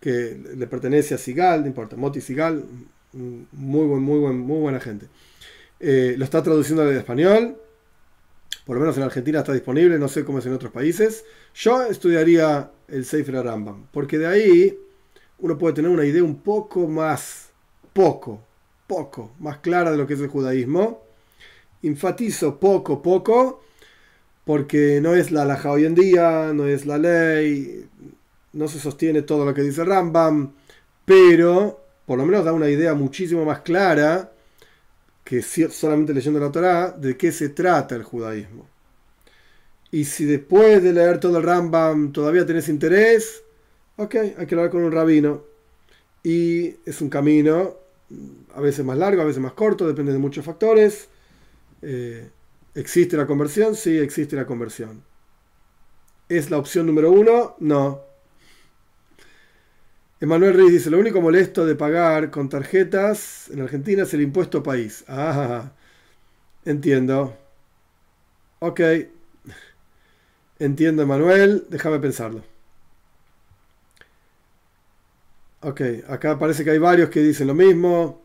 que 0.00 0.40
le 0.56 0.66
pertenece 0.66 1.14
a 1.14 1.18
Sigal, 1.18 1.60
no 1.60 1.66
importa, 1.66 1.96
Moti 1.96 2.22
Sigal, 2.22 2.64
muy, 3.12 3.86
buen, 3.86 4.02
muy, 4.02 4.18
buen, 4.18 4.38
muy 4.38 4.60
buena 4.60 4.80
gente. 4.80 5.06
Eh, 5.78 6.14
lo 6.16 6.24
está 6.24 6.42
traduciendo 6.42 6.82
al 6.82 6.92
español, 6.92 7.56
por 8.64 8.76
lo 8.76 8.80
menos 8.80 8.96
en 8.96 9.02
Argentina 9.02 9.40
está 9.40 9.52
disponible, 9.52 9.98
no 9.98 10.08
sé 10.08 10.24
cómo 10.24 10.38
es 10.38 10.46
en 10.46 10.52
otros 10.52 10.72
países. 10.72 11.24
Yo 11.54 11.82
estudiaría 11.84 12.70
el 12.88 13.04
Sefer 13.04 13.42
Rambam, 13.44 13.86
porque 13.92 14.18
de 14.18 14.26
ahí 14.26 14.78
uno 15.38 15.58
puede 15.58 15.74
tener 15.74 15.90
una 15.90 16.04
idea 16.04 16.22
un 16.22 16.36
poco 16.36 16.86
más, 16.86 17.48
poco, 17.92 18.40
poco, 18.86 19.32
más 19.40 19.58
clara 19.58 19.90
de 19.90 19.96
lo 19.96 20.06
que 20.06 20.14
es 20.14 20.20
el 20.20 20.28
judaísmo. 20.28 21.02
Enfatizo 21.82 22.60
poco, 22.60 23.00
poco, 23.00 23.62
porque 24.44 25.00
no 25.00 25.14
es 25.14 25.30
la 25.30 25.42
alhaja 25.42 25.70
hoy 25.70 25.86
en 25.86 25.94
día, 25.94 26.52
no 26.52 26.66
es 26.66 26.84
la 26.84 26.98
ley, 26.98 27.86
no 28.52 28.68
se 28.68 28.78
sostiene 28.78 29.22
todo 29.22 29.44
lo 29.44 29.54
que 29.54 29.62
dice 29.62 29.84
Rambam, 29.84 30.52
pero 31.04 31.79
por 32.10 32.18
lo 32.18 32.26
menos 32.26 32.44
da 32.44 32.52
una 32.52 32.68
idea 32.68 32.92
muchísimo 32.92 33.44
más 33.44 33.60
clara 33.60 34.32
que 35.22 35.42
solamente 35.42 36.12
leyendo 36.12 36.40
la 36.40 36.50
Torah 36.50 36.90
de 36.90 37.16
qué 37.16 37.30
se 37.30 37.50
trata 37.50 37.94
el 37.94 38.02
judaísmo. 38.02 38.66
Y 39.92 40.04
si 40.06 40.24
después 40.24 40.82
de 40.82 40.92
leer 40.92 41.20
todo 41.20 41.36
el 41.38 41.44
Rambam 41.44 42.10
todavía 42.10 42.44
tenés 42.44 42.68
interés, 42.68 43.44
ok, 43.96 44.16
hay 44.38 44.44
que 44.44 44.54
hablar 44.56 44.70
con 44.70 44.82
un 44.82 44.90
rabino. 44.90 45.44
Y 46.24 46.74
es 46.84 47.00
un 47.00 47.08
camino 47.10 47.76
a 48.56 48.60
veces 48.60 48.84
más 48.84 48.98
largo, 48.98 49.22
a 49.22 49.26
veces 49.26 49.40
más 49.40 49.52
corto, 49.52 49.86
depende 49.86 50.12
de 50.12 50.18
muchos 50.18 50.44
factores. 50.44 51.06
Eh, 51.80 52.28
¿Existe 52.74 53.16
la 53.16 53.28
conversión? 53.28 53.76
Sí, 53.76 53.96
existe 53.96 54.34
la 54.34 54.46
conversión. 54.46 55.04
¿Es 56.28 56.50
la 56.50 56.58
opción 56.58 56.86
número 56.86 57.12
uno? 57.12 57.54
No. 57.60 58.09
Emanuel 60.20 60.54
Reyes 60.54 60.72
dice, 60.72 60.90
lo 60.90 60.98
único 60.98 61.20
molesto 61.22 61.64
de 61.64 61.74
pagar 61.74 62.30
con 62.30 62.48
tarjetas 62.48 63.48
en 63.50 63.62
Argentina 63.62 64.02
es 64.02 64.12
el 64.14 64.20
impuesto 64.22 64.62
país. 64.62 65.04
Ah, 65.08 65.72
entiendo. 66.64 67.36
Ok. 68.60 68.80
Entiendo, 70.58 71.02
Emanuel. 71.02 71.66
Déjame 71.70 71.98
pensarlo. 71.98 72.44
Ok, 75.62 75.80
acá 76.08 76.38
parece 76.38 76.64
que 76.64 76.70
hay 76.70 76.78
varios 76.78 77.10
que 77.10 77.20
dicen 77.20 77.46
lo 77.46 77.54
mismo 77.54 78.22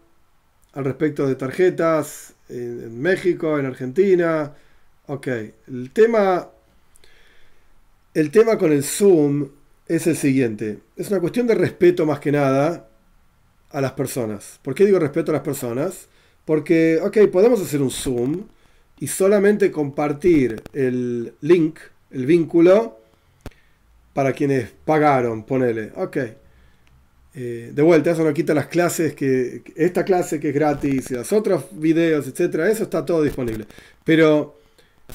al 0.74 0.86
respecto 0.86 1.28
de 1.28 1.36
tarjetas 1.36 2.34
en, 2.50 3.02
México, 3.02 3.60
en 3.60 3.66
Argentina. 3.66 4.54
Ok, 5.08 5.28
el 5.68 5.92
tema, 5.94 6.50
el 8.14 8.32
tema 8.32 8.58
con 8.58 8.72
el 8.72 8.84
Zoom 8.84 9.50
es 9.88 10.08
el 10.08 10.16
siguiente. 10.16 10.80
Es 10.96 11.10
una 11.10 11.20
cuestión 11.20 11.48
de 11.48 11.56
respeto 11.56 12.06
más 12.06 12.20
que 12.20 12.32
nada 12.32 12.90
a 13.70 13.82
las 13.82 13.92
personas. 13.94 14.60
¿Por 14.62 14.74
qué 14.74 14.86
digo 14.86 15.00
respeto 15.00 15.32
a 15.32 15.34
las 15.34 15.44
personas? 15.44 16.08
Porque, 16.46 17.00
ok, 17.02 17.18
podemos 17.32 17.62
hacer 17.62 17.82
un 17.82 17.92
Zoom 17.92 18.44
y 19.00 19.08
solamente 19.08 19.72
compartir 19.72 20.62
el 20.74 21.34
link, 21.42 21.80
el 22.12 22.26
vínculo, 22.26 23.00
para 24.14 24.32
quienes 24.32 24.72
pagaron, 24.86 25.44
ponele. 25.44 25.92
Ok. 25.96 26.18
Eh, 27.38 27.72
de 27.74 27.82
vuelta, 27.82 28.12
eso 28.12 28.24
no 28.24 28.34
quita 28.34 28.54
las 28.54 28.68
clases, 28.68 29.14
que 29.14 29.62
esta 29.76 30.06
clase 30.06 30.40
que 30.40 30.50
es 30.50 30.56
gratis, 30.56 31.12
y 31.12 31.16
los 31.16 31.34
otros 31.34 31.66
videos, 31.74 32.26
etcétera, 32.28 32.72
eso 32.72 32.84
está 32.84 33.06
todo 33.06 33.22
disponible. 33.24 33.66
Pero 34.06 34.58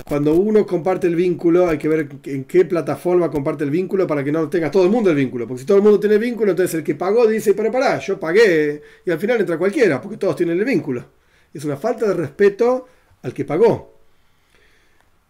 cuando 0.07 0.35
uno 0.35 0.67
comparte 0.67 1.07
el 1.07 1.17
vínculo, 1.17 1.69
hay 1.69 1.79
que 1.79 1.89
ver 1.89 2.09
en 2.25 2.45
qué 2.45 2.65
plataforma 2.65 3.31
comparte 3.31 3.65
el 3.65 3.71
vínculo 3.71 4.07
para 4.07 4.23
que 4.23 4.31
no 4.31 4.49
tenga 4.49 4.71
todo 4.71 4.85
el 4.85 4.91
mundo 4.91 5.11
el 5.11 5.17
vínculo. 5.17 5.47
Porque 5.47 5.61
si 5.61 5.67
todo 5.67 5.79
el 5.79 5.83
mundo 5.83 5.99
tiene 5.99 6.15
el 6.15 6.21
vínculo, 6.21 6.53
entonces 6.53 6.75
el 6.77 6.85
que 6.85 6.95
pagó 6.95 7.27
dice, 7.27 7.55
pero 7.55 7.73
pará, 7.73 7.99
yo 7.99 8.19
pagué. 8.19 8.83
Y 9.05 9.11
al 9.11 9.19
final 9.19 9.41
entra 9.41 9.59
cualquiera, 9.59 10.01
porque 10.01 10.17
todos 10.17 10.37
tienen 10.37 10.59
el 10.59 10.65
vínculo. 10.65 11.05
Es 11.53 11.65
una 11.65 11.77
falta 11.77 12.07
de 12.07 12.15
respeto 12.15 12.87
al 13.23 13.35
que 13.35 13.45
pagó. 13.45 14.01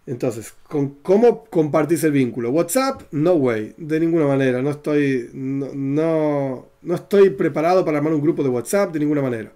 Entonces, 0.06 0.54
¿cómo 1.02 1.44
compartís 1.44 2.04
el 2.04 2.12
vínculo? 2.12 2.50
WhatsApp, 2.50 3.02
no 3.12 3.34
way, 3.34 3.74
de 3.76 4.00
ninguna 4.00 4.26
manera. 4.26 4.60
No 4.60 4.70
estoy, 4.70 5.30
no, 5.32 6.66
no, 6.82 6.94
estoy 6.94 7.30
preparado 7.30 7.84
para 7.84 7.98
armar 7.98 8.12
un 8.12 8.20
grupo 8.20 8.42
de 8.42 8.48
WhatsApp 8.48 8.92
de 8.92 8.98
ninguna 8.98 9.22
manera. 9.22 9.52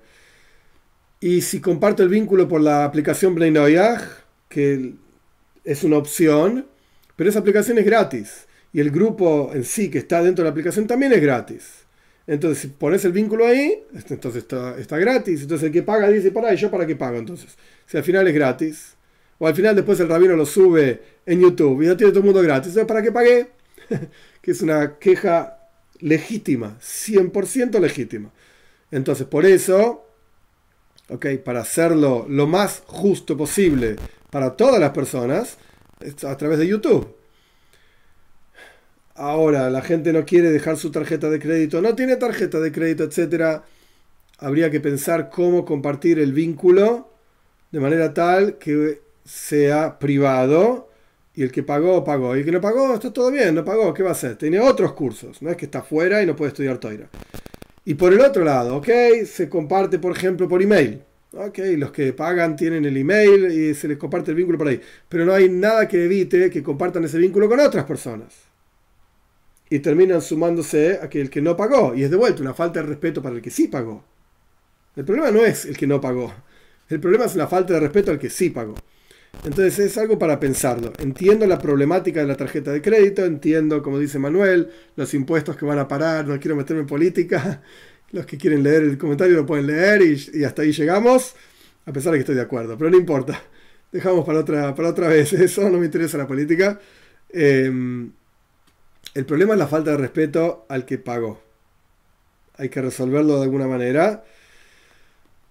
Y 1.21 1.41
si 1.41 1.61
comparto 1.61 2.03
el 2.03 2.09
vínculo 2.09 2.47
por 2.49 2.61
la 2.61 2.85
aplicación 2.85 3.35
Play 3.35 3.51
que 4.55 4.95
es 5.65 5.83
una 5.83 5.97
opción, 5.97 6.67
pero 7.17 7.29
esa 7.29 7.41
aplicación 7.41 7.77
es 7.79 7.85
gratis. 7.85 8.47
Y 8.73 8.81
el 8.81 8.91
grupo 8.91 9.51
en 9.53 9.65
sí 9.65 9.91
que 9.91 9.99
está 9.99 10.23
dentro 10.23 10.45
de 10.45 10.49
la 10.49 10.53
aplicación 10.53 10.87
también 10.87 11.13
es 11.13 11.21
gratis. 11.21 11.85
Entonces, 12.27 12.63
si 12.63 12.69
pones 12.69 13.05
el 13.05 13.13
vínculo 13.13 13.47
ahí, 13.47 13.83
este, 13.95 14.15
entonces 14.15 14.45
está, 14.45 14.79
está 14.79 14.97
gratis. 14.99 15.43
Entonces 15.43 15.67
el 15.67 15.73
que 15.73 15.83
paga 15.83 16.09
dice, 16.09 16.31
para, 16.31 16.55
¿y 16.55 16.57
yo 16.57 16.71
para 16.71 16.87
qué 16.87 16.95
pago 16.95 17.19
entonces? 17.19 17.57
Si 17.87 17.97
al 17.97 18.05
final 18.05 18.27
es 18.29 18.35
gratis. 18.35 18.95
O 19.39 19.47
al 19.49 19.55
final 19.55 19.75
después 19.75 19.99
el 19.99 20.09
rabino 20.09 20.37
lo 20.37 20.47
sube 20.47 21.03
en 21.27 21.41
YouTube 21.41 21.83
y 21.83 21.87
ya 21.87 21.97
tiene 21.97 22.13
todo 22.13 22.21
el 22.21 22.27
mundo 22.27 22.43
gratis. 22.43 22.79
¿para 22.87 23.03
qué 23.03 23.11
pagué? 23.11 23.49
que 24.41 24.51
es 24.53 24.63
una 24.63 24.99
queja 24.99 25.59
legítima, 25.99 26.79
100% 26.81 27.81
legítima. 27.81 28.31
Entonces, 28.91 29.27
por 29.27 29.45
eso, 29.45 30.07
ok, 31.09 31.27
para 31.45 31.61
hacerlo 31.61 32.27
lo 32.29 32.47
más 32.47 32.83
justo 32.87 33.37
posible 33.37 33.97
para 34.35 34.57
todas 34.57 34.81
las 34.81 34.91
personas 34.91 35.59
a 36.27 36.37
través 36.37 36.59
de 36.59 36.67
YouTube. 36.67 37.07
Ahora, 39.15 39.71
la 39.71 39.81
gente 39.81 40.13
no 40.13 40.25
quiere 40.25 40.51
dejar 40.51 40.77
su 40.77 40.91
tarjeta 40.91 41.31
de 41.31 41.39
crédito, 41.39 41.81
no 41.81 41.95
tiene 41.95 42.17
tarjeta 42.17 42.59
de 42.59 42.73
crédito, 42.73 43.05
etc. 43.05 43.63
Habría 44.39 44.73
que 44.73 44.81
pensar 44.81 45.31
cómo 45.31 45.65
compartir 45.65 46.19
el 46.19 46.33
vínculo 46.33 47.13
de 47.71 47.79
manera 47.79 48.13
tal 48.13 48.59
que 48.59 49.03
sea 49.25 50.01
privado 50.01 50.89
y 51.33 51.45
el 51.45 51.53
que 51.53 51.63
pagó, 51.63 52.03
pagó. 52.03 52.35
Y 52.35 52.41
el 52.41 52.45
que 52.45 52.51
no 52.51 52.61
pagó, 52.61 52.93
está 52.93 53.13
todo 53.13 53.31
bien, 53.31 53.55
no 53.55 53.65
pagó, 53.65 53.95
¿qué 53.95 54.03
va 54.03 54.09
a 54.09 54.15
hacer? 54.15 54.35
Tiene 54.35 54.59
otros 54.59 54.95
cursos, 54.95 55.43
no 55.43 55.51
es 55.51 55.57
que 55.57 55.67
está 55.67 55.81
fuera 55.83 56.21
y 56.21 56.27
no 56.27 56.35
puede 56.35 56.49
estudiar 56.49 56.79
Toira. 56.79 57.09
Y 57.85 57.95
por 57.95 58.13
el 58.13 58.21
otro 58.21 58.43
lado, 58.43 58.79
ok, 58.79 58.89
se 59.27 59.49
comparte, 59.49 60.01
por 60.01 60.11
ejemplo, 60.11 60.49
por 60.49 60.61
email. 60.61 61.05
Ok, 61.37 61.59
los 61.77 61.91
que 61.91 62.13
pagan 62.13 62.55
tienen 62.55 62.85
el 62.85 62.97
email 62.97 63.47
y 63.51 63.75
se 63.75 63.89
les 63.89 63.99
comparte 63.99 64.31
el 64.31 64.37
vínculo 64.37 64.57
por 64.57 64.69
ahí. 64.69 64.81
Pero 65.09 65.25
no 65.25 65.33
hay 65.33 65.49
nada 65.49 65.89
que 65.89 66.05
evite 66.05 66.49
que 66.49 66.63
compartan 66.63 67.05
ese 67.05 67.19
vínculo 67.19 67.49
con 67.49 67.59
otras 67.59 67.85
personas. 67.85 68.33
Y 69.69 69.81
terminan 69.81 70.23
sumándose 70.23 71.01
a 71.03 71.09
que 71.09 71.21
el 71.21 71.31
que 71.31 71.43
no 71.43 71.57
pagó. 71.57 71.95
Y 71.95 72.05
es 72.05 72.11
de 72.11 72.17
vuelta 72.17 72.41
una 72.41 72.55
falta 72.55 72.81
de 72.81 72.87
respeto 72.87 73.21
para 73.21 73.35
el 73.35 73.43
que 73.43 73.51
sí 73.51 73.67
pagó. 73.67 74.05
El 74.95 75.05
problema 75.05 75.33
no 75.33 75.45
es 75.45 75.65
el 75.65 75.77
que 75.77 75.89
no 75.89 76.01
pagó. 76.01 76.33
El 76.89 77.01
problema 77.01 77.25
es 77.25 77.35
la 77.35 77.49
falta 77.49 77.75
de 77.75 77.81
respeto 77.81 78.13
al 78.13 78.19
que 78.19 78.31
sí 78.31 78.51
pagó. 78.51 78.77
Entonces 79.43 79.79
es 79.81 79.99
algo 79.99 80.19
para 80.19 80.39
pensarlo. 80.39 80.93
Entiendo 81.01 81.47
la 81.47 81.59
problemática 81.59 82.21
de 82.21 82.27
la 82.27 82.37
tarjeta 82.37 82.71
de 82.71 82.81
crédito, 82.81 83.25
entiendo, 83.25 83.83
como 83.83 83.99
dice 83.99 84.21
Manuel, 84.21 84.71
los 84.95 85.13
impuestos 85.15 85.57
que 85.57 85.67
van 85.67 85.81
a 85.81 85.89
parar, 85.89 86.27
no 86.27 86.39
quiero 86.39 86.55
meterme 86.55 86.83
en 86.83 86.87
política, 86.87 87.63
los 88.15 88.27
que 88.27 88.39
quieren 88.39 88.63
leer 88.63 88.85
el 88.85 88.97
comentario 88.97 89.35
lo 89.35 89.45
pueden 89.45 89.67
leer 89.67 90.01
y, 90.03 90.45
hasta 90.45 90.63
ahí 90.63 90.73
llegamos, 90.73 91.35
a 91.85 91.93
pesar 91.93 92.13
de 92.13 92.19
que 92.19 92.21
estoy 92.21 92.37
de 92.37 92.43
acuerdo, 92.43 92.79
pero 92.79 92.89
no 92.89 92.97
importa. 92.97 93.43
Dejamos 93.93 94.25
para 94.25 94.39
otra, 94.39 94.75
para 94.75 94.89
otra 94.89 95.09
vez, 95.09 95.33
eso 95.35 95.69
no 95.69 95.79
me 95.79 95.87
interesa 95.87 96.17
la 96.17 96.27
política. 96.27 96.81
Em, 97.31 98.13
el 99.15 99.27
problema 99.27 99.55
es 99.55 99.59
la 99.59 99.67
falta 99.67 99.91
de 99.91 99.97
respeto 99.97 100.65
al 100.69 100.87
que 100.87 100.99
pagó. 100.99 101.43
Hay 102.57 102.69
que 102.69 102.81
resolverlo 102.81 103.37
de 103.37 103.43
alguna 103.43 103.67
manera. 103.67 104.25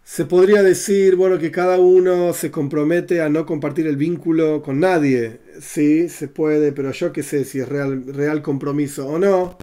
Se 0.05 0.25
podría 0.25 0.63
decir, 0.63 1.17
bueno, 1.17 1.39
que 1.39 1.51
cada 1.51 1.79
uno 1.79 2.33
se 2.33 2.49
compromete 2.49 3.21
a 3.21 3.29
no 3.29 3.45
compartir 3.45 3.87
el 3.87 3.97
vínculo 3.97 4.61
con 4.61 4.79
nadie. 4.79 5.39
Sí, 5.61 6.07
se 6.07 6.29
puede, 6.29 6.71
pero 6.71 6.91
yo 6.91 7.11
qué 7.11 7.23
sé 7.23 7.43
si 7.43 7.59
es 7.59 7.67
real, 7.67 8.05
real 8.07 8.41
compromiso 8.41 9.07
o 9.07 9.19
no. 9.19 9.57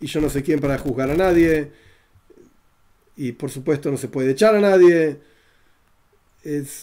Y 0.00 0.06
yo 0.06 0.20
no 0.20 0.28
sé 0.28 0.42
quién 0.42 0.58
para 0.58 0.78
juzgar 0.78 1.10
a 1.10 1.16
nadie 1.16 1.83
y 3.16 3.32
por 3.32 3.50
supuesto 3.50 3.90
no 3.90 3.96
se 3.96 4.08
puede 4.08 4.32
echar 4.32 4.54
a 4.56 4.60
nadie. 4.60 5.20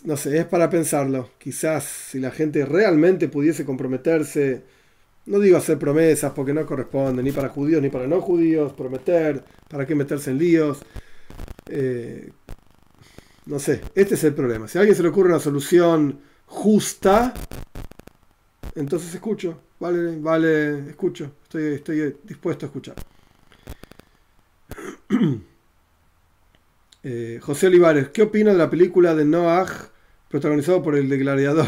no 0.05 0.17
sé, 0.17 0.37
es 0.39 0.45
para 0.45 0.69
pensarlo. 0.69 1.31
Quizás 1.37 1.83
si 1.85 2.19
la 2.19 2.31
gente 2.31 2.65
realmente 2.65 3.27
pudiese 3.27 3.65
comprometerse 3.65 4.63
No 5.25 5.39
digo 5.39 5.57
hacer 5.57 5.79
promesas 5.79 6.33
porque 6.33 6.53
no 6.53 6.65
corresponde 6.65 7.23
ni 7.23 7.31
para 7.31 7.49
judíos 7.49 7.81
ni 7.81 7.89
para 7.89 8.07
no 8.07 8.21
judíos, 8.21 8.73
prometer, 8.73 9.43
para 9.69 9.85
qué 9.85 9.95
meterse 9.95 10.31
en 10.31 10.39
líos. 10.39 10.79
Eh, 11.67 12.31
no 13.45 13.59
sé, 13.59 13.81
este 13.95 14.15
es 14.15 14.23
el 14.23 14.33
problema. 14.33 14.67
Si 14.67 14.77
a 14.77 14.81
alguien 14.81 14.95
se 14.95 15.03
le 15.03 15.09
ocurre 15.09 15.29
una 15.29 15.39
solución 15.39 16.21
justa, 16.45 17.33
entonces 18.75 19.13
escucho, 19.13 19.61
vale, 19.79 20.17
vale, 20.19 20.89
escucho, 20.89 21.31
estoy, 21.43 21.75
estoy 21.75 22.17
dispuesto 22.23 22.65
a 22.65 22.67
escuchar. 22.67 22.95
Eh, 27.03 27.39
José 27.41 27.67
Olivares, 27.67 28.09
¿qué 28.09 28.21
opina 28.21 28.51
de 28.51 28.57
la 28.57 28.69
película 28.69 29.15
de 29.15 29.25
Noah 29.25 29.65
protagonizado 30.29 30.83
por 30.83 30.95
el 30.95 31.09
de 31.09 31.17
Gladiador? 31.17 31.65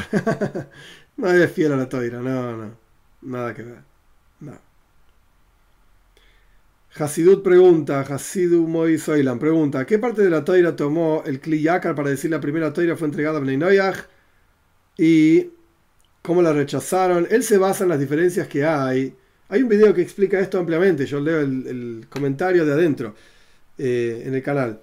no 1.17 1.31
es 1.31 1.51
fiel 1.51 1.73
a 1.73 1.77
la 1.77 1.89
toira, 1.89 2.19
no, 2.19 2.55
no, 2.55 2.77
nada 3.21 3.53
que 3.53 3.63
ver. 3.63 3.79
No. 4.41 4.59
Pregunta, 7.43 8.01
Hasidut 8.01 8.67
Moy 8.67 8.99
Soilan 8.99 9.39
pregunta, 9.39 9.85
¿qué 9.85 9.97
parte 9.97 10.21
de 10.21 10.29
la 10.29 10.45
toira 10.45 10.75
tomó 10.75 11.23
el 11.25 11.39
Kliyakar 11.39 11.95
para 11.95 12.11
decir 12.11 12.29
la 12.29 12.39
primera 12.39 12.71
toira 12.71 12.95
fue 12.95 13.07
entregada 13.07 13.39
a 13.39 13.41
Bnei 13.41 13.59
y 14.97 15.49
cómo 16.21 16.43
la 16.43 16.53
rechazaron? 16.53 17.27
Él 17.31 17.43
se 17.43 17.57
basa 17.57 17.83
en 17.85 17.89
las 17.89 17.99
diferencias 17.99 18.47
que 18.47 18.63
hay. 18.65 19.15
Hay 19.49 19.63
un 19.63 19.69
video 19.69 19.93
que 19.93 20.01
explica 20.01 20.39
esto 20.39 20.59
ampliamente, 20.59 21.07
yo 21.07 21.19
leo 21.19 21.39
el, 21.41 22.05
comentario 22.09 22.65
de 22.65 22.73
adentro 22.73 23.15
eh, 23.79 24.23
en 24.25 24.35
el 24.35 24.43
canal. 24.43 24.79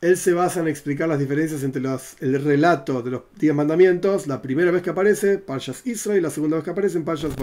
Él 0.00 0.16
se 0.16 0.32
basa 0.32 0.60
en 0.60 0.68
explicar 0.68 1.08
las 1.08 1.18
diferencias 1.18 1.62
entre 1.62 1.82
el 2.20 2.42
relato 2.42 3.02
de 3.02 3.10
los 3.10 3.22
diez 3.36 3.54
mandamientos, 3.54 4.26
la 4.26 4.40
primera 4.40 4.70
vez 4.70 4.82
que 4.82 4.90
aparece, 4.90 5.36
Parshas 5.36 5.86
Israel, 5.86 6.20
y 6.20 6.22
la 6.22 6.30
segunda 6.30 6.56
vez 6.56 6.64
que 6.64 6.70
aparece 6.70 6.96
en 6.96 7.04
Parshas. 7.04 7.34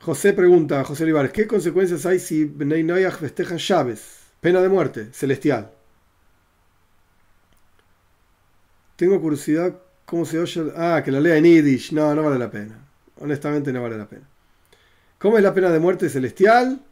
José 0.00 0.32
pregunta, 0.32 0.84
José 0.84 1.02
Olivares, 1.02 1.32
¿qué 1.32 1.48
consecuencias 1.48 2.06
hay 2.06 2.20
si 2.20 2.44
Bnei 2.44 2.84
Noyach 2.84 3.18
festejan 3.18 3.58
llaves? 3.58 4.18
Pena 4.40 4.60
de 4.60 4.68
muerte, 4.68 5.08
celestial. 5.12 5.72
Tengo 8.94 9.20
curiosidad, 9.20 9.80
¿cómo 10.04 10.24
se 10.24 10.38
oye? 10.38 10.72
Ah, 10.76 11.02
que 11.04 11.10
la 11.10 11.20
lea 11.20 11.36
en 11.36 11.44
Yiddish. 11.44 11.92
No, 11.92 12.14
no 12.14 12.22
vale 12.22 12.38
la 12.38 12.50
pena. 12.50 12.84
Honestamente 13.16 13.72
no 13.72 13.82
vale 13.82 13.98
la 13.98 14.08
pena. 14.08 14.28
¿Cómo 15.18 15.36
es 15.36 15.42
la 15.42 15.52
pena 15.52 15.70
de 15.70 15.80
muerte 15.80 16.08
celestial? 16.08 16.84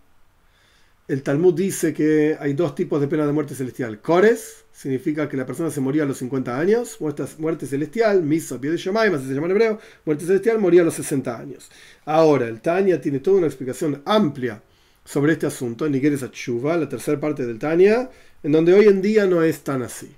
El 1.08 1.22
Talmud 1.22 1.54
dice 1.54 1.94
que 1.94 2.36
hay 2.40 2.54
dos 2.54 2.74
tipos 2.74 3.00
de 3.00 3.06
pena 3.06 3.26
de 3.26 3.32
muerte 3.32 3.54
celestial. 3.54 4.00
Kores, 4.00 4.64
significa 4.72 5.28
que 5.28 5.36
la 5.36 5.46
persona 5.46 5.70
se 5.70 5.80
moría 5.80 6.02
a 6.02 6.06
los 6.06 6.18
50 6.18 6.58
años. 6.58 6.98
Muerte, 7.00 7.66
celestial, 7.66 8.24
Misa, 8.24 8.60
pie 8.60 8.72
de 8.72 8.76
Shomai, 8.76 9.10
se 9.10 9.32
llama 9.32 9.46
en 9.46 9.52
hebreo. 9.52 9.78
Muerte 10.04 10.26
celestial, 10.26 10.58
moría 10.58 10.82
a 10.82 10.84
los 10.84 10.94
60 10.94 11.38
años. 11.38 11.70
Ahora, 12.04 12.48
el 12.48 12.60
Tania 12.60 13.00
tiene 13.00 13.20
toda 13.20 13.38
una 13.38 13.46
explicación 13.46 14.02
amplia 14.04 14.60
sobre 15.04 15.34
este 15.34 15.46
asunto. 15.46 15.88
Nigueres 15.88 16.24
Achuva, 16.24 16.76
la 16.76 16.88
tercera 16.88 17.20
parte 17.20 17.46
del 17.46 17.60
Tania, 17.60 18.10
en 18.42 18.50
donde 18.50 18.74
hoy 18.74 18.86
en 18.88 19.00
día 19.00 19.26
no 19.26 19.44
es 19.44 19.60
tan 19.60 19.82
así. 19.82 20.12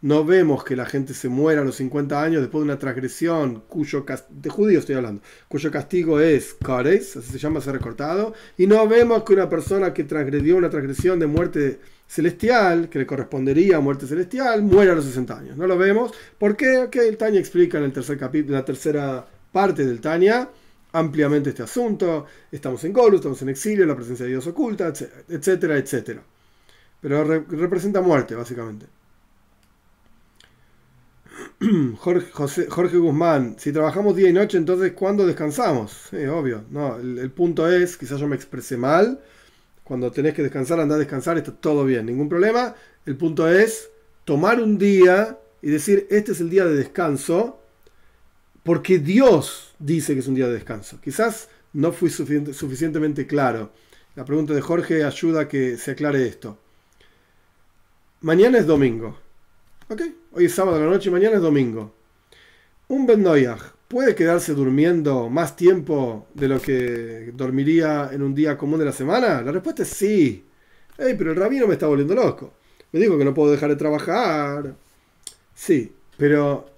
No 0.00 0.24
vemos 0.24 0.62
que 0.62 0.76
la 0.76 0.86
gente 0.86 1.12
se 1.12 1.28
muera 1.28 1.62
a 1.62 1.64
los 1.64 1.74
50 1.76 2.22
años 2.22 2.40
después 2.40 2.60
de 2.60 2.66
una 2.66 2.78
transgresión 2.78 3.64
cuyo 3.66 4.04
de 4.30 4.78
estoy 4.78 4.94
hablando, 4.94 5.22
cuyo 5.48 5.72
castigo 5.72 6.20
es 6.20 6.54
kares, 6.54 7.16
así 7.16 7.32
se 7.32 7.38
llama 7.38 7.60
ser 7.60 7.72
recortado, 7.72 8.32
y 8.56 8.68
no 8.68 8.86
vemos 8.86 9.24
que 9.24 9.32
una 9.32 9.48
persona 9.48 9.92
que 9.92 10.04
transgredió 10.04 10.56
una 10.56 10.70
transgresión 10.70 11.18
de 11.18 11.26
muerte 11.26 11.80
celestial, 12.06 12.88
que 12.88 13.00
le 13.00 13.06
correspondería 13.06 13.78
a 13.78 13.80
muerte 13.80 14.06
celestial, 14.06 14.62
muera 14.62 14.92
a 14.92 14.94
los 14.94 15.04
60 15.04 15.36
años. 15.36 15.56
No 15.56 15.66
lo 15.66 15.76
vemos 15.76 16.12
porque 16.38 16.88
el 16.92 17.16
Tania 17.16 17.40
explica 17.40 17.78
en 17.78 17.84
el 17.84 17.92
tercer 17.92 18.18
capítulo, 18.18 18.56
la 18.56 18.64
tercera 18.64 19.26
parte 19.50 19.84
del 19.84 20.00
Tania 20.00 20.48
ampliamente 20.92 21.50
este 21.50 21.64
asunto. 21.64 22.24
Estamos 22.52 22.84
en 22.84 22.92
Golu, 22.92 23.16
estamos 23.16 23.42
en 23.42 23.48
exilio, 23.48 23.84
la 23.84 23.96
presencia 23.96 24.24
de 24.24 24.30
Dios 24.30 24.46
oculta, 24.46 24.92
etcétera, 25.28 25.76
etcétera. 25.76 26.22
Pero 27.00 27.24
representa 27.24 28.00
muerte, 28.00 28.36
básicamente. 28.36 28.86
Jorge, 31.98 32.98
Guzmán, 32.98 33.56
si 33.58 33.72
trabajamos 33.72 34.14
día 34.14 34.28
y 34.28 34.32
noche, 34.32 34.56
entonces 34.58 34.92
¿cuándo 34.92 35.26
descansamos? 35.26 36.06
Sí, 36.10 36.24
obvio. 36.26 36.64
No, 36.70 36.96
el, 36.96 37.30
punto 37.32 37.70
es, 37.70 37.96
quizás 37.96 38.20
yo 38.20 38.28
me 38.28 38.36
expresé 38.36 38.76
mal. 38.76 39.20
Cuando 39.82 40.12
tenés 40.12 40.34
que 40.34 40.42
descansar, 40.42 40.78
anda 40.78 40.94
a 40.94 40.98
descansar, 40.98 41.36
está 41.36 41.52
todo 41.52 41.84
bien, 41.84 42.06
ningún 42.06 42.28
problema. 42.28 42.74
El 43.06 43.16
punto 43.16 43.48
es 43.48 43.90
tomar 44.24 44.60
un 44.60 44.78
día 44.78 45.38
y 45.60 45.70
decir, 45.70 46.06
este 46.10 46.32
es 46.32 46.40
el 46.40 46.50
día 46.50 46.64
de 46.64 46.76
descanso, 46.76 47.60
porque 48.62 48.98
Dios 48.98 49.74
dice 49.78 50.14
que 50.14 50.20
es 50.20 50.28
un 50.28 50.34
día 50.34 50.46
de 50.46 50.54
descanso. 50.54 51.00
Quizás 51.02 51.48
no 51.72 51.90
fui 51.90 52.10
suficientemente 52.10 53.26
claro. 53.26 53.72
La 54.14 54.24
pregunta 54.24 54.54
de 54.54 54.60
Jorge 54.60 55.04
ayuda 55.04 55.42
a 55.42 55.48
que 55.48 55.76
se 55.76 55.92
aclare 55.92 56.26
esto. 56.26 56.58
Mañana 58.20 58.58
es 58.58 58.66
domingo. 58.66 59.27
¿Ok? 59.90 60.02
Hoy 60.32 60.44
es 60.44 60.54
sábado 60.54 60.78
de 60.78 60.84
la 60.84 60.90
noche 60.90 61.08
y 61.08 61.12
mañana 61.12 61.36
es 61.36 61.42
domingo. 61.42 61.94
Un 62.88 63.06
Ben 63.06 63.24
puede 63.88 64.14
quedarse 64.14 64.52
durmiendo 64.52 65.30
más 65.30 65.56
tiempo 65.56 66.26
de 66.34 66.46
lo 66.46 66.60
que 66.60 67.32
dormiría 67.34 68.10
en 68.12 68.20
un 68.20 68.34
día 68.34 68.58
común 68.58 68.78
de 68.78 68.84
la 68.84 68.92
semana. 68.92 69.40
La 69.40 69.50
respuesta 69.50 69.84
es 69.84 69.88
sí. 69.88 70.44
Hey, 70.98 71.14
pero 71.16 71.30
el 71.30 71.38
rabino 71.38 71.66
me 71.66 71.72
está 71.72 71.86
volviendo 71.86 72.14
loco. 72.14 72.52
Me 72.92 73.00
dijo 73.00 73.16
que 73.16 73.24
no 73.24 73.32
puedo 73.32 73.50
dejar 73.50 73.70
de 73.70 73.76
trabajar. 73.76 74.74
Sí, 75.54 75.90
pero 76.18 76.68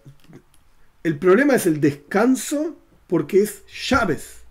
el 1.02 1.18
problema 1.18 1.56
es 1.56 1.66
el 1.66 1.80
descanso 1.80 2.76
porque 3.08 3.42
es 3.42 3.64
llaves. 3.88 4.42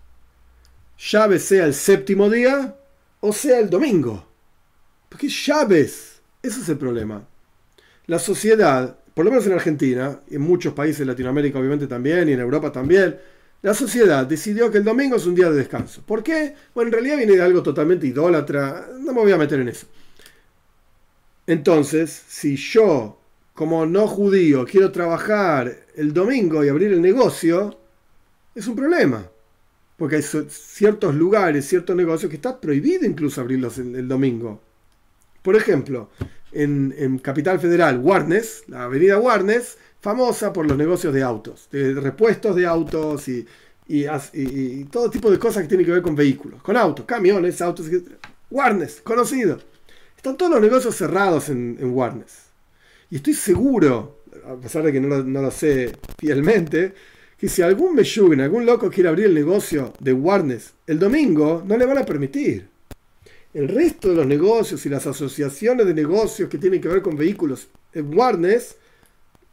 Llaves 0.98 1.44
sea 1.44 1.64
el 1.64 1.72
séptimo 1.72 2.28
día 2.28 2.76
o 3.20 3.32
sea 3.32 3.58
el 3.58 3.70
domingo. 3.70 4.26
Porque 5.08 5.30
llaves. 5.30 6.20
Ese 6.42 6.60
es 6.60 6.68
el 6.68 6.76
problema 6.76 7.29
la 8.10 8.18
sociedad, 8.18 8.96
por 9.14 9.24
lo 9.24 9.30
menos 9.30 9.46
en 9.46 9.52
Argentina, 9.52 10.18
en 10.28 10.40
muchos 10.40 10.74
países 10.74 10.98
de 10.98 11.04
Latinoamérica 11.04 11.60
obviamente 11.60 11.86
también, 11.86 12.28
y 12.28 12.32
en 12.32 12.40
Europa 12.40 12.72
también, 12.72 13.16
la 13.62 13.72
sociedad 13.72 14.26
decidió 14.26 14.68
que 14.68 14.78
el 14.78 14.84
domingo 14.84 15.14
es 15.14 15.26
un 15.26 15.36
día 15.36 15.48
de 15.48 15.56
descanso. 15.56 16.02
¿Por 16.04 16.24
qué? 16.24 16.56
Bueno, 16.74 16.88
en 16.88 16.92
realidad 16.94 17.18
viene 17.18 17.36
de 17.36 17.42
algo 17.42 17.62
totalmente 17.62 18.08
idólatra, 18.08 18.88
no 18.98 19.12
me 19.12 19.20
voy 19.20 19.30
a 19.30 19.36
meter 19.36 19.60
en 19.60 19.68
eso. 19.68 19.86
Entonces, 21.46 22.10
si 22.26 22.56
yo, 22.56 23.20
como 23.54 23.86
no 23.86 24.08
judío, 24.08 24.64
quiero 24.64 24.90
trabajar 24.90 25.72
el 25.94 26.12
domingo 26.12 26.64
y 26.64 26.68
abrir 26.68 26.92
el 26.92 27.00
negocio, 27.00 27.78
es 28.56 28.66
un 28.66 28.74
problema. 28.74 29.24
Porque 29.96 30.16
hay 30.16 30.22
ciertos 30.22 31.14
lugares, 31.14 31.64
ciertos 31.64 31.94
negocios 31.94 32.28
que 32.28 32.36
está 32.36 32.60
prohibido 32.60 33.06
incluso 33.06 33.40
abrirlos 33.40 33.78
el 33.78 34.08
domingo. 34.08 34.60
Por 35.42 35.54
ejemplo, 35.54 36.10
en, 36.52 37.18
Capital 37.18 37.60
Federal, 37.60 37.98
Warnes, 37.98 38.64
la 38.68 38.84
avenida 38.84 39.18
Warnes, 39.18 39.78
famosa 40.00 40.52
por 40.52 40.66
los 40.66 40.76
negocios 40.76 41.12
de 41.12 41.22
autos, 41.22 41.68
de 41.70 41.94
repuestos 41.94 42.56
de 42.56 42.66
autos 42.66 43.28
y, 43.28 43.46
todo 44.90 45.10
tipo 45.10 45.30
de 45.30 45.38
cosas 45.38 45.62
que 45.62 45.68
tienen 45.68 45.86
que 45.86 45.92
ver 45.92 46.02
con 46.02 46.14
vehículos, 46.14 46.62
con 46.62 46.76
autos, 46.76 47.04
camiones, 47.04 47.60
autos. 47.60 47.88
Warnes, 48.50 49.00
conocido. 49.02 49.60
Están 50.16 50.36
todos 50.36 50.52
los 50.52 50.60
negocios 50.60 50.96
cerrados 50.96 51.48
en, 51.48 51.78
Warnes. 51.92 52.50
Y 53.10 53.16
estoy 53.16 53.34
seguro, 53.34 54.22
a 54.46 54.56
pesar 54.56 54.82
de 54.82 54.92
que 54.92 55.00
no 55.00 55.18
lo, 55.18 55.50
sé 55.50 55.92
fielmente, 56.18 56.94
que 57.38 57.48
si 57.48 57.62
algún 57.62 57.94
meyuguen, 57.94 58.40
algún 58.40 58.66
loco 58.66 58.90
quiere 58.90 59.08
abrir 59.08 59.26
el 59.26 59.34
negocio 59.34 59.94
de 59.98 60.12
Warnes 60.12 60.74
el 60.86 60.98
domingo, 60.98 61.62
no 61.66 61.76
le 61.76 61.86
van 61.86 61.98
a 61.98 62.04
permitir 62.04 62.68
el 63.52 63.68
resto 63.68 64.08
de 64.08 64.14
los 64.16 64.26
negocios 64.26 64.84
y 64.86 64.88
las 64.88 65.06
asociaciones 65.06 65.86
de 65.86 65.94
negocios 65.94 66.48
que 66.48 66.58
tienen 66.58 66.80
que 66.80 66.88
ver 66.88 67.02
con 67.02 67.16
vehículos 67.16 67.68
en 67.92 68.16
Warnes 68.16 68.76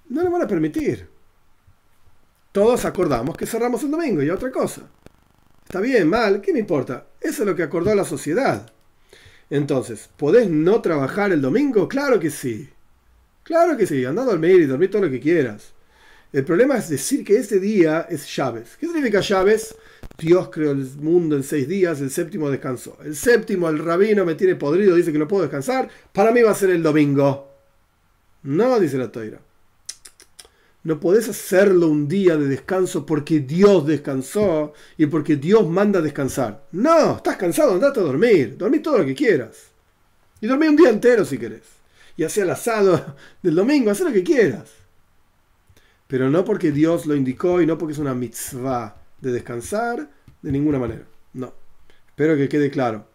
no 0.09 0.23
le 0.23 0.29
van 0.29 0.43
a 0.43 0.47
permitir. 0.47 1.07
Todos 2.51 2.85
acordamos 2.85 3.35
que 3.35 3.45
cerramos 3.45 3.83
el 3.83 3.91
domingo 3.91 4.21
y 4.21 4.29
otra 4.29 4.51
cosa. 4.51 4.89
Está 5.63 5.79
bien, 5.79 6.07
mal, 6.07 6.41
¿qué 6.41 6.53
me 6.53 6.59
importa? 6.59 7.07
Eso 7.19 7.43
es 7.43 7.47
lo 7.47 7.55
que 7.55 7.63
acordó 7.63 7.93
la 7.93 8.05
sociedad. 8.05 8.71
Entonces, 9.49 10.09
¿podés 10.17 10.49
no 10.49 10.81
trabajar 10.81 11.31
el 11.31 11.41
domingo? 11.41 11.87
Claro 11.87 12.19
que 12.19 12.29
sí. 12.29 12.69
Claro 13.43 13.77
que 13.77 13.87
sí, 13.87 14.03
anda 14.05 14.23
a 14.23 14.25
dormir 14.25 14.61
y 14.61 14.65
dormir 14.65 14.91
todo 14.91 15.03
lo 15.03 15.11
que 15.11 15.19
quieras. 15.19 15.73
El 16.33 16.43
problema 16.43 16.77
es 16.77 16.89
decir 16.89 17.23
que 17.23 17.37
ese 17.37 17.59
día 17.59 18.07
es 18.09 18.35
llaves. 18.35 18.77
¿Qué 18.79 18.87
significa 18.87 19.21
llaves? 19.21 19.75
Dios 20.17 20.49
creó 20.49 20.71
el 20.71 20.89
mundo 20.99 21.35
en 21.35 21.43
seis 21.43 21.67
días, 21.67 22.01
el 22.01 22.09
séptimo 22.09 22.49
descansó. 22.49 22.97
El 23.03 23.15
séptimo, 23.15 23.69
el 23.69 23.79
rabino 23.79 24.25
me 24.25 24.35
tiene 24.35 24.55
podrido, 24.55 24.95
dice 24.95 25.11
que 25.11 25.19
no 25.19 25.27
puedo 25.27 25.43
descansar. 25.43 25.89
Para 26.11 26.31
mí 26.31 26.41
va 26.41 26.51
a 26.51 26.55
ser 26.55 26.71
el 26.71 26.81
domingo. 26.81 27.53
No, 28.43 28.79
dice 28.79 28.97
la 28.97 29.11
toira. 29.11 29.39
No 30.83 30.99
podés 30.99 31.27
hacerlo 31.27 31.87
un 31.87 32.07
día 32.07 32.37
de 32.37 32.47
descanso 32.47 33.05
porque 33.05 33.41
Dios 33.41 33.85
descansó 33.85 34.73
y 34.97 35.05
porque 35.07 35.35
Dios 35.35 35.67
manda 35.67 36.01
descansar. 36.01 36.65
No, 36.71 37.17
estás 37.17 37.37
cansado, 37.37 37.73
andate 37.73 37.99
a 37.99 38.03
dormir. 38.03 38.57
Dormí 38.57 38.79
todo 38.79 38.99
lo 38.99 39.05
que 39.05 39.13
quieras. 39.13 39.67
Y 40.39 40.47
dormí 40.47 40.67
un 40.67 40.75
día 40.75 40.89
entero 40.89 41.25
si 41.25 41.37
querés. 41.37 41.63
Y 42.15 42.23
hacía 42.23 42.43
el 42.43 42.49
asado 42.49 43.15
del 43.43 43.55
domingo, 43.55 43.91
haz 43.91 43.99
lo 43.99 44.11
que 44.11 44.23
quieras. 44.23 44.69
Pero 46.07 46.29
no 46.29 46.45
porque 46.45 46.71
Dios 46.71 47.05
lo 47.05 47.15
indicó 47.15 47.61
y 47.61 47.67
no 47.67 47.77
porque 47.77 47.93
es 47.93 47.99
una 47.99 48.13
mitzvah 48.13 48.95
de 49.21 49.31
descansar, 49.31 50.09
de 50.41 50.51
ninguna 50.51 50.79
manera. 50.79 51.05
No. 51.33 51.53
Espero 52.07 52.35
que 52.35 52.49
quede 52.49 52.69
claro. 52.69 53.07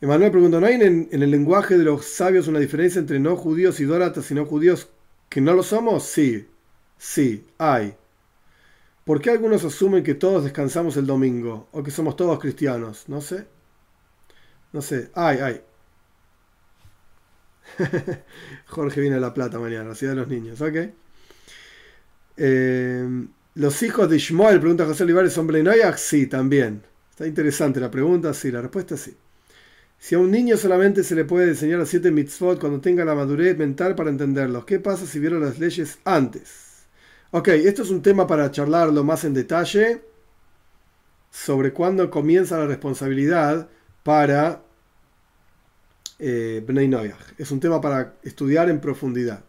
Emanuel 0.00 0.30
pregunta, 0.30 0.60
¿no 0.60 0.66
hay 0.66 0.74
en, 0.74 1.08
el 1.10 1.30
lenguaje 1.30 1.78
de 1.78 1.84
los 1.84 2.04
sabios 2.04 2.46
una 2.46 2.58
diferencia 2.58 2.98
entre 2.98 3.18
no 3.20 3.36
judíos, 3.36 3.80
idólatras 3.80 4.30
y 4.30 4.34
no 4.34 4.44
judíos 4.44 4.88
que 5.28 5.40
no 5.40 5.54
lo 5.54 5.62
somos? 5.62 6.04
Sí, 6.04 6.46
sí, 6.98 7.46
hay. 7.58 7.96
¿Por 9.04 9.20
qué 9.20 9.30
algunos 9.30 9.64
asumen 9.64 10.04
que 10.04 10.14
todos 10.14 10.44
descansamos 10.44 10.96
el 10.96 11.06
domingo 11.06 11.68
o 11.72 11.82
que 11.82 11.90
somos 11.90 12.16
todos 12.16 12.38
cristianos? 12.38 13.08
No 13.08 13.20
sé. 13.20 13.46
No 14.72 14.82
sé, 14.82 15.10
hay, 15.14 15.38
hay. 15.38 15.62
Jorge 18.66 19.00
viene 19.00 19.16
a 19.16 19.20
La 19.20 19.32
Plata 19.32 19.58
mañana, 19.58 19.88
la 19.88 19.94
ciudad 19.94 20.12
de 20.12 20.20
los 20.20 20.28
niños, 20.28 20.60
¿ok? 20.60 20.76
Eh, 22.36 23.26
¿Los 23.54 23.82
hijos 23.84 24.10
de 24.10 24.16
Ishmael, 24.16 24.58
pregunta 24.58 24.84
José 24.84 25.04
Olivares, 25.04 25.32
son 25.32 25.46
Blenoyak? 25.46 25.96
Sí, 25.96 26.26
también. 26.26 26.82
Está 27.10 27.26
interesante 27.26 27.78
la 27.78 27.90
pregunta, 27.90 28.34
sí, 28.34 28.50
la 28.50 28.60
respuesta 28.60 28.96
es 28.96 29.02
sí. 29.02 29.16
Si 29.96 30.16
a 30.16 30.18
un 30.18 30.32
niño 30.32 30.56
solamente 30.56 31.04
se 31.04 31.14
le 31.14 31.24
puede 31.24 31.50
enseñar 31.50 31.78
los 31.78 31.88
siete 31.88 32.10
mitzvot 32.10 32.58
cuando 32.58 32.80
tenga 32.80 33.04
la 33.04 33.14
madurez 33.14 33.56
mental 33.56 33.94
para 33.94 34.10
entenderlos, 34.10 34.64
¿qué 34.64 34.80
pasa 34.80 35.06
si 35.06 35.20
vieron 35.20 35.40
las 35.40 35.60
leyes 35.60 35.98
antes? 36.04 36.86
Ok, 37.30 37.48
esto 37.48 37.82
es 37.82 37.90
un 37.90 38.02
tema 38.02 38.26
para 38.26 38.50
charlarlo 38.50 39.04
más 39.04 39.24
en 39.24 39.34
detalle 39.34 40.02
sobre 41.30 41.72
cuándo 41.72 42.10
comienza 42.10 42.58
la 42.58 42.66
responsabilidad 42.66 43.68
para 44.02 44.62
eh, 46.18 46.64
Es 47.38 47.50
un 47.52 47.60
tema 47.60 47.80
para 47.80 48.14
estudiar 48.24 48.68
en 48.68 48.80
profundidad. 48.80 49.44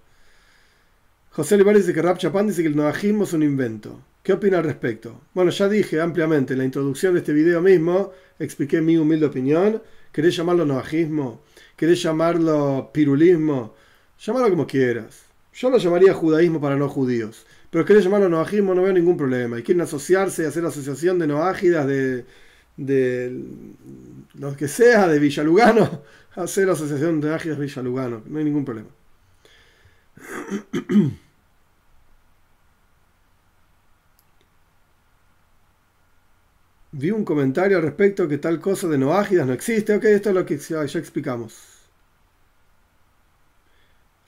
José 1.35 1.55
Olivares 1.55 1.81
dice 1.81 1.93
que 1.93 2.01
Rab 2.01 2.17
Chapán 2.17 2.47
dice 2.47 2.61
que 2.61 2.69
el 2.69 2.77
noajismo 2.77 3.25
es 3.25 3.33
un 3.33 3.43
invento. 3.43 3.99
¿Qué 4.23 4.31
opina 4.31 4.59
al 4.59 4.63
respecto? 4.63 5.19
Bueno, 5.33 5.51
ya 5.51 5.67
dije 5.67 5.99
ampliamente 5.99 6.53
en 6.53 6.59
la 6.59 6.65
introducción 6.65 7.13
de 7.13 7.19
este 7.19 7.33
video 7.33 7.59
mismo, 7.61 8.13
expliqué 8.39 8.79
mi 8.79 8.95
humilde 8.95 9.25
opinión. 9.25 9.81
¿Querés 10.13 10.37
llamarlo 10.37 10.63
noajismo? 10.63 11.43
¿Querés 11.75 12.01
llamarlo 12.01 12.89
pirulismo? 12.93 13.75
Llámalo 14.17 14.49
como 14.49 14.65
quieras. 14.65 15.25
Yo 15.53 15.69
lo 15.69 15.77
llamaría 15.77 16.13
judaísmo 16.13 16.61
para 16.61 16.77
no 16.77 16.87
judíos. 16.87 17.45
Pero 17.69 17.83
querés 17.83 18.05
llamarlo 18.05 18.29
noajismo, 18.29 18.73
no 18.73 18.83
veo 18.83 18.93
ningún 18.93 19.17
problema. 19.17 19.59
Y 19.59 19.63
quieren 19.63 19.81
asociarse 19.81 20.43
y 20.43 20.45
hacer 20.45 20.65
asociación 20.65 21.19
de 21.19 21.27
noágidas, 21.27 21.85
de, 21.85 22.23
de 22.77 23.43
lo 24.35 24.55
que 24.55 24.69
sea, 24.69 25.09
de 25.09 25.19
Villalugano, 25.19 26.01
hacer 26.35 26.69
asociación 26.69 27.19
de 27.19 27.27
noágidas 27.27 27.59
Villalugano. 27.59 28.23
No 28.25 28.39
hay 28.39 28.45
ningún 28.45 28.63
problema. 28.63 28.87
vi 36.97 37.11
un 37.11 37.25
comentario 37.25 37.77
al 37.77 37.83
respecto 37.83 38.27
que 38.27 38.37
tal 38.37 38.59
cosa 38.61 38.87
de 38.87 38.97
noágidas 38.97 39.45
no 39.47 39.53
existe. 39.53 39.93
Ok, 39.95 40.05
esto 40.05 40.29
es 40.29 40.35
lo 40.35 40.45
que 40.45 40.57
ya, 40.57 40.83
explicamos. 40.83 41.53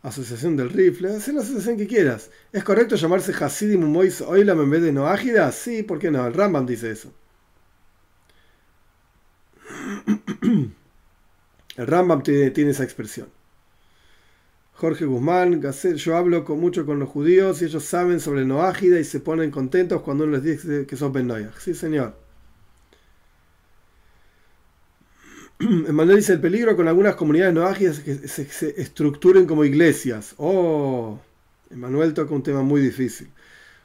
Asociación 0.03 0.55
del 0.57 0.69
rifle, 0.69 1.09
haz 1.15 1.27
la 1.29 1.41
asociación 1.41 1.77
que 1.77 1.87
quieras. 1.87 2.29
¿Es 2.51 2.63
correcto 2.63 2.95
llamarse 2.95 3.33
Hasidim 3.33 3.81
Mois 3.85 4.21
Oilam 4.21 4.61
en 4.61 4.69
vez 4.69 4.81
de 4.81 4.91
Noágidas? 4.91 5.55
Sí, 5.55 5.83
¿por 5.83 5.99
qué 5.99 6.11
no? 6.11 6.25
El 6.27 6.33
Rambam 6.33 6.65
dice 6.65 6.91
eso. 6.91 7.11
El 11.77 11.87
Rambam 11.87 12.21
tiene, 12.23 12.69
esa 12.69 12.83
expresión. 12.83 13.27
Jorge 14.73 15.05
Guzmán, 15.05 15.61
yo 15.95 16.17
hablo 16.17 16.43
con, 16.45 16.59
mucho 16.59 16.85
con 16.85 16.99
los 16.99 17.09
judíos 17.09 17.61
y 17.61 17.65
ellos 17.65 17.83
saben 17.83 18.19
sobre 18.19 18.45
Noágida 18.45 18.99
y 18.99 19.03
se 19.03 19.19
ponen 19.19 19.51
contentos 19.51 20.01
cuando 20.01 20.25
uno 20.25 20.33
les 20.33 20.43
dice 20.43 20.85
que 20.85 20.95
son 20.95 21.13
Ben 21.13 21.31
Sí, 21.59 21.73
señor. 21.73 22.26
Emanuel 25.59 26.17
dice 26.17 26.33
el 26.33 26.39
peligro 26.39 26.75
con 26.75 26.87
algunas 26.87 27.15
comunidades 27.15 27.53
noágidas 27.53 27.99
que 27.99 28.15
se, 28.27 28.79
estructuren 28.79 29.47
como 29.47 29.65
iglesias. 29.65 30.35
Oh, 30.37 31.19
Emanuel 31.71 32.13
toca 32.13 32.33
un 32.35 32.43
tema 32.43 32.61
muy 32.61 32.81
difícil. 32.81 33.29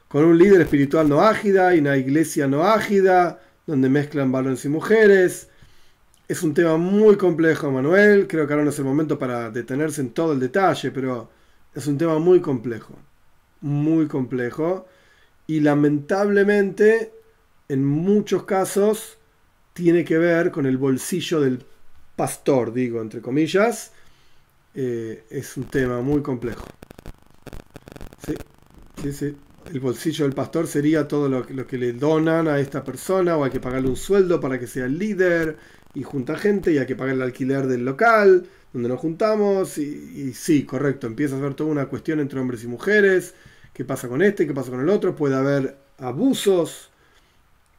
Con 0.08 0.24
un 0.24 0.36
líder 0.36 0.60
espiritual 0.60 1.08
noágida 1.08 1.74
y 1.74 1.78
una 1.78 1.96
iglesia 1.96 2.46
noágida, 2.46 3.40
donde 3.66 3.88
mezclan 3.88 4.30
varones 4.30 4.64
y 4.66 4.68
mujeres. 4.68 5.48
Es 6.28 6.42
un 6.42 6.52
tema 6.52 6.76
muy 6.76 7.16
complejo, 7.16 7.68
Emanuel. 7.68 8.26
Creo 8.26 8.46
que 8.46 8.52
ahora 8.52 8.64
no 8.64 8.70
es 8.70 8.78
el 8.78 8.84
momento 8.84 9.18
para 9.18 9.50
detenerse 9.50 10.02
en 10.02 10.10
todo 10.10 10.34
el 10.34 10.40
detalle, 10.40 10.90
pero 10.90 11.30
es 11.74 11.86
un 11.86 11.96
tema 11.96 12.18
muy 12.18 12.40
complejo. 12.40 12.94
Muy 13.62 14.08
complejo. 14.08 14.86
Y 15.46 15.60
lamentablemente, 15.60 17.12
en 17.68 17.84
muchos 17.84 18.44
casos, 18.44 19.18
tiene 19.72 20.04
que 20.04 20.18
ver 20.18 20.50
con 20.50 20.66
el 20.66 20.76
bolsillo 20.76 21.40
del 21.40 21.64
pastor, 22.16 22.72
digo, 22.72 23.00
entre 23.00 23.20
comillas. 23.20 23.92
Eh, 24.74 25.24
es 25.30 25.56
un 25.56 25.64
tema 25.64 26.00
muy 26.00 26.22
complejo. 26.22 26.66
Sí, 28.26 28.34
sí, 29.02 29.12
sí. 29.12 29.36
El 29.72 29.80
bolsillo 29.80 30.24
del 30.24 30.34
pastor 30.34 30.66
sería 30.66 31.06
todo 31.06 31.28
lo, 31.28 31.46
que 31.66 31.78
le 31.78 31.92
donan 31.92 32.48
a 32.48 32.58
esta 32.58 32.82
persona 32.84 33.36
o 33.36 33.44
hay 33.44 33.50
que 33.50 33.60
pagarle 33.60 33.88
un 33.88 33.96
sueldo 33.96 34.40
para 34.40 34.58
que 34.58 34.66
sea 34.66 34.86
el 34.86 34.98
líder 34.98 35.56
y 35.94 36.02
junta 36.02 36.36
gente 36.36 36.72
y 36.72 36.78
hay 36.78 36.86
que 36.86 36.96
pagar 36.96 37.14
el 37.14 37.22
alquiler 37.22 37.66
del 37.66 37.84
local 37.84 38.46
donde 38.72 38.88
nos 38.88 39.00
juntamos 39.00 39.78
y, 39.78 39.82
y 39.82 40.32
sí, 40.34 40.64
correcto, 40.64 41.06
empieza 41.06 41.36
a 41.36 41.40
ser 41.40 41.54
toda 41.54 41.70
una 41.70 41.86
cuestión 41.86 42.20
entre 42.20 42.40
hombres 42.40 42.64
y 42.64 42.66
mujeres, 42.66 43.34
qué 43.72 43.84
pasa 43.84 44.08
con 44.08 44.22
este, 44.22 44.46
qué 44.46 44.54
pasa 44.54 44.70
con 44.70 44.80
el 44.80 44.88
otro, 44.88 45.14
puede 45.14 45.36
haber 45.36 45.76
abusos, 45.98 46.90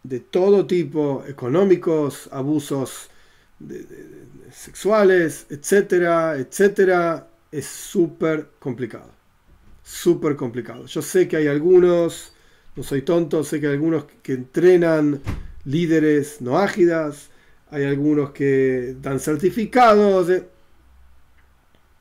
de 0.03 0.19
todo 0.19 0.67
tipo, 0.67 1.23
económicos, 1.27 2.29
abusos 2.31 3.09
sexuales, 4.51 5.47
etcétera, 5.49 6.37
etcétera, 6.37 7.27
es 7.51 7.65
súper 7.65 8.49
complicado. 8.59 9.11
Súper 9.83 10.35
complicado. 10.35 10.85
Yo 10.85 11.01
sé 11.01 11.27
que 11.27 11.37
hay 11.37 11.47
algunos, 11.47 12.33
no 12.75 12.83
soy 12.83 13.01
tonto, 13.01 13.43
sé 13.43 13.59
que 13.59 13.67
hay 13.67 13.73
algunos 13.73 14.05
que 14.21 14.33
entrenan 14.33 15.21
líderes 15.65 16.41
no 16.41 16.57
ágidas, 16.57 17.29
hay 17.69 17.85
algunos 17.85 18.31
que 18.31 18.95
dan 19.01 19.19
certificados. 19.19 20.31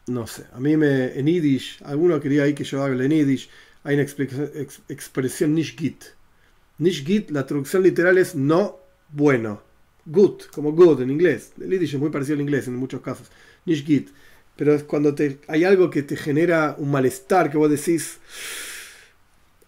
no 0.06 0.26
sé, 0.26 0.44
a 0.52 0.60
mí 0.60 0.76
me, 0.76 1.18
en 1.18 1.26
Yiddish, 1.26 1.80
alguno 1.84 2.20
quería 2.20 2.42
ahí 2.44 2.54
que 2.54 2.64
yo 2.64 2.82
hable 2.82 3.04
en 3.04 3.12
Yiddish, 3.12 3.48
hay 3.84 3.94
una 3.94 4.02
expresión, 4.02 4.50
expresión 4.88 5.54
nishgit, 5.54 6.04
Nishgit, 6.78 7.30
la 7.30 7.46
traducción 7.46 7.82
literal 7.82 8.18
es 8.18 8.34
no 8.34 8.78
bueno. 9.10 9.62
Good, 10.04 10.42
como 10.52 10.72
good 10.72 11.02
en 11.02 11.10
inglés. 11.10 11.52
El 11.60 11.70
yiddish 11.70 11.94
es 11.94 12.00
muy 12.00 12.10
parecido 12.10 12.36
al 12.36 12.42
inglés 12.42 12.66
en 12.66 12.76
muchos 12.76 13.00
casos. 13.00 13.28
Nishgit. 13.66 14.10
Pero 14.56 14.74
es 14.74 14.82
cuando 14.82 15.14
te, 15.14 15.38
hay 15.48 15.64
algo 15.64 15.90
que 15.90 16.02
te 16.02 16.16
genera 16.16 16.74
un 16.78 16.90
malestar, 16.90 17.50
que 17.50 17.56
vos 17.56 17.70
decís, 17.70 18.18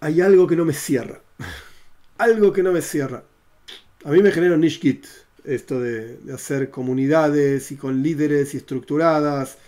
hay 0.00 0.20
algo 0.20 0.46
que 0.46 0.56
no 0.56 0.64
me 0.64 0.72
cierra. 0.74 1.22
algo 2.18 2.52
que 2.52 2.62
no 2.62 2.72
me 2.72 2.82
cierra. 2.82 3.24
A 4.04 4.10
mí 4.10 4.22
me 4.22 4.32
genera 4.32 4.56
Nishgit 4.56 5.06
esto 5.44 5.78
de, 5.80 6.16
de 6.18 6.32
hacer 6.32 6.70
comunidades 6.70 7.70
y 7.70 7.76
con 7.76 8.02
líderes 8.02 8.54
y 8.54 8.56
estructuradas 8.58 9.58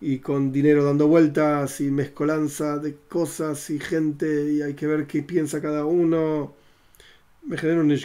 y 0.00 0.18
con 0.18 0.52
dinero 0.52 0.84
dando 0.84 1.08
vueltas 1.08 1.80
y 1.80 1.90
mezcolanza 1.90 2.78
de 2.78 2.96
cosas 3.08 3.70
y 3.70 3.80
gente 3.80 4.52
y 4.52 4.62
hay 4.62 4.74
que 4.74 4.86
ver 4.86 5.06
qué 5.06 5.22
piensa 5.22 5.60
cada 5.60 5.84
uno 5.86 6.54
me 7.46 7.56
genera 7.58 7.80
un. 7.80 7.96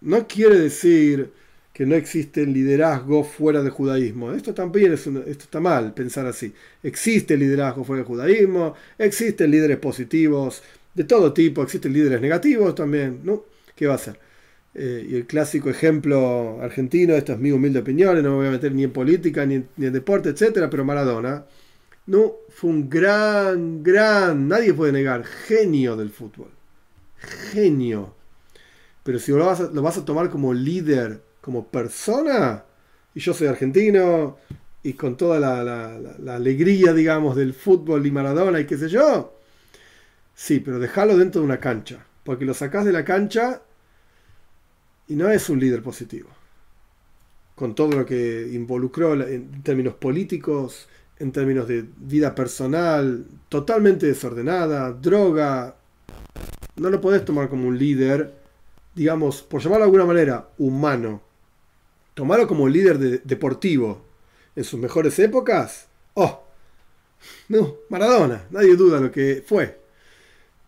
No 0.00 0.26
quiere 0.26 0.58
decir 0.58 1.30
que 1.72 1.84
no 1.86 1.96
existe 1.96 2.46
liderazgo 2.46 3.24
fuera 3.24 3.60
del 3.62 3.72
judaísmo. 3.72 4.32
Esto 4.32 4.54
también 4.54 4.92
es 4.92 5.06
esto 5.06 5.44
está 5.44 5.60
mal 5.60 5.92
pensar 5.92 6.26
así. 6.26 6.54
Existe 6.82 7.36
liderazgo 7.36 7.84
fuera 7.84 8.02
del 8.02 8.06
judaísmo, 8.06 8.74
existen 8.96 9.50
líderes 9.50 9.78
positivos 9.78 10.62
de 10.94 11.04
todo 11.04 11.32
tipo, 11.32 11.62
existen 11.62 11.92
líderes 11.92 12.20
negativos 12.20 12.74
también, 12.76 13.20
¿no? 13.24 13.44
¿Qué 13.74 13.88
va 13.88 13.94
a 13.94 13.98
ser? 13.98 14.20
Eh, 14.74 15.06
y 15.10 15.16
el 15.16 15.26
clásico 15.26 15.68
ejemplo 15.68 16.60
argentino, 16.60 17.14
esta 17.14 17.32
es 17.34 17.38
mi 17.40 17.50
humilde 17.50 17.80
opinión, 17.80 18.16
no 18.22 18.30
me 18.30 18.36
voy 18.36 18.46
a 18.48 18.50
meter 18.52 18.72
ni 18.72 18.84
en 18.84 18.92
política, 18.92 19.44
ni 19.46 19.56
en, 19.56 19.68
ni 19.76 19.86
en 19.86 19.92
deporte, 19.92 20.28
etcétera, 20.30 20.70
pero 20.70 20.84
Maradona, 20.84 21.44
no, 22.06 22.34
fue 22.50 22.70
un 22.70 22.88
gran, 22.88 23.82
gran, 23.82 24.48
nadie 24.48 24.74
puede 24.74 24.92
negar, 24.92 25.24
genio 25.24 25.96
del 25.96 26.10
fútbol. 26.10 26.50
Genio 27.52 28.14
pero 29.04 29.18
si 29.20 29.30
lo 29.30 29.46
vas, 29.46 29.60
a, 29.60 29.70
lo 29.70 29.82
vas 29.82 29.98
a 29.98 30.04
tomar 30.04 30.30
como 30.30 30.52
líder, 30.52 31.22
como 31.40 31.68
persona, 31.68 32.64
y 33.14 33.20
yo 33.20 33.32
soy 33.34 33.46
argentino, 33.46 34.38
y 34.82 34.94
con 34.94 35.16
toda 35.16 35.38
la, 35.38 36.34
alegría, 36.34 36.92
digamos, 36.92 37.36
del 37.36 37.54
fútbol 37.54 38.06
y 38.06 38.10
Maradona 38.10 38.60
y 38.60 38.66
qué 38.66 38.76
sé 38.76 38.88
yo, 38.88 39.38
sí, 40.34 40.60
pero 40.60 40.78
déjalo 40.78 41.16
dentro 41.16 41.40
de 41.40 41.46
una 41.46 41.60
cancha, 41.60 42.04
porque 42.24 42.44
lo 42.44 42.54
sacás 42.54 42.84
de 42.84 42.92
la 42.92 43.04
cancha 43.04 43.62
y 45.06 45.16
no 45.16 45.30
es 45.30 45.48
un 45.48 45.60
líder 45.60 45.82
positivo. 45.82 46.28
Con 47.54 47.74
todo 47.74 47.92
lo 47.92 48.04
que 48.04 48.50
involucró 48.52 49.14
en 49.14 49.62
términos 49.62 49.94
políticos, 49.94 50.88
en 51.18 51.30
términos 51.30 51.68
de 51.68 51.84
vida 51.96 52.34
personal, 52.34 53.26
totalmente 53.48 54.06
desordenada, 54.06 54.92
droga, 54.92 55.76
no 56.76 56.90
lo 56.90 57.00
podés 57.00 57.24
tomar 57.24 57.48
como 57.48 57.68
un 57.68 57.78
líder, 57.78 58.43
digamos, 58.94 59.42
por 59.42 59.60
llamarlo 59.60 59.84
de 59.84 59.88
alguna 59.88 60.04
manera, 60.06 60.48
humano. 60.58 61.22
Tomarlo 62.14 62.46
como 62.46 62.68
líder 62.68 63.22
deportivo 63.22 64.02
en 64.54 64.64
sus 64.64 64.78
mejores 64.78 65.18
épocas. 65.18 65.88
Oh, 66.14 66.44
no, 67.48 67.76
Maradona, 67.88 68.44
nadie 68.50 68.76
duda 68.76 69.00
lo 69.00 69.10
que 69.10 69.42
fue. 69.46 69.80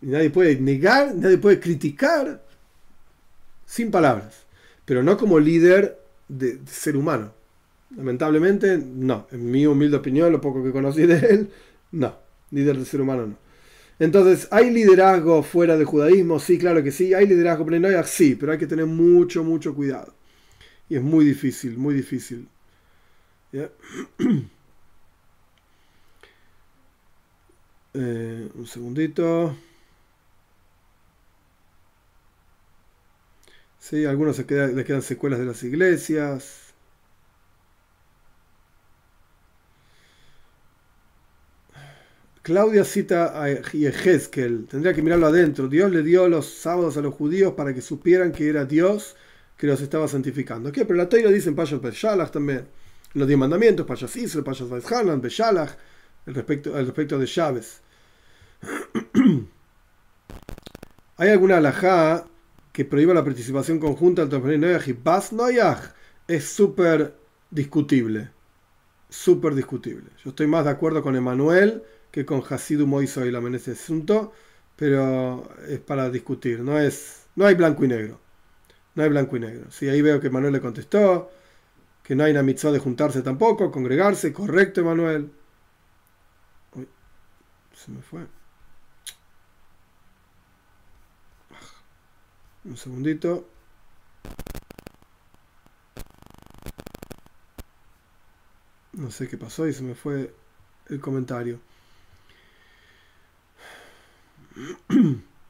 Nadie 0.01 0.31
puede 0.31 0.61
negar, 0.61 1.15
nadie 1.15 1.39
puede 1.39 1.61
criticar 1.61 2.43
sin 3.65 3.91
palabras. 3.91 4.45
Pero 4.85 5.03
no 5.03 5.17
como 5.17 5.39
líder 5.39 6.01
de, 6.29 6.61
ser 6.67 6.97
humano. 6.97 7.33
Lamentablemente, 7.97 8.79
no. 8.79 9.27
En 9.31 9.51
mi 9.51 9.67
humilde 9.67 9.97
opinión, 9.97 10.33
lo 10.33 10.41
poco 10.41 10.63
que 10.63 10.73
conocí 10.73 11.07
de 11.07 11.19
él, 11.19 11.51
no. 11.93 12.17
Líder 12.51 12.79
de 12.79 12.85
ser 12.85 13.01
humano 13.01 13.27
no. 13.27 13.46
Entonces, 13.99 14.49
¿hay 14.51 14.71
liderazgo 14.71 15.43
fuera 15.43 15.77
del 15.77 15.87
judaísmo? 15.87 16.39
Sí, 16.39 16.59
claro 16.59 16.83
que 16.83 16.93
sí. 16.93 17.15
¿Hay 17.15 17.27
liderazgo 17.27 17.65
pleno? 17.67 17.89
Sí, 18.05 18.35
pero 18.35 18.53
hay 18.53 18.59
que 18.59 18.67
tener 18.67 18.87
mucho, 18.87 19.43
mucho 19.45 19.75
cuidado. 19.75 20.15
Y 20.89 20.97
es 20.97 21.03
muy 21.03 21.25
difícil, 21.25 21.79
muy 21.79 21.95
difícil. 21.95 22.49
Eh, 27.95 28.49
un 28.55 28.67
segundito. 28.67 29.57
Sí, 33.79 34.05
algunos 34.05 34.37
se 34.37 34.45
le 34.45 34.85
quedan 34.85 35.03
secuelas 35.03 35.39
de 35.39 35.47
las 35.47 35.63
iglesias. 35.63 36.66
Claudia 42.47 42.85
cita 42.85 43.43
a 43.43 43.49
Yehezkel, 43.49 44.67
tendría 44.69 44.95
que 44.95 45.03
mirarlo 45.03 45.27
adentro. 45.27 45.67
Dios 45.67 45.91
le 45.91 46.05
dio 46.05 46.29
los 46.29 46.47
sábados 46.47 46.97
a 46.97 47.01
los 47.01 47.13
judíos 47.13 47.55
para 47.55 47.75
que 47.75 47.81
supieran 47.83 48.31
que 48.31 48.49
era 48.49 48.65
Dios 48.65 49.17
que 49.57 49.67
los 49.67 49.81
estaba 49.81 50.07
santificando. 50.07 50.71
¿Qué? 50.71 50.85
Pero 50.85 50.97
la 50.97 51.09
Torah 51.09 51.33
dice 51.33 51.49
en 51.49 51.57
Payas 51.57 52.31
también, 52.31 52.69
los 53.15 53.27
diez 53.27 53.37
mandamientos, 53.37 53.85
Payas 53.85 54.15
Israel, 54.15 54.45
Payas 54.45 54.69
Vaishanan, 54.69 55.21
Beshalach, 55.21 55.71
al 56.25 56.35
respecto, 56.37 56.73
respecto 56.73 57.19
de 57.19 57.27
Chávez. 57.27 57.81
¿Hay 61.17 61.29
alguna 61.31 61.57
alajá 61.57 62.29
que 62.73 62.85
prohíba 62.85 63.13
la 63.13 63.25
participación 63.25 63.81
conjunta 63.81 64.23
entre 64.23 64.57
Noyaj 64.57 64.89
y 64.89 64.93
Bas 64.93 65.33
Noyaj? 65.33 65.95
Es 66.29 66.45
súper 66.45 67.13
discutible. 67.51 68.31
Súper 69.09 69.57
discutible. 69.57 70.11
Yo 70.23 70.31
estoy 70.31 70.47
más 70.47 70.65
de 70.65 70.71
acuerdo 70.71 71.03
con 71.03 71.17
Emanuel 71.17 71.83
que 72.11 72.25
con 72.27 72.43
Hasidu 72.49 72.87
Moiso 72.87 73.25
y 73.27 73.31
la 73.31 73.39
en 73.39 73.55
ese 73.57 73.73
asunto, 73.73 74.33
pero 74.77 75.49
es 75.69 75.81
para 75.81 76.11
discutir, 76.11 76.61
no 76.61 76.79
es 76.79 77.27
no 77.37 77.47
hay 77.47 77.55
blanco 77.55 77.85
y 77.85 77.89
negro. 77.89 78.19
No 78.95 79.03
hay 79.05 79.11
blanco 79.11 79.37
y 79.37 79.41
negro. 79.41 79.71
Sí, 79.71 79.89
ahí 79.89 80.03
veo 80.03 80.21
que 80.21 80.31
Manuel 80.31 80.55
le 80.55 80.61
contestó 80.61 81.31
que 82.05 82.15
no 82.17 82.25
hay 82.25 82.33
una 82.33 82.43
mitzvah 82.43 82.73
de 82.73 82.79
juntarse 82.81 83.23
tampoco, 83.23 83.71
congregarse, 83.73 84.33
correcto, 84.33 84.81
Emanuel. 84.81 85.31
Uy, 86.75 86.89
se 87.75 87.91
me 87.91 88.03
fue. 88.03 88.27
Un 92.65 92.77
segundito. 92.77 93.49
No 98.93 99.11
sé 99.11 99.29
qué 99.29 99.37
pasó 99.39 99.67
y 99.69 99.73
se 99.73 99.83
me 99.83 99.95
fue 99.95 100.35
el 100.89 101.01
comentario. 101.01 101.61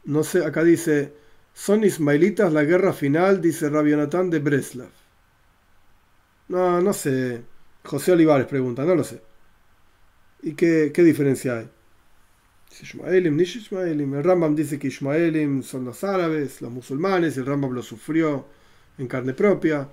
No 0.04 0.22
sé, 0.24 0.44
acá 0.44 0.62
dice, 0.64 1.14
son 1.52 1.84
ismaelitas 1.84 2.52
la 2.52 2.64
guerra 2.64 2.92
final, 2.92 3.40
dice 3.40 3.68
Rabbi 3.68 3.90
Jonathan 3.90 4.30
de 4.30 4.38
Breslav. 4.38 4.90
No, 6.48 6.80
no 6.80 6.92
sé. 6.92 7.42
José 7.84 8.12
Olivares 8.12 8.46
pregunta, 8.46 8.84
no 8.84 8.94
lo 8.94 9.04
sé. 9.04 9.20
¿Y 10.42 10.54
qué, 10.54 10.92
qué 10.94 11.02
diferencia 11.02 11.58
hay? 11.58 11.68
Ishmaelim, 12.82 13.36
ni 13.36 13.42
Ishmaelim. 13.44 14.14
El 14.14 14.24
Rambam 14.24 14.54
dice 14.54 14.78
que 14.78 14.88
Ishmaelim 14.88 15.62
son 15.62 15.84
los 15.84 16.04
árabes, 16.04 16.60
los 16.60 16.70
musulmanes, 16.70 17.36
y 17.36 17.40
el 17.40 17.46
Rambam 17.46 17.72
lo 17.72 17.82
sufrió 17.82 18.46
en 18.98 19.08
carne 19.08 19.34
propia. 19.34 19.88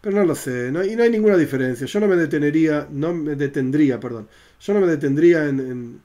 Pero 0.00 0.16
no 0.18 0.24
lo 0.24 0.34
sé, 0.34 0.68
y 0.68 0.72
no 0.72 0.80
hay 0.80 1.10
ninguna 1.10 1.36
diferencia. 1.36 1.86
Yo 1.86 2.00
no 2.00 2.06
me 2.08 2.16
detenería, 2.16 2.88
no 2.90 3.12
me 3.14 3.34
detendría, 3.34 3.98
perdón. 3.98 4.28
Yo 4.60 4.74
no 4.74 4.80
me 4.80 4.86
detendría 4.86 5.48
en 5.48 5.60
en 5.60 6.02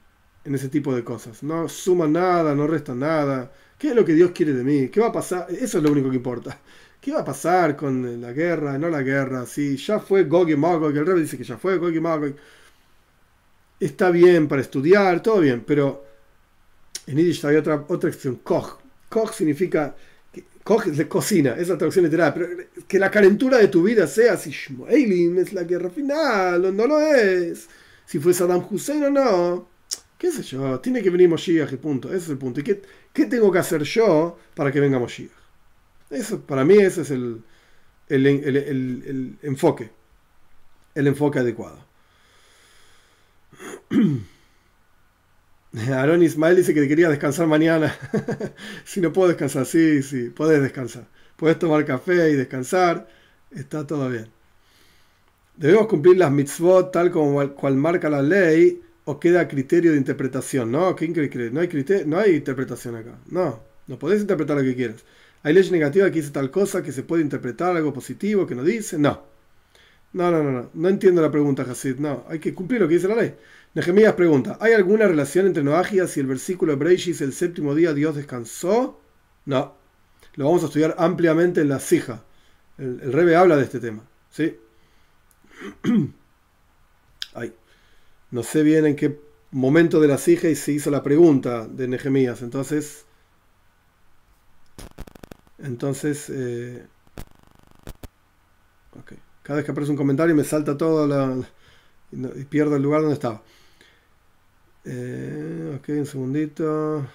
ese 0.52 0.68
tipo 0.68 0.94
de 0.94 1.02
cosas. 1.02 1.42
No 1.42 1.68
suman 1.68 2.12
nada, 2.12 2.54
no 2.54 2.66
restan 2.66 2.98
nada. 3.00 3.50
¿Qué 3.78 3.88
es 3.88 3.96
lo 3.96 4.04
que 4.04 4.12
Dios 4.12 4.32
quiere 4.32 4.52
de 4.52 4.64
mí? 4.64 4.88
¿Qué 4.88 5.00
va 5.00 5.08
a 5.08 5.12
pasar? 5.12 5.46
Eso 5.50 5.78
es 5.78 5.84
lo 5.84 5.90
único 5.90 6.10
que 6.10 6.16
importa. 6.16 6.58
¿Qué 7.00 7.12
va 7.12 7.20
a 7.20 7.24
pasar 7.24 7.76
con 7.76 8.20
la 8.20 8.32
guerra? 8.32 8.78
No 8.78 8.88
la 8.88 9.02
guerra. 9.02 9.46
Si 9.46 9.76
ya 9.76 10.00
fue 10.00 10.24
Gog 10.24 10.50
y 10.50 10.56
Magog, 10.56 10.96
el 10.96 11.06
rey 11.06 11.20
dice 11.20 11.36
que 11.38 11.44
ya 11.44 11.56
fue 11.58 11.78
Gog 11.78 11.94
y 11.94 12.00
Magog. 12.00 12.34
Está 13.80 14.10
bien 14.10 14.48
para 14.48 14.62
estudiar, 14.62 15.22
todo 15.22 15.40
bien, 15.40 15.64
pero 15.66 16.04
en 17.06 17.18
Yiddish 17.18 17.44
hay 17.44 17.56
otra, 17.56 17.84
otra 17.88 18.08
expresión, 18.08 18.36
Koch. 18.36 18.78
Koch 19.08 19.32
significa, 19.32 19.94
Koch 20.62 20.86
es 20.86 20.96
de 20.96 21.08
cocina, 21.08 21.54
es 21.58 21.68
la 21.68 21.76
traducción 21.76 22.04
literal, 22.04 22.32
pero 22.32 22.48
que 22.88 22.98
la 22.98 23.10
calentura 23.10 23.58
de 23.58 23.68
tu 23.68 23.82
vida 23.82 24.06
sea 24.06 24.36
si 24.36 24.50
Shmuelim 24.50 25.38
es 25.38 25.52
la 25.52 25.64
guerra 25.64 25.90
final, 25.90 26.64
o 26.64 26.72
no 26.72 26.86
lo 26.86 27.00
es. 27.00 27.68
Si 28.06 28.18
fue 28.18 28.32
Saddam 28.32 28.64
Hussein 28.70 29.04
o 29.04 29.10
no 29.10 29.73
qué 30.24 30.32
sé 30.32 30.42
yo, 30.42 30.80
tiene 30.80 31.02
que 31.02 31.10
venir 31.10 31.28
Moshiach 31.28 31.70
y 31.70 31.76
punto, 31.76 32.08
ese 32.08 32.16
es 32.16 32.30
el 32.30 32.38
punto. 32.38 32.60
¿Y 32.60 32.62
qué, 32.62 32.80
tengo 33.26 33.52
que 33.52 33.58
hacer 33.58 33.82
yo 33.82 34.38
para 34.54 34.72
que 34.72 34.80
venga 34.80 34.98
Moshiach? 34.98 35.30
Eso, 36.08 36.40
para 36.40 36.64
mí 36.64 36.78
ese 36.78 37.02
es 37.02 37.10
el, 37.10 37.44
enfoque, 39.42 39.90
el 40.94 41.06
enfoque 41.08 41.40
adecuado. 41.40 41.78
Aaron 45.92 46.22
Ismael 46.22 46.56
dice 46.56 46.72
que 46.72 46.88
quería 46.88 47.10
descansar 47.10 47.46
mañana. 47.46 47.94
si 48.86 49.02
no 49.02 49.12
puedo 49.12 49.28
descansar, 49.28 49.66
sí, 49.66 50.02
sí, 50.02 50.30
puedes 50.30 50.62
descansar. 50.62 51.06
Puedes 51.36 51.58
tomar 51.58 51.84
café 51.84 52.30
y 52.30 52.34
descansar, 52.34 53.06
está 53.50 53.86
todo 53.86 54.08
bien. 54.08 54.30
Debemos 55.56 55.86
cumplir 55.86 56.16
las 56.16 56.32
mitzvot 56.32 56.92
tal 56.92 57.10
como 57.10 57.46
cual 57.54 57.76
marca 57.76 58.08
la 58.08 58.22
ley 58.22 58.83
o 59.04 59.20
queda 59.20 59.48
criterio 59.48 59.92
de 59.92 59.98
interpretación. 59.98 60.70
No, 60.72 60.94
¿qué 60.96 61.08
no 61.08 61.60
hay, 61.60 61.68
criterio, 61.68 62.06
no 62.06 62.18
hay 62.18 62.36
interpretación 62.36 62.96
acá. 62.96 63.18
No, 63.30 63.60
no 63.86 63.98
podés 63.98 64.20
interpretar 64.20 64.56
lo 64.56 64.62
que 64.62 64.74
quieras. 64.74 65.04
Hay 65.42 65.52
ley 65.52 65.70
negativa 65.70 66.10
que 66.10 66.20
dice 66.20 66.30
tal 66.30 66.50
cosa, 66.50 66.82
que 66.82 66.92
se 66.92 67.02
puede 67.02 67.22
interpretar 67.22 67.76
algo 67.76 67.92
positivo, 67.92 68.46
que 68.46 68.54
no 68.54 68.64
dice. 68.64 68.98
No. 68.98 69.22
No, 70.14 70.30
no, 70.30 70.42
no, 70.42 70.52
no. 70.52 70.70
No 70.72 70.88
entiendo 70.88 71.20
la 71.20 71.30
pregunta, 71.30 71.62
Hasid. 71.62 71.98
No, 71.98 72.24
hay 72.28 72.38
que 72.38 72.54
cumplir 72.54 72.80
lo 72.80 72.88
que 72.88 72.94
dice 72.94 73.08
la 73.08 73.16
ley. 73.16 73.34
Nehemías 73.74 74.14
pregunta, 74.14 74.56
¿hay 74.60 74.72
alguna 74.72 75.06
relación 75.06 75.46
entre 75.46 75.64
Noagias 75.64 76.16
y 76.16 76.20
el 76.20 76.26
versículo 76.26 76.72
de 76.72 76.76
Breishis, 76.76 77.20
el 77.20 77.32
séptimo 77.32 77.74
día 77.74 77.92
Dios 77.92 78.14
descansó? 78.16 79.00
No. 79.46 79.74
Lo 80.36 80.46
vamos 80.46 80.62
a 80.62 80.66
estudiar 80.66 80.94
ampliamente 80.98 81.60
en 81.60 81.68
la 81.68 81.80
Sija. 81.80 82.22
El, 82.78 83.00
el 83.02 83.12
Rebe 83.12 83.36
habla 83.36 83.56
de 83.56 83.64
este 83.64 83.80
tema. 83.80 84.04
¿Sí? 84.30 84.56
Ahí. 87.34 87.52
No 88.34 88.42
sé 88.42 88.64
bien 88.64 88.84
en 88.84 88.96
qué 88.96 89.16
momento 89.52 90.00
de 90.00 90.08
la 90.08 90.18
sija 90.18 90.48
y 90.48 90.56
se 90.56 90.72
hizo 90.72 90.90
la 90.90 91.04
pregunta 91.04 91.68
de 91.68 91.86
Nehemías. 91.86 92.42
Entonces, 92.42 93.06
entonces, 95.58 96.28
eh, 96.30 96.84
cada 99.44 99.58
vez 99.58 99.64
que 99.64 99.70
aparece 99.70 99.92
un 99.92 99.96
comentario 99.96 100.34
me 100.34 100.42
salta 100.42 100.76
todo 100.76 101.44
y, 102.10 102.44
pierdo 102.46 102.74
el 102.74 102.82
lugar 102.82 103.02
donde 103.02 103.14
estaba. 103.14 103.40
Eh, 104.84 105.78
ok, 105.78 105.88
un 105.90 106.06
segundito. 106.06 107.06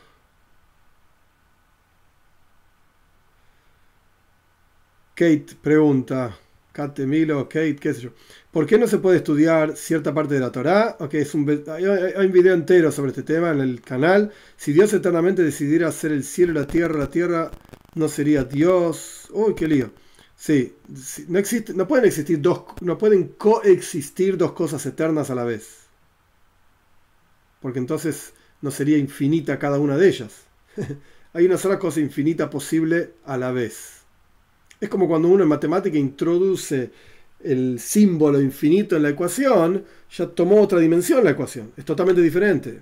Kate 5.16 5.58
pregunta. 5.62 6.38
Kate 6.72 7.06
Milo, 7.06 7.44
Kate, 7.50 7.76
qué 7.76 7.94
sé 7.94 8.02
yo. 8.04 8.12
¿Por 8.52 8.66
qué 8.66 8.80
no 8.80 8.88
se 8.88 8.98
puede 8.98 9.18
estudiar 9.18 9.78
cierta 9.78 10.12
parte 10.14 10.34
de 10.34 10.40
la 10.40 10.52
Torá? 10.52 10.98
Okay, 11.00 11.22
es 11.22 11.36
un, 11.36 11.48
hay, 11.68 11.86
un 11.86 12.32
video 12.32 12.56
entero 12.56 12.92
sobre 12.92 13.10
este 13.10 13.22
tema 13.22 13.52
en 13.52 13.60
el 13.60 13.82
canal. 13.82 14.32
Si 14.58 14.74
Dios 14.74 14.92
eternamente 14.92 15.44
decidiera 15.44 15.90
hacer 15.90 16.12
el 16.12 16.24
cielo 16.24 16.54
y 16.54 16.56
la 16.56 16.66
tierra, 16.66 16.98
la 16.98 17.12
tierra 17.12 17.52
no 17.94 18.08
sería 18.08 18.44
Dios. 18.44 19.28
Uy, 19.32 19.54
qué 19.54 19.68
lío. 19.68 19.92
Sí, 20.36 20.74
no, 21.28 21.42
no 21.76 21.88
pueden 21.88 22.06
existir 22.06 22.42
dos, 22.42 22.64
no 22.82 22.98
pueden 22.98 23.28
coexistir 23.38 24.36
dos 24.36 24.54
cosas 24.54 24.84
eternas 24.86 25.30
a 25.30 25.36
la 25.36 25.44
vez. 25.44 25.88
Porque 27.62 27.78
entonces 27.78 28.34
no 28.62 28.72
sería 28.72 28.98
infinita 28.98 29.60
cada 29.60 29.78
una 29.78 29.96
de 29.96 30.08
ellas. 30.08 30.46
hay 31.34 31.46
una 31.46 31.58
sola 31.58 31.78
cosa 31.78 32.00
infinita 32.00 32.50
posible 32.50 33.14
a 33.26 33.38
la 33.38 33.52
vez. 33.52 34.00
Es 34.80 34.90
como 34.90 35.08
cuando 35.08 35.28
uno 35.28 35.44
en 35.44 35.50
matemática 35.50 35.98
introduce 36.00 36.92
el 37.44 37.80
símbolo 37.80 38.42
infinito 38.42 38.96
en 38.96 39.04
la 39.04 39.10
ecuación, 39.10 39.86
ya 40.12 40.28
tomó 40.28 40.62
otra 40.62 40.80
dimensión 40.80 41.24
la 41.24 41.32
ecuación. 41.32 41.72
Es 41.78 41.86
totalmente 41.86 42.22
diferente. 42.22 42.82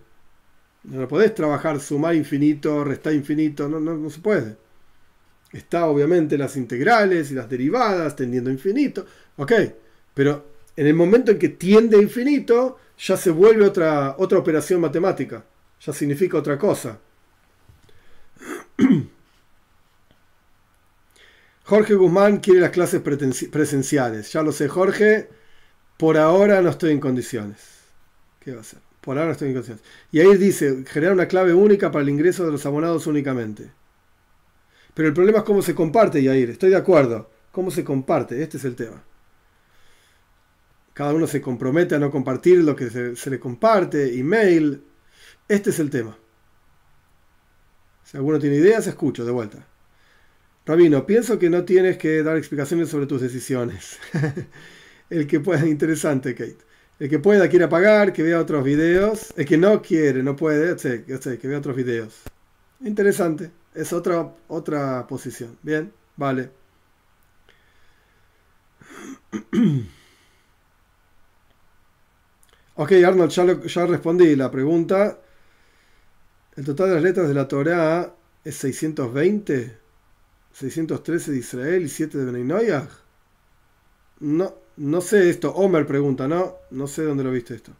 No 0.83 1.07
podés 1.07 1.35
trabajar 1.35 1.79
sumar 1.79 2.15
infinito, 2.15 2.83
restar 2.83 3.13
infinito, 3.13 3.67
no, 3.67 3.79
no, 3.79 3.95
no 3.95 4.09
se 4.09 4.19
puede. 4.19 4.55
Está 5.51 5.85
obviamente 5.87 6.37
las 6.37 6.57
integrales 6.57 7.31
y 7.31 7.35
las 7.35 7.49
derivadas 7.49 8.15
tendiendo 8.15 8.49
a 8.49 8.53
infinito, 8.53 9.05
ok, 9.37 9.51
pero 10.13 10.45
en 10.75 10.87
el 10.87 10.93
momento 10.93 11.31
en 11.31 11.39
que 11.39 11.49
tiende 11.49 11.97
a 11.97 12.01
infinito, 12.01 12.77
ya 12.97 13.17
se 13.17 13.31
vuelve 13.31 13.65
otra, 13.65 14.15
otra 14.17 14.37
operación 14.37 14.81
matemática, 14.81 15.45
ya 15.79 15.93
significa 15.93 16.37
otra 16.37 16.57
cosa. 16.57 16.99
Jorge 21.67 21.95
Guzmán 21.95 22.37
quiere 22.37 22.61
las 22.61 22.69
clases 22.69 23.01
presenciales. 23.01 24.31
Ya 24.31 24.41
lo 24.41 24.53
sé, 24.53 24.69
Jorge. 24.69 25.27
Por 25.97 26.17
ahora 26.17 26.61
no 26.61 26.69
estoy 26.69 26.93
en 26.93 27.01
condiciones. 27.01 27.59
¿Qué 28.39 28.51
va 28.51 28.59
a 28.59 28.61
hacer? 28.61 28.79
Por 29.01 29.17
ahora 29.17 29.25
no 29.25 29.31
estoy 29.33 29.49
en 29.49 29.55
condiciones. 29.55 29.83
Y 30.09 30.21
ahí 30.21 30.37
dice, 30.37 30.85
generar 30.87 31.13
una 31.13 31.27
clave 31.27 31.53
única 31.53 31.91
para 31.91 32.03
el 32.03 32.09
ingreso 32.09 32.45
de 32.45 32.53
los 32.53 32.65
abonados 32.65 33.05
únicamente. 33.05 33.69
Pero 34.93 35.09
el 35.09 35.13
problema 35.13 35.39
es 35.39 35.43
cómo 35.43 35.61
se 35.61 35.75
comparte, 35.75 36.23
Yair. 36.23 36.51
Estoy 36.51 36.69
de 36.69 36.77
acuerdo. 36.77 37.29
¿Cómo 37.51 37.69
se 37.69 37.83
comparte? 37.83 38.41
Este 38.41 38.55
es 38.55 38.63
el 38.63 38.77
tema. 38.77 39.03
Cada 40.93 41.13
uno 41.13 41.27
se 41.27 41.41
compromete 41.41 41.95
a 41.95 41.99
no 41.99 42.09
compartir 42.09 42.63
lo 42.63 42.77
que 42.77 42.89
se, 42.89 43.17
se 43.17 43.29
le 43.29 43.41
comparte, 43.41 44.17
email. 44.17 44.85
Este 45.49 45.71
es 45.71 45.79
el 45.79 45.89
tema. 45.89 46.17
Si 48.05 48.15
alguno 48.15 48.39
tiene 48.39 48.55
ideas, 48.55 48.87
escucho 48.87 49.25
de 49.25 49.31
vuelta. 49.33 49.67
Rabino, 50.67 51.05
pienso 51.05 51.39
que 51.39 51.49
no 51.49 51.63
tienes 51.63 51.97
que 51.97 52.21
dar 52.23 52.35
explicaciones 52.35 52.89
sobre 52.89 53.05
tus 53.05 53.21
decisiones. 53.21 53.99
el 55.09 55.25
que 55.25 55.39
pueda, 55.39 55.65
interesante, 55.65 56.35
Kate. 56.35 56.57
El 56.99 57.09
que 57.09 57.19
pueda 57.19 57.47
quiere 57.47 57.69
pagar, 57.69 58.11
que 58.11 58.21
vea 58.21 58.37
otros 58.37 58.65
videos. 58.65 59.33
El 59.37 59.45
que 59.45 59.57
no 59.57 59.81
quiere, 59.81 60.21
no 60.23 60.35
puede, 60.35 60.77
sé, 60.77 61.05
sé, 61.21 61.39
que 61.39 61.47
vea 61.47 61.59
otros 61.59 61.73
videos. 61.73 62.21
Interesante. 62.81 63.49
Es 63.73 63.93
otra, 63.93 64.33
otra 64.49 65.07
posición. 65.07 65.57
Bien, 65.63 65.93
vale. 66.17 66.49
ok, 72.75 72.91
Arnold, 73.05 73.31
ya, 73.31 73.61
ya 73.61 73.85
respondí 73.85 74.35
la 74.35 74.51
pregunta. 74.51 75.17
El 76.57 76.65
total 76.65 76.89
de 76.89 76.95
las 76.95 77.03
letras 77.03 77.29
de 77.29 77.33
la 77.35 77.47
Torah 77.47 78.13
es 78.43 78.55
620. 78.55 79.86
613 80.59 81.31
de 81.33 81.37
Israel 81.37 81.83
y 81.83 81.89
7 81.89 82.17
de 82.17 82.25
Beninoyah. 82.25 82.89
No, 84.21 84.55
no 84.77 85.01
sé 85.01 85.29
esto. 85.29 85.53
Homer 85.53 85.85
pregunta, 85.85 86.27
¿no? 86.27 86.55
No 86.71 86.87
sé 86.87 87.03
dónde 87.03 87.23
lo 87.23 87.31
viste 87.31 87.53
esto. 87.53 87.73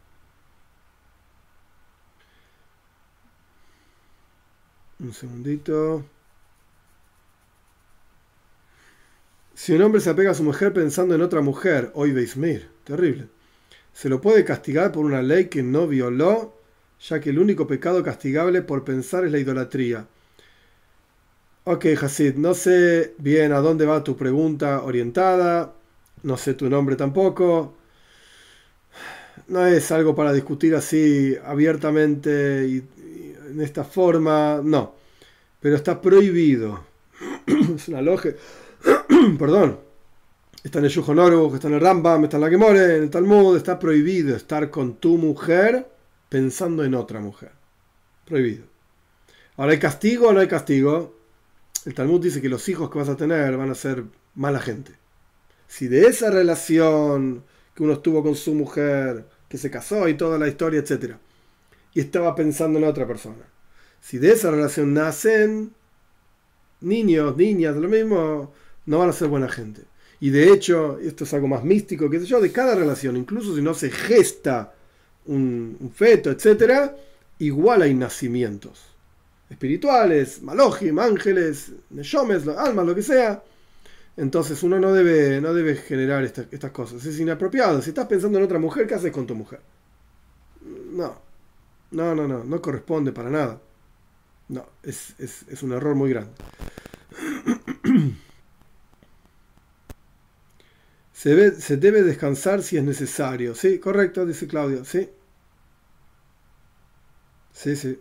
Un 5.00 5.12
segundito. 5.12 6.04
Si 9.54 9.72
un 9.72 9.82
hombre 9.82 10.00
se 10.00 10.10
apega 10.10 10.30
a 10.30 10.34
su 10.34 10.44
mujer 10.44 10.72
pensando 10.72 11.16
en 11.16 11.22
otra 11.22 11.40
mujer, 11.40 11.90
hoy 11.94 12.12
Beismir, 12.12 12.70
terrible, 12.84 13.26
se 13.92 14.08
lo 14.08 14.20
puede 14.20 14.44
castigar 14.44 14.92
por 14.92 15.04
una 15.04 15.20
ley 15.20 15.48
que 15.48 15.64
no 15.64 15.88
violó, 15.88 16.56
ya 17.00 17.18
que 17.18 17.30
el 17.30 17.40
único 17.40 17.66
pecado 17.66 18.04
castigable 18.04 18.62
por 18.62 18.84
pensar 18.84 19.24
es 19.24 19.32
la 19.32 19.38
idolatría. 19.38 20.06
Ok, 21.70 21.84
Hasid, 22.00 22.36
no 22.36 22.54
sé 22.54 23.14
bien 23.18 23.52
a 23.52 23.58
dónde 23.58 23.84
va 23.84 24.02
tu 24.02 24.16
pregunta 24.16 24.82
orientada, 24.84 25.74
no 26.22 26.38
sé 26.38 26.54
tu 26.54 26.70
nombre 26.70 26.96
tampoco. 26.96 27.74
No 29.48 29.66
es 29.66 29.92
algo 29.92 30.14
para 30.14 30.32
discutir 30.32 30.74
así 30.74 31.36
abiertamente 31.44 32.66
y, 32.66 32.88
en 33.50 33.60
esta 33.60 33.84
forma, 33.84 34.62
no. 34.64 34.94
Pero 35.60 35.76
está 35.76 36.00
prohibido. 36.00 36.86
es 37.76 37.88
una 37.88 38.00
logia. 38.00 38.34
Perdón. 39.38 39.78
Está 40.64 40.78
en 40.78 40.86
el 40.86 40.90
Yuhonoru, 40.90 41.54
está 41.54 41.68
en 41.68 41.74
el 41.74 41.80
Rambam, 41.82 42.24
está 42.24 42.38
en 42.38 42.44
la 42.44 42.48
Gemore, 42.48 42.96
en 42.96 43.02
el 43.02 43.10
Talmud. 43.10 43.58
Está 43.58 43.78
prohibido 43.78 44.34
estar 44.34 44.70
con 44.70 44.94
tu 44.94 45.18
mujer 45.18 45.86
pensando 46.30 46.82
en 46.82 46.94
otra 46.94 47.20
mujer. 47.20 47.50
Prohibido. 48.24 48.64
Ahora, 49.58 49.72
¿hay 49.72 49.78
castigo 49.78 50.28
o 50.28 50.32
no 50.32 50.40
hay 50.40 50.48
castigo? 50.48 51.17
El 51.88 51.94
Talmud 51.94 52.20
dice 52.20 52.42
que 52.42 52.50
los 52.50 52.68
hijos 52.68 52.90
que 52.90 52.98
vas 52.98 53.08
a 53.08 53.16
tener 53.16 53.56
van 53.56 53.70
a 53.70 53.74
ser 53.74 54.04
mala 54.34 54.60
gente. 54.60 54.92
Si 55.68 55.88
de 55.88 56.06
esa 56.06 56.30
relación 56.30 57.44
que 57.74 57.82
uno 57.82 57.94
estuvo 57.94 58.22
con 58.22 58.34
su 58.34 58.52
mujer, 58.52 59.24
que 59.48 59.56
se 59.56 59.70
casó 59.70 60.06
y 60.06 60.12
toda 60.12 60.36
la 60.36 60.48
historia, 60.48 60.80
etc. 60.80 61.14
Y 61.94 62.00
estaba 62.00 62.34
pensando 62.34 62.78
en 62.78 62.84
otra 62.84 63.06
persona. 63.06 63.42
Si 64.02 64.18
de 64.18 64.32
esa 64.32 64.50
relación 64.50 64.92
nacen 64.92 65.72
niños, 66.82 67.34
niñas, 67.38 67.74
lo 67.76 67.88
mismo, 67.88 68.52
no 68.84 68.98
van 68.98 69.08
a 69.08 69.14
ser 69.14 69.28
buena 69.28 69.48
gente. 69.48 69.80
Y 70.20 70.28
de 70.28 70.52
hecho, 70.52 70.98
esto 70.98 71.24
es 71.24 71.32
algo 71.32 71.48
más 71.48 71.64
místico, 71.64 72.10
que 72.10 72.20
sé 72.20 72.26
yo, 72.26 72.38
de 72.38 72.52
cada 72.52 72.74
relación, 72.74 73.16
incluso 73.16 73.56
si 73.56 73.62
no 73.62 73.72
se 73.72 73.90
gesta 73.90 74.74
un, 75.24 75.90
feto, 75.94 76.30
etc., 76.30 76.92
igual 77.38 77.80
hay 77.80 77.94
nacimientos 77.94 78.97
espirituales, 79.50 80.42
malojim, 80.42 80.98
ángeles, 80.98 81.72
neshomes, 81.90 82.46
almas, 82.48 82.86
lo 82.86 82.94
que 82.94 83.02
sea. 83.02 83.42
Entonces 84.16 84.62
uno 84.64 84.80
no 84.80 84.92
debe, 84.94 85.40
no 85.40 85.54
debe 85.54 85.76
generar 85.76 86.24
estas 86.24 86.72
cosas. 86.72 87.04
Es 87.06 87.20
inapropiado. 87.20 87.82
Si 87.82 87.90
estás 87.90 88.06
pensando 88.06 88.38
en 88.38 88.44
otra 88.44 88.58
mujer, 88.58 88.86
¿qué 88.86 88.94
haces 88.94 89.12
con 89.12 89.26
tu 89.26 89.34
mujer? 89.34 89.60
No. 90.92 91.20
No, 91.92 92.14
no, 92.14 92.28
no. 92.28 92.44
No 92.44 92.62
corresponde 92.62 93.12
para 93.12 93.30
nada. 93.30 93.60
No. 94.48 94.66
Es, 94.82 95.14
es 95.20 95.62
un 95.62 95.72
error 95.72 95.94
muy 95.96 96.10
grande. 96.10 96.32
Se, 101.12 101.34
ve, 101.34 101.50
se 101.50 101.76
debe 101.76 102.02
descansar 102.02 102.62
si 102.62 102.76
es 102.78 102.82
necesario. 102.84 103.54
Sí, 103.54 103.78
correcto, 103.78 104.24
dice 104.24 104.46
Claudio. 104.46 104.84
Sí. 104.86 105.10
Sí, 107.52 107.76
sí. 107.76 107.98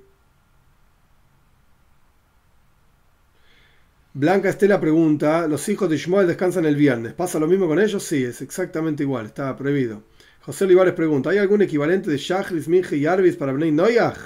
Blanca 4.20 4.50
Estela 4.50 4.82
pregunta, 4.82 5.48
¿los 5.48 5.70
hijos 5.70 5.88
de 5.88 5.96
Ishmael 5.96 6.26
descansan 6.26 6.66
el 6.66 6.76
viernes? 6.76 7.14
¿Pasa 7.14 7.38
lo 7.38 7.46
mismo 7.46 7.68
con 7.68 7.80
ellos? 7.80 8.02
Sí, 8.02 8.24
es 8.24 8.42
exactamente 8.42 9.04
igual, 9.04 9.28
está 9.28 9.56
prohibido. 9.56 10.02
José 10.42 10.64
Olivares 10.64 10.96
pregunta, 10.96 11.30
¿hay 11.30 11.38
algún 11.38 11.62
equivalente 11.62 12.10
de 12.10 12.18
Shachris, 12.18 12.68
Minje 12.68 12.98
y 12.98 13.06
Arvis 13.06 13.36
para 13.36 13.52
Bnei 13.52 13.72
Noyaj? 13.72 14.18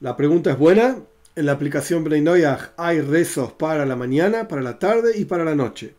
La 0.00 0.16
pregunta 0.16 0.52
es 0.52 0.56
buena. 0.56 0.96
En 1.36 1.44
la 1.44 1.52
aplicación 1.52 2.02
Bnei 2.02 2.22
Noyaj 2.22 2.70
hay 2.78 3.02
rezos 3.02 3.52
para 3.52 3.84
la 3.84 3.96
mañana, 3.96 4.48
para 4.48 4.62
la 4.62 4.78
tarde 4.78 5.18
y 5.18 5.26
para 5.26 5.44
la 5.44 5.54
noche. 5.54 5.94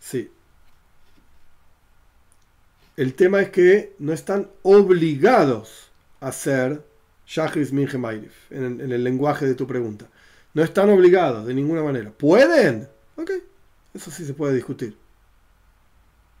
Sí. 0.00 0.30
El 2.96 3.12
tema 3.12 3.42
es 3.42 3.50
que 3.50 3.92
no 3.98 4.14
están 4.14 4.48
obligados 4.62 5.90
a 6.22 6.28
hacer 6.28 6.82
Shachris, 7.26 7.74
Minje, 7.74 7.98
Mairif, 7.98 8.50
en 8.50 8.80
el 8.80 9.04
lenguaje 9.04 9.44
de 9.44 9.54
tu 9.54 9.66
pregunta. 9.66 10.06
No 10.54 10.62
están 10.62 10.90
obligados 10.90 11.46
de 11.46 11.54
ninguna 11.54 11.82
manera. 11.82 12.10
¿Pueden? 12.10 12.88
Ok, 13.16 13.30
eso 13.94 14.10
sí 14.10 14.24
se 14.24 14.34
puede 14.34 14.54
discutir. 14.54 14.96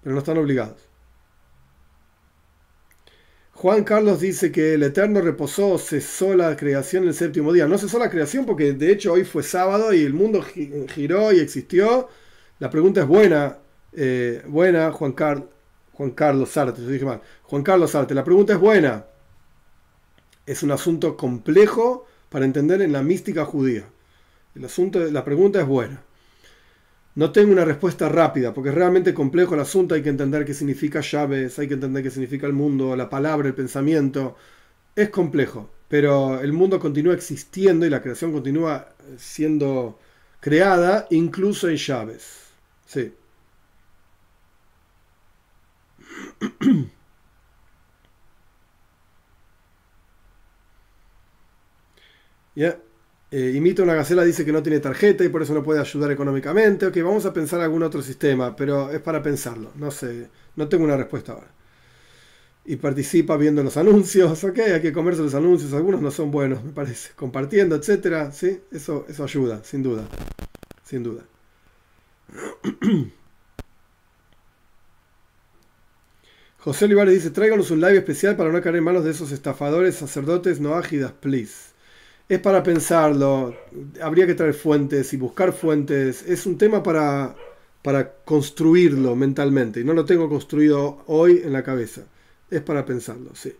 Pero 0.02 0.14
no 0.14 0.18
están 0.18 0.38
obligados. 0.38 0.90
Juan 3.60 3.84
Carlos 3.84 4.20
dice 4.20 4.50
que 4.50 4.72
el 4.72 4.82
Eterno 4.82 5.20
reposó, 5.20 5.76
cesó 5.76 6.34
la 6.34 6.56
creación 6.56 7.06
el 7.06 7.12
séptimo 7.12 7.52
día. 7.52 7.66
No 7.66 7.76
cesó 7.76 7.98
la 7.98 8.08
creación 8.08 8.46
porque 8.46 8.72
de 8.72 8.90
hecho 8.90 9.12
hoy 9.12 9.24
fue 9.24 9.42
sábado 9.42 9.92
y 9.92 10.02
el 10.02 10.14
mundo 10.14 10.42
giró 10.42 11.30
y 11.30 11.40
existió. 11.40 12.08
La 12.58 12.70
pregunta 12.70 13.02
es 13.02 13.06
buena, 13.06 13.58
eh, 13.92 14.42
buena, 14.46 14.90
Juan, 14.92 15.14
Juan 15.92 16.10
Carlos 16.12 16.48
Sarte. 16.48 16.80
Juan 17.42 17.62
Carlos 17.62 17.90
Sarte, 17.90 18.14
la 18.14 18.24
pregunta 18.24 18.54
es 18.54 18.58
buena. 18.58 19.04
Es 20.46 20.62
un 20.62 20.70
asunto 20.70 21.16
complejo 21.18 22.06
para 22.30 22.46
entender 22.46 22.80
en 22.80 22.92
la 22.92 23.02
mística 23.02 23.44
judía. 23.44 23.84
El 24.54 24.64
asunto, 24.64 25.00
la 25.10 25.24
pregunta 25.24 25.60
es 25.60 25.66
buena. 25.66 26.04
No 27.14 27.32
tengo 27.32 27.52
una 27.52 27.64
respuesta 27.64 28.08
rápida, 28.08 28.54
porque 28.54 28.70
es 28.70 28.74
realmente 28.74 29.12
complejo 29.14 29.54
el 29.54 29.60
asunto, 29.60 29.94
hay 29.94 30.02
que 30.02 30.08
entender 30.10 30.44
qué 30.44 30.54
significa 30.54 31.00
llaves, 31.00 31.58
hay 31.58 31.66
que 31.68 31.74
entender 31.74 32.02
qué 32.02 32.10
significa 32.10 32.46
el 32.46 32.52
mundo, 32.52 32.94
la 32.96 33.10
palabra, 33.10 33.48
el 33.48 33.54
pensamiento. 33.54 34.36
Es 34.96 35.10
complejo, 35.10 35.70
pero 35.88 36.40
el 36.40 36.52
mundo 36.52 36.80
continúa 36.80 37.14
existiendo 37.14 37.86
y 37.86 37.90
la 37.90 38.02
creación 38.02 38.32
continúa 38.32 38.90
siendo 39.18 39.98
creada, 40.40 41.06
incluso 41.10 41.68
en 41.68 41.76
llaves. 41.76 42.48
Sí. 42.86 43.12
Ya. 52.56 52.76
Eh, 53.32 53.52
imita 53.54 53.82
una 53.84 53.94
gacela, 53.94 54.24
dice 54.24 54.44
que 54.44 54.52
no 54.52 54.62
tiene 54.62 54.80
tarjeta 54.80 55.24
y 55.24 55.28
por 55.28 55.42
eso 55.42 55.54
no 55.54 55.62
puede 55.62 55.80
ayudar 55.80 56.10
económicamente. 56.10 56.86
Ok, 56.86 56.96
vamos 57.02 57.26
a 57.26 57.32
pensar 57.32 57.60
algún 57.60 57.82
otro 57.82 58.02
sistema, 58.02 58.56
pero 58.56 58.90
es 58.90 59.00
para 59.00 59.22
pensarlo. 59.22 59.70
No 59.76 59.90
sé, 59.90 60.28
no 60.56 60.68
tengo 60.68 60.84
una 60.84 60.96
respuesta 60.96 61.32
ahora. 61.32 61.48
y 62.64 62.76
participa 62.76 63.36
viendo 63.36 63.62
los 63.62 63.76
anuncios, 63.76 64.44
ok, 64.44 64.58
hay 64.74 64.80
que 64.82 64.92
comerse 64.92 65.22
los 65.22 65.34
anuncios, 65.34 65.72
algunos 65.72 66.00
no 66.02 66.10
son 66.10 66.30
buenos, 66.30 66.62
me 66.64 66.72
parece, 66.72 67.10
compartiendo, 67.16 67.74
etcétera, 67.76 68.32
sí, 68.32 68.60
eso, 68.70 69.06
eso 69.08 69.24
ayuda, 69.24 69.62
sin 69.64 69.82
duda, 69.82 70.06
sin 70.84 71.02
duda. 71.02 71.24
José 76.58 76.84
Olivares 76.84 77.14
dice, 77.14 77.30
tráiganos 77.32 77.72
un 77.72 77.80
live 77.80 77.96
especial 77.98 78.36
para 78.36 78.52
no 78.52 78.62
caer 78.62 78.76
en 78.76 78.84
manos 78.84 79.02
de 79.04 79.10
esos 79.10 79.32
estafadores 79.32 79.96
sacerdotes 79.96 80.60
no 80.60 80.74
ágidas, 80.74 81.10
please. 81.12 81.69
Es 82.30 82.38
para 82.38 82.62
pensarlo, 82.62 83.56
habría 84.00 84.24
que 84.24 84.36
traer 84.36 84.54
fuentes 84.54 85.12
y 85.12 85.16
buscar 85.16 85.52
fuentes, 85.52 86.22
es 86.22 86.46
un 86.46 86.56
tema 86.56 86.80
para, 86.80 87.34
para 87.82 88.08
construirlo 88.24 89.16
mentalmente, 89.16 89.80
y 89.80 89.84
no 89.84 89.94
lo 89.94 90.04
tengo 90.04 90.28
construido 90.28 91.02
hoy 91.08 91.42
en 91.44 91.52
la 91.52 91.64
cabeza, 91.64 92.02
es 92.48 92.60
para 92.60 92.86
pensarlo, 92.86 93.34
sí. 93.34 93.52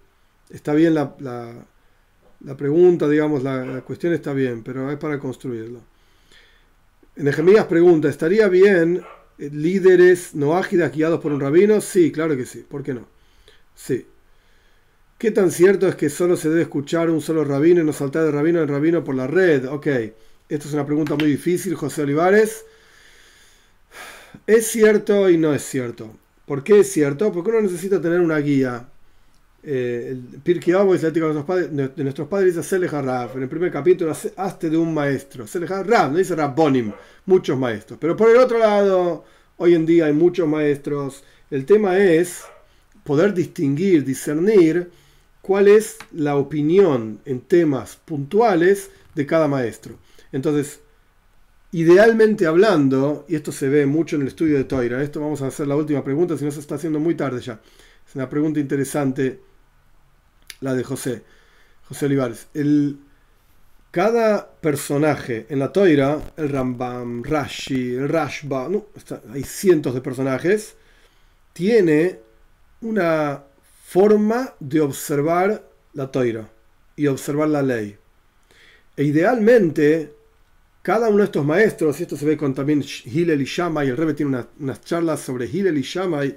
Está 0.51 0.73
bien 0.73 0.95
la, 0.95 1.17
la, 1.19 2.57
pregunta, 2.57 3.09
digamos, 3.09 3.43
la, 3.43 3.65
la, 3.67 3.81
cuestión 3.81 4.13
está 4.13 4.33
bien, 4.33 4.63
pero 4.63 4.89
es 4.89 4.99
para 4.99 5.19
construirlo. 5.19 5.81
Nehemías 7.17 7.67
pregunta, 7.67 8.09
¿estaría 8.09 8.47
bien 8.47 9.03
líderes 9.39 10.33
no 10.37 10.57
ágidas 10.57 10.93
guiados 10.93 11.19
por 11.19 11.33
un 11.33 11.41
rabino? 11.41 11.81
Sí, 11.81 12.13
claro 12.13 12.37
que 12.37 12.47
sí. 12.47 12.65
¿Por 12.69 12.85
qué 12.85 12.95
no? 12.95 13.09
Sí. 13.75 14.07
¿Qué 15.21 15.31
tan 15.31 15.51
cierto 15.51 15.87
es 15.87 15.97
que 15.97 16.09
solo 16.09 16.35
se 16.35 16.49
debe 16.49 16.63
escuchar 16.63 17.11
un 17.11 17.21
solo 17.21 17.45
rabino 17.45 17.83
y 17.83 17.85
no 17.85 17.93
saltar 17.93 18.25
de 18.25 18.31
rabino 18.31 18.63
en 18.63 18.69
rabino 18.69 19.05
por 19.05 19.15
la 19.15 19.27
red? 19.27 19.67
Ok, 19.67 19.87
esto 20.49 20.67
es 20.67 20.73
una 20.73 20.87
pregunta 20.87 21.15
muy 21.15 21.27
difícil, 21.27 21.75
José 21.75 22.05
Olivares. 22.05 22.65
Es 24.47 24.69
cierto 24.69 25.29
y 25.29 25.37
no 25.37 25.53
es 25.53 25.63
cierto. 25.63 26.11
¿Por 26.47 26.65
qué 26.65 26.81
es 26.81 26.91
cierto? 26.91 27.31
Porque 27.33 27.51
uno 27.51 27.61
necesita 27.61 28.01
tener 28.01 28.19
una 28.19 28.39
guía. 28.39 28.89
Eh, 29.63 30.07
el 30.13 30.41
Pirkei 30.41 30.73
Avos, 30.73 31.03
la 31.03 31.11
ética 31.11 31.27
de 31.27 31.35
nuestros 31.35 31.45
padres, 31.45 31.97
de 31.97 32.03
nuestros 32.03 32.31
dice 32.43 32.87
En 33.35 33.43
el 33.43 33.49
primer 33.51 33.71
capítulo, 33.71 34.17
hazte 34.37 34.71
de 34.71 34.77
un 34.79 34.95
maestro. 34.95 35.47
Selech 35.47 35.71
no 35.87 36.17
dice 36.17 36.35
Rabbonim, 36.35 36.93
muchos 37.27 37.59
maestros. 37.59 37.99
Pero 38.01 38.17
por 38.17 38.31
el 38.31 38.39
otro 38.39 38.59
lado, 38.59 39.27
hoy 39.59 39.75
en 39.75 39.85
día 39.85 40.07
hay 40.07 40.15
muchos 40.15 40.49
maestros. 40.49 41.23
El 41.51 41.67
tema 41.67 41.99
es 41.99 42.45
poder 43.05 43.35
distinguir, 43.35 44.03
discernir 44.03 44.89
cuál 45.43 45.69
es 45.69 45.99
la 46.13 46.37
opinión 46.37 47.21
en 47.25 47.41
temas 47.41 47.97
puntuales 47.97 48.91
de 49.15 49.27
cada 49.27 49.49
maestro. 49.49 49.97
Entonces, 50.33 50.81
idealmente 51.73 52.47
hablando, 52.47 53.25
y 53.29 53.37
esto 53.37 53.53
se 53.53 53.69
ve 53.69 53.87
mucho 53.87 54.17
en 54.17 54.23
el 54.23 54.29
estudio 54.29 54.57
de 54.57 54.65
Toira, 54.65 55.03
esto 55.03 55.21
vamos 55.21 55.43
a 55.43 55.47
hacer 55.47 55.67
la 55.67 55.77
última 55.77 56.05
pregunta, 56.05 56.37
si 56.37 56.45
no 56.45 56.51
se 56.51 56.61
está 56.61 56.75
haciendo 56.77 57.01
muy 57.01 57.15
tarde 57.15 57.41
ya. 57.41 57.61
Es 58.07 58.15
una 58.15 58.29
pregunta 58.29 58.61
interesante 58.61 59.41
la 60.61 60.75
de 60.75 60.85
José, 60.85 61.23
José 61.89 62.07
Olivares. 62.07 62.49
El, 62.55 62.99
cada 63.91 64.51
personaje 64.61 65.47
en 65.49 65.59
la 65.59 65.73
Toira, 65.73 66.21
el 66.37 66.49
Rambam, 66.49 67.23
Rashi, 67.23 67.95
el 67.95 68.09
Rashba, 68.09 68.69
hay 69.33 69.43
cientos 69.43 69.95
de 69.95 70.01
personajes, 70.01 70.77
tiene 71.53 72.21
una 72.83 73.45
forma 73.91 74.55
de 74.61 74.81
observar 74.81 75.69
la 75.95 76.13
Toira 76.13 76.49
y 76.95 77.09
observar 77.09 77.49
la 77.49 77.61
ley. 77.61 77.97
E 78.97 79.03
idealmente, 79.03 80.15
cada 80.81 81.09
uno 81.09 81.19
de 81.19 81.25
estos 81.25 81.45
maestros, 81.45 81.99
y 81.99 82.05
esto 82.05 82.17
se 82.17 82.25
ve 82.25 82.37
con 82.37 82.55
también 82.55 82.85
Hillel 83.05 83.43
y 83.43 83.47
Shammai, 83.47 83.89
el 83.89 83.97
Rebbe 83.97 84.15
tiene 84.15 84.45
unas 84.61 84.81
charlas 84.83 85.19
sobre 85.19 85.47
Hillel 85.47 85.77
y 85.77 85.83
Shammai 85.83 86.37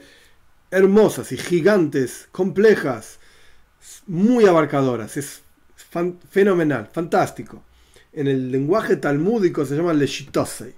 hermosas 0.72 1.32
y 1.32 1.38
gigantes, 1.38 2.28
complejas, 2.32 3.20
muy 4.08 4.46
abarcadoras. 4.46 5.16
Es 5.18 5.44
fenomenal, 6.32 6.90
fantástico. 6.92 7.62
En 8.14 8.26
el 8.26 8.52
lenguaje 8.52 8.96
talmúdico 8.96 9.64
se 9.64 9.76
llama 9.76 9.94
leshitosei. 9.94 10.74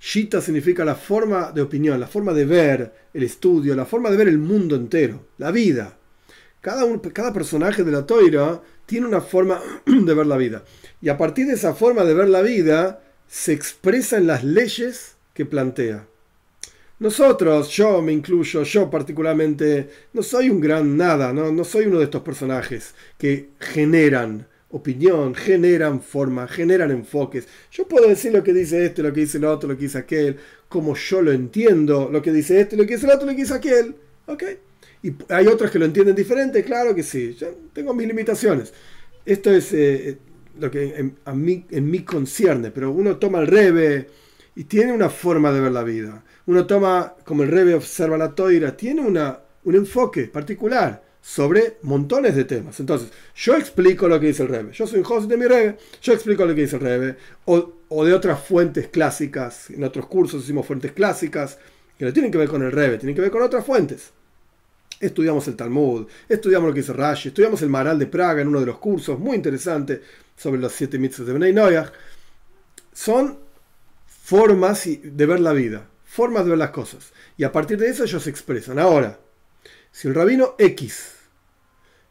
Shita 0.00 0.40
significa 0.40 0.82
la 0.82 0.94
forma 0.94 1.52
de 1.52 1.60
opinión, 1.60 2.00
la 2.00 2.06
forma 2.06 2.32
de 2.32 2.46
ver 2.46 2.94
el 3.12 3.22
estudio, 3.22 3.76
la 3.76 3.84
forma 3.84 4.10
de 4.10 4.16
ver 4.16 4.28
el 4.28 4.38
mundo 4.38 4.76
entero, 4.76 5.26
la 5.36 5.50
vida. 5.50 5.95
Cada, 6.66 6.84
cada 7.12 7.32
personaje 7.32 7.84
de 7.84 7.92
la 7.92 8.04
toira 8.06 8.60
tiene 8.86 9.06
una 9.06 9.20
forma 9.20 9.62
de 9.86 10.14
ver 10.14 10.26
la 10.26 10.36
vida. 10.36 10.64
Y 11.00 11.08
a 11.08 11.16
partir 11.16 11.46
de 11.46 11.52
esa 11.52 11.74
forma 11.74 12.02
de 12.02 12.12
ver 12.12 12.28
la 12.28 12.42
vida, 12.42 13.04
se 13.28 13.52
expresa 13.52 14.16
en 14.16 14.26
las 14.26 14.42
leyes 14.42 15.14
que 15.32 15.46
plantea. 15.46 16.08
Nosotros, 16.98 17.68
yo 17.68 18.02
me 18.02 18.12
incluyo, 18.12 18.64
yo 18.64 18.90
particularmente, 18.90 19.88
no 20.12 20.24
soy 20.24 20.50
un 20.50 20.60
gran 20.60 20.96
nada, 20.96 21.32
no, 21.32 21.52
no 21.52 21.62
soy 21.62 21.86
uno 21.86 21.98
de 21.98 22.06
estos 22.06 22.22
personajes 22.22 22.96
que 23.16 23.50
generan 23.60 24.48
opinión, 24.70 25.36
generan 25.36 26.00
forma, 26.00 26.48
generan 26.48 26.90
enfoques. 26.90 27.46
Yo 27.70 27.86
puedo 27.86 28.08
decir 28.08 28.32
lo 28.32 28.42
que 28.42 28.52
dice 28.52 28.84
este, 28.84 29.04
lo 29.04 29.12
que 29.12 29.20
dice 29.20 29.38
el 29.38 29.44
otro, 29.44 29.68
lo 29.68 29.76
que 29.76 29.84
dice 29.84 29.98
aquel, 29.98 30.36
como 30.68 30.96
yo 30.96 31.22
lo 31.22 31.30
entiendo, 31.30 32.08
lo 32.10 32.20
que 32.20 32.32
dice 32.32 32.60
este, 32.60 32.76
lo 32.76 32.84
que 32.84 32.94
dice 32.94 33.06
el 33.06 33.12
otro, 33.12 33.26
lo 33.26 33.36
que 33.36 33.42
dice 33.42 33.54
aquel. 33.54 33.94
¿Ok? 34.26 34.42
Y 35.02 35.12
hay 35.28 35.46
otros 35.46 35.70
que 35.70 35.78
lo 35.78 35.84
entienden 35.84 36.14
diferente, 36.14 36.64
claro 36.64 36.94
que 36.94 37.02
sí. 37.02 37.34
Yo 37.34 37.48
tengo 37.72 37.94
mis 37.94 38.08
limitaciones. 38.08 38.72
Esto 39.24 39.50
es 39.50 39.72
eh, 39.72 40.18
lo 40.58 40.70
que 40.70 40.96
en, 40.96 41.16
a 41.24 41.34
mí, 41.34 41.66
en 41.70 41.90
mí 41.90 42.02
concierne, 42.02 42.70
pero 42.70 42.90
uno 42.90 43.16
toma 43.16 43.40
el 43.40 43.46
rebe 43.46 44.08
y 44.54 44.64
tiene 44.64 44.92
una 44.92 45.10
forma 45.10 45.52
de 45.52 45.60
ver 45.60 45.72
la 45.72 45.82
vida 45.82 46.24
uno 46.46 46.66
toma, 46.66 47.14
como 47.24 47.42
el 47.42 47.50
Rebe 47.50 47.74
observa 47.74 48.16
la 48.16 48.34
toira, 48.34 48.76
tiene 48.76 49.00
una, 49.00 49.40
un 49.64 49.74
enfoque 49.74 50.24
particular 50.24 51.02
sobre 51.20 51.78
montones 51.82 52.36
de 52.36 52.44
temas. 52.44 52.78
Entonces, 52.78 53.10
yo 53.34 53.56
explico 53.56 54.06
lo 54.06 54.20
que 54.20 54.28
dice 54.28 54.44
el 54.44 54.48
Rebe. 54.48 54.72
Yo 54.72 54.86
soy 54.86 55.00
un 55.00 55.06
host 55.06 55.28
de 55.28 55.36
mi 55.36 55.46
Rebe, 55.46 55.76
yo 56.00 56.12
explico 56.12 56.44
lo 56.46 56.54
que 56.54 56.62
dice 56.62 56.76
el 56.76 56.82
Rebe. 56.82 57.16
O, 57.46 57.72
o, 57.88 58.04
de 58.04 58.14
otras 58.14 58.40
fuentes 58.44 58.86
clásicas. 58.88 59.70
En 59.70 59.82
otros 59.82 60.06
cursos 60.06 60.44
hicimos 60.44 60.66
fuentes 60.66 60.92
clásicas 60.92 61.58
que 61.98 62.04
no 62.04 62.12
tienen 62.12 62.30
que 62.30 62.38
ver 62.38 62.48
con 62.48 62.62
el 62.62 62.70
Rebe, 62.70 62.98
tienen 62.98 63.16
que 63.16 63.22
ver 63.22 63.32
con 63.32 63.42
otras 63.42 63.66
fuentes. 63.66 64.12
Estudiamos 65.00 65.46
el 65.48 65.56
Talmud, 65.56 66.06
estudiamos 66.28 66.68
lo 66.68 66.74
que 66.74 66.80
dice 66.80 66.92
Rashi, 66.92 67.28
estudiamos 67.28 67.60
el 67.62 67.68
Maral 67.68 67.98
de 67.98 68.06
Praga 68.06 68.40
en 68.40 68.48
uno 68.48 68.60
de 68.60 68.66
los 68.66 68.78
cursos, 68.78 69.18
muy 69.18 69.36
interesante, 69.36 70.02
sobre 70.36 70.60
los 70.60 70.72
siete 70.72 70.98
mitos 70.98 71.26
de 71.26 71.32
Benay 71.32 71.52
Noyag. 71.52 71.92
Son 72.92 73.38
formas 74.06 74.84
de 74.86 75.26
ver 75.26 75.40
la 75.40 75.52
vida 75.52 75.86
formas 76.16 76.44
de 76.44 76.50
ver 76.50 76.58
las 76.58 76.70
cosas. 76.70 77.12
Y 77.36 77.44
a 77.44 77.52
partir 77.52 77.78
de 77.78 77.88
eso 77.88 78.04
ellos 78.04 78.22
se 78.22 78.30
expresan. 78.30 78.78
Ahora, 78.78 79.18
si 79.92 80.08
el 80.08 80.14
rabino 80.14 80.54
X 80.58 81.12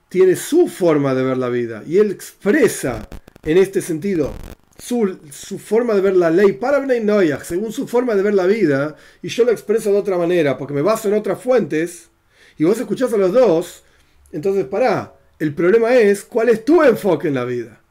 tiene 0.09 0.35
su 0.35 0.67
forma 0.67 1.15
de 1.15 1.23
ver 1.23 1.37
la 1.37 1.49
vida 1.49 1.83
y 1.87 1.97
él 1.97 2.11
expresa 2.11 3.09
en 3.43 3.57
este 3.57 3.81
sentido 3.81 4.31
su, 4.77 5.17
su 5.31 5.57
forma 5.57 5.95
de 5.95 6.01
ver 6.01 6.15
la 6.15 6.29
ley 6.29 6.53
para 6.53 6.79
Bnei 6.79 7.03
Noyach, 7.03 7.43
según 7.43 7.71
su 7.71 7.87
forma 7.87 8.13
de 8.13 8.21
ver 8.21 8.35
la 8.35 8.45
vida, 8.45 8.95
y 9.23 9.29
yo 9.29 9.43
lo 9.43 9.51
expreso 9.51 9.91
de 9.91 9.97
otra 9.97 10.17
manera 10.17 10.55
porque 10.55 10.75
me 10.75 10.83
baso 10.83 11.07
en 11.07 11.15
otras 11.15 11.41
fuentes, 11.41 12.09
y 12.57 12.63
vos 12.63 12.79
escuchás 12.79 13.13
a 13.13 13.17
los 13.17 13.33
dos, 13.33 13.83
entonces 14.31 14.65
pará. 14.65 15.13
El 15.37 15.53
problema 15.53 15.93
es 15.95 16.23
cuál 16.23 16.49
es 16.49 16.63
tu 16.63 16.81
enfoque 16.81 17.27
en 17.27 17.33
la 17.33 17.43
vida. 17.43 17.81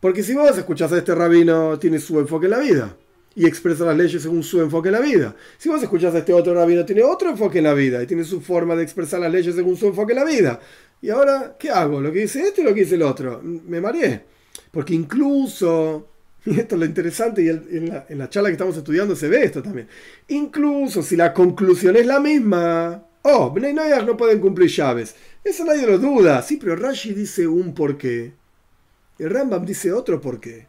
Porque 0.00 0.22
si 0.22 0.34
vos 0.34 0.56
escuchás 0.56 0.92
a 0.92 0.98
este 0.98 1.14
rabino, 1.14 1.78
tiene 1.78 1.98
su 1.98 2.18
enfoque 2.20 2.44
en 2.46 2.50
la 2.50 2.58
vida 2.58 2.96
y 3.34 3.46
expresa 3.46 3.84
las 3.84 3.96
leyes 3.96 4.22
según 4.22 4.42
su 4.42 4.60
enfoque 4.60 4.88
en 4.88 4.92
la 4.92 5.00
vida. 5.00 5.34
Si 5.58 5.68
vos 5.68 5.82
escuchás 5.82 6.14
a 6.14 6.18
este 6.18 6.32
otro 6.32 6.54
rabino, 6.54 6.84
tiene 6.84 7.02
otro 7.02 7.30
enfoque 7.30 7.58
en 7.58 7.64
la 7.64 7.74
vida 7.74 8.02
y 8.02 8.06
tiene 8.06 8.24
su 8.24 8.40
forma 8.40 8.76
de 8.76 8.82
expresar 8.82 9.20
las 9.20 9.32
leyes 9.32 9.54
según 9.54 9.76
su 9.76 9.86
enfoque 9.86 10.12
en 10.12 10.18
la 10.18 10.24
vida. 10.24 10.60
Y 11.00 11.10
ahora, 11.10 11.56
¿qué 11.58 11.70
hago? 11.70 12.00
¿Lo 12.00 12.12
que 12.12 12.20
dice 12.20 12.42
este 12.42 12.60
o 12.60 12.64
lo 12.64 12.74
que 12.74 12.80
dice 12.80 12.94
el 12.94 13.02
otro? 13.02 13.40
Me 13.42 13.80
mareé. 13.80 14.24
Porque 14.70 14.94
incluso, 14.94 16.08
y 16.44 16.60
esto 16.60 16.76
es 16.76 16.78
lo 16.78 16.84
interesante, 16.86 17.42
y 17.42 17.48
en 17.48 17.88
la, 17.88 18.06
en 18.08 18.18
la 18.18 18.28
charla 18.28 18.50
que 18.50 18.54
estamos 18.54 18.76
estudiando 18.76 19.16
se 19.16 19.28
ve 19.28 19.44
esto 19.44 19.62
también, 19.62 19.88
incluso 20.28 21.02
si 21.02 21.16
la 21.16 21.32
conclusión 21.32 21.96
es 21.96 22.06
la 22.06 22.20
misma, 22.20 23.04
oh, 23.24 23.50
Bnei 23.50 23.74
no 23.74 24.16
pueden 24.16 24.40
cumplir 24.40 24.70
llaves. 24.70 25.14
Eso 25.42 25.64
nadie 25.64 25.86
lo 25.86 25.98
duda. 25.98 26.40
Sí, 26.42 26.56
pero 26.56 26.76
Rashi 26.76 27.12
dice 27.12 27.46
un 27.46 27.74
porqué. 27.74 28.32
El 29.18 29.30
Rambam 29.30 29.66
dice 29.66 29.92
otro 29.92 30.20
porqué. 30.20 30.66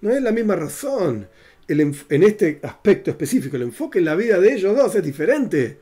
No 0.00 0.10
es 0.10 0.20
la 0.20 0.32
misma 0.32 0.56
razón 0.56 1.28
en 1.68 2.22
este 2.22 2.60
aspecto 2.62 3.10
específico, 3.10 3.56
el 3.56 3.62
enfoque 3.62 3.98
en 3.98 4.04
la 4.06 4.14
vida 4.14 4.38
de 4.38 4.54
ellos 4.54 4.76
dos 4.76 4.94
es 4.94 5.02
diferente. 5.02 5.80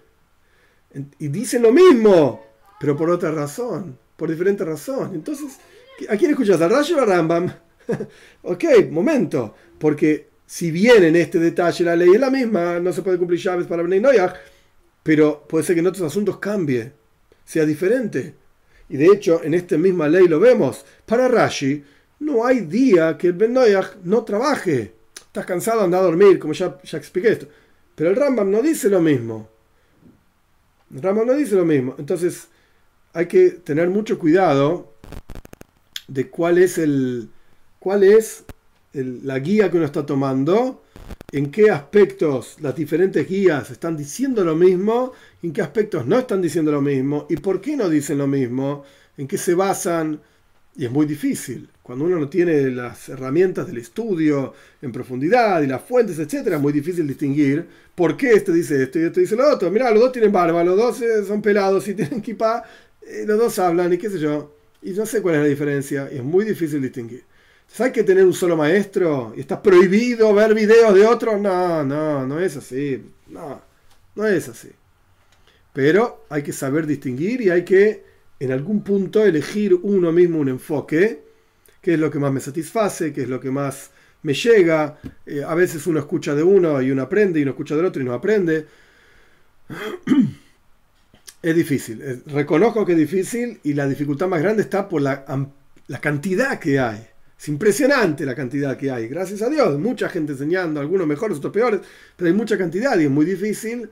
Y 1.18 1.28
dicen 1.28 1.62
lo 1.62 1.72
mismo, 1.72 2.44
pero 2.78 2.96
por 2.96 3.10
otra 3.10 3.30
razón, 3.30 3.98
por 4.16 4.30
diferente 4.30 4.64
razón. 4.64 5.12
Entonces, 5.14 5.58
¿a 6.08 6.16
quién 6.16 6.32
escuchas? 6.32 6.60
¿A 6.60 6.68
Rayo 6.68 6.96
o 6.96 7.00
a 7.00 7.04
Rambam? 7.04 7.52
ok, 8.42 8.64
momento, 8.90 9.54
porque 9.78 10.28
si 10.46 10.70
bien 10.70 11.04
en 11.04 11.16
este 11.16 11.38
detalle 11.38 11.84
la 11.84 11.96
ley 11.96 12.10
es 12.14 12.20
la 12.20 12.30
misma, 12.30 12.80
no 12.80 12.92
se 12.92 13.02
puede 13.02 13.18
cumplir 13.18 13.40
llaves 13.40 13.66
para 13.66 13.82
Bnei 13.82 14.00
Noyag, 14.00 14.34
pero 15.02 15.46
puede 15.48 15.64
ser 15.64 15.74
que 15.76 15.80
en 15.80 15.86
otros 15.86 16.06
asuntos 16.06 16.38
cambie, 16.38 16.92
sea 17.44 17.64
diferente. 17.64 18.34
Y 18.88 18.96
de 18.96 19.06
hecho, 19.06 19.42
en 19.42 19.54
esta 19.54 19.78
misma 19.78 20.08
ley 20.08 20.26
lo 20.26 20.40
vemos. 20.40 20.84
Para 21.06 21.28
Rashi, 21.28 21.82
no 22.20 22.44
hay 22.44 22.60
día 22.60 23.16
que 23.16 23.28
el 23.28 23.32
Ben 23.34 23.56
no 24.04 24.24
trabaje. 24.24 24.94
Estás 25.14 25.46
cansado, 25.46 25.82
anda 25.82 25.98
a 25.98 26.02
dormir, 26.02 26.38
como 26.38 26.52
ya, 26.52 26.78
expliqué 26.82 27.28
esto. 27.28 27.46
Pero 27.94 28.10
el 28.10 28.16
Rambam 28.16 28.50
no 28.50 28.62
dice 28.62 28.88
lo 28.88 29.00
mismo. 29.00 29.48
El 30.92 31.02
Rambam 31.02 31.26
no 31.26 31.34
dice 31.34 31.54
lo 31.54 31.64
mismo. 31.64 31.94
Entonces, 31.98 32.48
hay 33.12 33.26
que 33.26 33.50
tener 33.50 33.88
mucho 33.88 34.18
cuidado 34.18 34.92
de 36.08 36.28
cuál 36.28 36.58
es 36.58 36.78
el 36.78 37.28
cuál 37.78 38.04
es 38.04 38.44
la 38.92 39.38
guía 39.38 39.70
que 39.70 39.76
uno 39.76 39.86
está 39.86 40.04
tomando, 40.04 40.82
en 41.32 41.50
qué 41.50 41.70
aspectos 41.70 42.56
las 42.60 42.74
diferentes 42.74 43.28
guías 43.28 43.70
están 43.70 43.96
diciendo 43.96 44.44
lo 44.44 44.56
mismo, 44.56 45.12
en 45.42 45.52
qué 45.52 45.62
aspectos 45.62 46.06
no 46.06 46.18
están 46.18 46.42
diciendo 46.42 46.72
lo 46.72 46.80
mismo 46.80 47.26
y 47.28 47.36
por 47.36 47.60
qué 47.60 47.76
no 47.76 47.88
dicen 47.88 48.18
lo 48.18 48.26
mismo, 48.26 48.84
en 49.16 49.28
qué 49.28 49.38
se 49.38 49.54
basan. 49.54 50.20
Y 50.76 50.84
es 50.84 50.90
muy 50.90 51.06
difícil. 51.06 51.68
Cuando 51.82 52.04
uno 52.04 52.18
no 52.18 52.28
tiene 52.28 52.70
las 52.70 53.08
herramientas 53.08 53.66
del 53.66 53.78
estudio 53.78 54.54
en 54.80 54.92
profundidad 54.92 55.60
y 55.62 55.66
las 55.66 55.82
fuentes, 55.82 56.18
etcétera, 56.18 56.56
es 56.56 56.62
muy 56.62 56.72
difícil 56.72 57.06
distinguir 57.06 57.66
por 57.94 58.16
qué 58.16 58.32
este 58.32 58.52
dice 58.52 58.82
esto 58.82 58.98
y 58.98 59.02
este 59.02 59.20
dice 59.20 59.36
lo 59.36 59.48
otro. 59.52 59.70
Mira, 59.70 59.90
los 59.90 60.00
dos 60.00 60.12
tienen 60.12 60.32
barba, 60.32 60.62
los 60.64 60.76
dos 60.76 61.02
eh, 61.02 61.24
son 61.26 61.42
pelados 61.42 61.86
y 61.88 61.94
tienen 61.96 62.22
kippah, 62.22 62.62
eh, 63.02 63.24
los 63.26 63.38
dos 63.38 63.58
hablan 63.58 63.92
y 63.92 63.98
qué 63.98 64.08
sé 64.08 64.18
yo. 64.18 64.54
Y 64.82 64.92
no 64.92 65.04
sé 65.04 65.20
cuál 65.20 65.36
es 65.36 65.40
la 65.42 65.48
diferencia. 65.48 66.08
Y 66.12 66.16
es 66.16 66.24
muy 66.24 66.44
difícil 66.44 66.80
distinguir. 66.80 67.24
Hay 67.78 67.92
que 67.92 68.04
tener 68.04 68.24
un 68.26 68.34
solo 68.34 68.56
maestro 68.56 69.32
y 69.34 69.40
está 69.40 69.62
prohibido 69.62 70.34
ver 70.34 70.54
videos 70.54 70.94
de 70.94 71.06
otros. 71.06 71.40
No, 71.40 71.84
no, 71.84 72.26
no 72.26 72.38
es 72.40 72.56
así. 72.56 73.02
No, 73.28 73.62
no 74.14 74.26
es 74.26 74.48
así. 74.48 74.70
Pero 75.72 76.26
hay 76.28 76.42
que 76.42 76.52
saber 76.52 76.86
distinguir 76.86 77.40
y 77.40 77.50
hay 77.50 77.64
que 77.64 78.04
en 78.40 78.52
algún 78.52 78.82
punto 78.82 79.24
elegir 79.24 79.74
uno 79.74 80.12
mismo 80.12 80.38
un 80.40 80.48
enfoque, 80.48 81.22
que 81.80 81.94
es 81.94 82.00
lo 82.00 82.10
que 82.10 82.18
más 82.18 82.32
me 82.32 82.40
satisface, 82.40 83.12
que 83.12 83.22
es 83.22 83.28
lo 83.28 83.40
que 83.40 83.50
más 83.50 83.90
me 84.22 84.34
llega. 84.34 84.98
Eh, 85.24 85.42
a 85.46 85.54
veces 85.54 85.86
uno 85.86 86.00
escucha 86.00 86.34
de 86.34 86.42
uno 86.42 86.82
y 86.82 86.90
uno 86.90 87.02
aprende 87.02 87.38
y 87.38 87.42
uno 87.42 87.52
escucha 87.52 87.76
del 87.76 87.86
otro 87.86 88.02
y 88.02 88.04
no 88.04 88.14
aprende. 88.14 88.66
es 91.42 91.54
difícil. 91.54 92.22
Reconozco 92.26 92.84
que 92.84 92.92
es 92.92 92.98
difícil 92.98 93.60
y 93.62 93.74
la 93.74 93.86
dificultad 93.86 94.28
más 94.28 94.42
grande 94.42 94.62
está 94.62 94.88
por 94.88 95.02
la, 95.02 95.24
la 95.86 96.00
cantidad 96.00 96.58
que 96.58 96.80
hay. 96.80 97.09
Es 97.40 97.48
impresionante 97.48 98.26
la 98.26 98.34
cantidad 98.34 98.76
que 98.76 98.90
hay. 98.90 99.08
Gracias 99.08 99.40
a 99.40 99.48
Dios. 99.48 99.78
Mucha 99.78 100.10
gente 100.10 100.32
enseñando, 100.32 100.78
algunos 100.78 101.06
mejores, 101.06 101.38
otros 101.38 101.54
peores, 101.54 101.80
pero 102.14 102.28
hay 102.28 102.36
mucha 102.36 102.58
cantidad 102.58 102.98
y 102.98 103.04
es 103.04 103.10
muy 103.10 103.24
difícil 103.24 103.88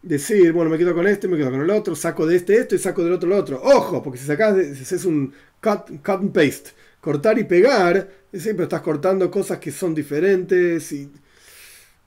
decir, 0.00 0.50
bueno, 0.52 0.70
me 0.70 0.78
quedo 0.78 0.94
con 0.94 1.06
este, 1.06 1.28
me 1.28 1.36
quedo 1.36 1.50
con 1.50 1.60
el 1.60 1.68
otro, 1.68 1.94
saco 1.94 2.26
de 2.26 2.36
este 2.36 2.56
esto 2.56 2.74
y 2.74 2.78
saco 2.78 3.04
del 3.04 3.12
otro 3.12 3.28
lo 3.28 3.36
otro. 3.36 3.60
Ojo, 3.62 4.02
porque 4.02 4.18
si 4.18 4.24
sacas, 4.24 4.56
si 4.74 4.82
haces 4.82 5.04
un 5.04 5.30
cut, 5.60 5.90
and 6.08 6.32
paste, 6.32 6.70
cortar 7.02 7.38
y 7.38 7.44
pegar, 7.44 8.08
siempre 8.32 8.62
estás 8.62 8.80
cortando 8.80 9.30
cosas 9.30 9.58
que 9.58 9.72
son 9.72 9.94
diferentes 9.94 10.90
y, 10.92 11.12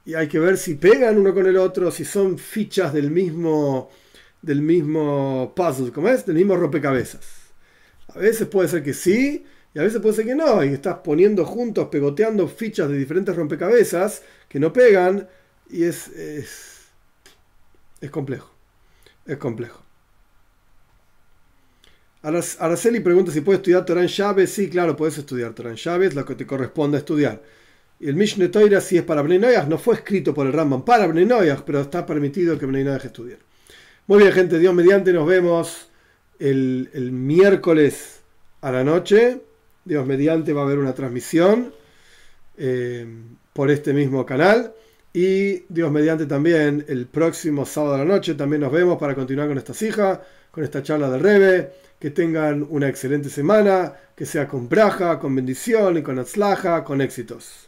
y, 0.06 0.16
hay 0.16 0.28
que 0.28 0.40
ver 0.40 0.58
si 0.58 0.74
pegan 0.74 1.20
uno 1.20 1.36
con 1.36 1.46
el 1.46 1.58
otro, 1.58 1.92
si 1.92 2.04
son 2.04 2.40
fichas 2.40 2.92
del 2.94 3.12
mismo, 3.12 3.92
del 4.42 4.64
mismo 4.64 5.54
puzzle, 5.56 5.92
¿cómo 5.92 6.10
es? 6.10 6.26
Del 6.26 6.36
mismo 6.36 6.56
rompecabezas. 6.56 7.44
A 8.08 8.18
veces 8.18 8.48
puede 8.48 8.70
ser 8.70 8.82
que 8.82 8.96
sí, 8.96 9.46
y 9.74 9.80
a 9.80 9.84
veces 9.84 10.02
puede 10.02 10.16
ser 10.16 10.26
que 10.26 10.36
no, 10.36 10.64
y 10.64 10.70
estás 10.70 10.98
poniendo 11.04 11.46
juntos, 11.46 11.88
pegoteando 11.90 12.48
fichas 12.48 12.90
de 12.90 12.98
diferentes 12.98 13.36
rompecabezas 13.36 14.22
que 14.48 14.60
no 14.60 14.72
pegan, 14.72 15.28
y 15.70 15.84
es, 15.84 16.08
es, 16.10 16.82
es 18.02 18.10
complejo. 18.12 18.54
Es 19.26 19.38
complejo. 19.38 19.82
Araceli 22.22 23.02
pregunta 23.02 23.32
si 23.32 23.42
puedes 23.42 23.60
estudiar 23.60 23.84
Torah 23.84 24.02
en 24.02 24.08
llave. 24.08 24.48
Sí, 24.48 24.70
claro, 24.70 24.96
puedes 24.96 25.18
estudiar 25.18 25.54
Torah 25.54 25.72
en 25.72 25.76
llave, 25.76 26.06
es 26.06 26.16
lo 26.16 26.24
que 26.24 26.36
te 26.36 26.46
corresponde 26.46 26.98
estudiar. 26.98 27.42
Y 28.00 28.08
el 28.08 28.16
Mishneh 28.16 28.50
Toira, 28.50 28.80
si 28.80 28.98
es 28.98 29.04
para 29.04 29.22
Bnei 29.22 29.40
no 29.68 29.78
fue 29.78 29.96
escrito 29.96 30.34
por 30.34 30.46
el 30.46 30.54
Rambam 30.54 30.86
para 30.86 31.08
Bnei 31.08 31.28
pero 31.66 31.82
está 31.82 32.06
permitido 32.06 32.58
que 32.58 32.66
Bnei 32.66 32.88
estudie. 32.88 33.38
Muy 34.08 34.20
bien, 34.20 34.32
gente, 34.32 34.60
Dios 34.60 34.74
mediante, 34.74 35.14
nos 35.14 35.28
vemos 35.28 35.90
el, 36.40 36.90
el 36.94 37.12
miércoles 37.12 38.22
a 38.62 38.72
la 38.72 38.84
noche. 38.84 39.42
Dios 39.86 40.06
mediante 40.06 40.54
va 40.54 40.62
a 40.62 40.66
haber 40.66 40.80
una 40.80 40.94
transmisión 40.94 41.74
eh, 42.58 43.06
por 43.54 43.72
este 43.72 43.94
mismo 43.94 44.26
canal. 44.26 44.74
Y 45.14 45.66
Dios 45.70 45.92
mediante 45.92 46.26
también 46.26 46.86
el 46.88 47.06
próximo 47.06 47.66
sábado 47.66 47.96
a 47.96 47.98
la 48.00 48.06
noche 48.06 48.34
también 48.34 48.62
nos 48.62 48.72
vemos 48.72 48.98
para 48.98 49.14
continuar 49.14 49.48
con 49.48 49.58
esta 49.58 49.74
hija, 49.86 50.22
con 50.50 50.64
esta 50.64 50.82
charla 50.82 51.10
del 51.10 51.22
Rebe. 51.22 51.72
Que 52.00 52.10
tengan 52.10 52.66
una 52.70 52.90
excelente 52.90 53.30
semana, 53.30 53.94
que 54.16 54.26
sea 54.26 54.48
con 54.48 54.68
braja, 54.68 55.20
con 55.20 55.36
bendición 55.36 55.98
y 55.98 56.02
con 56.02 56.20
atzlaja, 56.20 56.84
con 56.84 57.00
éxitos. 57.00 57.62